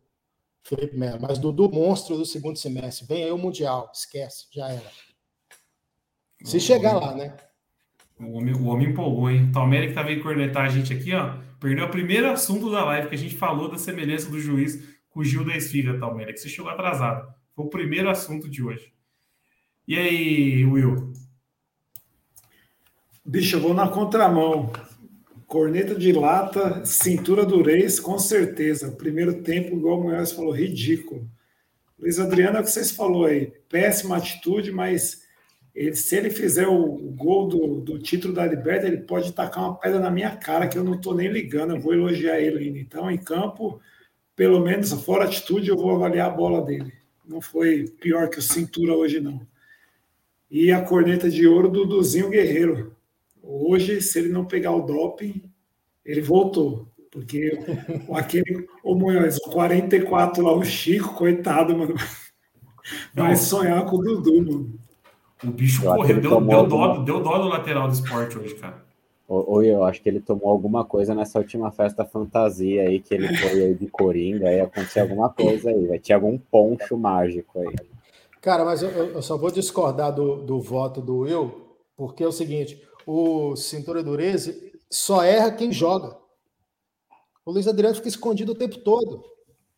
Felipe 0.62 0.97
Melo. 0.97 1.20
Mas 1.20 1.39
Dudu, 1.39 1.70
monstro 1.70 2.16
do 2.16 2.27
segundo 2.27 2.59
semestre. 2.59 3.06
Vem 3.06 3.24
aí 3.24 3.32
o 3.32 3.39
Mundial. 3.39 3.90
Esquece, 3.93 4.47
já 4.52 4.69
era. 4.69 4.90
Se 6.44 6.60
chegar 6.60 6.94
lá, 6.94 7.14
né? 7.14 7.36
O 8.20 8.36
homem, 8.36 8.55
o 8.55 8.66
homem 8.66 8.89
empolgou, 8.89 9.31
hein? 9.31 9.51
Palmeiras 9.52 9.89
que 9.89 9.94
tá 9.94 10.02
vindo 10.02 10.23
cornetar 10.23 10.66
a 10.66 10.69
gente 10.69 10.93
aqui, 10.93 11.14
ó. 11.14 11.39
Perdeu 11.62 11.84
o 11.84 11.90
primeiro 11.90 12.28
assunto 12.28 12.72
da 12.72 12.84
live 12.84 13.09
que 13.09 13.14
a 13.14 13.18
gente 13.18 13.36
falou 13.36 13.70
da 13.70 13.78
semelhança 13.78 14.28
do 14.28 14.40
juiz 14.40 14.82
com 15.09 15.20
o 15.20 15.24
Gil 15.24 15.44
da 15.44 15.56
Esfiga, 15.56 15.97
Palmeiras, 15.97 16.34
que 16.34 16.40
você 16.40 16.48
chegou 16.48 16.68
atrasado. 16.68 17.32
Foi 17.55 17.64
o 17.64 17.70
primeiro 17.70 18.10
assunto 18.10 18.51
de 18.51 18.64
hoje. 18.64 18.93
E 19.86 19.97
aí, 19.97 20.64
Will? 20.64 21.12
Bicho, 23.24 23.55
eu 23.55 23.60
vou 23.60 23.74
na 23.74 23.89
contramão. 23.89 24.72
Corneta 25.47 25.94
de 25.94 26.12
lata, 26.12 26.84
cintura 26.84 27.47
do 27.47 27.62
Reis, 27.62 28.01
com 28.01 28.18
certeza. 28.18 28.90
Primeiro 28.90 29.44
tempo, 29.44 29.76
igual 29.76 30.01
o 30.01 30.02
Moisés 30.02 30.32
falou, 30.32 30.51
ridículo. 30.51 31.30
Luiz 31.97 32.18
Adriano, 32.18 32.56
é 32.56 32.60
o 32.60 32.64
que 32.64 32.72
vocês 32.72 32.90
falou 32.90 33.26
aí. 33.26 33.52
Péssima 33.68 34.16
atitude, 34.16 34.72
mas 34.72 35.21
ele, 35.74 35.96
se 35.96 36.16
ele 36.16 36.30
fizer 36.30 36.68
o, 36.68 36.94
o 36.94 37.10
gol 37.12 37.48
do, 37.48 37.80
do, 37.80 37.98
título 37.98 38.34
da 38.34 38.46
Liberta, 38.46 38.86
ele 38.86 38.98
pode 38.98 39.32
tacar 39.32 39.64
uma 39.64 39.78
pedra 39.78 39.98
na 39.98 40.10
minha 40.10 40.36
cara, 40.36 40.68
que 40.68 40.76
eu 40.76 40.84
não 40.84 40.94
estou 40.94 41.14
nem 41.14 41.28
ligando, 41.28 41.74
eu 41.74 41.80
vou 41.80 41.94
elogiar 41.94 42.40
ele 42.40 42.64
ainda. 42.64 42.78
Então, 42.78 43.10
em 43.10 43.16
campo, 43.16 43.80
pelo 44.36 44.60
menos 44.60 44.92
fora 44.92 45.24
atitude, 45.24 45.70
eu 45.70 45.76
vou 45.76 45.94
avaliar 45.94 46.30
a 46.30 46.34
bola 46.34 46.62
dele. 46.62 46.92
Não 47.26 47.40
foi 47.40 47.84
pior 48.00 48.28
que 48.28 48.38
o 48.38 48.42
cintura 48.42 48.94
hoje, 48.94 49.20
não. 49.20 49.40
E 50.50 50.70
a 50.70 50.82
corneta 50.82 51.30
de 51.30 51.46
ouro 51.46 51.70
do 51.70 51.86
Duzinho 51.86 52.28
Guerreiro. 52.28 52.94
Hoje, 53.42 54.02
se 54.02 54.18
ele 54.18 54.28
não 54.28 54.44
pegar 54.44 54.72
o 54.72 54.82
doping, 54.82 55.42
ele 56.04 56.20
voltou. 56.20 56.86
Porque 57.10 57.58
aquele, 58.12 58.66
o 58.82 58.94
Munhoz, 58.94 59.38
44 59.38 60.42
lá, 60.42 60.52
o 60.54 60.64
Chico, 60.64 61.14
coitado, 61.14 61.76
mano. 61.76 61.94
Vai 63.14 63.36
sonhar 63.36 63.84
com 63.86 63.96
o 63.96 64.02
Dudu, 64.02 64.42
mano. 64.42 64.81
O 65.44 65.48
bicho 65.48 65.85
Eu 65.85 65.94
correu, 65.94 66.20
deu, 66.20 66.31
deu, 66.31 66.40
dó, 66.40 66.56
alguma- 66.56 67.05
deu 67.05 67.23
dó 67.23 67.39
do 67.39 67.48
lateral 67.48 67.89
do 67.89 67.94
esporte 67.94 68.39
hoje, 68.39 68.55
cara. 68.55 68.85
Ou, 69.28 69.51
ou 69.51 69.62
eu 69.64 69.82
acho 69.85 70.02
que 70.02 70.09
ele 70.09 70.20
tomou 70.20 70.48
alguma 70.51 70.85
coisa 70.85 71.14
nessa 71.14 71.39
última 71.39 71.70
festa 71.70 72.05
fantasia 72.05 72.82
aí, 72.82 73.01
que 73.01 73.14
ele 73.14 73.35
foi 73.36 73.62
aí 73.62 73.74
de 73.74 73.86
Coringa, 73.89 74.48
aí 74.48 74.60
aconteceu 74.60 75.02
alguma 75.02 75.31
coisa 75.31 75.70
aí, 75.70 75.86
vai 75.86 75.98
ter 75.98 76.12
algum 76.12 76.36
poncho 76.39 76.97
mágico 76.97 77.59
aí. 77.60 77.74
Cara, 78.40 78.64
mas 78.64 78.82
eu, 78.82 78.90
eu- 78.90 79.23
só 79.23 79.36
vou 79.39 79.51
discordar 79.51 80.14
do, 80.14 80.36
do 80.43 80.60
voto 80.60 81.01
do 81.01 81.19
Will, 81.19 81.77
porque 81.97 82.23
é 82.23 82.27
o 82.27 82.32
seguinte: 82.32 82.82
o 83.06 83.56
Cintura 83.56 84.02
Dureza 84.02 84.55
só 84.90 85.23
erra 85.23 85.51
quem 85.52 85.73
joga. 85.73 86.16
O 87.47 87.51
Luiz 87.52 87.66
Adriano 87.66 87.94
fica 87.94 88.09
escondido 88.09 88.52
o 88.52 88.56
tempo 88.56 88.78
todo. 88.78 89.24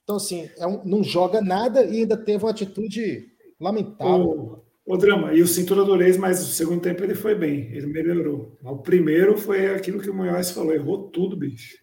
Então, 0.02 0.16
assim, 0.16 0.50
é 0.58 0.66
um- 0.66 0.82
não 0.84 1.02
joga 1.02 1.40
nada 1.40 1.84
e 1.84 2.00
ainda 2.00 2.16
teve 2.16 2.44
uma 2.44 2.50
atitude 2.50 3.28
lamentável. 3.60 4.63
O, 4.86 4.98
drama, 4.98 5.32
e 5.32 5.40
o 5.40 5.46
cintura 5.46 5.82
durez, 5.82 6.18
mas 6.18 6.42
o 6.42 6.52
segundo 6.52 6.82
tempo 6.82 7.02
ele 7.02 7.14
foi 7.14 7.34
bem, 7.34 7.72
ele 7.72 7.86
melhorou. 7.86 8.58
O 8.62 8.76
primeiro 8.78 9.36
foi 9.38 9.74
aquilo 9.74 10.00
que 10.00 10.10
o 10.10 10.14
Munhoz 10.14 10.50
falou, 10.50 10.74
errou 10.74 11.08
tudo, 11.08 11.36
bicho. 11.36 11.78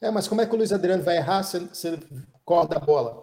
É, 0.00 0.10
mas 0.10 0.28
como 0.28 0.40
é 0.40 0.46
que 0.46 0.54
o 0.54 0.56
Luiz 0.56 0.72
Adriano 0.72 1.02
vai 1.02 1.16
errar 1.16 1.42
se, 1.42 1.58
ele 1.88 1.98
corta 2.44 2.76
a 2.76 2.80
bola? 2.80 3.22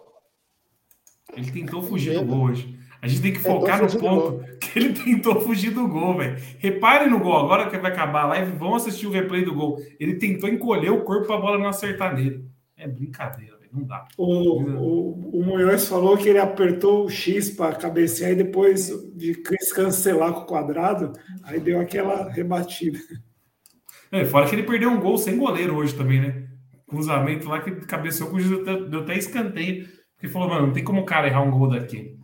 Ele 1.34 1.50
tentou 1.50 1.82
fugir 1.82 2.14
do 2.14 2.24
gol 2.24 2.50
hoje. 2.50 2.78
A 3.00 3.06
gente 3.06 3.22
tem 3.22 3.32
que 3.32 3.38
focar 3.38 3.80
no 3.80 3.88
do 3.88 3.98
ponto 3.98 4.44
que 4.58 4.78
ele 4.78 4.92
tentou 5.04 5.40
fugir 5.40 5.70
do 5.70 5.88
gol, 5.88 6.16
velho. 6.16 6.36
Reparem 6.58 7.10
no 7.10 7.20
gol, 7.20 7.36
agora 7.36 7.70
que 7.70 7.78
vai 7.78 7.92
acabar 7.92 8.22
a 8.22 8.26
live, 8.28 8.52
vão 8.52 8.74
assistir 8.74 9.06
o 9.06 9.10
replay 9.10 9.44
do 9.44 9.54
gol. 9.54 9.80
Ele 9.98 10.16
tentou 10.16 10.48
encolher 10.48 10.90
o 10.90 11.04
corpo 11.04 11.26
para 11.26 11.36
a 11.36 11.40
bola 11.40 11.58
não 11.58 11.68
acertar 11.68 12.14
nele. 12.14 12.44
É 12.76 12.86
brincadeira, 12.86 13.57
velho. 13.72 13.80
Não 13.80 13.86
dá. 13.86 14.06
O, 14.16 14.62
o, 14.62 15.40
o 15.40 15.44
Munhoz 15.44 15.88
falou 15.88 16.16
que 16.16 16.28
ele 16.28 16.38
apertou 16.38 17.04
o 17.04 17.10
X 17.10 17.50
para 17.50 17.76
cabecear 17.76 18.32
e 18.32 18.36
depois 18.36 18.88
de 19.14 19.34
Chris 19.34 19.72
cancelar 19.72 20.32
com 20.32 20.40
o 20.40 20.46
quadrado, 20.46 21.12
aí 21.44 21.60
deu 21.60 21.80
aquela 21.80 22.30
rebatida. 22.30 22.98
É, 24.10 24.24
fora 24.24 24.48
que 24.48 24.54
ele 24.54 24.62
perdeu 24.62 24.90
um 24.90 25.00
gol 25.00 25.18
sem 25.18 25.36
goleiro 25.36 25.76
hoje 25.76 25.94
também, 25.94 26.20
né? 26.20 26.48
Cruzamento 26.86 27.48
lá 27.48 27.60
que 27.60 27.70
cabeceou 27.86 28.30
com 28.30 28.36
o 28.36 28.64
deu, 28.64 28.88
deu 28.88 29.00
até 29.00 29.16
escanteio. 29.16 29.86
Porque 30.14 30.28
falou, 30.28 30.48
mano, 30.48 30.66
não 30.68 30.72
tem 30.72 30.82
como 30.82 31.02
o 31.02 31.06
cara 31.06 31.28
errar 31.28 31.42
um 31.42 31.50
gol 31.50 31.68
daqui. 31.68 32.16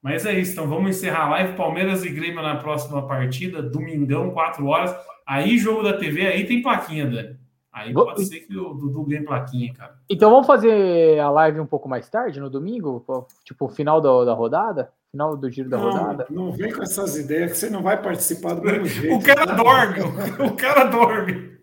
Mas 0.00 0.26
é 0.26 0.38
isso, 0.38 0.52
então 0.52 0.68
vamos 0.68 0.96
encerrar 0.96 1.24
a 1.24 1.30
live. 1.30 1.56
Palmeiras 1.56 2.04
e 2.04 2.10
Grêmio 2.10 2.42
na 2.42 2.56
próxima 2.56 3.06
partida, 3.08 3.62
domingão, 3.62 4.30
4 4.30 4.66
horas. 4.66 4.94
Aí, 5.26 5.56
jogo 5.56 5.82
da 5.82 5.96
TV, 5.96 6.26
aí 6.26 6.46
tem 6.46 6.60
plaquinha, 6.60 7.06
Dani. 7.06 7.43
Aí 7.74 7.92
Vou- 7.92 8.04
pode 8.06 8.24
ser 8.24 8.40
que 8.40 8.56
o 8.56 8.72
Dudu 8.72 9.02
ganhe 9.04 9.24
plaquinha, 9.24 9.74
cara. 9.74 9.96
Então 10.08 10.30
vamos 10.30 10.46
fazer 10.46 11.18
a 11.18 11.28
live 11.28 11.58
um 11.58 11.66
pouco 11.66 11.88
mais 11.88 12.08
tarde, 12.08 12.38
no 12.38 12.48
domingo? 12.48 13.04
Tipo, 13.44 13.68
final 13.68 14.00
da, 14.00 14.24
da 14.24 14.32
rodada? 14.32 14.92
Final 15.10 15.36
do 15.36 15.50
giro 15.50 15.68
da 15.68 15.76
Não, 15.78 15.90
rodada? 15.90 16.26
não 16.30 16.52
vem 16.52 16.72
com 16.72 16.82
essas 16.84 17.16
ideias 17.16 17.50
que 17.52 17.58
você 17.58 17.68
não 17.70 17.82
vai 17.82 18.00
participar 18.00 18.54
do 18.54 18.62
mesmo 18.62 18.86
jeito. 18.86 19.16
O 19.16 19.22
cara 19.22 19.44
tá? 19.46 19.54
dorme, 19.54 20.00
o, 20.46 20.54
cara 20.56 20.84
dorme. 20.84 21.54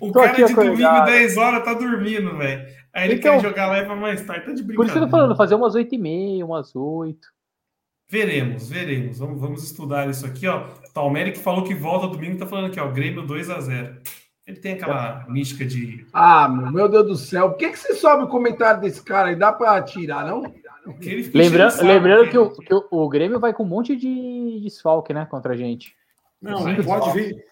O 0.00 0.06
Tô 0.08 0.12
cara 0.20 0.30
aqui 0.32 0.44
de 0.44 0.54
domingo, 0.54 0.72
acordado. 0.74 1.06
10 1.06 1.36
horas, 1.36 1.64
tá 1.64 1.74
dormindo, 1.74 2.36
velho. 2.38 2.66
Aí 2.94 3.04
ele 3.10 3.14
Então- 3.20 3.32
quer 3.34 3.40
jogar 3.42 3.66
live 3.66 3.86
pra 3.86 3.96
mais 3.96 4.22
tarde. 4.24 4.46
Tá 4.46 4.52
de 4.52 4.62
Por 4.62 4.66
brincadeira. 4.68 4.84
isso 4.86 4.92
que 4.94 4.98
eu 4.98 5.06
tô 5.06 5.10
falando, 5.10 5.36
fazer 5.36 5.54
umas 5.54 5.74
8h30, 5.74 6.42
umas 6.44 6.74
8 6.74 7.28
Veremos, 8.08 8.68
veremos. 8.68 9.18
Vamos, 9.18 9.40
vamos 9.40 9.64
estudar 9.64 10.08
isso 10.08 10.24
aqui, 10.24 10.46
ó. 10.46 10.68
Talmere 10.94 11.32
que 11.32 11.38
falou 11.38 11.64
que 11.64 11.74
volta 11.74 12.06
domingo, 12.06 12.38
tá 12.38 12.46
falando 12.46 12.66
aqui, 12.68 12.78
ó. 12.80 12.88
Grêmio 12.88 13.26
2 13.26 13.50
a 13.50 13.60
0 13.60 13.96
Ele 14.46 14.58
tem 14.58 14.74
aquela 14.74 15.26
mística 15.28 15.64
de. 15.64 16.06
Ah, 16.12 16.48
meu, 16.48 16.88
Deus 16.88 17.06
do 17.06 17.16
céu. 17.16 17.50
Por 17.50 17.58
que, 17.58 17.70
que 17.70 17.78
você 17.78 17.94
sobe 17.94 18.24
o 18.24 18.28
comentário 18.28 18.80
desse 18.80 19.02
cara 19.02 19.28
aí? 19.28 19.36
Dá 19.36 19.52
pra 19.52 19.82
tirar, 19.82 20.24
não? 20.24 20.42
Lembrando, 21.34 21.82
lembrando 21.82 22.30
que, 22.30 22.38
o, 22.38 22.50
que 22.50 22.72
o, 22.72 22.86
o 22.92 23.08
Grêmio 23.08 23.40
vai 23.40 23.52
com 23.52 23.64
um 23.64 23.68
monte 23.68 23.96
de 23.96 24.60
desfalque, 24.62 25.12
né, 25.12 25.26
contra 25.28 25.54
a 25.54 25.56
gente. 25.56 25.96
Não, 26.40 26.58
Sim. 26.58 26.80
pode 26.84 27.12
vir. 27.12 27.44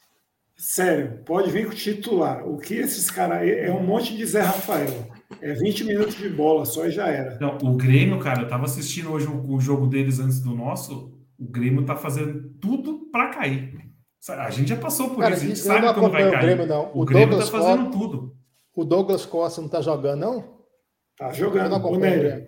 Sério, 0.57 1.19
pode 1.25 1.51
vir 1.51 1.67
com 1.67 1.73
o 1.73 1.75
titular. 1.75 2.47
O 2.49 2.59
que 2.59 2.75
esses 2.75 3.11
caras. 3.11 3.43
É 3.43 3.73
um 3.73 3.83
monte 3.83 4.17
de 4.17 4.25
Zé 4.25 4.43
Rafael. 4.43 5.09
É 5.41 5.53
20 5.53 5.83
minutos 5.85 6.17
de 6.17 6.29
bola 6.29 6.65
só 6.65 6.87
e 6.87 6.93
já 6.93 7.09
era. 7.09 7.37
Não, 7.41 7.59
o 7.59 7.77
Grêmio, 7.77 8.21
cara, 8.21 8.43
eu 8.43 8.49
tava 8.49 8.67
assistindo 8.67 9.11
hoje 9.11 9.27
o, 9.27 9.53
o 9.53 9.61
jogo 9.61 9.89
deles 9.89 10.21
antes 10.21 10.41
do 10.41 10.55
nosso. 10.55 11.13
O 11.37 11.45
Grêmio 11.45 11.85
tá 11.85 11.97
fazendo 11.97 12.51
tudo 12.61 13.09
pra 13.11 13.31
cair. 13.31 13.75
A 14.29 14.51
gente 14.51 14.69
já 14.69 14.77
passou 14.77 15.11
por 15.11 15.21
Cara, 15.21 15.35
isso, 15.35 15.45
a 15.45 15.47
gente 15.49 15.59
sabe 15.59 15.87
não 15.87 15.95
quando 15.95 16.11
vai 16.13 16.23
acompanho 16.23 16.29
o 16.29 16.33
cair. 16.33 16.43
Grêmio, 16.47 16.67
não. 16.67 16.91
O, 16.95 17.03
O 17.03 17.05
Grêmio 17.05 17.29
Douglas 17.29 17.51
tá 17.51 17.59
fazendo 17.59 17.85
Costa- 17.85 17.99
tudo. 17.99 18.37
O 18.77 18.85
Douglas 18.85 19.27
Costa 19.27 19.61
não 19.61 19.69
tá 19.69 19.81
jogando, 19.81 20.21
não? 20.21 20.45
Tá 21.17 21.33
jogando. 21.33 21.71
não 21.79 21.93
O 21.93 21.97
Nery. 21.99 22.47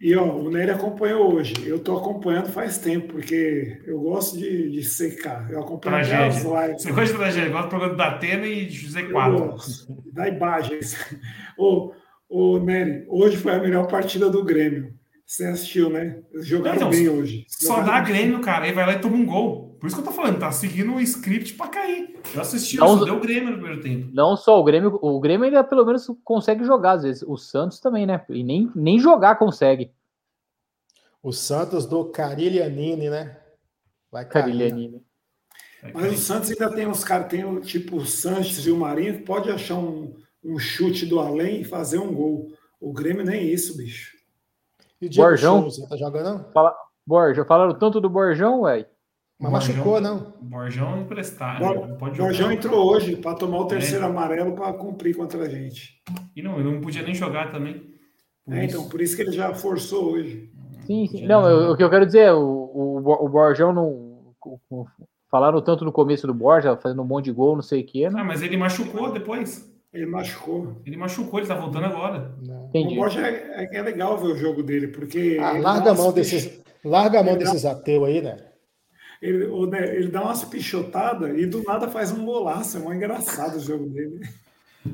E 0.00 0.14
ó, 0.14 0.24
o 0.24 0.50
Nery 0.50 0.70
acompanhou 0.72 1.34
hoje. 1.34 1.54
Eu 1.66 1.78
tô 1.78 1.96
acompanhando 1.96 2.48
faz 2.50 2.78
tempo, 2.78 3.08
porque 3.14 3.82
eu 3.86 3.98
gosto 4.00 4.36
de, 4.38 4.70
de 4.70 4.82
secar. 4.84 5.50
Eu 5.50 5.60
acompanho 5.60 5.96
até 5.96 6.26
as 6.26 6.42
Tragédia. 6.42 6.66
lives. 6.66 6.82
Você 6.82 6.92
gosta 6.92 7.12
de 7.12 7.18
tragédia? 7.18 7.50
Gosta 7.50 7.66
do 7.66 7.70
programa 7.70 7.94
da 7.96 8.06
Atena 8.08 8.46
e 8.46 8.66
de 8.66 8.74
José 8.76 9.02
gosto. 9.02 10.02
Da 10.12 10.28
imagens. 10.28 10.96
Ô, 11.58 11.92
ô, 12.28 12.58
Nery, 12.58 13.04
hoje 13.08 13.36
foi 13.38 13.52
a 13.54 13.58
melhor 13.58 13.86
partida 13.88 14.28
do 14.28 14.44
Grêmio. 14.44 14.92
Você 15.26 15.44
assistiu, 15.46 15.88
né? 15.90 16.18
Jogaram 16.40 16.76
Então, 16.76 16.90
bem 16.90 17.08
hoje. 17.08 17.44
Só 17.48 17.76
Jogaram 17.78 17.86
dá 17.86 18.00
bem. 18.02 18.12
Grêmio, 18.14 18.40
cara. 18.40 18.66
Aí 18.66 18.72
vai 18.72 18.86
lá 18.86 18.92
e 18.92 19.00
toma 19.00 19.16
um 19.16 19.24
gol. 19.26 19.65
Por 19.78 19.86
isso 19.86 19.96
que 19.96 20.02
eu 20.02 20.06
tô 20.06 20.12
falando, 20.12 20.38
tá 20.38 20.50
seguindo 20.50 20.94
o 20.94 21.00
script 21.00 21.54
pra 21.54 21.68
cair. 21.68 22.18
Eu 22.34 22.40
assisti, 22.40 22.76
Não- 22.78 22.98
só 22.98 23.04
deu 23.04 23.20
Grêmio 23.20 23.50
no 23.50 23.58
primeiro 23.58 23.82
tempo. 23.82 24.08
Não 24.12 24.36
só 24.36 24.58
o 24.58 24.64
Grêmio, 24.64 24.98
o 25.02 25.20
Grêmio 25.20 25.44
ainda 25.46 25.62
pelo 25.62 25.84
menos 25.84 26.06
consegue 26.24 26.64
jogar 26.64 26.92
às 26.92 27.02
vezes. 27.02 27.22
O 27.26 27.36
Santos 27.36 27.78
também, 27.80 28.06
né? 28.06 28.24
E 28.28 28.42
nem, 28.42 28.70
nem 28.74 28.98
jogar 28.98 29.36
consegue. 29.36 29.90
O 31.22 31.32
Santos 31.32 31.86
do 31.86 32.04
Cariglianini, 32.06 33.10
né? 33.10 33.38
Vai 34.10 34.24
cair. 34.24 34.44
Carilhanini. 34.44 35.02
Mas 35.92 36.12
o 36.12 36.16
Santos 36.16 36.50
ainda 36.50 36.70
tem 36.74 36.86
uns 36.86 37.04
caras, 37.04 37.28
tem 37.28 37.44
o 37.44 37.60
tipo 37.60 37.96
o 37.96 38.06
Sanches 38.06 38.66
e 38.66 38.70
o 38.70 38.76
Marinho, 38.76 39.18
que 39.18 39.24
pode 39.24 39.50
achar 39.50 39.74
um, 39.76 40.14
um 40.42 40.58
chute 40.58 41.04
do 41.06 41.20
além 41.20 41.60
e 41.60 41.64
fazer 41.64 41.98
um 41.98 42.12
gol. 42.12 42.50
O 42.80 42.92
Grêmio 42.92 43.24
nem 43.24 43.46
isso, 43.46 43.76
bicho. 43.76 44.16
E 45.00 45.06
o 45.06 45.10
Diego 45.10 45.28
Borjão? 45.28 45.60
Souza, 45.62 45.88
tá 45.88 45.96
jogando, 45.96 46.50
não? 46.54 46.72
Borja, 47.06 47.44
falaram 47.44 47.78
tanto 47.78 48.00
do 48.00 48.08
Borjão, 48.10 48.62
velho. 48.62 48.86
Mas 49.38 49.50
Borjão- 49.52 49.74
machucou, 49.76 50.00
não? 50.00 50.32
Borjão 50.40 51.00
emprestar, 51.02 51.58
Bor- 51.58 51.74
né? 51.80 51.86
Não 51.88 51.96
pode 51.96 52.12
O 52.12 52.16
jogar. 52.16 52.32
Jorjão 52.32 52.52
entrou 52.52 52.90
hoje 52.90 53.16
para 53.16 53.34
tomar 53.36 53.58
o 53.60 53.66
terceiro 53.66 54.04
É. 54.04 54.08
amarelo 54.08 54.52
para 54.54 54.72
cumprir 54.72 55.14
contra 55.14 55.42
a 55.42 55.48
gente. 55.48 56.00
E 56.34 56.42
não, 56.42 56.58
ele 56.58 56.72
não 56.72 56.80
podia 56.80 57.02
nem 57.02 57.14
jogar 57.14 57.50
também. 57.52 57.82
Por 58.46 58.54
É, 58.54 58.64
então, 58.64 58.88
por 58.88 59.00
isso 59.02 59.14
que 59.14 59.22
ele 59.22 59.32
já 59.32 59.52
forçou 59.54 60.12
hoje. 60.12 60.50
Sim, 60.86 61.06
sim. 61.08 61.26
Não, 61.26 61.46
eu- 61.48 61.72
o 61.72 61.76
que 61.76 61.82
eu 61.84 61.90
quero 61.90 62.06
dizer 62.06 62.20
é, 62.20 62.32
o, 62.32 62.38
o, 62.40 63.24
o 63.26 63.28
Borjão 63.28 63.72
não. 63.72 63.88
o- 63.88 64.60
o- 64.70 64.86
Falaram 65.28 65.60
tanto 65.60 65.84
no 65.84 65.90
começo 65.92 66.24
do 66.26 66.32
Borja, 66.32 66.76
fazendo 66.76 67.02
um 67.02 67.04
monte 67.04 67.24
de 67.26 67.32
gol, 67.32 67.56
não 67.56 67.62
sei 67.62 67.82
o 67.82 67.84
quê. 67.86 68.08
Não 68.08 68.20
Ah, 68.20 68.24
mas 68.24 68.42
ele 68.42 68.56
machucou 68.56 69.10
depois. 69.12 69.70
Ele 69.92 70.06
machucou. 70.06 70.76
Ele 70.86 70.96
machucou, 70.96 71.40
ele 71.40 71.48
tá 71.48 71.54
voltando 71.56 71.84
agora. 71.86 72.32
Não. 72.46 72.64
O 72.64 72.68
entendi. 72.68 72.94
Borja 72.94 73.20
é, 73.26 73.66
é, 73.72 73.76
é 73.76 73.82
legal 73.82 74.16
ver 74.16 74.28
o 74.28 74.36
jogo 74.36 74.62
dele, 74.62 74.88
porque. 74.88 75.36
Ah, 75.40 75.58
larga 75.58 75.90
a 75.90 75.94
mão 75.94 76.12
desses, 76.12 76.62
larga 76.84 77.20
a 77.20 77.22
mão 77.24 77.36
desses 77.36 77.64
ateus 77.66 78.04
aí, 78.06 78.22
né? 78.22 78.36
Ele, 79.26 79.44
o- 79.46 79.66
né, 79.66 79.96
ele 79.96 80.08
dá 80.08 80.22
umas 80.22 80.44
pichotadas 80.44 81.36
e 81.38 81.46
do 81.46 81.62
nada 81.64 81.88
faz 81.88 82.12
um 82.12 82.24
golaço. 82.24 82.76
É 82.76 82.80
muito 82.80 82.96
engraçado 82.96 83.56
o 83.56 83.60
jogo 83.60 83.86
dele. 83.88 84.20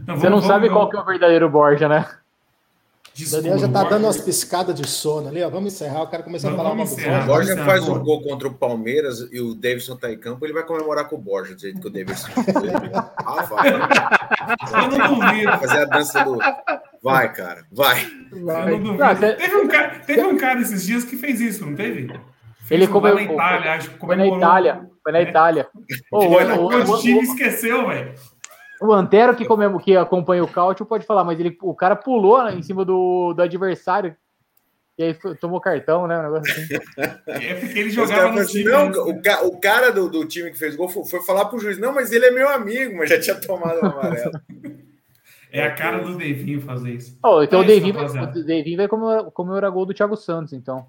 Não, 0.07 0.17
Você 0.17 0.25
não 0.31 0.37
vamos- 0.39 0.47
sabe 0.47 0.69
vamos- 0.69 0.81
qual 0.83 0.91
que 0.91 0.97
é 0.97 1.01
o 1.01 1.05
verdadeiro 1.05 1.49
Borja, 1.51 1.89
né? 1.89 2.07
O 2.09 3.15
Desculpa, 3.15 3.43
Daniel 3.43 3.59
já 3.59 3.67
tá 3.69 3.73
Borja- 3.81 3.91
dando 3.91 4.05
umas 4.07 4.17
piscadas 4.23 4.75
de 4.75 4.89
sono 4.89 5.29
ali, 5.29 5.43
ó. 5.43 5.51
Vamos 5.51 5.75
encerrar. 5.75 6.03
O 6.03 6.07
cara 6.07 6.23
começou 6.23 6.49
a 6.49 6.53
Vamos 6.55 6.63
falar 6.65 6.75
uma 6.75 6.85
encerrar. 6.85 7.25
O. 7.25 7.27
Borja 7.27 7.55
Vamos 7.55 7.71
faz 7.71 7.87
um 7.89 7.99
gol 8.03 8.23
contra 8.23 8.49
o 8.49 8.55
Palmeiras 8.55 9.29
e 9.31 9.39
o 9.39 9.55
Davidson 9.55 9.97
tá 9.97 10.11
em 10.11 10.17
campo, 10.17 10.47
ele 10.47 10.55
vai 10.55 10.63
comemorar 10.63 11.07
com 11.11 11.17
o 11.17 11.19
Borja, 11.19 11.55
do 11.55 11.61
jeito 11.61 11.79
que 11.79 11.87
o 11.87 11.91
Davidson 11.91 12.29
Ah, 13.19 13.43
vai. 13.43 13.69
Eu 13.69 14.99
não 14.99 15.15
duvido. 15.15 15.45
Vai 15.51 15.59
fazer 15.61 15.79
a 15.79 15.85
dança 15.85 16.25
do. 16.25 16.39
Vai, 17.03 17.33
cara, 17.35 17.65
vai. 17.71 18.03
Eu 18.33 18.39
não 18.41 18.79
duvido. 18.79 18.95
Não, 19.05 19.15
você- 19.15 19.33
teve, 19.35 19.57
um 19.57 19.69
cara, 19.69 19.89
teve 20.07 20.23
um 20.23 20.37
cara 20.39 20.61
esses 20.63 20.83
dias 20.87 21.05
que 21.05 21.17
fez 21.19 21.39
isso, 21.39 21.67
não 21.67 21.75
teve? 21.75 22.19
Fez 22.65 22.71
Ele 22.81 22.87
um 22.89 22.93
comeu- 22.93 23.15
na 23.15 23.23
Itália, 23.23 23.73
acho 23.75 23.91
que 23.91 23.99
Foi 23.99 24.17
na. 24.17 24.27
Itália. 24.27 24.89
Foi 25.03 25.13
na 25.13 25.19
É. 25.19 25.23
Itália. 25.23 25.69
O, 26.13 26.19
o- 26.19 26.95
o, 26.95 27.01
time 27.01 27.21
esqueceu, 27.21 27.87
velho. 27.89 28.15
o 28.81 28.93
Antero 28.93 29.35
que, 29.35 29.45
comemo, 29.45 29.79
que 29.81 29.97
acompanha 29.97 30.45
o 30.45 30.49
Cáutio 30.49 30.87
pode 30.87 31.05
falar, 31.07 31.25
mas 31.25 31.39
ele, 31.41 31.57
o 31.63 31.75
cara 31.75 31.97
pulou 31.97 32.45
né, 32.45 32.55
em 32.55 32.63
cima 32.63 32.85
do, 32.85 33.33
do 33.35 33.43
adversário. 33.43 34.17
E 34.99 35.03
aí 35.05 35.15
tomou 35.41 35.59
cartão, 35.61 36.07
né? 36.07 36.19
Um 36.19 36.23
negócio 36.23 36.53
assim. 36.53 36.69
É 37.27 37.55
porque 37.55 37.79
ele 37.79 37.91
jogava 37.91 38.23
no 38.25 38.29
falam 38.29 38.43
assim, 38.43 38.53
time. 38.59 38.71
não, 38.71 38.89
né? 38.91 38.99
o, 38.99 39.23
ca- 39.23 39.43
o 39.45 39.59
cara 39.61 39.91
do, 39.91 40.09
do 40.09 40.27
time 40.27 40.51
que 40.51 40.59
fez 40.59 40.77
gol 40.77 40.89
foi, 40.89 41.05
foi 41.07 41.23
falar 41.23 41.47
pro 41.47 41.59
juiz, 41.59 41.79
não, 41.79 41.93
mas 41.95 42.13
ele 42.13 42.27
é 42.27 42.31
meu 42.31 42.49
amigo, 42.49 42.97
mas 42.99 43.09
já 43.09 43.19
tinha 43.19 43.35
tomado 43.41 43.81
o 43.83 43.87
amarelo. 43.87 44.33
É 45.55 45.65
a 45.65 45.75
cara 45.75 45.99
do 45.99 46.17
Devinho 46.17 46.63
fazer 46.63 46.93
isso. 46.93 47.19
Oh, 47.23 47.43
então 47.43 47.61
É 47.61 47.63
o 47.63 47.67
isso, 47.67 47.75
Devin 47.75 47.93
vai, 47.93 48.03
rapaziada. 48.05 48.39
o 48.41 48.43
Devin 48.43 48.75
vai 48.77 48.89
comemorar, 48.89 49.25
comemorar 49.33 49.71
gol 49.71 49.85
do 49.85 49.93
Thiago 49.93 50.17
Santos, 50.17 50.55
então. 50.55 50.87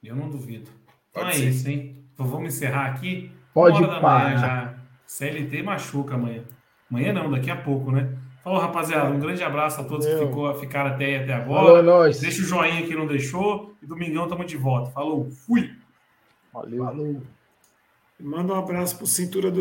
Eu 0.00 0.14
não 0.14 0.30
duvido. 0.30 0.70
Então 1.20 1.26
Pode 1.26 1.36
é 1.36 1.40
ser. 1.40 1.48
isso, 1.48 1.68
hein? 1.70 1.96
Então 2.14 2.26
vamos 2.26 2.54
encerrar 2.54 2.86
aqui. 2.86 3.30
Pode 3.52 3.78
Uma 3.78 3.86
hora 3.88 3.94
da 3.96 4.00
parar. 4.00 4.24
manhã 4.24 4.38
já. 4.38 4.74
CLT 5.06 5.62
machuca 5.62 6.14
amanhã. 6.14 6.42
Amanhã 6.90 7.12
não, 7.12 7.30
daqui 7.30 7.50
a 7.50 7.56
pouco, 7.56 7.90
né? 7.92 8.08
Falou, 8.42 8.58
rapaziada. 8.58 9.10
Um 9.10 9.18
grande 9.20 9.42
abraço 9.42 9.80
a 9.80 9.84
todos 9.84 10.06
que 10.06 10.12
Valeu. 10.12 10.28
ficou, 10.28 10.54
ficaram 10.54 10.90
até, 10.90 11.18
até 11.22 11.38
Falou, 11.44 11.58
agora. 11.58 11.78
é 11.80 11.82
nóis. 11.82 12.20
Deixa 12.20 12.40
o 12.42 12.44
joinha 12.44 12.82
que 12.86 12.94
não 12.94 13.06
deixou. 13.06 13.74
E 13.82 13.86
domingão 13.86 14.26
tamo 14.28 14.44
de 14.44 14.56
volta. 14.56 14.90
Falou, 14.92 15.28
fui! 15.30 15.70
Valeu. 16.52 16.84
Falou. 16.84 17.22
Manda 18.18 18.52
um 18.52 18.58
abraço 18.58 18.96
pro 18.98 19.06
Cintura 19.06 19.44
do 19.44 19.48